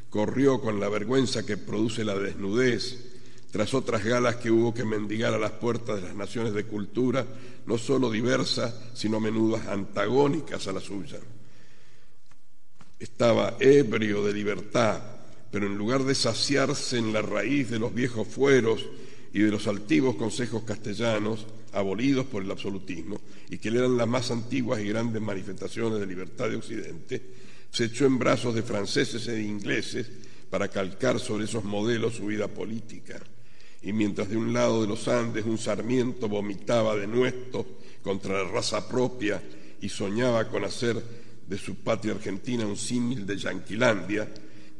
corrió 0.09 0.59
con 0.59 0.79
la 0.79 0.89
vergüenza 0.89 1.45
que 1.45 1.57
produce 1.57 2.03
la 2.03 2.17
desnudez, 2.17 3.11
tras 3.51 3.75
otras 3.75 4.03
galas 4.03 4.37
que 4.37 4.49
hubo 4.49 4.73
que 4.73 4.83
mendigar 4.83 5.31
a 5.35 5.37
las 5.37 5.51
puertas 5.51 5.97
de 5.97 6.07
las 6.07 6.15
naciones 6.15 6.53
de 6.53 6.63
cultura, 6.63 7.27
no 7.67 7.77
solo 7.77 8.09
diversas, 8.09 8.73
sino 8.95 9.17
a 9.17 9.19
menudo 9.19 9.61
antagónicas 9.69 10.67
a 10.67 10.73
la 10.73 10.79
suya. 10.79 11.19
Estaba 12.97 13.57
ebrio 13.59 14.23
de 14.23 14.33
libertad, 14.33 15.03
pero 15.51 15.67
en 15.67 15.77
lugar 15.77 16.03
de 16.03 16.15
saciarse 16.15 16.97
en 16.97 17.13
la 17.13 17.21
raíz 17.21 17.69
de 17.69 17.77
los 17.77 17.93
viejos 17.93 18.27
fueros 18.27 18.87
y 19.33 19.39
de 19.39 19.51
los 19.51 19.67
altivos 19.67 20.15
consejos 20.15 20.63
castellanos, 20.63 21.47
abolidos 21.73 22.27
por 22.27 22.43
el 22.43 22.51
absolutismo, 22.51 23.19
y 23.49 23.57
que 23.57 23.69
eran 23.69 23.97
las 23.97 24.07
más 24.07 24.29
antiguas 24.29 24.79
y 24.79 24.87
grandes 24.87 25.21
manifestaciones 25.21 25.99
de 25.99 26.05
libertad 26.05 26.49
de 26.49 26.57
Occidente, 26.57 27.21
se 27.71 27.85
echó 27.85 28.05
en 28.05 28.19
brazos 28.19 28.53
de 28.53 28.61
franceses 28.61 29.27
e 29.27 29.41
ingleses 29.41 30.07
para 30.51 30.67
calcar 30.67 31.19
sobre 31.19 31.45
esos 31.45 31.63
modelos 31.63 32.13
su 32.15 32.27
vida 32.27 32.47
política. 32.47 33.19
Y 33.81 33.91
mientras 33.91 34.29
de 34.29 34.37
un 34.37 34.53
lado 34.53 34.83
de 34.83 34.87
los 34.87 35.07
Andes 35.07 35.45
un 35.45 35.57
Sarmiento 35.57 36.29
vomitaba 36.29 36.95
de 36.95 37.07
nuestro 37.07 37.65
contra 38.03 38.43
la 38.43 38.49
raza 38.49 38.87
propia 38.87 39.41
y 39.81 39.89
soñaba 39.89 40.47
con 40.47 40.63
hacer 40.63 41.03
de 41.47 41.57
su 41.57 41.77
patria 41.77 42.13
argentina 42.13 42.67
un 42.67 42.77
símil 42.77 43.25
de 43.25 43.35
Yanquilandia, 43.35 44.31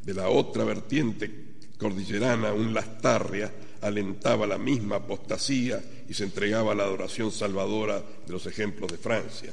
de 0.02 0.14
la 0.14 0.28
otra 0.28 0.62
vertiente 0.62 1.44
cordillerana 1.76 2.52
un 2.52 2.72
Lastarria 2.72 3.52
alentaba 3.84 4.46
la 4.46 4.56
misma 4.56 4.96
apostasía 4.96 5.82
y 6.08 6.14
se 6.14 6.24
entregaba 6.24 6.72
a 6.72 6.74
la 6.74 6.84
adoración 6.84 7.30
salvadora 7.30 8.00
de 8.00 8.32
los 8.32 8.46
ejemplos 8.46 8.90
de 8.90 8.98
Francia. 8.98 9.52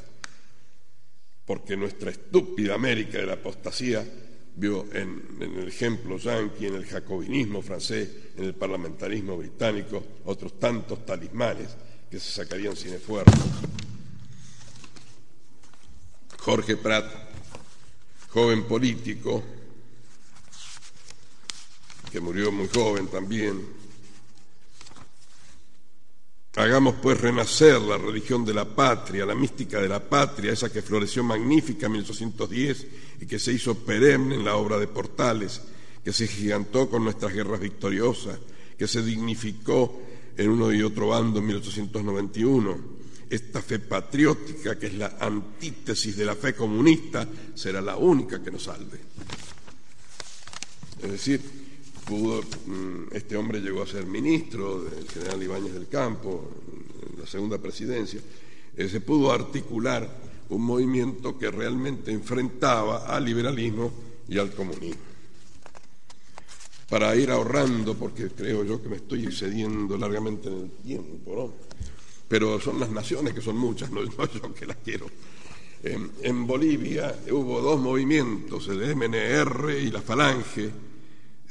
Porque 1.46 1.76
nuestra 1.76 2.12
estúpida 2.12 2.76
América 2.76 3.18
de 3.18 3.26
la 3.26 3.34
apostasía 3.34 4.06
vio 4.56 4.86
en, 4.94 5.38
el 5.42 5.68
ejemplo 5.68 6.18
yanqui, 6.18 6.68
en 6.68 6.76
el 6.76 6.86
jacobinismo 6.86 7.62
francés, 7.62 8.10
en 8.38 8.46
el 8.46 8.54
parlamentarismo 8.54 9.36
británico, 9.38 10.02
otros 10.26 10.58
tantos 10.60 11.06
talismanes 11.06 11.70
que 12.10 12.20
se 12.20 12.32
sacarían 12.32 12.76
sin 12.76 12.94
esfuerzo. 12.94 13.38
Jorge 16.40 16.78
Prat, 16.78 17.06
joven 18.30 18.64
político, 18.64 19.44
que 22.12 22.20
murió 22.20 22.52
muy 22.52 22.68
joven 22.68 23.08
también, 23.08 23.81
Hagamos 26.56 26.96
pues 27.02 27.20
renacer 27.20 27.80
la 27.82 27.98
religión 27.98 28.44
de 28.44 28.54
la 28.54 28.66
patria, 28.66 29.26
la 29.26 29.36
mística 29.36 29.80
de 29.80 29.88
la 29.88 30.02
patria, 30.02 30.52
esa 30.52 30.72
que 30.72 30.82
floreció 30.82 31.24
magnífica 31.24 31.86
en 31.86 31.94
1810 31.94 32.88
y 33.22 33.26
que 33.26 33.40
se 33.40 33.54
hizo 33.54 33.76
perenne 33.76 34.36
en 34.36 34.44
la 34.44 34.56
obra 34.56 34.78
de 34.78 34.88
Portales, 34.88 35.62
que 36.04 36.12
se 36.12 36.28
gigantó 36.28 36.90
con 36.90 37.06
nuestras 37.06 37.34
guerras 37.34 37.62
victoriosas, 37.62 38.38
que 38.78 38.86
se 38.86 39.02
dignificó 39.02 40.02
en 40.36 40.50
uno 40.50 40.74
y 40.74 40.82
otro 40.82 41.08
bando 41.08 41.40
en 41.40 41.46
1891. 41.46 43.02
Esta 43.30 43.62
fe 43.62 43.80
patriótica, 43.80 44.78
que 44.78 44.88
es 44.88 44.96
la 44.96 45.16
antítesis 45.22 46.18
de 46.18 46.26
la 46.26 46.36
fe 46.36 46.54
comunista, 46.54 47.26
será 47.56 47.80
la 47.80 47.96
única 47.96 48.44
que 48.44 48.52
nos 48.52 48.64
salve. 48.64 49.00
Es 51.02 51.12
decir, 51.12 51.61
Mm, 52.10 53.14
este 53.14 53.38
hombre 53.38 53.62
llegó 53.62 53.84
a 53.84 53.88
ser 53.88 54.06
ministro 54.06 54.82
del 54.84 55.08
general 55.08 55.44
Ibáñez 55.44 55.74
del 55.74 55.88
Campo, 55.88 56.52
en 57.14 57.20
la 57.20 57.28
segunda 57.28 57.58
presidencia, 57.58 58.20
eh, 58.76 58.90
se 58.90 59.02
pudo 59.02 59.32
articular 59.32 60.10
un 60.50 60.64
movimiento 60.64 61.38
que 61.38 61.50
realmente 61.50 62.12
enfrentaba 62.12 63.06
al 63.06 63.24
liberalismo 63.24 63.92
y 64.28 64.38
al 64.38 64.52
comunismo. 64.52 65.02
Para 66.90 67.16
ir 67.16 67.32
ahorrando, 67.32 67.96
porque 67.96 68.30
creo 68.30 68.66
yo 68.66 68.82
que 68.82 68.90
me 68.90 68.98
estoy 68.98 69.26
excediendo 69.26 69.98
largamente 69.98 70.50
en 70.50 70.62
el 70.62 70.72
tiempo, 70.84 71.36
¿no? 71.36 71.72
pero 72.28 72.60
son 72.60 72.80
las 72.80 72.90
naciones 72.90 73.34
que 73.34 73.42
son 73.42 73.58
muchas, 73.58 73.92
no, 73.92 74.04
yo 74.06 74.54
que 74.54 74.66
las 74.66 74.78
quiero. 74.84 75.08
en 75.84 76.48
Bolivia 76.48 77.16
hubo 77.32 77.62
dos 77.62 77.80
movimientos, 77.80 78.68
el 78.68 78.96
MNR 78.96 79.78
y 79.82 79.92
la 79.92 80.02
Falange, 80.02 80.70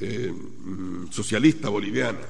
eh, 0.01 0.32
mm, 0.32 1.10
socialista 1.10 1.68
boliviana, 1.68 2.20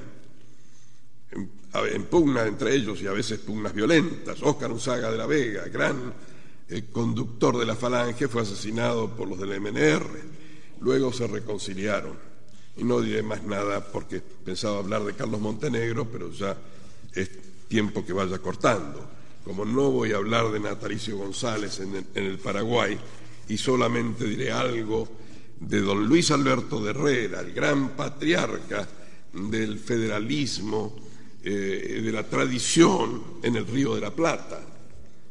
en, 1.33 2.05
pugna 2.07 2.47
entre 2.47 2.75
ellos 2.75 3.01
y 3.01 3.07
a 3.07 3.13
veces 3.13 3.39
pugnas 3.39 3.73
violentas. 3.73 4.43
Óscar 4.43 4.73
Unzaga 4.73 5.11
de 5.11 5.17
la 5.17 5.27
Vega, 5.27 5.65
gran 5.69 6.13
eh, 6.69 6.87
conductor 6.91 7.57
de 7.59 7.67
la 7.67 7.77
Falange, 7.77 8.29
fue 8.29 8.43
asesinado 8.43 9.15
por 9.15 9.29
los 9.29 9.39
del 9.39 9.61
MNR. 9.61 10.09
Luego 10.81 11.13
se 11.13 11.27
reconciliaron. 11.27 12.19
Y 12.77 12.85
no 12.85 13.01
diré 13.01 13.23
más 13.23 13.43
nada 13.45 13.85
porque 13.93 14.21
pensaba 14.21 14.79
hablar 14.79 15.05
de 15.05 15.15
Carlos 15.15 15.41
Montenegro, 15.41 16.09
pero 16.11 16.33
ya 16.33 16.57
es 17.15 17.31
tiempo 17.69 18.05
que 18.05 18.13
vaya 18.13 18.39
cortando. 18.39 19.09
Como 19.45 19.65
no 19.65 19.91
voy 19.91 20.13
a 20.13 20.17
hablar 20.17 20.51
de 20.51 20.61
Natalicio 20.61 21.17
González 21.17 21.81
en 21.81 22.07
el 22.15 22.39
Paraguay, 22.39 22.99
y 23.51 23.59
solamente 23.59 24.25
diré 24.25 24.53
algo 24.53 25.09
de 25.61 25.81
don 25.83 26.07
Luis 26.07 26.31
Alberto 26.31 26.83
de 26.83 26.91
Herrera, 26.91 27.41
el 27.41 27.53
gran 27.53 27.91
patriarca 27.91 28.89
del 29.33 29.79
federalismo, 29.79 30.97
eh, 31.45 32.01
de 32.03 32.13
la 32.13 32.25
tradición 32.25 33.39
en 33.43 33.57
el 33.57 33.67
Río 33.67 33.95
de 33.95 34.01
la 34.01 34.11
Plata, 34.11 34.61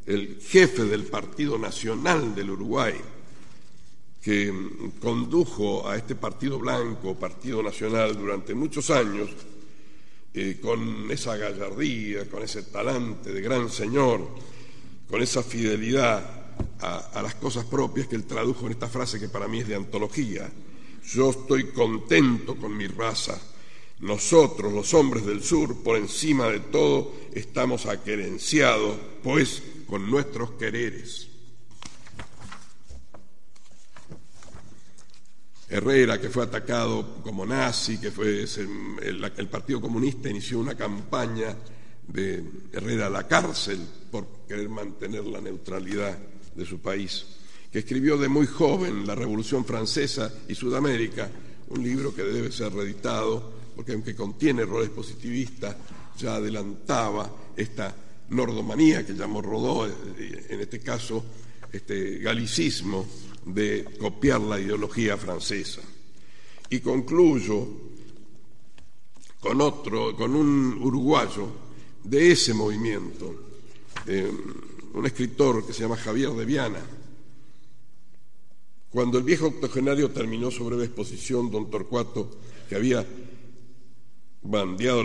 el 0.05 0.39
jefe 0.39 0.85
del 0.85 1.03
Partido 1.03 1.57
Nacional 1.57 2.33
del 2.33 2.51
Uruguay, 2.51 2.93
que 4.21 4.53
condujo 4.99 5.87
a 5.87 5.95
este 5.95 6.15
Partido 6.15 6.59
Blanco, 6.59 7.17
Partido 7.17 7.63
Nacional, 7.63 8.15
durante 8.17 8.53
muchos 8.53 8.89
años, 8.91 9.29
eh, 10.33 10.59
con 10.61 11.09
esa 11.09 11.37
gallardía, 11.37 12.29
con 12.29 12.43
ese 12.43 12.63
talante 12.63 13.33
de 13.33 13.41
gran 13.41 13.69
señor, 13.69 14.27
con 15.09 15.21
esa 15.21 15.41
fidelidad 15.41 16.38
a, 16.81 17.21
las 17.21 17.35
cosas 17.35 17.65
propias 17.65 18.07
que 18.07 18.15
él 18.15 18.25
tradujo 18.25 18.65
en 18.65 18.71
esta 18.71 18.87
frase 18.87 19.19
que 19.19 19.29
para 19.29 19.47
mí 19.47 19.59
es 19.59 19.67
de 19.67 19.75
antología. 19.75 20.49
Yo 21.05 21.31
estoy 21.31 21.71
contento 21.71 22.55
con 22.55 22.75
mi 22.75 22.87
raza. 22.87 23.39
Nosotros, 23.99 24.71
los 24.71 24.93
hombres 24.93 25.25
del 25.25 25.43
sur, 25.43 25.83
por 25.83 25.97
encima 25.97 26.47
de 26.47 26.61
todo, 26.61 27.13
estamos 27.33 27.85
aquerenciados, 27.85 28.97
pues, 29.23 29.61
con 29.87 30.09
nuestros 30.09 30.51
quereres. 30.51 31.27
Herrera, 35.67 36.19
que 36.19 36.29
fue 36.29 36.43
atacado 36.43 37.21
como 37.21 37.45
nazi, 37.45 37.99
que 37.99 38.09
fue 38.09 38.43
el, 38.43 39.31
el, 39.37 39.47
Partido 39.49 39.79
Comunista 39.79 40.29
inició 40.29 40.59
una 40.59 40.75
campaña 40.75 41.55
de 42.07 42.43
Herrera 42.71 43.07
a 43.07 43.09
la 43.09 43.27
cárcel 43.27 43.79
por 44.09 44.25
querer 44.47 44.69
mantener 44.69 45.25
la 45.25 45.41
neutralidad 45.41 46.17
de 46.55 46.65
su 46.65 46.79
país, 46.79 47.25
que 47.71 47.79
escribió 47.79 48.17
de 48.17 48.27
muy 48.27 48.47
joven 48.47 49.05
La 49.05 49.15
Revolución 49.15 49.65
Francesa 49.65 50.33
y 50.47 50.55
Sudamérica, 50.55 51.29
un 51.69 51.83
libro 51.83 52.13
que 52.13 52.23
debe 52.23 52.51
ser 52.51 52.73
reeditado, 52.73 53.51
porque 53.75 53.93
aunque 53.93 54.15
contiene 54.15 54.63
errores 54.63 54.89
positivistas, 54.89 55.75
ya 56.17 56.35
adelantaba 56.35 57.31
esta 57.55 57.95
nordomanía 58.29 59.05
que 59.05 59.13
llamó 59.13 59.41
Rodó, 59.41 59.87
eh, 59.87 60.47
en 60.49 60.59
este 60.59 60.79
caso 60.79 61.23
este 61.71 62.17
galicismo 62.19 63.05
de 63.45 63.85
copiar 63.99 64.41
la 64.41 64.59
ideología 64.59 65.17
francesa. 65.17 65.81
Y 66.69 66.79
concluyo 66.79 67.67
con 69.39 69.61
otro, 69.61 70.15
con 70.15 70.35
un 70.35 70.77
uruguayo 70.81 71.47
de 72.03 72.31
ese 72.31 72.53
movimiento, 72.53 73.35
eh, 74.05 74.31
un 74.93 75.05
escritor 75.05 75.65
que 75.65 75.73
se 75.73 75.83
llama 75.83 75.97
Javier 75.97 76.31
de 76.31 76.45
Viana. 76.45 76.81
Cuando 78.89 79.19
el 79.19 79.23
viejo 79.23 79.47
octogenario 79.47 80.09
terminó 80.11 80.49
su 80.49 80.65
breve 80.65 80.85
exposición, 80.85 81.51
don 81.51 81.69
Torcuato, 81.69 82.29
que 82.67 82.75
había 82.75 83.05
bandeado 84.41 85.03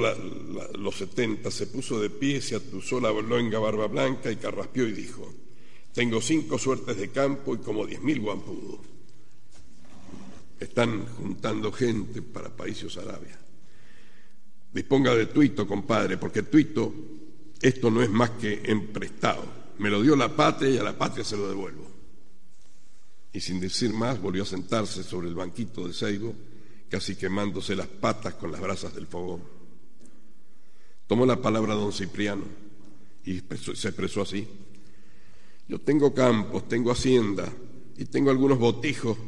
los 0.78 0.97
setenta, 0.97 1.51
se 1.51 1.66
puso 1.66 2.01
de 2.01 2.09
pie, 2.09 2.40
se 2.40 2.56
atusó 2.56 3.01
la 3.01 3.12
luenga 3.12 3.59
barba 3.59 3.86
blanca 3.89 4.31
y 4.31 4.36
carraspeó 4.36 4.86
y 4.89 4.93
dijo, 4.93 5.31
tengo 5.93 6.20
cinco 6.20 6.59
suertes 6.59 6.97
de 6.97 7.11
campo 7.11 7.55
y 7.55 7.59
como 7.59 7.86
diez 7.86 8.02
mil 8.02 8.20
guampudos. 8.20 8.81
Están 10.59 11.05
juntando 11.06 11.70
gente 11.73 12.23
para 12.23 12.48
Países 12.48 12.97
Arabia. 12.97 13.39
Disponga 14.73 15.15
de 15.15 15.27
tuito, 15.27 15.66
compadre, 15.66 16.16
porque 16.16 16.43
tuito 16.43 16.93
esto 17.61 17.90
no 17.90 18.02
es 18.02 18.11
más 18.11 18.31
que 18.31 18.62
emprestado 18.65 19.64
me 19.78 19.90
lo 19.90 20.02
dio 20.02 20.16
la 20.16 20.34
patria 20.34 20.70
y 20.70 20.78
a 20.78 20.82
la 20.82 20.96
patria 20.96 21.24
se 21.24 21.36
lo 21.36 21.48
devuelvo. 21.48 21.90
y 23.32 23.40
sin 23.40 23.59
decir 23.59 23.92
más 23.92 24.20
volvió 24.20 24.44
a 24.44 24.46
sentarse 24.46 25.02
sobre 25.02 25.26
el 25.26 25.34
banquito 25.34 25.88
de 25.88 25.92
ceibo, 25.92 26.32
casi 26.88 27.16
quemándose 27.16 27.74
las 27.74 27.88
patas 27.88 28.34
con 28.34 28.52
las 28.52 28.60
brasas 28.60 28.94
del 28.94 29.09
fogón. 29.09 29.42
Tomó 31.09 31.26
la 31.26 31.42
palabra 31.42 31.74
don 31.74 31.92
Cipriano 31.92 32.44
y 33.24 33.40
se 33.40 33.88
expresó 33.88 34.22
así. 34.22 34.46
Yo 35.66 35.80
tengo 35.80 36.14
campos, 36.14 36.68
tengo 36.68 36.92
hacienda 36.92 37.52
y 37.96 38.05
tengo 38.05 38.30
algunos 38.30 38.56
botijos 38.56 39.18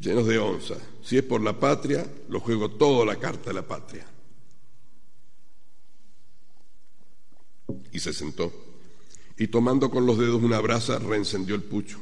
llenos 0.00 0.26
de 0.28 0.38
onza. 0.38 0.76
Si 1.02 1.18
es 1.18 1.24
por 1.24 1.40
la 1.40 1.58
patria, 1.58 2.08
lo 2.28 2.38
juego 2.38 2.70
todo 2.70 3.04
la 3.04 3.16
carta 3.16 3.50
de 3.50 3.54
la 3.54 3.66
patria. 3.66 4.06
Y 7.90 7.98
se 7.98 8.12
sentó 8.12 8.69
y 9.40 9.48
tomando 9.48 9.90
con 9.90 10.04
los 10.04 10.18
dedos 10.18 10.42
una 10.42 10.60
brasa 10.60 10.98
reencendió 10.98 11.54
el 11.54 11.62
pucho. 11.62 11.98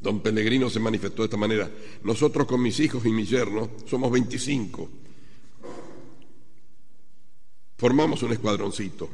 Don 0.00 0.18
Pellegrino 0.18 0.68
se 0.68 0.80
manifestó 0.80 1.22
de 1.22 1.26
esta 1.26 1.36
manera. 1.36 1.70
Nosotros 2.02 2.48
con 2.48 2.60
mis 2.60 2.80
hijos 2.80 3.06
y 3.06 3.10
mi 3.10 3.24
yerno 3.24 3.70
somos 3.86 4.10
25. 4.10 4.90
Formamos 7.78 8.24
un 8.24 8.32
escuadroncito. 8.32 9.08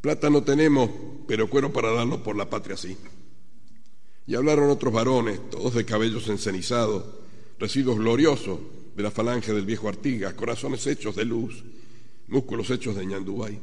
Plata 0.00 0.30
no 0.30 0.42
tenemos, 0.44 0.88
pero 1.28 1.50
cuero 1.50 1.70
para 1.70 1.92
darlo 1.92 2.22
por 2.22 2.36
la 2.36 2.48
patria 2.48 2.78
sí. 2.78 2.96
Y 4.26 4.34
hablaron 4.34 4.70
otros 4.70 4.94
varones, 4.94 5.50
todos 5.50 5.74
de 5.74 5.84
cabellos 5.84 6.26
encenizados, 6.28 7.04
residuos 7.58 7.98
gloriosos 7.98 8.60
de 8.96 9.02
la 9.02 9.10
falange 9.10 9.52
del 9.52 9.66
viejo 9.66 9.90
Artigas, 9.90 10.32
corazones 10.32 10.86
hechos 10.86 11.16
de 11.16 11.26
luz, 11.26 11.62
músculos 12.28 12.70
hechos 12.70 12.96
de 12.96 13.04
ñandubay. 13.04 13.60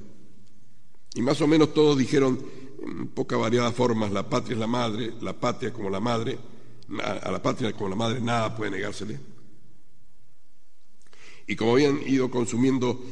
Y 1.15 1.22
más 1.24 1.41
o 1.41 1.48
menos 1.48 1.74
todos 1.74 1.98
dijeron, 1.98 2.40
en 2.85 3.07
poca 3.07 3.38
variada 3.38 3.72
formas, 3.72 4.11
la 4.11 4.30
patria 4.30 4.53
es 4.53 4.60
la 4.60 4.68
madre, 4.68 5.14
la 5.22 5.34
patria 5.34 5.72
como 5.72 5.89
la 5.89 5.99
madre, 5.99 6.38
a 7.01 7.31
la 7.31 7.41
patria 7.41 7.73
como 7.73 7.89
la 7.89 7.95
madre 7.95 8.22
nada 8.22 8.55
puede 8.55 8.72
negársele. 8.72 9.19
Y 11.47 11.55
como 11.55 11.73
habían 11.73 11.99
ido 12.07 12.30
consumiendo 12.30 13.03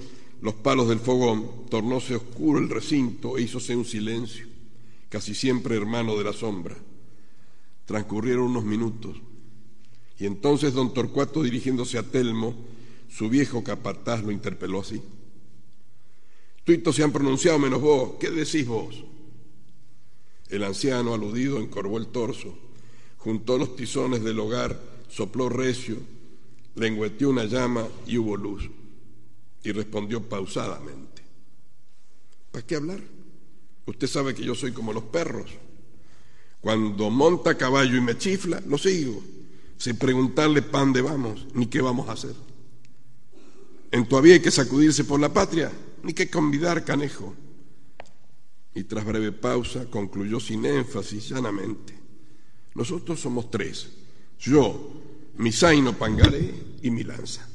los 0.41 0.55
palos 0.55 0.89
del 0.89 0.99
fogón, 0.99 1.67
tornóse 1.69 2.15
oscuro 2.15 2.59
el 2.59 2.69
recinto 2.69 3.37
e 3.37 3.43
hízose 3.43 3.75
un 3.75 3.85
silencio, 3.85 4.47
casi 5.09 5.35
siempre 5.35 5.75
hermano 5.75 6.17
de 6.17 6.23
la 6.23 6.33
sombra. 6.33 6.75
Transcurrieron 7.85 8.45
unos 8.45 8.63
minutos, 8.63 9.17
y 10.17 10.25
entonces 10.25 10.73
don 10.73 10.93
Torcuato, 10.93 11.43
dirigiéndose 11.43 11.97
a 11.97 12.03
Telmo, 12.03 12.55
su 13.09 13.27
viejo 13.29 13.63
capataz 13.63 14.23
lo 14.23 14.31
interpeló 14.31 14.81
así. 14.81 15.01
Tuitos 16.63 16.95
se 16.95 17.03
han 17.03 17.11
pronunciado 17.11 17.59
menos 17.59 17.81
vos, 17.81 18.13
¿qué 18.19 18.29
decís 18.29 18.67
vos? 18.67 19.03
El 20.51 20.65
anciano 20.65 21.13
aludido 21.13 21.59
encorvó 21.59 21.97
el 21.97 22.07
torso, 22.07 22.53
juntó 23.17 23.57
los 23.57 23.77
tizones 23.77 24.21
del 24.21 24.37
hogar, 24.37 24.77
sopló 25.09 25.47
recio, 25.47 25.95
lengüeteó 26.75 27.29
una 27.29 27.45
llama 27.45 27.87
y 28.05 28.17
hubo 28.17 28.35
luz. 28.35 28.69
Y 29.63 29.71
respondió 29.71 30.21
pausadamente. 30.21 31.21
¿Para 32.51 32.65
qué 32.65 32.75
hablar? 32.75 32.99
Usted 33.85 34.07
sabe 34.07 34.35
que 34.35 34.43
yo 34.43 34.53
soy 34.53 34.73
como 34.73 34.91
los 34.91 35.03
perros. 35.03 35.49
Cuando 36.59 37.09
monta 37.09 37.57
caballo 37.57 37.95
y 37.95 38.01
me 38.01 38.17
chifla, 38.17 38.61
lo 38.67 38.77
sigo, 38.77 39.23
sin 39.77 39.97
preguntarle 39.97 40.61
para 40.61 40.83
dónde 40.83 41.01
vamos, 41.01 41.47
ni 41.53 41.67
qué 41.67 41.79
vamos 41.81 42.09
a 42.09 42.13
hacer. 42.13 42.35
En 43.91 44.05
todavía 44.05 44.33
hay 44.33 44.41
que 44.41 44.51
sacudirse 44.51 45.05
por 45.05 45.19
la 45.19 45.31
patria, 45.31 45.71
ni 46.03 46.13
que 46.13 46.29
convidar 46.29 46.83
canejo. 46.83 47.35
Y 48.73 48.83
tras 48.85 49.05
breve 49.05 49.31
pausa 49.31 49.85
concluyó 49.89 50.39
sin 50.39 50.65
énfasis 50.65 51.29
llanamente. 51.29 51.93
Nosotros 52.75 53.19
somos 53.19 53.51
tres. 53.51 53.89
Yo, 54.39 54.91
mi 55.37 55.51
zaino 55.51 55.93
pangaré 55.97 56.53
y 56.81 56.89
mi 56.89 57.03
lanza. 57.03 57.47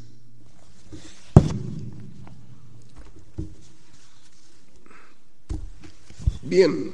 Bien, 6.42 6.92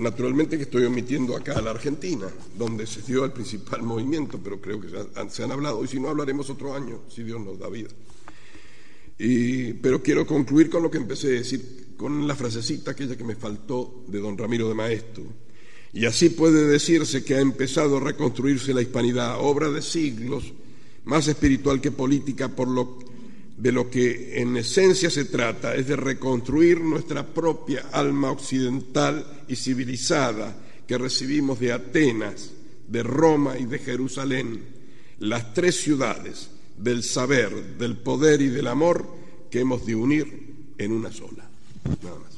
naturalmente 0.00 0.56
que 0.56 0.62
estoy 0.62 0.84
omitiendo 0.84 1.36
acá 1.36 1.58
a 1.58 1.62
la 1.62 1.72
Argentina, 1.72 2.26
donde 2.56 2.86
se 2.86 3.02
dio 3.02 3.24
el 3.24 3.32
principal 3.32 3.82
movimiento, 3.82 4.40
pero 4.42 4.60
creo 4.60 4.80
que 4.80 4.88
se 5.28 5.42
han 5.42 5.52
hablado, 5.52 5.84
y 5.84 5.88
si 5.88 6.00
no 6.00 6.08
hablaremos 6.08 6.48
otro 6.48 6.74
año, 6.74 7.00
si 7.08 7.22
Dios 7.22 7.40
nos 7.40 7.58
da 7.58 7.68
vida. 7.68 7.90
pero 9.82 10.02
quiero 10.02 10.26
concluir 10.26 10.70
con 10.70 10.82
lo 10.82 10.90
que 10.90 10.98
empecé 10.98 11.28
a 11.28 11.30
decir, 11.32 11.83
con 12.04 12.28
la 12.28 12.36
frasecita 12.36 12.90
aquella 12.90 13.16
que 13.16 13.24
me 13.24 13.34
faltó 13.34 14.04
de 14.08 14.20
don 14.20 14.36
Ramiro 14.36 14.68
de 14.68 14.74
Maestro. 14.74 15.24
Y 15.90 16.04
así 16.04 16.28
puede 16.28 16.66
decirse 16.66 17.24
que 17.24 17.36
ha 17.36 17.40
empezado 17.40 17.96
a 17.96 18.00
reconstruirse 18.00 18.74
la 18.74 18.82
hispanidad, 18.82 19.38
obra 19.40 19.70
de 19.70 19.80
siglos, 19.80 20.52
más 21.06 21.28
espiritual 21.28 21.80
que 21.80 21.92
política, 21.92 22.48
por 22.48 22.68
lo 22.68 22.98
de 23.56 23.72
lo 23.72 23.88
que 23.88 24.38
en 24.38 24.54
esencia 24.58 25.08
se 25.08 25.24
trata 25.24 25.74
es 25.74 25.88
de 25.88 25.96
reconstruir 25.96 26.78
nuestra 26.78 27.26
propia 27.26 27.86
alma 27.90 28.32
occidental 28.32 29.44
y 29.48 29.56
civilizada 29.56 30.54
que 30.86 30.98
recibimos 30.98 31.58
de 31.58 31.72
Atenas, 31.72 32.50
de 32.86 33.02
Roma 33.02 33.58
y 33.58 33.64
de 33.64 33.78
Jerusalén, 33.78 34.62
las 35.20 35.54
tres 35.54 35.80
ciudades 35.80 36.50
del 36.76 37.02
saber, 37.02 37.78
del 37.78 37.96
poder 37.96 38.42
y 38.42 38.48
del 38.48 38.66
amor 38.66 39.08
que 39.50 39.60
hemos 39.60 39.86
de 39.86 39.94
unir 39.94 40.74
en 40.76 40.92
una 40.92 41.10
sola. 41.10 41.53
Nada 41.84 42.16
más. 42.18 42.34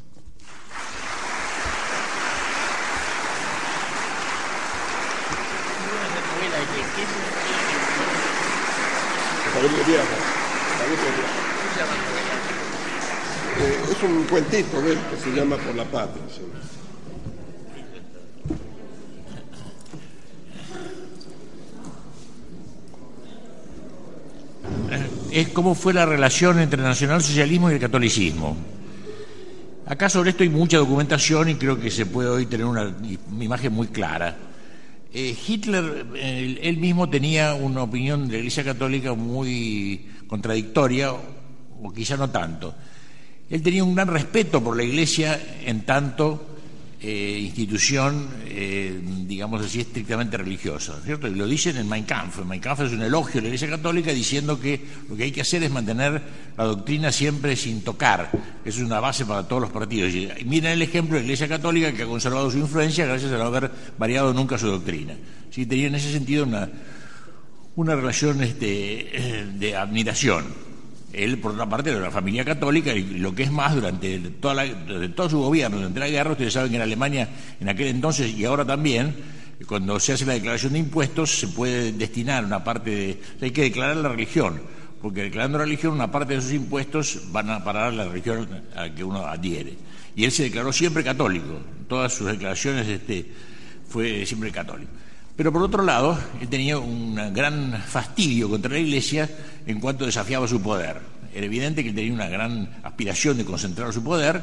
Eh, 13.58 13.78
es 13.90 14.02
un 14.02 14.24
cuentito 14.24 14.82
de 14.82 14.92
él 14.92 14.98
que 15.10 15.16
se 15.16 15.30
llama 15.34 15.56
Por 15.56 15.74
la 15.74 15.84
Patria. 15.84 16.22
Es 25.30 25.48
cómo 25.48 25.74
fue 25.74 25.92
la 25.92 26.06
relación 26.06 26.58
entre 26.58 26.80
el 26.80 26.86
nacionalsocialismo 26.86 27.70
y 27.70 27.74
el 27.74 27.80
catolicismo. 27.80 28.56
Acá 29.86 30.08
sobre 30.08 30.30
esto 30.30 30.42
hay 30.42 30.48
mucha 30.48 30.78
documentación 30.78 31.48
y 31.48 31.54
creo 31.54 31.78
que 31.78 31.92
se 31.92 32.06
puede 32.06 32.28
hoy 32.28 32.46
tener 32.46 32.66
una 32.66 32.92
imagen 33.38 33.72
muy 33.72 33.86
clara. 33.86 34.36
Eh, 35.14 35.36
Hitler, 35.46 36.06
él 36.16 36.76
mismo 36.78 37.08
tenía 37.08 37.54
una 37.54 37.84
opinión 37.84 38.26
de 38.26 38.32
la 38.32 38.38
Iglesia 38.38 38.64
Católica 38.64 39.14
muy 39.14 40.08
contradictoria, 40.26 41.12
o 41.12 41.92
quizá 41.94 42.16
no 42.16 42.28
tanto. 42.30 42.74
Él 43.48 43.62
tenía 43.62 43.84
un 43.84 43.94
gran 43.94 44.08
respeto 44.08 44.60
por 44.60 44.76
la 44.76 44.82
Iglesia 44.82 45.40
en 45.64 45.82
tanto 45.82 46.55
eh, 46.98 47.38
institución, 47.42 48.26
eh, 48.46 48.98
digamos 49.26 49.62
así, 49.62 49.80
estrictamente 49.80 50.38
religiosa, 50.38 50.98
¿cierto? 51.04 51.28
Y 51.28 51.34
lo 51.34 51.46
dicen 51.46 51.76
en 51.76 51.86
Mein 51.86 52.04
Kampf. 52.04 52.38
Mein 52.44 52.60
Kampf 52.60 52.80
es 52.80 52.92
un 52.92 53.02
elogio 53.02 53.34
de 53.34 53.42
la 53.42 53.46
Iglesia 53.48 53.68
Católica 53.68 54.12
diciendo 54.12 54.58
que 54.58 54.80
lo 55.08 55.14
que 55.14 55.24
hay 55.24 55.30
que 55.30 55.42
hacer 55.42 55.62
es 55.62 55.70
mantener 55.70 56.22
la 56.56 56.64
doctrina 56.64 57.12
siempre 57.12 57.54
sin 57.54 57.82
tocar. 57.82 58.30
Eso 58.64 58.80
es 58.80 58.86
una 58.86 58.98
base 58.98 59.26
para 59.26 59.46
todos 59.46 59.60
los 59.60 59.70
partidos. 59.70 60.14
Y 60.14 60.44
miren 60.46 60.72
el 60.72 60.82
ejemplo 60.82 61.16
de 61.16 61.20
la 61.20 61.26
Iglesia 61.26 61.48
Católica 61.48 61.92
que 61.92 62.04
ha 62.04 62.06
conservado 62.06 62.50
su 62.50 62.58
influencia 62.58 63.04
gracias 63.04 63.30
a 63.30 63.36
no 63.36 63.44
haber 63.44 63.70
variado 63.98 64.32
nunca 64.32 64.56
su 64.56 64.66
doctrina. 64.66 65.14
¿Sí? 65.50 65.66
Tenía 65.66 65.88
en 65.88 65.96
ese 65.96 66.10
sentido 66.10 66.44
una, 66.44 66.68
una 67.74 67.94
relación 67.94 68.42
este, 68.42 69.44
de 69.54 69.76
admiración. 69.76 70.65
Él, 71.16 71.38
por 71.38 71.52
otra 71.52 71.66
parte, 71.66 71.88
era 71.88 71.98
de 71.98 72.04
la 72.04 72.10
familia 72.10 72.44
católica 72.44 72.92
y 72.92 73.18
lo 73.18 73.34
que 73.34 73.44
es 73.44 73.50
más, 73.50 73.74
durante, 73.74 74.18
toda 74.18 74.64
todo 75.14 75.30
su 75.30 75.38
gobierno, 75.40 75.78
durante 75.78 75.98
la 75.98 76.08
guerra, 76.08 76.32
ustedes 76.32 76.52
saben 76.52 76.70
que 76.70 76.76
en 76.76 76.82
Alemania, 76.82 77.28
en 77.58 77.68
aquel 77.68 77.86
entonces 77.88 78.34
y 78.34 78.44
ahora 78.44 78.66
también, 78.66 79.16
cuando 79.66 79.98
se 79.98 80.12
hace 80.12 80.26
la 80.26 80.34
declaración 80.34 80.74
de 80.74 80.80
impuestos, 80.80 81.38
se 81.38 81.48
puede 81.48 81.92
destinar 81.92 82.44
una 82.44 82.62
parte 82.62 82.90
de. 82.90 83.20
Hay 83.40 83.50
que 83.50 83.62
declarar 83.62 83.96
la 83.96 84.10
religión, 84.10 84.60
porque 85.00 85.22
declarando 85.22 85.56
la 85.56 85.64
religión, 85.64 85.94
una 85.94 86.10
parte 86.10 86.34
de 86.34 86.40
esos 86.40 86.52
impuestos 86.52 87.32
van 87.32 87.48
a 87.48 87.64
parar 87.64 87.94
la 87.94 88.04
religión 88.04 88.46
a 88.74 88.82
la 88.82 88.94
que 88.94 89.02
uno 89.02 89.24
adhiere. 89.24 89.74
Y 90.14 90.24
él 90.24 90.32
se 90.32 90.44
declaró 90.44 90.70
siempre 90.70 91.02
católico, 91.02 91.60
todas 91.88 92.12
sus 92.12 92.26
declaraciones 92.26 92.86
este, 92.86 93.26
fue 93.88 94.26
siempre 94.26 94.50
católico. 94.50 94.90
Pero 95.36 95.52
por 95.52 95.62
otro 95.62 95.82
lado, 95.82 96.18
él 96.40 96.48
tenía 96.48 96.78
un 96.78 97.14
gran 97.34 97.82
fastidio 97.82 98.48
contra 98.48 98.72
la 98.72 98.78
Iglesia 98.78 99.28
en 99.66 99.80
cuanto 99.80 100.06
desafiaba 100.06 100.48
su 100.48 100.62
poder. 100.62 100.98
Era 101.34 101.44
evidente 101.44 101.82
que 101.82 101.90
él 101.90 101.94
tenía 101.94 102.14
una 102.14 102.28
gran 102.28 102.80
aspiración 102.82 103.36
de 103.36 103.44
concentrar 103.44 103.92
su 103.92 104.02
poder 104.02 104.42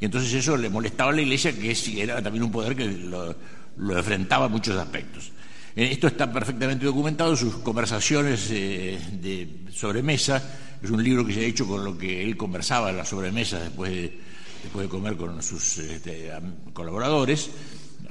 y 0.00 0.04
entonces 0.04 0.34
eso 0.34 0.56
le 0.56 0.68
molestaba 0.68 1.12
a 1.12 1.14
la 1.14 1.22
Iglesia, 1.22 1.52
que 1.52 1.76
era 2.02 2.20
también 2.20 2.42
un 2.42 2.50
poder 2.50 2.74
que 2.74 2.86
lo, 2.86 3.36
enfrentaba 3.96 4.46
en 4.46 4.52
muchos 4.52 4.76
aspectos. 4.76 5.30
Eh, 5.76 5.90
esto 5.92 6.08
está 6.08 6.30
perfectamente 6.32 6.84
documentado 6.84 7.30
en 7.30 7.36
sus 7.36 7.58
conversaciones 7.58 8.48
eh, 8.50 8.98
de 9.12 9.48
sobremesa. 9.72 10.42
Es 10.82 10.90
un 10.90 11.04
libro 11.04 11.24
que 11.24 11.32
se 11.32 11.40
ha 11.40 11.44
hecho 11.44 11.68
con 11.68 11.84
lo 11.84 11.96
que 11.96 12.24
él 12.24 12.36
conversaba 12.36 12.90
en 12.90 12.96
las 12.96 13.08
sobremesas 13.08 13.62
después 13.62 13.92
de, 13.92 14.18
después 14.64 14.86
de 14.86 14.90
comer 14.90 15.16
con 15.16 15.40
sus 15.40 15.78
este, 15.78 16.32
colaboradores 16.72 17.48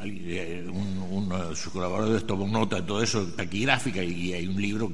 eh, 0.03 0.65
uno 0.69 1.49
de 1.49 1.55
sus 1.55 1.71
colaboradores 1.71 2.25
tomó 2.25 2.47
nota 2.47 2.77
de 2.77 2.81
todo 2.83 3.01
eso, 3.01 3.25
taquigráfica, 3.35 4.03
y 4.03 4.33
hay 4.33 4.47
un 4.47 4.61
libro 4.61 4.91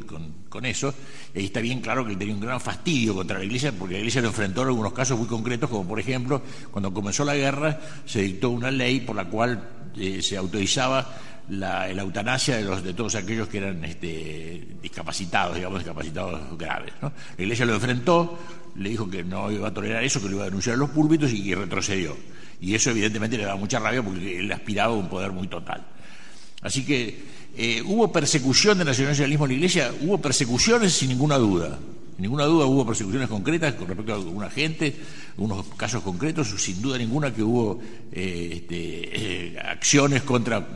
con, 0.50 0.66
eso. 0.66 0.94
Y 1.36 1.40
ahí 1.40 1.46
está 1.46 1.62
bien 1.62 1.82
claro 1.82 2.06
que 2.06 2.16
tenía 2.16 2.34
un 2.34 2.42
gran 2.42 2.60
fastidio 2.60 3.14
contra 3.14 3.38
la 3.38 3.46
Iglesia, 3.46 3.72
porque 3.72 3.94
la 3.94 4.00
Iglesia 4.00 4.22
lo 4.22 4.30
enfrentó 4.30 4.64
en 4.64 4.70
algunos 4.70 4.94
casos 4.94 5.18
muy 5.18 5.28
concretos, 5.28 5.70
como 5.70 5.88
por 5.88 6.00
ejemplo, 6.00 6.42
cuando 6.72 6.92
comenzó 6.92 7.24
la 7.24 7.36
guerra, 7.36 7.80
se 8.06 8.22
dictó 8.22 8.50
una 8.50 8.72
ley 8.72 9.02
por 9.02 9.16
la 9.16 9.26
cual 9.26 9.92
eh, 9.96 10.22
se 10.22 10.36
autorizaba 10.36 11.08
la, 11.50 11.90
eutanasia 11.92 12.58
de, 12.58 12.64
los, 12.64 12.84
de 12.84 12.94
todos 12.94 13.16
aquellos 13.16 13.48
que 13.48 13.60
eran 13.60 13.84
este, 13.86 14.68
discapacitados, 14.82 15.56
digamos, 15.56 15.80
discapacitados 15.80 16.58
graves. 16.58 16.94
La 17.02 17.12
Iglesia 17.38 17.66
lo 17.66 17.76
enfrentó, 17.76 18.40
le 18.76 18.90
dijo 18.90 19.10
que 19.10 19.24
no 19.24 19.52
iba 19.52 19.68
a 19.68 19.74
tolerar 19.74 20.04
eso, 20.04 20.22
que 20.22 20.28
lo 20.28 20.36
iba 20.36 20.44
a 20.44 20.48
denunciar 20.48 20.76
a 20.76 20.80
los 20.80 20.90
púlpitos 20.90 21.32
y 21.32 21.54
retrocedió. 21.54 22.16
Y 22.60 22.74
eso 22.74 22.90
evidentemente 22.90 23.38
le 23.38 23.44
daba 23.44 23.58
mucha 23.58 23.80
rabia 23.80 24.02
porque 24.02 24.40
él 24.40 24.52
aspiraba 24.52 24.94
a 24.94 24.98
un 24.98 25.10
poder 25.10 25.32
muy 25.32 25.48
total. 25.48 25.86
Así 26.62 26.84
que 26.84 27.24
eh, 27.56 27.82
hubo 27.86 28.12
persecución 28.12 28.78
del 28.78 28.88
nacionalismo 28.88 29.46
en 29.46 29.52
la 29.52 29.56
Iglesia, 29.56 29.94
hubo 30.02 30.20
persecuciones 30.20 30.94
sin 30.94 31.10
ninguna 31.10 31.38
duda. 31.38 31.78
Ninguna 32.18 32.46
duda 32.46 32.66
hubo 32.66 32.86
persecuciones 32.86 33.30
concretas 33.30 33.76
con 33.76 33.88
respecto 33.88 34.14
a 34.14 34.16
alguna 34.16 34.50
gente, 34.50 34.96
unos 35.38 35.68
casos 35.76 36.02
concretos, 36.02 36.50
sin 36.58 36.82
duda 36.82 36.98
ninguna 36.98 37.32
que 37.32 37.44
hubo 37.44 37.80
eh, 38.12 38.50
este, 38.54 39.54
eh, 39.54 39.60
acciones 39.60 40.24
contra 40.24 40.68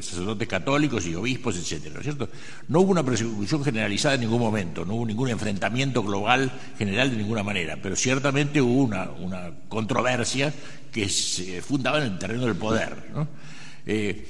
sacerdotes 0.00 0.48
católicos 0.48 1.06
y 1.06 1.14
obispos, 1.14 1.58
etcétera, 1.58 2.00
¿no 2.68 2.80
hubo 2.80 2.92
una 2.92 3.04
persecución 3.04 3.62
generalizada 3.62 4.14
en 4.14 4.22
ningún 4.22 4.40
momento, 4.40 4.86
no 4.86 4.94
hubo 4.94 5.06
ningún 5.06 5.28
enfrentamiento 5.28 6.02
global 6.02 6.50
general 6.78 7.10
de 7.10 7.18
ninguna 7.18 7.42
manera, 7.42 7.78
pero 7.82 7.94
ciertamente 7.94 8.62
hubo 8.62 8.84
una, 8.84 9.50
controversia 9.68 10.52
que 10.90 11.10
se 11.10 11.60
fundaba 11.60 11.98
en 11.98 12.12
el 12.12 12.18
terreno 12.18 12.46
del 12.46 12.56
poder. 12.56 12.96
Eh, 13.84 14.26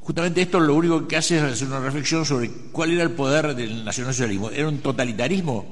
justamente 0.00 0.42
esto 0.42 0.58
lo 0.58 0.74
único 0.74 1.06
que 1.06 1.16
hace 1.16 1.36
es 1.36 1.42
hacer 1.42 1.68
una 1.68 1.78
reflexión 1.78 2.24
sobre 2.26 2.50
cuál 2.72 2.90
era 2.90 3.04
el 3.04 3.12
poder 3.12 3.54
del 3.54 3.84
nacionalsocialismo. 3.84 4.50
¿Era 4.50 4.68
un 4.68 4.78
totalitarismo? 4.78 5.66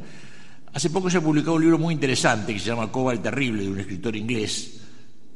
Hace 0.78 0.90
poco 0.90 1.10
se 1.10 1.16
ha 1.16 1.20
publicado 1.20 1.54
un 1.54 1.62
libro 1.62 1.76
muy 1.76 1.92
interesante 1.92 2.52
que 2.52 2.60
se 2.60 2.66
llama 2.66 2.92
Coba 2.92 3.12
el 3.12 3.18
Terrible, 3.18 3.64
de 3.64 3.68
un 3.68 3.80
escritor 3.80 4.14
inglés, 4.14 4.80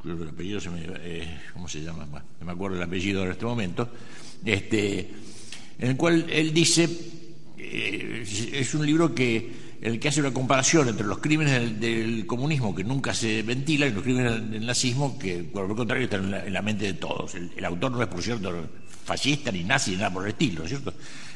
el 0.05 0.29
apellido 0.29 0.61
se 0.61 0.69
me... 0.69 0.85
Eh, 0.87 1.37
¿Cómo 1.51 1.67
se 1.67 1.81
llama? 1.81 2.05
no 2.05 2.45
me 2.45 2.51
acuerdo 2.53 2.77
el 2.77 2.83
apellido 2.83 3.25
en 3.25 3.31
este 3.31 3.43
momento, 3.43 3.89
este, 4.45 4.99
en 5.79 5.89
el 5.89 5.97
cual 5.97 6.27
él 6.29 6.53
dice, 6.53 6.87
eh, 7.57 8.23
es 8.53 8.73
un 8.73 8.85
libro 8.85 9.13
que 9.13 9.51
el 9.81 9.99
que 9.99 10.07
hace 10.07 10.21
una 10.21 10.31
comparación 10.31 10.87
entre 10.87 11.05
los 11.05 11.17
crímenes 11.17 11.77
del, 11.77 12.25
comunismo, 12.25 12.73
que 12.73 12.85
nunca 12.85 13.13
se 13.13 13.43
ventilan, 13.43 13.89
y 13.89 13.91
los 13.95 14.03
crímenes 14.03 14.49
del, 14.49 14.65
nazismo, 14.65 15.19
que 15.19 15.43
por 15.43 15.69
el 15.69 15.75
contrario 15.75 16.05
están 16.05 16.33
en 16.33 16.53
la, 16.53 16.61
mente 16.61 16.85
de 16.85 16.93
todos. 16.93 17.35
El, 17.35 17.65
autor 17.65 17.91
no 17.91 18.01
es, 18.01 18.07
por 18.07 18.23
cierto, 18.23 18.49
fascista, 19.03 19.51
ni 19.51 19.65
nazi, 19.65 19.91
ni 19.91 19.97
nada 19.97 20.13
por 20.13 20.23
el 20.23 20.29
estilo, 20.29 20.65
¿cierto? 20.65 20.93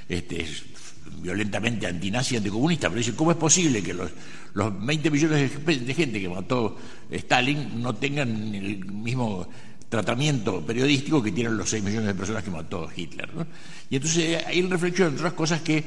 Este, 0.07 0.43
es 0.43 0.63
violentamente 1.21 1.87
antinazi 1.87 2.35
y 2.35 2.37
anticomunista, 2.37 2.89
pero 2.89 2.99
dice, 2.99 3.15
¿cómo 3.15 3.31
es 3.31 3.37
posible 3.37 3.81
que 3.81 3.93
los, 3.93 4.11
los 4.53 4.85
20 4.85 5.11
millones 5.11 5.65
de, 5.65 5.93
gente 5.93 6.19
que 6.19 6.29
mató 6.29 6.77
Stalin 7.09 7.81
no 7.81 7.95
tengan 7.95 8.53
el 8.53 8.85
mismo 8.85 9.47
tratamiento 9.89 10.65
periodístico 10.65 11.23
que 11.23 11.31
tienen 11.31 11.57
los 11.57 11.69
6 11.69 11.83
millones 11.83 12.07
de 12.07 12.13
personas 12.13 12.43
que 12.43 12.51
mató 12.51 12.89
Hitler? 12.95 13.29
Y 13.89 13.95
entonces 13.95 14.45
hay 14.45 14.61
reflexión, 14.63 15.09
entre 15.09 15.21
otras 15.21 15.33
cosas, 15.33 15.61
que 15.61 15.83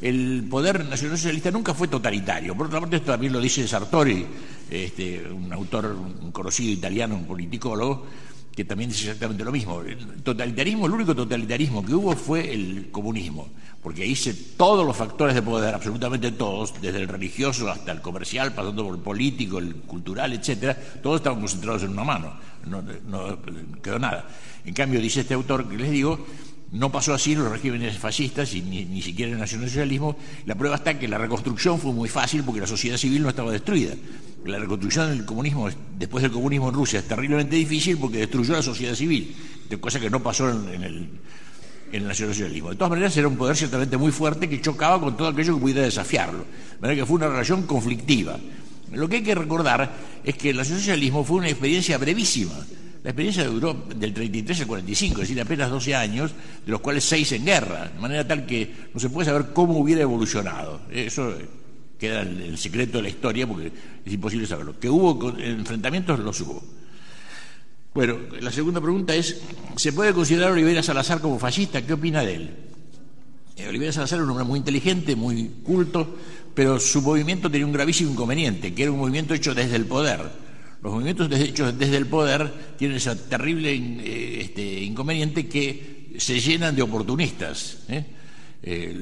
el 0.00 0.44
poder 0.50 0.84
nacionalsocialista 0.84 1.50
nunca 1.50 1.74
fue 1.74 1.86
totalitario. 1.86 2.56
Por 2.56 2.66
otra 2.66 2.80
parte, 2.80 2.96
esto 2.96 3.12
también 3.12 3.32
lo 3.32 3.40
dice 3.40 3.66
Sartori, 3.68 4.26
este, 4.68 5.22
un 5.30 5.52
autor, 5.52 5.96
un 6.20 6.32
conocido 6.32 6.72
italiano, 6.72 7.14
un 7.14 7.24
politicólogo, 7.24 8.06
que 8.54 8.64
también 8.64 8.90
dice 8.90 9.04
exactamente 9.04 9.44
lo 9.44 9.52
mismo. 9.52 9.80
El 9.80 10.22
totalitarismo, 10.22 10.86
el 10.86 10.92
único 10.92 11.14
totalitarismo 11.14 11.84
que 11.84 11.94
hubo 11.94 12.14
fue 12.14 12.52
el 12.52 12.90
comunismo, 12.90 13.48
porque 13.82 14.02
ahí 14.02 14.14
se 14.14 14.34
todos 14.34 14.86
los 14.86 14.96
factores 14.96 15.34
de 15.34 15.42
poder, 15.42 15.74
absolutamente 15.74 16.32
todos, 16.32 16.74
desde 16.80 17.00
el 17.00 17.08
religioso 17.08 17.70
hasta 17.70 17.92
el 17.92 18.00
comercial, 18.00 18.54
pasando 18.54 18.84
por 18.84 18.94
el 18.94 19.00
político, 19.00 19.58
el 19.58 19.74
cultural, 19.76 20.32
etcétera, 20.32 20.78
todos 21.02 21.16
estaban 21.16 21.40
concentrados 21.40 21.82
en 21.82 21.90
una 21.90 22.04
mano, 22.04 22.34
no, 22.66 22.82
no 23.08 23.38
quedó 23.82 23.98
nada. 23.98 24.28
En 24.64 24.74
cambio, 24.74 25.00
dice 25.00 25.20
este 25.20 25.34
autor 25.34 25.68
que 25.68 25.76
les 25.76 25.90
digo, 25.90 26.24
no 26.72 26.90
pasó 26.90 27.12
así 27.12 27.32
en 27.32 27.40
los 27.40 27.52
regímenes 27.52 27.98
fascistas 27.98 28.54
y 28.54 28.62
ni, 28.62 29.02
siquiera 29.02 29.28
en 29.28 29.34
el 29.34 29.40
nacionalsocialismo. 29.40 30.16
La 30.46 30.54
prueba 30.54 30.76
está 30.76 30.98
que 30.98 31.06
la 31.06 31.18
reconstrucción 31.18 31.78
fue 31.78 31.92
muy 31.92 32.08
fácil 32.08 32.42
porque 32.44 32.60
la 32.60 32.66
sociedad 32.66 32.96
civil 32.96 33.22
no 33.22 33.28
estaba 33.28 33.52
destruida. 33.52 33.94
La 34.46 34.58
reconstrucción 34.58 35.10
del 35.10 35.26
comunismo, 35.26 35.68
después 35.98 36.22
del 36.22 36.32
comunismo 36.32 36.70
en 36.70 36.74
Rusia, 36.74 37.00
es 37.00 37.06
terriblemente 37.06 37.56
difícil 37.56 37.98
porque 37.98 38.18
destruyó 38.18 38.54
la 38.54 38.62
sociedad 38.62 38.94
civil, 38.94 39.36
cosa 39.80 40.00
que 40.00 40.08
no 40.08 40.22
pasó 40.22 40.48
en, 40.48 40.82
el, 40.82 41.08
en 41.92 42.02
el 42.02 42.08
nacionalsocialismo. 42.08 42.70
De 42.70 42.76
todas 42.76 42.90
maneras, 42.90 43.14
era 43.18 43.28
un 43.28 43.36
poder 43.36 43.54
ciertamente 43.54 43.98
muy 43.98 44.10
fuerte 44.10 44.48
que 44.48 44.60
chocaba 44.62 44.98
con 44.98 45.14
todo 45.14 45.28
aquello 45.28 45.54
que 45.56 45.60
pudiera 45.60 45.82
desafiarlo. 45.82 46.40
De 46.40 46.80
manera 46.80 47.02
que 47.02 47.06
fue 47.06 47.16
una 47.16 47.28
relación 47.28 47.64
conflictiva. 47.64 48.38
Lo 48.92 49.08
que 49.10 49.16
hay 49.16 49.22
que 49.22 49.34
recordar 49.34 49.94
es 50.24 50.36
que 50.36 50.50
el 50.50 50.56
nacionalsocialismo 50.56 51.22
fue 51.22 51.36
una 51.36 51.50
experiencia 51.50 51.98
brevísima 51.98 52.54
la 53.02 53.10
experiencia 53.10 53.44
duró 53.46 53.74
del 53.96 54.14
33 54.14 54.60
al 54.60 54.66
45, 54.68 55.14
es 55.14 55.28
decir, 55.28 55.40
apenas 55.40 55.70
12 55.70 55.94
años, 55.94 56.30
de 56.64 56.70
los 56.70 56.80
cuales 56.80 57.02
6 57.04 57.32
en 57.32 57.44
guerra, 57.44 57.90
de 57.92 57.98
manera 57.98 58.26
tal 58.26 58.46
que 58.46 58.72
no 58.94 59.00
se 59.00 59.10
puede 59.10 59.26
saber 59.26 59.52
cómo 59.52 59.76
hubiera 59.78 60.02
evolucionado. 60.02 60.82
Eso 60.88 61.34
queda 61.98 62.20
el, 62.22 62.40
el 62.42 62.58
secreto 62.58 62.98
de 62.98 63.02
la 63.02 63.08
historia 63.08 63.46
porque 63.46 63.72
es 64.04 64.12
imposible 64.12 64.46
saberlo. 64.46 64.78
Que 64.78 64.88
hubo 64.88 65.36
enfrentamientos, 65.36 66.20
los 66.20 66.40
hubo. 66.42 66.62
Bueno, 67.92 68.18
la 68.40 68.52
segunda 68.52 68.80
pregunta 68.80 69.14
es, 69.16 69.42
¿se 69.76 69.92
puede 69.92 70.12
considerar 70.12 70.50
a 70.50 70.52
Olivera 70.52 70.82
Salazar 70.82 71.20
como 71.20 71.40
fascista? 71.40 71.82
¿Qué 71.82 71.94
opina 71.94 72.22
de 72.22 72.34
él? 72.36 72.50
Eh, 73.56 73.68
Olivera 73.68 73.92
Salazar 73.92 74.18
era 74.18 74.24
un 74.24 74.30
hombre 74.30 74.44
muy 74.44 74.58
inteligente, 74.60 75.16
muy 75.16 75.50
culto, 75.64 76.16
pero 76.54 76.78
su 76.78 77.02
movimiento 77.02 77.50
tenía 77.50 77.66
un 77.66 77.72
gravísimo 77.72 78.12
inconveniente, 78.12 78.72
que 78.72 78.84
era 78.84 78.92
un 78.92 78.98
movimiento 78.98 79.34
hecho 79.34 79.54
desde 79.54 79.74
el 79.74 79.86
poder 79.86 80.51
los 80.82 80.92
movimientos 80.92 81.30
hechos 81.32 81.78
desde 81.78 81.96
el 81.96 82.06
poder 82.06 82.52
tienen 82.76 82.96
ese 82.96 83.14
terrible 83.14 83.72
eh, 83.72 84.40
este, 84.40 84.82
inconveniente 84.82 85.48
que 85.48 86.12
se 86.18 86.40
llenan 86.40 86.74
de 86.74 86.82
oportunistas. 86.82 87.84
¿eh? 87.88 88.04
Eh, 88.64 88.94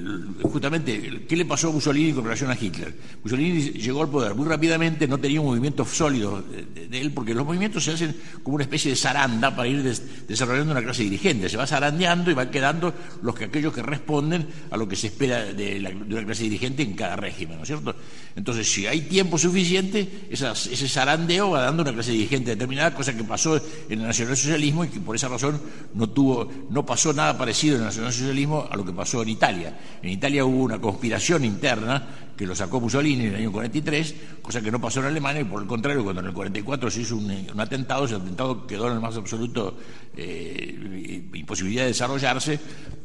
justamente, 0.42 1.26
¿qué 1.28 1.36
le 1.36 1.44
pasó 1.44 1.68
a 1.68 1.72
Mussolini 1.72 2.14
con 2.14 2.24
relación 2.24 2.50
a 2.50 2.56
Hitler? 2.58 2.94
Mussolini 3.22 3.72
llegó 3.72 4.00
al 4.00 4.08
poder 4.08 4.34
muy 4.34 4.48
rápidamente, 4.48 5.06
no 5.06 5.18
tenía 5.18 5.42
un 5.42 5.48
movimiento 5.48 5.84
sólido 5.84 6.42
de, 6.42 6.98
él, 6.98 7.12
porque 7.12 7.34
los 7.34 7.44
movimientos 7.44 7.84
se 7.84 7.92
hacen 7.92 8.16
como 8.42 8.54
una 8.54 8.64
especie 8.64 8.90
de 8.90 8.96
zaranda 8.96 9.54
para 9.54 9.68
ir 9.68 9.82
desarrollando 10.26 10.72
una 10.72 10.82
clase 10.82 11.02
dirigente. 11.02 11.50
Se 11.50 11.58
va 11.58 11.66
zarandeando 11.66 12.30
y 12.30 12.34
van 12.34 12.50
quedando 12.50 12.94
los 13.22 13.34
que, 13.34 13.44
aquellos 13.44 13.74
que 13.74 13.82
responden 13.82 14.48
a 14.70 14.78
lo 14.78 14.88
que 14.88 14.96
se 14.96 15.08
espera 15.08 15.44
de, 15.44 15.94
una 16.08 16.24
clase 16.24 16.44
dirigente 16.44 16.82
en 16.82 16.94
cada 16.94 17.16
régimen, 17.16 17.58
¿no 17.58 17.64
es 17.64 17.68
cierto? 17.68 17.94
Entonces, 18.36 18.66
si 18.72 18.86
hay 18.86 19.02
tiempo 19.02 19.36
suficiente, 19.36 20.26
ese 20.30 20.88
zarandeo 20.88 21.50
va 21.50 21.62
dando 21.62 21.82
una 21.82 21.92
clase 21.92 22.12
dirigente 22.12 22.52
determinada, 22.52 22.94
cosa 22.94 23.14
que 23.14 23.24
pasó 23.24 23.56
en 23.56 24.00
el 24.00 24.06
nacionalsocialismo 24.06 24.86
y 24.86 24.88
que 24.88 25.00
por 25.00 25.16
esa 25.16 25.28
razón 25.28 25.60
no, 25.92 26.08
tuvo, 26.08 26.50
no 26.70 26.86
pasó 26.86 27.12
nada 27.12 27.36
parecido 27.36 27.74
en 27.74 27.82
el 27.82 27.86
nacionalsocialismo 27.88 28.66
a 28.70 28.76
lo 28.76 28.86
que 28.86 28.92
pasó 28.92 29.22
en 29.22 29.28
Italia. 29.28 29.49
En 29.50 30.08
Italia 30.08 30.44
hubo 30.44 30.62
una 30.62 30.80
conspiración 30.80 31.44
interna 31.44 32.06
que 32.40 32.46
lo 32.46 32.54
sacó 32.54 32.80
Mussolini 32.80 33.26
en 33.26 33.34
el 33.34 33.36
año 33.36 33.52
43, 33.52 34.14
cosa 34.40 34.62
que 34.62 34.70
no 34.70 34.80
pasó 34.80 35.00
en 35.00 35.06
Alemania, 35.06 35.42
y 35.42 35.44
por 35.44 35.60
el 35.60 35.68
contrario, 35.68 36.02
cuando 36.02 36.22
en 36.22 36.28
el 36.28 36.32
44 36.32 36.90
se 36.90 37.02
hizo 37.02 37.16
un, 37.16 37.60
atentado, 37.60 38.06
ese 38.06 38.14
atentado 38.14 38.66
quedó 38.66 38.86
en 38.86 38.94
el 38.94 39.00
más 39.00 39.14
absoluto 39.14 39.76
eh, 40.16 41.28
imposibilidad 41.34 41.82
de 41.82 41.88
desarrollarse, 41.88 42.58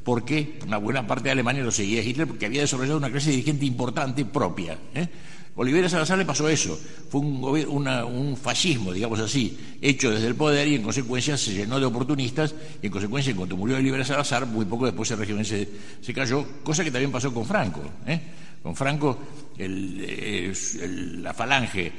porque 0.05 0.57
una 0.65 0.77
buena 0.77 1.05
parte 1.05 1.25
de 1.25 1.31
Alemania 1.31 1.63
lo 1.63 1.71
seguía 1.71 2.01
Hitler, 2.01 2.27
porque 2.27 2.45
había 2.45 2.61
desarrollado 2.61 2.97
una 2.97 3.09
clase 3.09 3.31
dirigente 3.31 3.65
importante 3.65 4.23
propia. 4.23 4.77
¿eh? 4.93 5.09
Olivera 5.57 5.87
Salazar 5.87 6.17
le 6.17 6.25
pasó 6.25 6.49
eso, 6.49 6.77
fue 7.09 7.21
un, 7.21 8.37
fascismo, 8.37 8.91
digamos 8.91 9.19
así, 9.19 9.57
hecho 9.81 10.11
desde 10.11 10.27
el 10.27 10.35
poder 10.35 10.67
y 10.67 10.75
en 10.75 10.83
consecuencia 10.83 11.37
se 11.37 11.53
llenó 11.53 11.79
de 11.79 11.85
oportunistas 11.85 12.53
y 12.81 12.87
en 12.87 12.91
consecuencia 12.91 13.33
cuando 13.33 13.55
murió 13.55 13.77
Olivera 13.77 14.03
Salazar, 14.03 14.45
muy 14.45 14.65
poco 14.65 14.85
después 14.85 15.09
el 15.11 15.17
régimen 15.17 15.45
se, 15.45 15.67
cayó, 16.13 16.45
cosa 16.61 16.83
que 16.83 16.91
también 16.91 17.11
pasó 17.11 17.33
con 17.33 17.45
Franco. 17.45 17.81
¿eh? 18.05 18.19
Con 18.61 18.75
Franco 18.75 19.17
la 19.57 21.33
falange 21.33 21.91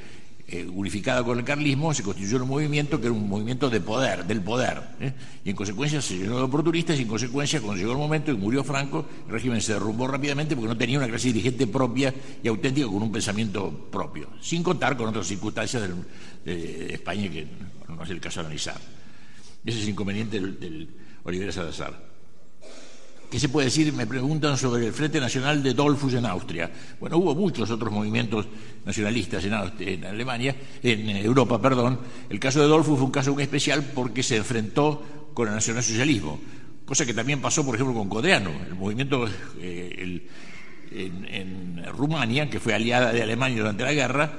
eh, 0.48 0.64
unificada 0.72 1.24
con 1.24 1.38
el 1.38 1.44
carlismo, 1.44 1.92
se 1.92 2.04
constituyó 2.04 2.42
un 2.42 2.48
movimiento 2.48 3.00
que 3.00 3.06
era 3.06 3.12
un 3.12 3.28
movimiento 3.28 3.68
de 3.68 3.80
poder, 3.80 4.24
del 4.24 4.40
poder. 4.42 4.80
¿eh? 5.00 5.12
Y 5.44 5.50
en 5.50 5.56
consecuencia 5.56 6.00
se 6.00 6.18
llenó 6.18 6.36
de 6.36 6.44
oportunistas 6.44 6.98
y 6.98 7.02
en 7.02 7.08
consecuencia, 7.08 7.60
cuando 7.60 7.80
llegó 7.80 7.92
el 7.92 7.98
momento 7.98 8.30
y 8.30 8.36
murió 8.36 8.62
Franco, 8.62 9.06
el 9.26 9.32
régimen 9.32 9.60
se 9.60 9.72
derrumbó 9.72 10.06
rápidamente 10.06 10.54
porque 10.54 10.68
no 10.68 10.78
tenía 10.78 10.98
una 10.98 11.08
clase 11.08 11.28
dirigente 11.28 11.66
propia 11.66 12.14
y 12.42 12.46
auténtica 12.46 12.86
con 12.86 13.02
un 13.02 13.10
pensamiento 13.10 13.88
propio, 13.90 14.28
sin 14.40 14.62
contar 14.62 14.96
con 14.96 15.08
otras 15.08 15.26
circunstancias 15.26 15.82
de 16.44 16.94
España 16.94 17.28
que 17.28 17.46
no 17.88 18.04
es 18.04 18.10
el 18.10 18.20
caso 18.20 18.40
de 18.40 18.46
analizar. 18.46 18.80
Ese 19.64 19.78
es 19.78 19.84
el 19.84 19.90
inconveniente 19.90 20.40
del, 20.40 20.60
del 20.60 20.88
Olivera 21.24 21.50
Salazar. 21.50 22.05
¿Qué 23.30 23.40
se 23.40 23.48
puede 23.48 23.66
decir? 23.66 23.92
Me 23.92 24.06
preguntan 24.06 24.56
sobre 24.56 24.86
el 24.86 24.92
Frente 24.92 25.18
Nacional 25.18 25.62
de 25.62 25.74
Dolfus 25.74 26.14
en 26.14 26.26
Austria. 26.26 26.70
Bueno, 27.00 27.16
hubo 27.18 27.34
muchos 27.34 27.70
otros 27.70 27.92
movimientos 27.92 28.46
nacionalistas 28.84 29.44
en, 29.44 30.04
Alemania, 30.04 30.54
en 30.82 31.08
Europa, 31.10 31.60
perdón. 31.60 31.98
El 32.30 32.38
caso 32.38 32.60
de 32.60 32.66
Dolfus 32.66 32.96
fue 32.96 33.06
un 33.06 33.10
caso 33.10 33.34
muy 33.34 33.42
especial 33.42 33.84
porque 33.94 34.22
se 34.22 34.36
enfrentó 34.36 35.30
con 35.34 35.48
el 35.48 35.54
nacionalsocialismo, 35.54 36.40
cosa 36.84 37.04
que 37.04 37.12
también 37.12 37.40
pasó, 37.40 37.64
por 37.66 37.74
ejemplo, 37.74 37.94
con 37.94 38.08
Codreano, 38.08 38.50
el 38.66 38.74
movimiento 38.74 39.26
en, 39.60 40.22
en, 40.90 41.84
Rumania, 41.92 42.48
que 42.48 42.60
fue 42.60 42.74
aliada 42.74 43.12
de 43.12 43.22
Alemania 43.22 43.58
durante 43.58 43.82
la 43.82 43.92
guerra, 43.92 44.32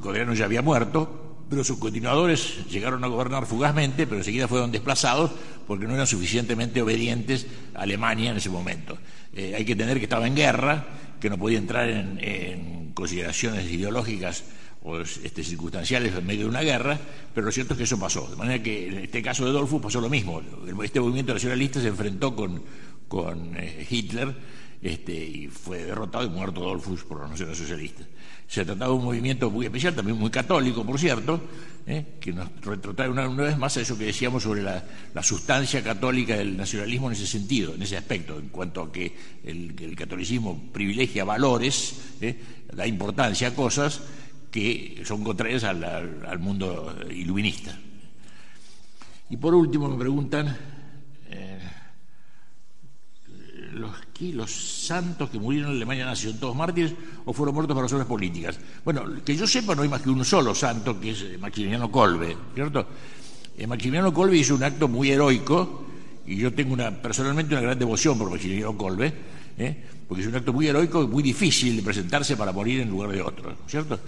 Codreano 0.00 0.32
ya 0.32 0.46
había 0.46 0.62
muerto, 0.62 1.29
pero 1.50 1.64
sus 1.64 1.78
continuadores 1.78 2.64
llegaron 2.70 3.02
a 3.02 3.08
gobernar 3.08 3.44
fugazmente, 3.44 4.06
pero 4.06 4.18
enseguida 4.18 4.46
fueron 4.46 4.70
desplazados 4.70 5.32
porque 5.66 5.86
no 5.86 5.94
eran 5.94 6.06
suficientemente 6.06 6.80
obedientes 6.80 7.46
a 7.74 7.82
Alemania 7.82 8.30
en 8.30 8.36
ese 8.36 8.50
momento. 8.50 8.96
Eh, 9.34 9.54
hay 9.56 9.64
que 9.64 9.74
tener 9.74 9.98
que 9.98 10.04
estaba 10.04 10.28
en 10.28 10.36
guerra, 10.36 10.86
que 11.20 11.28
no 11.28 11.36
podía 11.36 11.58
entrar 11.58 11.90
en, 11.90 12.92
consideraciones 12.94 13.70
ideológicas 13.70 14.44
o 14.82 14.98
este, 15.00 15.42
circunstanciales 15.42 16.14
en 16.14 16.24
medio 16.24 16.42
de 16.42 16.50
una 16.50 16.62
guerra, 16.62 16.98
pero 17.34 17.46
lo 17.46 17.52
cierto 17.52 17.74
es 17.74 17.78
que 17.78 17.84
eso 17.84 17.98
pasó. 17.98 18.28
De 18.28 18.36
manera 18.36 18.62
que 18.62 18.88
en 18.88 18.98
este 18.98 19.20
caso 19.20 19.44
de 19.44 19.50
Dolfo 19.50 19.80
pasó 19.80 20.00
lo 20.00 20.08
mismo. 20.08 20.40
Este 20.82 21.00
movimiento 21.00 21.34
nacionalista 21.34 21.80
se 21.80 21.88
enfrentó 21.88 22.36
con, 22.36 22.62
con 23.08 23.56
eh, 23.56 23.86
Hitler 23.90 24.34
este, 24.82 25.12
y 25.12 25.48
fue 25.48 25.84
derrotado 25.84 26.24
y 26.24 26.30
muerto 26.30 26.60
Dolfus 26.60 27.02
por 27.04 27.20
los 27.20 27.30
nacionalsocialistas. 27.30 28.06
Se 28.50 28.64
trataba 28.64 28.90
de 28.90 28.98
un 28.98 29.04
movimiento 29.04 29.48
muy 29.48 29.66
especial, 29.66 29.94
también 29.94 30.18
muy 30.18 30.28
católico, 30.28 30.84
por 30.84 30.98
cierto, 30.98 31.40
¿eh? 31.86 32.16
que 32.20 32.32
nos 32.32 32.48
retrotrae 32.62 33.08
una, 33.08 33.28
vez 33.28 33.56
más 33.56 33.76
a 33.76 33.80
eso 33.80 33.96
que 33.96 34.06
decíamos 34.06 34.42
sobre 34.42 34.60
la, 34.60 34.82
sustancia 35.22 35.84
católica 35.84 36.36
del 36.36 36.56
nacionalismo 36.56 37.06
en 37.06 37.12
ese 37.12 37.28
sentido, 37.28 37.76
en 37.76 37.82
ese 37.82 37.96
aspecto, 37.96 38.40
en 38.40 38.48
cuanto 38.48 38.82
a 38.82 38.90
que 38.90 39.14
el, 39.44 39.94
catolicismo 39.94 40.60
privilegia 40.72 41.22
valores, 41.22 41.94
¿eh? 42.20 42.36
da 42.74 42.88
importancia 42.88 43.46
a 43.46 43.54
cosas 43.54 44.00
que 44.50 45.00
son 45.04 45.22
contrarias 45.22 45.62
al, 45.62 46.40
mundo 46.40 46.92
iluminista. 47.08 47.78
Y 49.30 49.36
por 49.36 49.54
último 49.54 49.88
me 49.88 49.96
preguntan 49.96 50.58
eh, 51.30 51.58
los, 53.72 53.92
los 54.34 54.50
santos 54.50 55.30
que 55.30 55.38
murieron 55.38 55.70
en 55.70 55.76
Alemania 55.76 56.04
nación 56.04 56.38
todos 56.38 56.56
mártires 56.56 56.94
o 57.24 57.32
fueron 57.32 57.54
muertos 57.54 57.74
por 57.74 57.84
razones 57.84 58.06
políticas. 58.06 58.58
Bueno, 58.84 59.04
que 59.24 59.36
yo 59.36 59.46
sepa 59.46 59.74
no 59.74 59.82
hay 59.82 59.88
más 59.88 60.02
que 60.02 60.10
un 60.10 60.24
solo 60.24 60.54
santo, 60.54 61.00
que 61.00 61.10
es 61.10 61.38
Maximiliano 61.38 61.90
Colbe, 61.90 62.36
¿cierto? 62.54 62.86
Eh, 63.56 63.66
Maximiliano 63.66 64.12
Colbe 64.12 64.36
hizo 64.36 64.54
un 64.54 64.64
acto 64.64 64.88
muy 64.88 65.10
heroico 65.10 65.86
y 66.26 66.36
yo 66.36 66.52
tengo 66.52 66.72
una, 66.72 66.90
personalmente 66.90 67.54
una 67.54 67.62
gran 67.62 67.78
devoción 67.78 68.18
por 68.18 68.30
Maximiliano 68.30 68.76
Colbe, 68.76 69.12
¿eh? 69.58 69.84
porque 70.08 70.22
es 70.22 70.28
un 70.28 70.34
acto 70.34 70.52
muy 70.52 70.66
heroico 70.66 71.02
y 71.02 71.06
muy 71.06 71.22
difícil 71.22 71.76
de 71.76 71.82
presentarse 71.82 72.36
para 72.36 72.52
morir 72.52 72.80
en 72.80 72.90
lugar 72.90 73.10
de 73.10 73.22
otro, 73.22 73.56
¿cierto? 73.66 73.98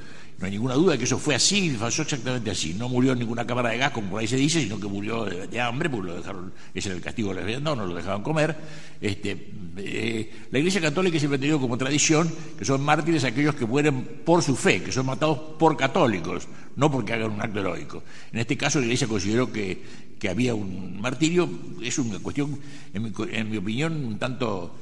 No 0.42 0.46
hay 0.46 0.52
ninguna 0.54 0.74
duda 0.74 0.98
que 0.98 1.04
eso 1.04 1.20
fue 1.20 1.36
así, 1.36 1.70
pasó 1.78 2.02
exactamente 2.02 2.50
así. 2.50 2.74
No 2.74 2.88
murió 2.88 3.12
en 3.12 3.20
ninguna 3.20 3.46
cámara 3.46 3.70
de 3.70 3.78
gas, 3.78 3.92
como 3.92 4.10
por 4.10 4.20
ahí 4.20 4.26
se 4.26 4.34
dice, 4.34 4.60
sino 4.60 4.80
que 4.80 4.88
murió 4.88 5.24
de, 5.24 5.60
hambre, 5.60 5.88
porque 5.88 6.08
lo 6.08 6.16
dejaron, 6.16 6.52
ese 6.74 6.88
era 6.88 6.96
el 6.96 7.00
castigo 7.00 7.32
de 7.32 7.44
los 7.44 7.62
no, 7.62 7.76
no 7.76 7.86
lo 7.86 7.94
dejaban 7.94 8.24
comer. 8.24 8.56
Este, 9.00 9.50
eh, 9.76 10.32
la 10.50 10.58
Iglesia 10.58 10.80
Católica 10.80 11.16
siempre 11.16 11.36
ha 11.36 11.40
tenido 11.40 11.60
como 11.60 11.78
tradición 11.78 12.28
que 12.58 12.64
son 12.64 12.82
mártires 12.82 13.22
aquellos 13.22 13.54
que 13.54 13.66
mueren 13.66 14.02
por 14.24 14.42
su 14.42 14.56
fe, 14.56 14.82
que 14.82 14.90
son 14.90 15.06
matados 15.06 15.38
por 15.60 15.76
católicos, 15.76 16.48
no 16.74 16.90
porque 16.90 17.12
hagan 17.12 17.30
un 17.30 17.40
acto 17.40 17.60
heroico. 17.60 18.02
En 18.32 18.40
este 18.40 18.56
caso, 18.56 18.80
la 18.80 18.86
Iglesia 18.86 19.06
consideró 19.06 19.52
que, 19.52 19.80
había 20.28 20.56
un 20.56 21.00
martirio, 21.00 21.48
es 21.80 21.98
una 22.00 22.18
cuestión, 22.18 22.58
en 22.92 23.02
mi, 23.04 23.12
en 23.30 23.48
mi 23.48 23.58
opinión, 23.58 24.04
un 24.04 24.18
tanto 24.18 24.74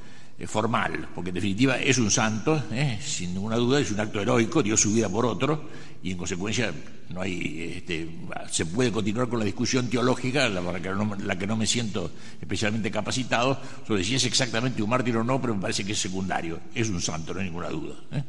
formal, 0.46 1.08
porque 1.14 1.30
en 1.30 1.34
definitiva 1.34 1.78
es 1.78 1.98
un 1.98 2.10
santo, 2.10 2.64
eh, 2.72 2.98
sin 3.02 3.34
ninguna 3.34 3.56
duda, 3.56 3.80
es 3.80 3.90
un 3.90 4.00
acto 4.00 4.20
heroico, 4.20 4.62
dio 4.62 4.76
su 4.76 4.92
vida 4.92 5.08
por 5.08 5.26
otro, 5.26 5.68
y 6.02 6.12
en 6.12 6.16
consecuencia 6.16 6.72
no 7.10 7.20
hay, 7.20 7.74
este, 7.76 8.08
se 8.50 8.64
puede 8.64 8.90
continuar 8.90 9.28
con 9.28 9.38
la 9.38 9.44
discusión 9.44 9.90
teológica, 9.90 10.48
la, 10.48 10.60
la, 10.60 10.80
que 10.80 10.88
no, 10.90 11.14
la 11.16 11.38
que 11.38 11.46
no 11.46 11.56
me 11.56 11.66
siento 11.66 12.10
especialmente 12.40 12.90
capacitado, 12.90 13.60
sobre 13.86 14.02
si 14.02 14.14
es 14.14 14.24
exactamente 14.24 14.82
un 14.82 14.88
mártir 14.88 15.16
o 15.16 15.24
no, 15.24 15.40
pero 15.40 15.54
me 15.54 15.60
parece 15.60 15.84
que 15.84 15.92
es 15.92 15.98
secundario, 15.98 16.58
es 16.74 16.88
un 16.88 17.02
santo, 17.02 17.34
no 17.34 17.40
hay 17.40 17.46
ninguna 17.46 17.68
duda. 17.68 17.96
¿eh? 18.12 18.24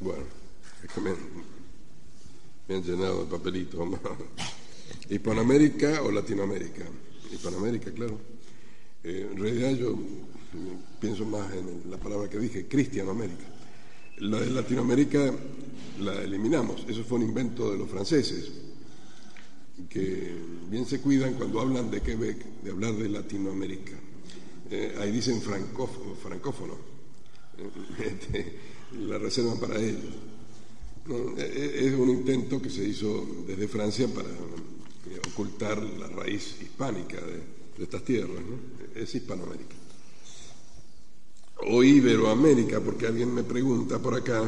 Bueno, 0.00 0.22
es 0.84 0.90
que 0.92 1.00
me, 1.00 1.10
me 2.68 2.74
han 2.76 2.82
llenado 2.82 3.22
el 3.22 3.28
papelito. 3.28 3.86
¿Hispanoamérica 5.10 6.02
o 6.04 6.10
Latinoamérica? 6.10 6.84
Hispanoamérica, 7.30 7.90
claro. 7.92 8.37
Eh, 9.04 9.28
en 9.30 9.38
realidad 9.38 9.72
yo 9.76 9.96
pienso 11.00 11.24
más 11.24 11.52
en 11.52 11.90
la 11.90 11.98
palabra 11.98 12.28
que 12.28 12.38
dije, 12.38 12.66
Cristiano 12.66 13.10
América. 13.10 13.44
La 14.18 14.40
de 14.40 14.50
Latinoamérica 14.50 15.32
la 16.00 16.22
eliminamos, 16.22 16.84
eso 16.88 17.04
fue 17.04 17.18
un 17.18 17.24
invento 17.24 17.70
de 17.70 17.78
los 17.78 17.88
franceses, 17.88 18.50
que 19.88 20.34
bien 20.68 20.86
se 20.86 21.00
cuidan 21.00 21.34
cuando 21.34 21.60
hablan 21.60 21.90
de 21.90 22.00
Quebec, 22.00 22.44
de 22.62 22.70
hablar 22.70 22.94
de 22.94 23.08
Latinoamérica. 23.08 23.92
Eh, 24.70 24.96
ahí 25.00 25.12
dicen 25.12 25.40
francófono, 25.40 26.14
francófono. 26.14 26.74
Este, 27.98 28.56
la 29.00 29.18
reservan 29.18 29.58
para 29.58 29.80
ellos. 29.80 30.14
es 31.36 31.92
un 31.94 32.08
intento 32.08 32.62
que 32.62 32.70
se 32.70 32.84
hizo 32.84 33.26
desde 33.46 33.66
Francia 33.66 34.06
para 34.06 34.28
ocultar 35.32 35.82
la 35.82 36.06
raíz 36.06 36.62
hispánica 36.62 37.16
de, 37.16 37.57
de 37.78 37.84
estas 37.84 38.02
tierras, 38.04 38.42
¿no? 38.44 39.00
es 39.00 39.14
Hispanoamérica. 39.14 39.76
O 41.70 41.82
Iberoamérica, 41.82 42.80
porque 42.80 43.06
alguien 43.06 43.32
me 43.32 43.44
pregunta 43.44 43.98
por 43.98 44.14
acá 44.14 44.42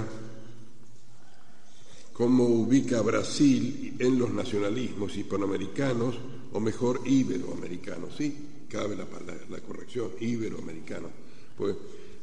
cómo 2.13 2.45
ubica 2.45 3.01
Brasil 3.01 3.97
en 3.99 4.19
los 4.19 4.31
nacionalismos 4.31 5.17
hispanoamericanos, 5.17 6.17
o 6.53 6.61
mejor, 6.61 7.01
iberoamericanos. 7.07 8.17
Sí, 8.17 8.67
cabe 8.69 8.97
la, 8.97 9.07
la, 9.49 9.61
corrección, 9.61 10.11
iberoamericanos, 10.21 11.11
pues 11.57 11.77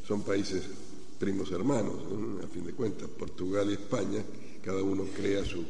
son 0.06 0.22
países 0.24 0.64
primos 1.18 1.52
hermanos, 1.52 1.96
a 2.44 2.48
fin 2.48 2.66
de 2.66 2.74
cuentas, 2.74 3.10
Portugal 3.10 3.70
y 3.70 3.74
España, 3.74 4.24
cada 4.64 4.84
uno 4.84 5.06
crea 5.16 5.44
su, 5.44 5.64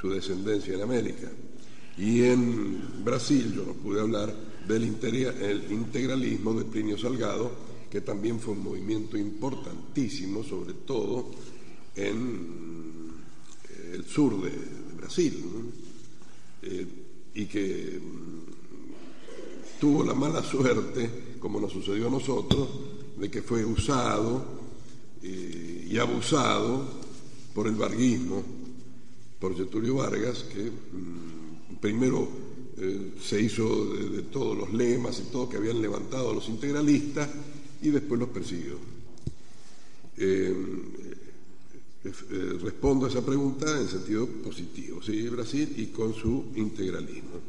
su 0.00 0.08
descendencia 0.10 0.74
en 0.74 0.82
América. 0.82 1.30
Y 1.98 2.22
en 2.22 3.04
Brasil, 3.04 3.52
yo 3.54 3.64
no 3.64 3.74
pude 3.74 4.00
hablar, 4.00 4.34
del 4.66 4.84
integralismo 4.84 6.54
de 6.54 6.64
Plinio 6.64 6.98
Salgado, 6.98 7.50
que 7.90 8.00
también 8.00 8.38
fue 8.38 8.54
un 8.54 8.62
movimiento 8.62 9.16
importantísimo, 9.16 10.44
sobre 10.44 10.74
todo 10.74 11.30
en 11.96 13.10
eh, 13.68 13.92
el 13.94 14.04
sur 14.04 14.40
de, 14.40 14.52
Brasil, 14.96 15.42
eh, 16.62 16.86
y 17.34 17.46
que 17.46 18.00
mm, 18.00 19.80
tuvo 19.80 20.04
la 20.04 20.14
mala 20.14 20.42
suerte, 20.42 21.36
como 21.40 21.58
nos 21.58 21.72
sucedió 21.72 22.06
a 22.06 22.10
nosotros, 22.10 22.68
de 23.18 23.30
que 23.30 23.42
fue 23.42 23.64
usado 23.64 24.44
eh, 25.22 25.88
y 25.90 25.98
abusado 25.98 26.84
por 27.54 27.66
el 27.66 27.74
varguismo, 27.74 28.42
por 29.40 29.56
Getulio 29.56 29.96
Vargas, 29.96 30.44
que 30.44 30.70
mm, 30.70 31.76
primero 31.80 32.28
eh, 32.82 33.12
se 33.22 33.38
hizo 33.38 33.94
de, 33.94 34.22
todos 34.22 34.56
los 34.56 34.72
lemas 34.72 35.20
y 35.20 35.30
todo 35.30 35.48
que 35.48 35.58
habían 35.58 35.82
levantado 35.82 36.32
los 36.32 36.48
integralistas 36.48 37.28
y 37.82 37.90
después 37.90 38.18
los 38.18 38.30
persiguió. 38.30 38.78
Eh, 40.16 40.54
eh, 42.02 42.58
respondo 42.62 43.04
a 43.04 43.10
esa 43.10 43.24
pregunta 43.24 43.78
en 43.78 43.86
sentido 43.86 44.26
positivo, 44.26 45.02
sí, 45.02 45.28
Brasil 45.28 45.74
y 45.76 45.86
con 45.88 46.14
su 46.14 46.46
integralismo. 46.56 47.40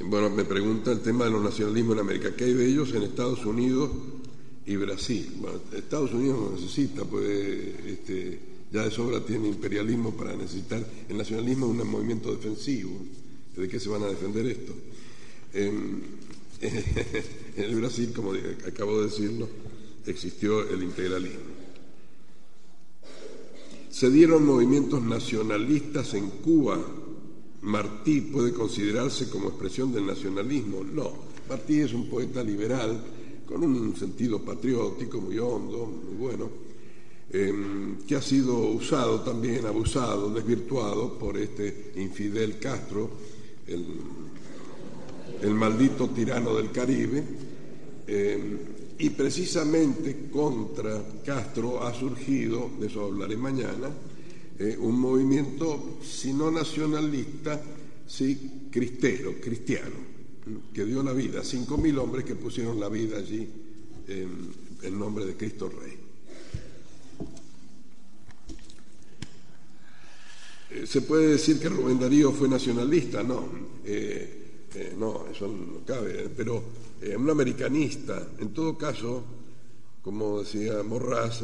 Bueno, 0.00 0.28
me 0.30 0.44
pregunta 0.44 0.90
el 0.90 1.00
tema 1.00 1.26
de 1.26 1.30
los 1.30 1.42
nacionalismos 1.42 1.94
en 1.94 2.00
América. 2.00 2.34
¿Qué 2.34 2.44
hay 2.44 2.54
de 2.54 2.66
ellos 2.66 2.92
en 2.92 3.04
Estados 3.04 3.46
Unidos 3.46 3.90
y 4.66 4.74
Brasil? 4.74 5.32
Bueno, 5.36 5.60
Estados 5.72 6.12
Unidos 6.12 6.40
no 6.40 6.56
necesita, 6.56 7.04
pues, 7.04 7.28
este, 7.86 8.53
ya 8.74 8.82
de 8.82 8.90
sobra 8.90 9.24
tiene 9.24 9.46
imperialismo 9.46 10.10
para 10.16 10.34
necesitar 10.34 10.84
el 11.08 11.16
nacionalismo 11.16 11.66
es 11.66 11.80
un 11.80 11.88
movimiento 11.88 12.34
defensivo. 12.34 12.90
¿De 13.56 13.68
qué 13.68 13.78
se 13.78 13.88
van 13.88 14.02
a 14.02 14.08
defender 14.08 14.44
esto? 14.46 14.74
En, 15.52 16.02
el 17.56 17.76
Brasil, 17.76 18.12
como 18.12 18.32
acabo 18.66 18.98
de 18.98 19.06
decirlo, 19.06 19.48
existió 20.04 20.68
el 20.68 20.82
integralismo. 20.82 21.54
Se 23.90 24.10
dieron 24.10 24.44
movimientos 24.44 25.00
nacionalistas 25.00 26.12
en 26.14 26.28
Cuba. 26.30 26.84
Martí 27.62 28.22
puede 28.22 28.52
considerarse 28.52 29.30
como 29.30 29.50
expresión 29.50 29.92
del 29.92 30.04
nacionalismo. 30.04 30.82
No, 30.82 31.12
Martí 31.48 31.78
es 31.78 31.92
un 31.92 32.08
poeta 32.08 32.42
liberal 32.42 33.00
con 33.46 33.62
un 33.62 33.94
sentido 33.94 34.44
patriótico 34.44 35.20
muy 35.20 35.38
hondo, 35.38 35.86
muy 35.86 36.16
bueno 36.16 36.63
Em, 37.36 37.96
que 38.06 38.14
ha 38.14 38.22
sido 38.22 38.56
usado 38.60 39.22
también, 39.22 39.66
abusado, 39.66 40.30
desvirtuado 40.30 41.18
por 41.18 41.36
este 41.36 41.90
infidel 41.96 42.60
Castro, 42.60 43.10
el, 43.66 45.52
maldito 45.52 46.10
tirano 46.10 46.54
del 46.54 46.70
Caribe, 46.70 47.24
em, 48.06 48.58
y 49.00 49.10
precisamente 49.10 50.28
contra 50.30 51.02
Castro 51.24 51.82
ha 51.82 51.92
surgido, 51.92 52.70
de 52.78 52.86
eso 52.86 53.06
hablaré 53.06 53.36
mañana, 53.36 53.90
eh, 54.60 54.76
un 54.78 55.00
movimiento, 55.00 55.98
si 56.04 56.32
no 56.32 56.52
nacionalista, 56.52 57.60
sí 58.06 58.68
cristero, 58.70 59.40
cristiano, 59.40 59.96
que 60.72 60.84
dio 60.84 61.02
la 61.02 61.12
vida, 61.12 61.42
cinco 61.42 61.78
mil 61.78 61.98
hombres 61.98 62.24
que 62.24 62.36
pusieron 62.36 62.78
la 62.78 62.88
vida 62.88 63.18
allí 63.18 63.48
en, 64.06 64.96
nombre 64.96 65.26
de 65.26 65.34
Cristo 65.34 65.68
Rey. 65.68 66.03
¿Se 70.86 71.02
puede 71.02 71.28
decir 71.28 71.60
que 71.60 71.68
Rubén 71.68 71.98
Darío 71.98 72.32
fue 72.32 72.48
nacionalista? 72.48 73.22
No, 73.22 73.48
eh, 73.84 74.94
no, 74.98 75.26
eso 75.30 75.46
no 75.46 75.84
cabe, 75.86 76.30
pero 76.36 76.62
un 77.16 77.30
americanista, 77.30 78.28
en 78.38 78.52
todo 78.52 78.76
caso, 78.76 79.22
como 80.02 80.40
decía 80.40 80.82
Morras, 80.82 81.42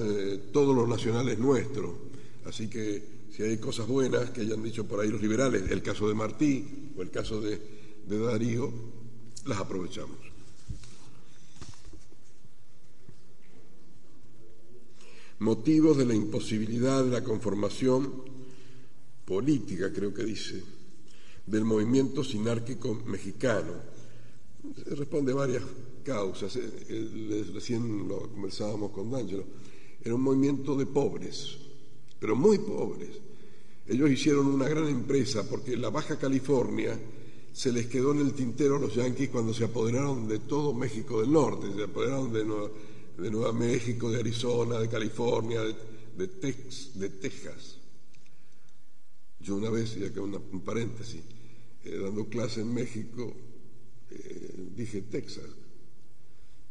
todos 0.52 0.74
los 0.74 0.89
nacionales 0.89 1.39
nuestros 1.39 2.11
Así 2.47 2.69
que 2.69 3.02
si 3.35 3.43
hay 3.43 3.59
cosas 3.59 3.86
buenas 3.86 4.31
que 4.31 4.40
hayan 4.40 4.62
dicho 4.62 4.86
por 4.86 5.01
ahí 5.01 5.09
los 5.09 5.20
liberales, 5.20 5.70
el 5.70 5.82
caso 5.82 6.09
de 6.09 6.15
Martí 6.15 6.93
o 6.97 7.02
el 7.02 7.11
caso 7.11 7.40
de, 7.40 7.61
Darío, 8.07 8.73
las 9.47 9.61
aprovechamos. 9.61 10.16
Motivos 15.39 15.97
de 15.97 16.07
la 16.07 16.15
imposibilidad 16.15 17.05
de 17.05 17.11
la 17.11 17.23
conformación 17.24 18.24
política, 19.31 19.93
creo 19.93 20.12
que 20.12 20.24
dice, 20.24 20.61
del 21.47 21.65
movimiento 21.65 22.24
sinárquico 22.24 22.97
mexicano. 23.07 23.74
Responde 24.86 25.32
varias 25.32 25.62
causas. 26.02 26.57
Eh, 26.57 26.69
eh, 26.89 27.44
recién 27.55 28.09
lo 28.09 28.28
conversábamos 28.28 28.90
con 28.90 29.09
D'Angelo. 29.09 29.44
Era 30.02 30.16
un 30.16 30.23
movimiento 30.23 30.74
de 30.74 30.86
pobres, 30.86 31.59
pero 32.19 32.35
muy 32.35 32.59
pobres. 32.59 33.11
Ellos 33.86 34.11
hicieron 34.11 34.48
una 34.48 34.69
gran 34.69 34.89
empresa 34.89 35.48
porque 35.48 35.77
la 35.77 35.90
Baja 35.90 36.19
California 36.19 36.98
se 37.52 37.73
les 37.73 37.86
quedó 37.86 38.11
en 38.11 38.23
el 38.23 38.35
tintero 38.35 38.78
a 38.78 38.81
los 38.81 38.97
yanquis 38.97 39.28
cuando 39.28 39.55
se 39.55 39.62
apoderaron 39.62 40.27
de 40.27 40.40
todo 40.40 40.74
México 40.74 41.20
del 41.20 41.31
Norte, 41.31 41.69
se 41.77 41.85
apoderaron 41.85 42.32
de 42.32 43.31
Nueva, 43.31 43.52
México, 43.52 44.11
de 44.11 44.19
Arizona, 44.19 44.81
de 44.81 44.89
California, 44.89 45.61
de, 45.62 46.27
Texas. 46.27 47.80
Yo 49.40 49.56
una 49.56 49.70
vez, 49.70 49.96
ya 49.96 50.12
que 50.12 50.20
un 50.20 50.60
paréntesis, 50.64 51.22
eh, 51.84 51.98
dando 51.98 52.28
clase 52.28 52.60
en 52.60 52.74
México, 52.74 53.34
eh, 54.10 54.68
dije 54.76 55.02
Texas. 55.02 55.48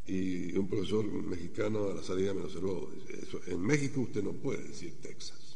Y 0.05 0.57
un 0.57 0.67
profesor 0.67 1.05
mexicano 1.05 1.89
a 1.89 1.93
la 1.95 2.03
salida 2.03 2.33
me 2.33 2.41
lo 2.41 2.45
observó. 2.45 2.89
en 3.47 3.61
México 3.61 4.01
usted 4.01 4.23
no 4.23 4.33
puede 4.33 4.63
decir 4.63 4.95
Texas 5.01 5.49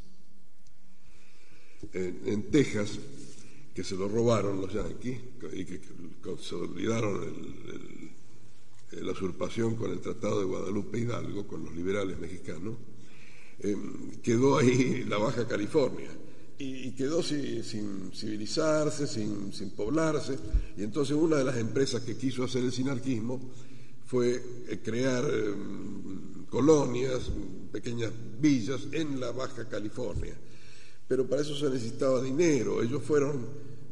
en, 1.92 2.44
Texas, 2.44 3.00
que 3.74 3.84
se 3.84 3.96
lo 3.96 4.08
robaron 4.08 4.62
los 4.62 4.74
yanquis 4.74 5.18
y 5.54 5.66
que 5.66 5.82
consolidaron 6.22 7.34
la 8.92 9.12
usurpación 9.12 9.76
con 9.76 9.92
el 9.92 10.00
Tratado 10.00 10.40
de 10.40 10.46
Guadalupe 10.46 11.00
Hidalgo, 11.00 11.48
con 11.48 11.66
los 11.66 11.76
liberales 11.76 12.20
mexicanos, 12.20 12.76
em, 13.60 14.12
quedó 14.22 14.58
ahí 14.58 15.04
la 15.08 15.18
Baja 15.18 15.48
California 15.48 16.10
y, 16.60 16.92
quedó 16.92 17.22
sin, 17.24 18.12
civilizarse, 18.14 19.08
sin, 19.08 19.70
poblarse. 19.76 20.38
Y 20.78 20.84
entonces 20.84 21.16
una 21.16 21.38
de 21.38 21.44
las 21.44 21.58
empresas 21.58 22.02
que 22.04 22.16
quiso 22.16 22.44
hacer 22.44 22.64
el 22.64 22.72
sinarquismo 22.72 23.40
fue 24.06 24.42
eh, 24.68 24.80
crear 24.84 25.24
em, 25.26 26.46
colonias, 26.50 27.32
pequeñas 27.72 28.12
villas 28.40 28.88
en 28.92 29.20
la 29.20 29.32
Baja 29.32 29.68
California 29.68 30.36
pero 31.08 31.28
para 31.28 31.42
eso 31.42 31.56
se 31.56 31.70
necesitaba 31.70 32.22
dinero. 32.22 32.82
Ellos 32.82 33.04
fueron 33.04 33.46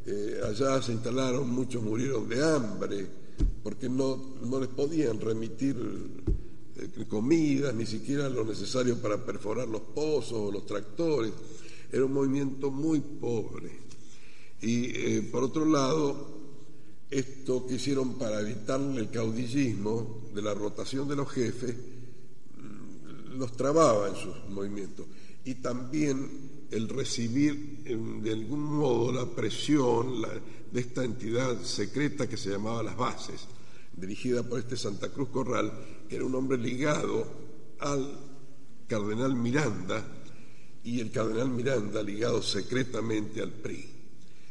eh, 0.06 0.40
allá, 0.44 0.82
se 0.82 0.92
instalaron, 0.92 1.48
muchos 1.48 1.82
murieron 1.82 2.28
de 2.28 2.42
hambre, 2.42 3.06
porque 3.62 3.88
no, 3.88 4.34
no 4.42 4.58
les 4.58 4.68
podían 4.68 5.20
remitir 5.20 5.76
eh, 6.76 7.04
comidas, 7.08 7.74
ni 7.74 7.86
siquiera 7.86 8.28
lo 8.28 8.44
necesario 8.44 8.96
para 8.96 9.24
perforar 9.24 9.68
los 9.68 9.82
pozos 9.82 10.32
o 10.32 10.50
los 10.50 10.66
tractores. 10.66 11.32
Era 11.92 12.06
un 12.06 12.14
movimiento 12.14 12.70
muy 12.70 13.00
pobre. 13.00 13.70
Y 14.62 14.86
eh, 14.86 15.28
por 15.30 15.44
otro 15.44 15.66
lado, 15.66 16.40
esto 17.10 17.66
que 17.66 17.74
hicieron 17.74 18.18
para 18.18 18.40
evitar 18.40 18.80
el 18.80 19.10
caudillismo 19.10 20.22
de 20.34 20.40
la 20.40 20.54
rotación 20.54 21.06
de 21.06 21.16
los 21.16 21.30
jefes, 21.30 21.76
mm, 21.76 23.38
los 23.38 23.52
trababa 23.52 24.08
en 24.08 24.16
sus 24.16 24.34
movimientos. 24.48 25.06
Y 25.44 25.56
también 25.56 26.50
el 26.70 26.88
recibir 26.88 27.82
de 27.84 28.32
algún 28.32 28.62
modo 28.62 29.12
la 29.12 29.26
presión 29.26 30.22
de 30.72 30.80
esta 30.80 31.04
entidad 31.04 31.60
secreta 31.62 32.26
que 32.26 32.38
se 32.38 32.48
llamaba 32.48 32.82
Las 32.82 32.96
Bases, 32.96 33.46
dirigida 33.94 34.42
por 34.42 34.58
este 34.58 34.78
Santa 34.78 35.10
Cruz 35.10 35.28
Corral, 35.28 35.70
que 36.08 36.16
era 36.16 36.24
un 36.24 36.34
hombre 36.34 36.56
ligado 36.56 37.26
al 37.78 38.18
cardenal 38.88 39.34
Miranda 39.36 40.21
y 40.84 41.00
el 41.00 41.10
cardenal 41.10 41.48
Miranda 41.48 42.02
ligado 42.02 42.42
secretamente 42.42 43.40
al 43.40 43.52
PRI. 43.52 43.88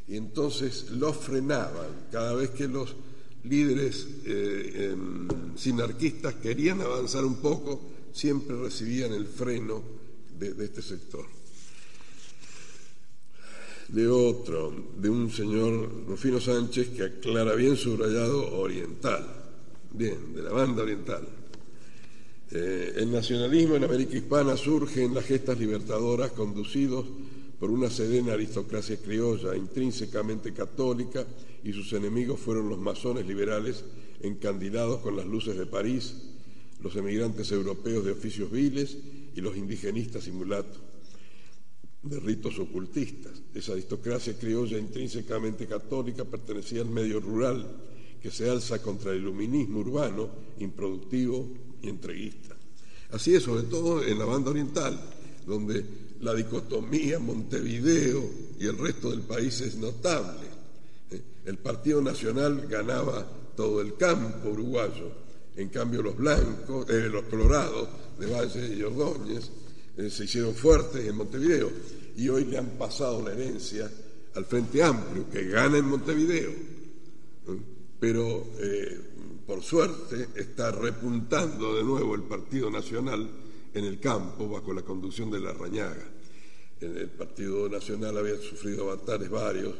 Y 0.07 0.17
entonces 0.17 0.91
lo 0.91 1.13
frenaban 1.13 2.07
cada 2.11 2.33
vez 2.33 2.51
que 2.51 2.67
los 2.67 2.95
líderes 3.43 4.07
eh, 4.25 4.91
em, 4.91 5.27
sinarquistas 5.57 6.35
querían 6.35 6.81
avanzar 6.81 7.25
un 7.25 7.35
poco, 7.37 7.81
siempre 8.13 8.55
recibían 8.55 9.13
el 9.13 9.27
freno 9.27 9.81
de 10.37 10.65
este 10.65 10.81
sector 10.81 11.25
de 13.91 14.07
otro, 14.07 14.73
de 14.97 15.09
un 15.09 15.29
señor 15.29 16.07
Rufino 16.07 16.39
Sánchez 16.39 16.89
que 16.95 17.03
aclara 17.03 17.55
bien 17.55 17.75
subrayado 17.75 18.57
oriental, 18.57 19.25
bien, 19.91 20.33
de 20.33 20.43
la 20.43 20.51
banda 20.51 20.83
oriental. 20.83 21.27
Eh, 22.53 22.95
el 22.97 23.11
nacionalismo 23.11 23.77
en 23.77 23.85
América 23.85 24.17
Hispana 24.17 24.57
surge 24.57 25.05
en 25.05 25.13
las 25.13 25.25
gestas 25.25 25.57
libertadoras 25.57 26.31
conducidos 26.31 27.05
por 27.57 27.71
una 27.71 27.89
serena 27.89 28.33
aristocracia 28.33 28.97
criolla 28.97 29.55
intrínsecamente 29.55 30.53
católica 30.53 31.25
y 31.63 31.71
sus 31.71 31.93
enemigos 31.93 32.41
fueron 32.41 32.67
los 32.67 32.77
masones 32.77 33.25
liberales 33.25 33.85
encandilados 34.19 34.99
con 34.99 35.15
las 35.15 35.25
luces 35.25 35.57
de 35.57 35.65
París, 35.65 36.15
los 36.81 36.93
emigrantes 36.97 37.51
europeos 37.53 38.03
de 38.03 38.11
oficios 38.11 38.51
viles 38.51 38.97
y 39.33 39.39
los 39.39 39.55
indigenistas 39.55 40.25
simulatos 40.25 40.81
de 42.03 42.19
ritos 42.19 42.59
ocultistas. 42.59 43.41
Esa 43.53 43.73
aristocracia 43.73 44.37
criolla 44.37 44.77
intrínsecamente 44.77 45.67
católica 45.67 46.25
pertenecía 46.25 46.81
al 46.81 46.89
medio 46.89 47.21
rural 47.21 47.65
que 48.21 48.31
se 48.31 48.49
alza 48.49 48.81
contra 48.81 49.11
el 49.11 49.19
iluminismo 49.19 49.79
urbano, 49.79 50.29
improductivo 50.59 51.47
y 51.81 51.89
entreguista. 51.89 52.55
Así 53.11 53.35
es, 53.35 53.43
sobre 53.43 53.63
todo 53.63 54.03
en 54.03 54.19
la 54.19 54.25
banda 54.25 54.51
oriental, 54.51 54.99
donde 55.45 55.83
la 56.21 56.33
dicotomía 56.33 57.19
Montevideo 57.19 58.23
y 58.59 58.67
el 58.67 58.77
resto 58.77 59.09
del 59.09 59.21
país 59.21 59.59
es 59.61 59.75
notable. 59.75 60.47
¿eh? 61.09 61.21
El 61.45 61.57
Partido 61.57 62.01
Nacional 62.01 62.67
ganaba 62.67 63.25
todo 63.55 63.81
el 63.81 63.95
campo 63.95 64.49
uruguayo, 64.49 65.11
en 65.55 65.69
cambio 65.69 66.01
los 66.01 66.15
blancos, 66.15 66.89
eh, 66.89 67.09
los 67.09 67.23
colorados 67.23 67.89
de 68.19 68.27
Valle 68.27 68.75
y 68.75 68.83
Ordóñez, 68.83 69.49
eh, 69.97 70.09
se 70.09 70.23
hicieron 70.25 70.53
fuertes 70.53 71.05
en 71.05 71.15
Montevideo 71.15 71.69
y 72.15 72.29
hoy 72.29 72.45
le 72.45 72.59
han 72.59 72.69
pasado 72.77 73.21
la 73.21 73.33
herencia 73.33 73.91
al 74.35 74.45
Frente 74.45 74.81
Amplio, 74.81 75.29
que 75.29 75.45
gana 75.45 75.77
en 75.77 75.85
Montevideo, 75.85 76.51
pero 78.01 78.47
eh, 78.57 78.99
por 79.45 79.61
suerte 79.61 80.29
está 80.35 80.71
repuntando 80.71 81.75
de 81.75 81.83
nuevo 81.83 82.15
el 82.15 82.23
Partido 82.23 82.71
Nacional 82.71 83.29
en 83.75 83.85
el 83.85 83.99
campo 83.99 84.49
bajo 84.49 84.73
la 84.73 84.81
conducción 84.81 85.29
de 85.29 85.39
la 85.39 85.53
Rañaga. 85.53 86.09
El 86.79 87.09
Partido 87.09 87.69
Nacional 87.69 88.17
había 88.17 88.37
sufrido 88.37 88.89
avatares 88.89 89.29
varios, 89.29 89.75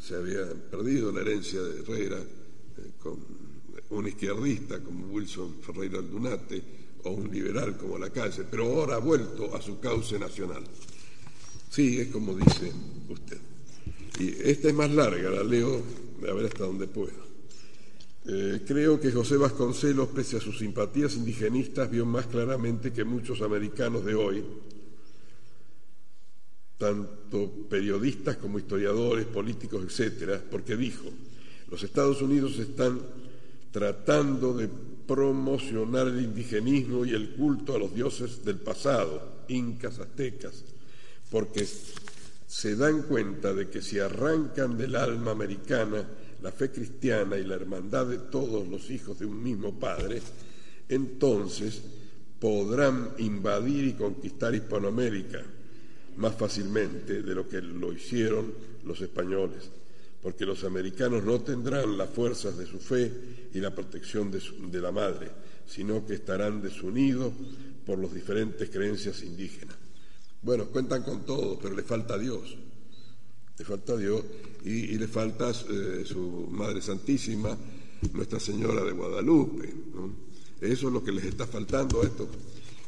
se 0.00 0.16
había 0.16 0.46
perdido 0.70 1.12
la 1.12 1.20
herencia 1.20 1.60
de 1.60 1.80
Herrera 1.80 2.16
eh, 2.16 2.90
con 3.02 3.18
un 3.90 4.08
izquierdista 4.08 4.82
como 4.82 5.08
Wilson 5.08 5.56
Ferreira 5.60 5.98
Aldunate, 5.98 6.62
o 7.04 7.10
un 7.10 7.30
liberal 7.30 7.76
como 7.76 7.98
la 7.98 8.08
calle, 8.08 8.44
pero 8.50 8.64
ahora 8.64 8.96
ha 8.96 8.98
vuelto 8.98 9.54
a 9.54 9.60
su 9.60 9.78
cauce 9.78 10.18
nacional. 10.18 10.64
Sí, 11.68 12.00
es 12.00 12.08
como 12.08 12.34
dice 12.34 12.72
usted. 13.10 13.38
Y 14.18 14.28
esta 14.48 14.68
es 14.68 14.74
más 14.74 14.90
larga, 14.90 15.30
la 15.30 15.44
leo 15.44 15.82
a 16.28 16.32
ver 16.32 16.46
hasta 16.46 16.64
dónde 16.64 16.86
puedo. 16.86 17.25
Eh, 18.28 18.62
creo 18.66 18.98
que 18.98 19.12
José 19.12 19.36
Vasconcelos, 19.36 20.08
pese 20.08 20.38
a 20.38 20.40
sus 20.40 20.58
simpatías 20.58 21.14
indigenistas, 21.14 21.88
vio 21.88 22.04
más 22.04 22.26
claramente 22.26 22.92
que 22.92 23.04
muchos 23.04 23.40
americanos 23.40 24.04
de 24.04 24.14
hoy, 24.16 24.44
tanto 26.76 27.68
periodistas 27.70 28.36
como 28.38 28.58
historiadores, 28.58 29.26
políticos, 29.26 29.84
etcétera, 29.84 30.42
porque 30.50 30.76
dijo: 30.76 31.04
los 31.70 31.82
Estados 31.84 32.20
Unidos 32.20 32.58
están 32.58 33.00
tratando 33.70 34.54
de 34.54 34.68
promocionar 35.06 36.08
el 36.08 36.20
indigenismo 36.20 37.04
y 37.04 37.12
el 37.12 37.30
culto 37.30 37.76
a 37.76 37.78
los 37.78 37.94
dioses 37.94 38.44
del 38.44 38.56
pasado, 38.56 39.44
incas, 39.46 40.00
aztecas, 40.00 40.64
porque 41.30 41.64
se 42.48 42.74
dan 42.74 43.02
cuenta 43.02 43.54
de 43.54 43.68
que 43.68 43.82
si 43.82 44.00
arrancan 44.00 44.76
del 44.76 44.96
alma 44.96 45.30
americana 45.30 46.08
la 46.42 46.52
fe 46.52 46.70
cristiana 46.70 47.36
y 47.38 47.44
la 47.44 47.54
hermandad 47.54 48.06
de 48.06 48.18
todos 48.18 48.66
los 48.68 48.90
hijos 48.90 49.18
de 49.18 49.26
un 49.26 49.42
mismo 49.42 49.78
Padre, 49.78 50.20
entonces 50.88 51.82
podrán 52.38 53.10
invadir 53.18 53.86
y 53.86 53.92
conquistar 53.94 54.54
Hispanoamérica 54.54 55.42
más 56.16 56.34
fácilmente 56.34 57.22
de 57.22 57.34
lo 57.34 57.48
que 57.48 57.60
lo 57.60 57.92
hicieron 57.92 58.52
los 58.84 59.00
españoles, 59.00 59.70
porque 60.22 60.46
los 60.46 60.64
americanos 60.64 61.24
no 61.24 61.40
tendrán 61.40 61.98
las 61.98 62.10
fuerzas 62.10 62.56
de 62.56 62.66
su 62.66 62.78
fe 62.78 63.10
y 63.52 63.60
la 63.60 63.74
protección 63.74 64.30
de, 64.30 64.80
la 64.80 64.92
madre, 64.92 65.30
sino 65.66 66.06
que 66.06 66.14
estarán 66.14 66.62
desunidos 66.62 67.32
por 67.84 67.98
las 67.98 68.14
diferentes 68.14 68.70
creencias 68.70 69.22
indígenas. 69.22 69.76
Bueno, 70.42 70.66
cuentan 70.66 71.02
con 71.02 71.24
todo, 71.24 71.58
pero 71.58 71.74
le 71.74 71.82
falta 71.82 72.18
Dios. 72.18 72.56
Le 73.58 73.64
falta 73.64 73.96
Dios 73.96 74.22
y, 74.64 74.98
le 74.98 75.06
falta 75.06 75.50
eh, 75.50 76.02
su 76.04 76.48
Madre 76.50 76.82
Santísima, 76.82 77.56
Nuestra 78.12 78.40
Señora 78.40 78.84
de 78.84 78.92
Guadalupe. 78.92 79.72
Eso 80.60 80.88
es 80.88 80.92
lo 80.92 81.04
que 81.04 81.12
les 81.12 81.24
está 81.24 81.46
faltando 81.46 82.02
a 82.02 82.04
esto. 82.04 82.28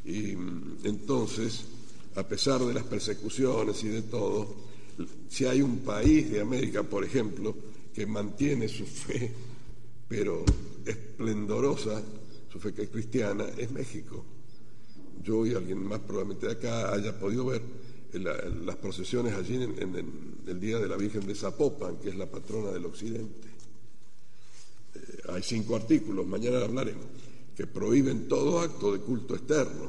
Y 0.05 0.35
mm, 0.35 0.79
entonces, 0.85 1.65
a 2.17 2.27
pesar 2.27 2.61
de 2.65 2.75
las 2.75 2.85
persecuciones 2.85 3.83
y 3.85 3.89
de 3.89 4.03
todo, 4.03 4.55
si 5.29 5.45
hay 5.45 5.63
un 5.63 5.79
país 5.79 6.31
de 6.31 6.41
América, 6.41 6.83
por 6.83 7.05
ejemplo, 7.05 7.55
que 7.95 8.07
mantiene 8.07 8.69
su 8.69 8.85
fe, 8.85 9.33
pero 10.09 10.45
esplendorosa, 10.85 12.03
su 12.51 12.59
fe 12.59 12.73
cristiana, 12.73 13.45
es 13.57 13.71
México. 13.71 14.25
Yo 15.23 15.47
y 15.47 15.55
alguien 15.55 15.85
más 15.87 16.01
probablemente 16.01 16.47
de 16.47 16.53
acá 16.53 16.93
haya 16.93 17.19
podido 17.19 17.47
ver 17.47 17.63
las 18.13 18.77
procesiones 18.77 19.35
allí 19.35 19.55
en, 19.55 20.43
el 20.47 20.61
Día 20.61 20.79
de 20.79 20.89
la 20.89 20.97
Virgen 20.97 21.27
de 21.27 21.35
Zapopan, 21.35 21.97
que 21.97 22.09
es 22.11 22.17
la 22.17 22.27
patrona 22.27 22.71
del 22.71 22.87
Occidente. 22.87 23.49
Eh, 24.95 25.23
hay 25.29 25.43
cinco 25.43 25.77
artículos, 25.77 26.27
mañana 26.27 26.63
hablaremos 26.63 27.07
que 27.59 27.67
prohíben 27.67 28.29
todo 28.29 28.61
acto 28.61 28.93
de 28.93 29.01
culto 29.01 29.35
externo. 29.35 29.89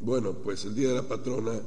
Bueno, 0.00 0.34
pues 0.34 0.64
el 0.66 0.74
día 0.76 0.90
de 0.90 0.94
la 0.94 1.02
patrona 1.02 1.60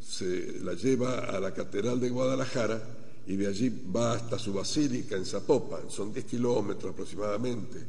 se 0.00 0.60
la 0.60 0.74
lleva 0.74 1.18
a 1.18 1.40
la 1.40 1.52
Catedral 1.52 1.98
de 1.98 2.08
Guadalajara 2.08 2.80
y 3.26 3.34
de 3.34 3.48
allí 3.48 3.68
va 3.68 4.12
hasta 4.12 4.38
su 4.38 4.52
basílica 4.52 5.16
en 5.16 5.26
Zapopan, 5.26 5.90
son 5.90 6.12
10 6.12 6.24
kilómetros 6.26 6.92
aproximadamente 6.92 7.84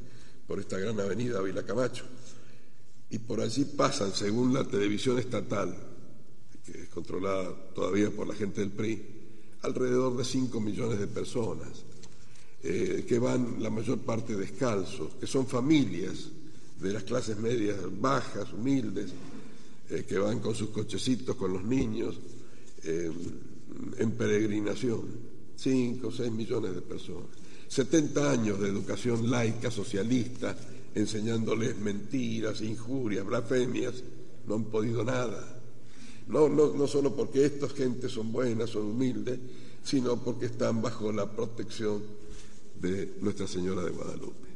por 0.47 0.59
esta 0.59 0.79
gran 0.79 0.99
avenida 0.99 1.37
Ávila 1.37 1.63
Camacho. 1.63 2.05
Y 3.11 3.19
por 3.19 3.39
allí 3.39 3.65
pasan, 3.65 4.11
según 4.11 4.51
la 4.51 4.63
televisión 4.63 5.19
estatal, 5.19 5.75
que 6.71 6.83
es 6.83 6.89
controlada 6.89 7.53
todavía 7.73 8.11
por 8.11 8.27
la 8.27 8.35
gente 8.35 8.61
del 8.61 8.71
PRI, 8.71 9.01
alrededor 9.61 10.17
de 10.17 10.23
5 10.23 10.59
millones 10.59 10.99
de 10.99 11.07
personas. 11.07 11.85
Eh, 12.61 13.05
que 13.07 13.19
van 13.19 13.55
la 13.59 13.69
mayor 13.69 13.99
parte 13.99 14.35
descalzos, 14.35 15.13
que 15.17 15.25
son 15.25 15.47
familias 15.47 16.27
de 16.81 16.91
las 16.91 17.03
clases 17.03 17.37
medias 17.37 17.77
bajas, 18.01 18.51
humildes, 18.51 19.11
eh, 19.89 20.03
que 20.05 20.19
van 20.19 20.39
con 20.39 20.53
sus 20.53 20.69
cochecitos, 20.69 21.37
con 21.37 21.53
los 21.53 21.63
niños, 21.63 22.19
eh, 22.83 23.09
en 23.97 24.11
peregrinación. 24.11 25.29
Cinco, 25.55 26.11
seis 26.11 26.31
millones 26.31 26.75
de 26.75 26.81
personas. 26.81 27.29
70 27.69 28.31
años 28.31 28.59
de 28.59 28.67
educación 28.67 29.29
laica, 29.29 29.71
socialista, 29.71 30.57
enseñándoles 30.95 31.77
mentiras, 31.77 32.61
injurias, 32.61 33.25
blasfemias, 33.25 34.03
no 34.47 34.55
han 34.55 34.65
podido 34.65 35.05
nada. 35.05 35.58
No, 36.29 36.47
no, 36.47 36.73
no 36.73 36.87
solo 36.87 37.15
porque 37.15 37.43
estas 37.43 37.73
gentes 37.73 38.11
son 38.11 38.31
buenas, 38.31 38.69
son 38.69 38.83
humildes, 38.85 39.39
sino 39.83 40.23
porque 40.23 40.45
están 40.45 40.81
bajo 40.81 41.11
la 41.11 41.29
protección 41.29 42.03
de 42.79 43.15
Nuestra 43.19 43.47
Señora 43.47 43.83
de 43.83 43.89
Guadalupe. 43.89 44.47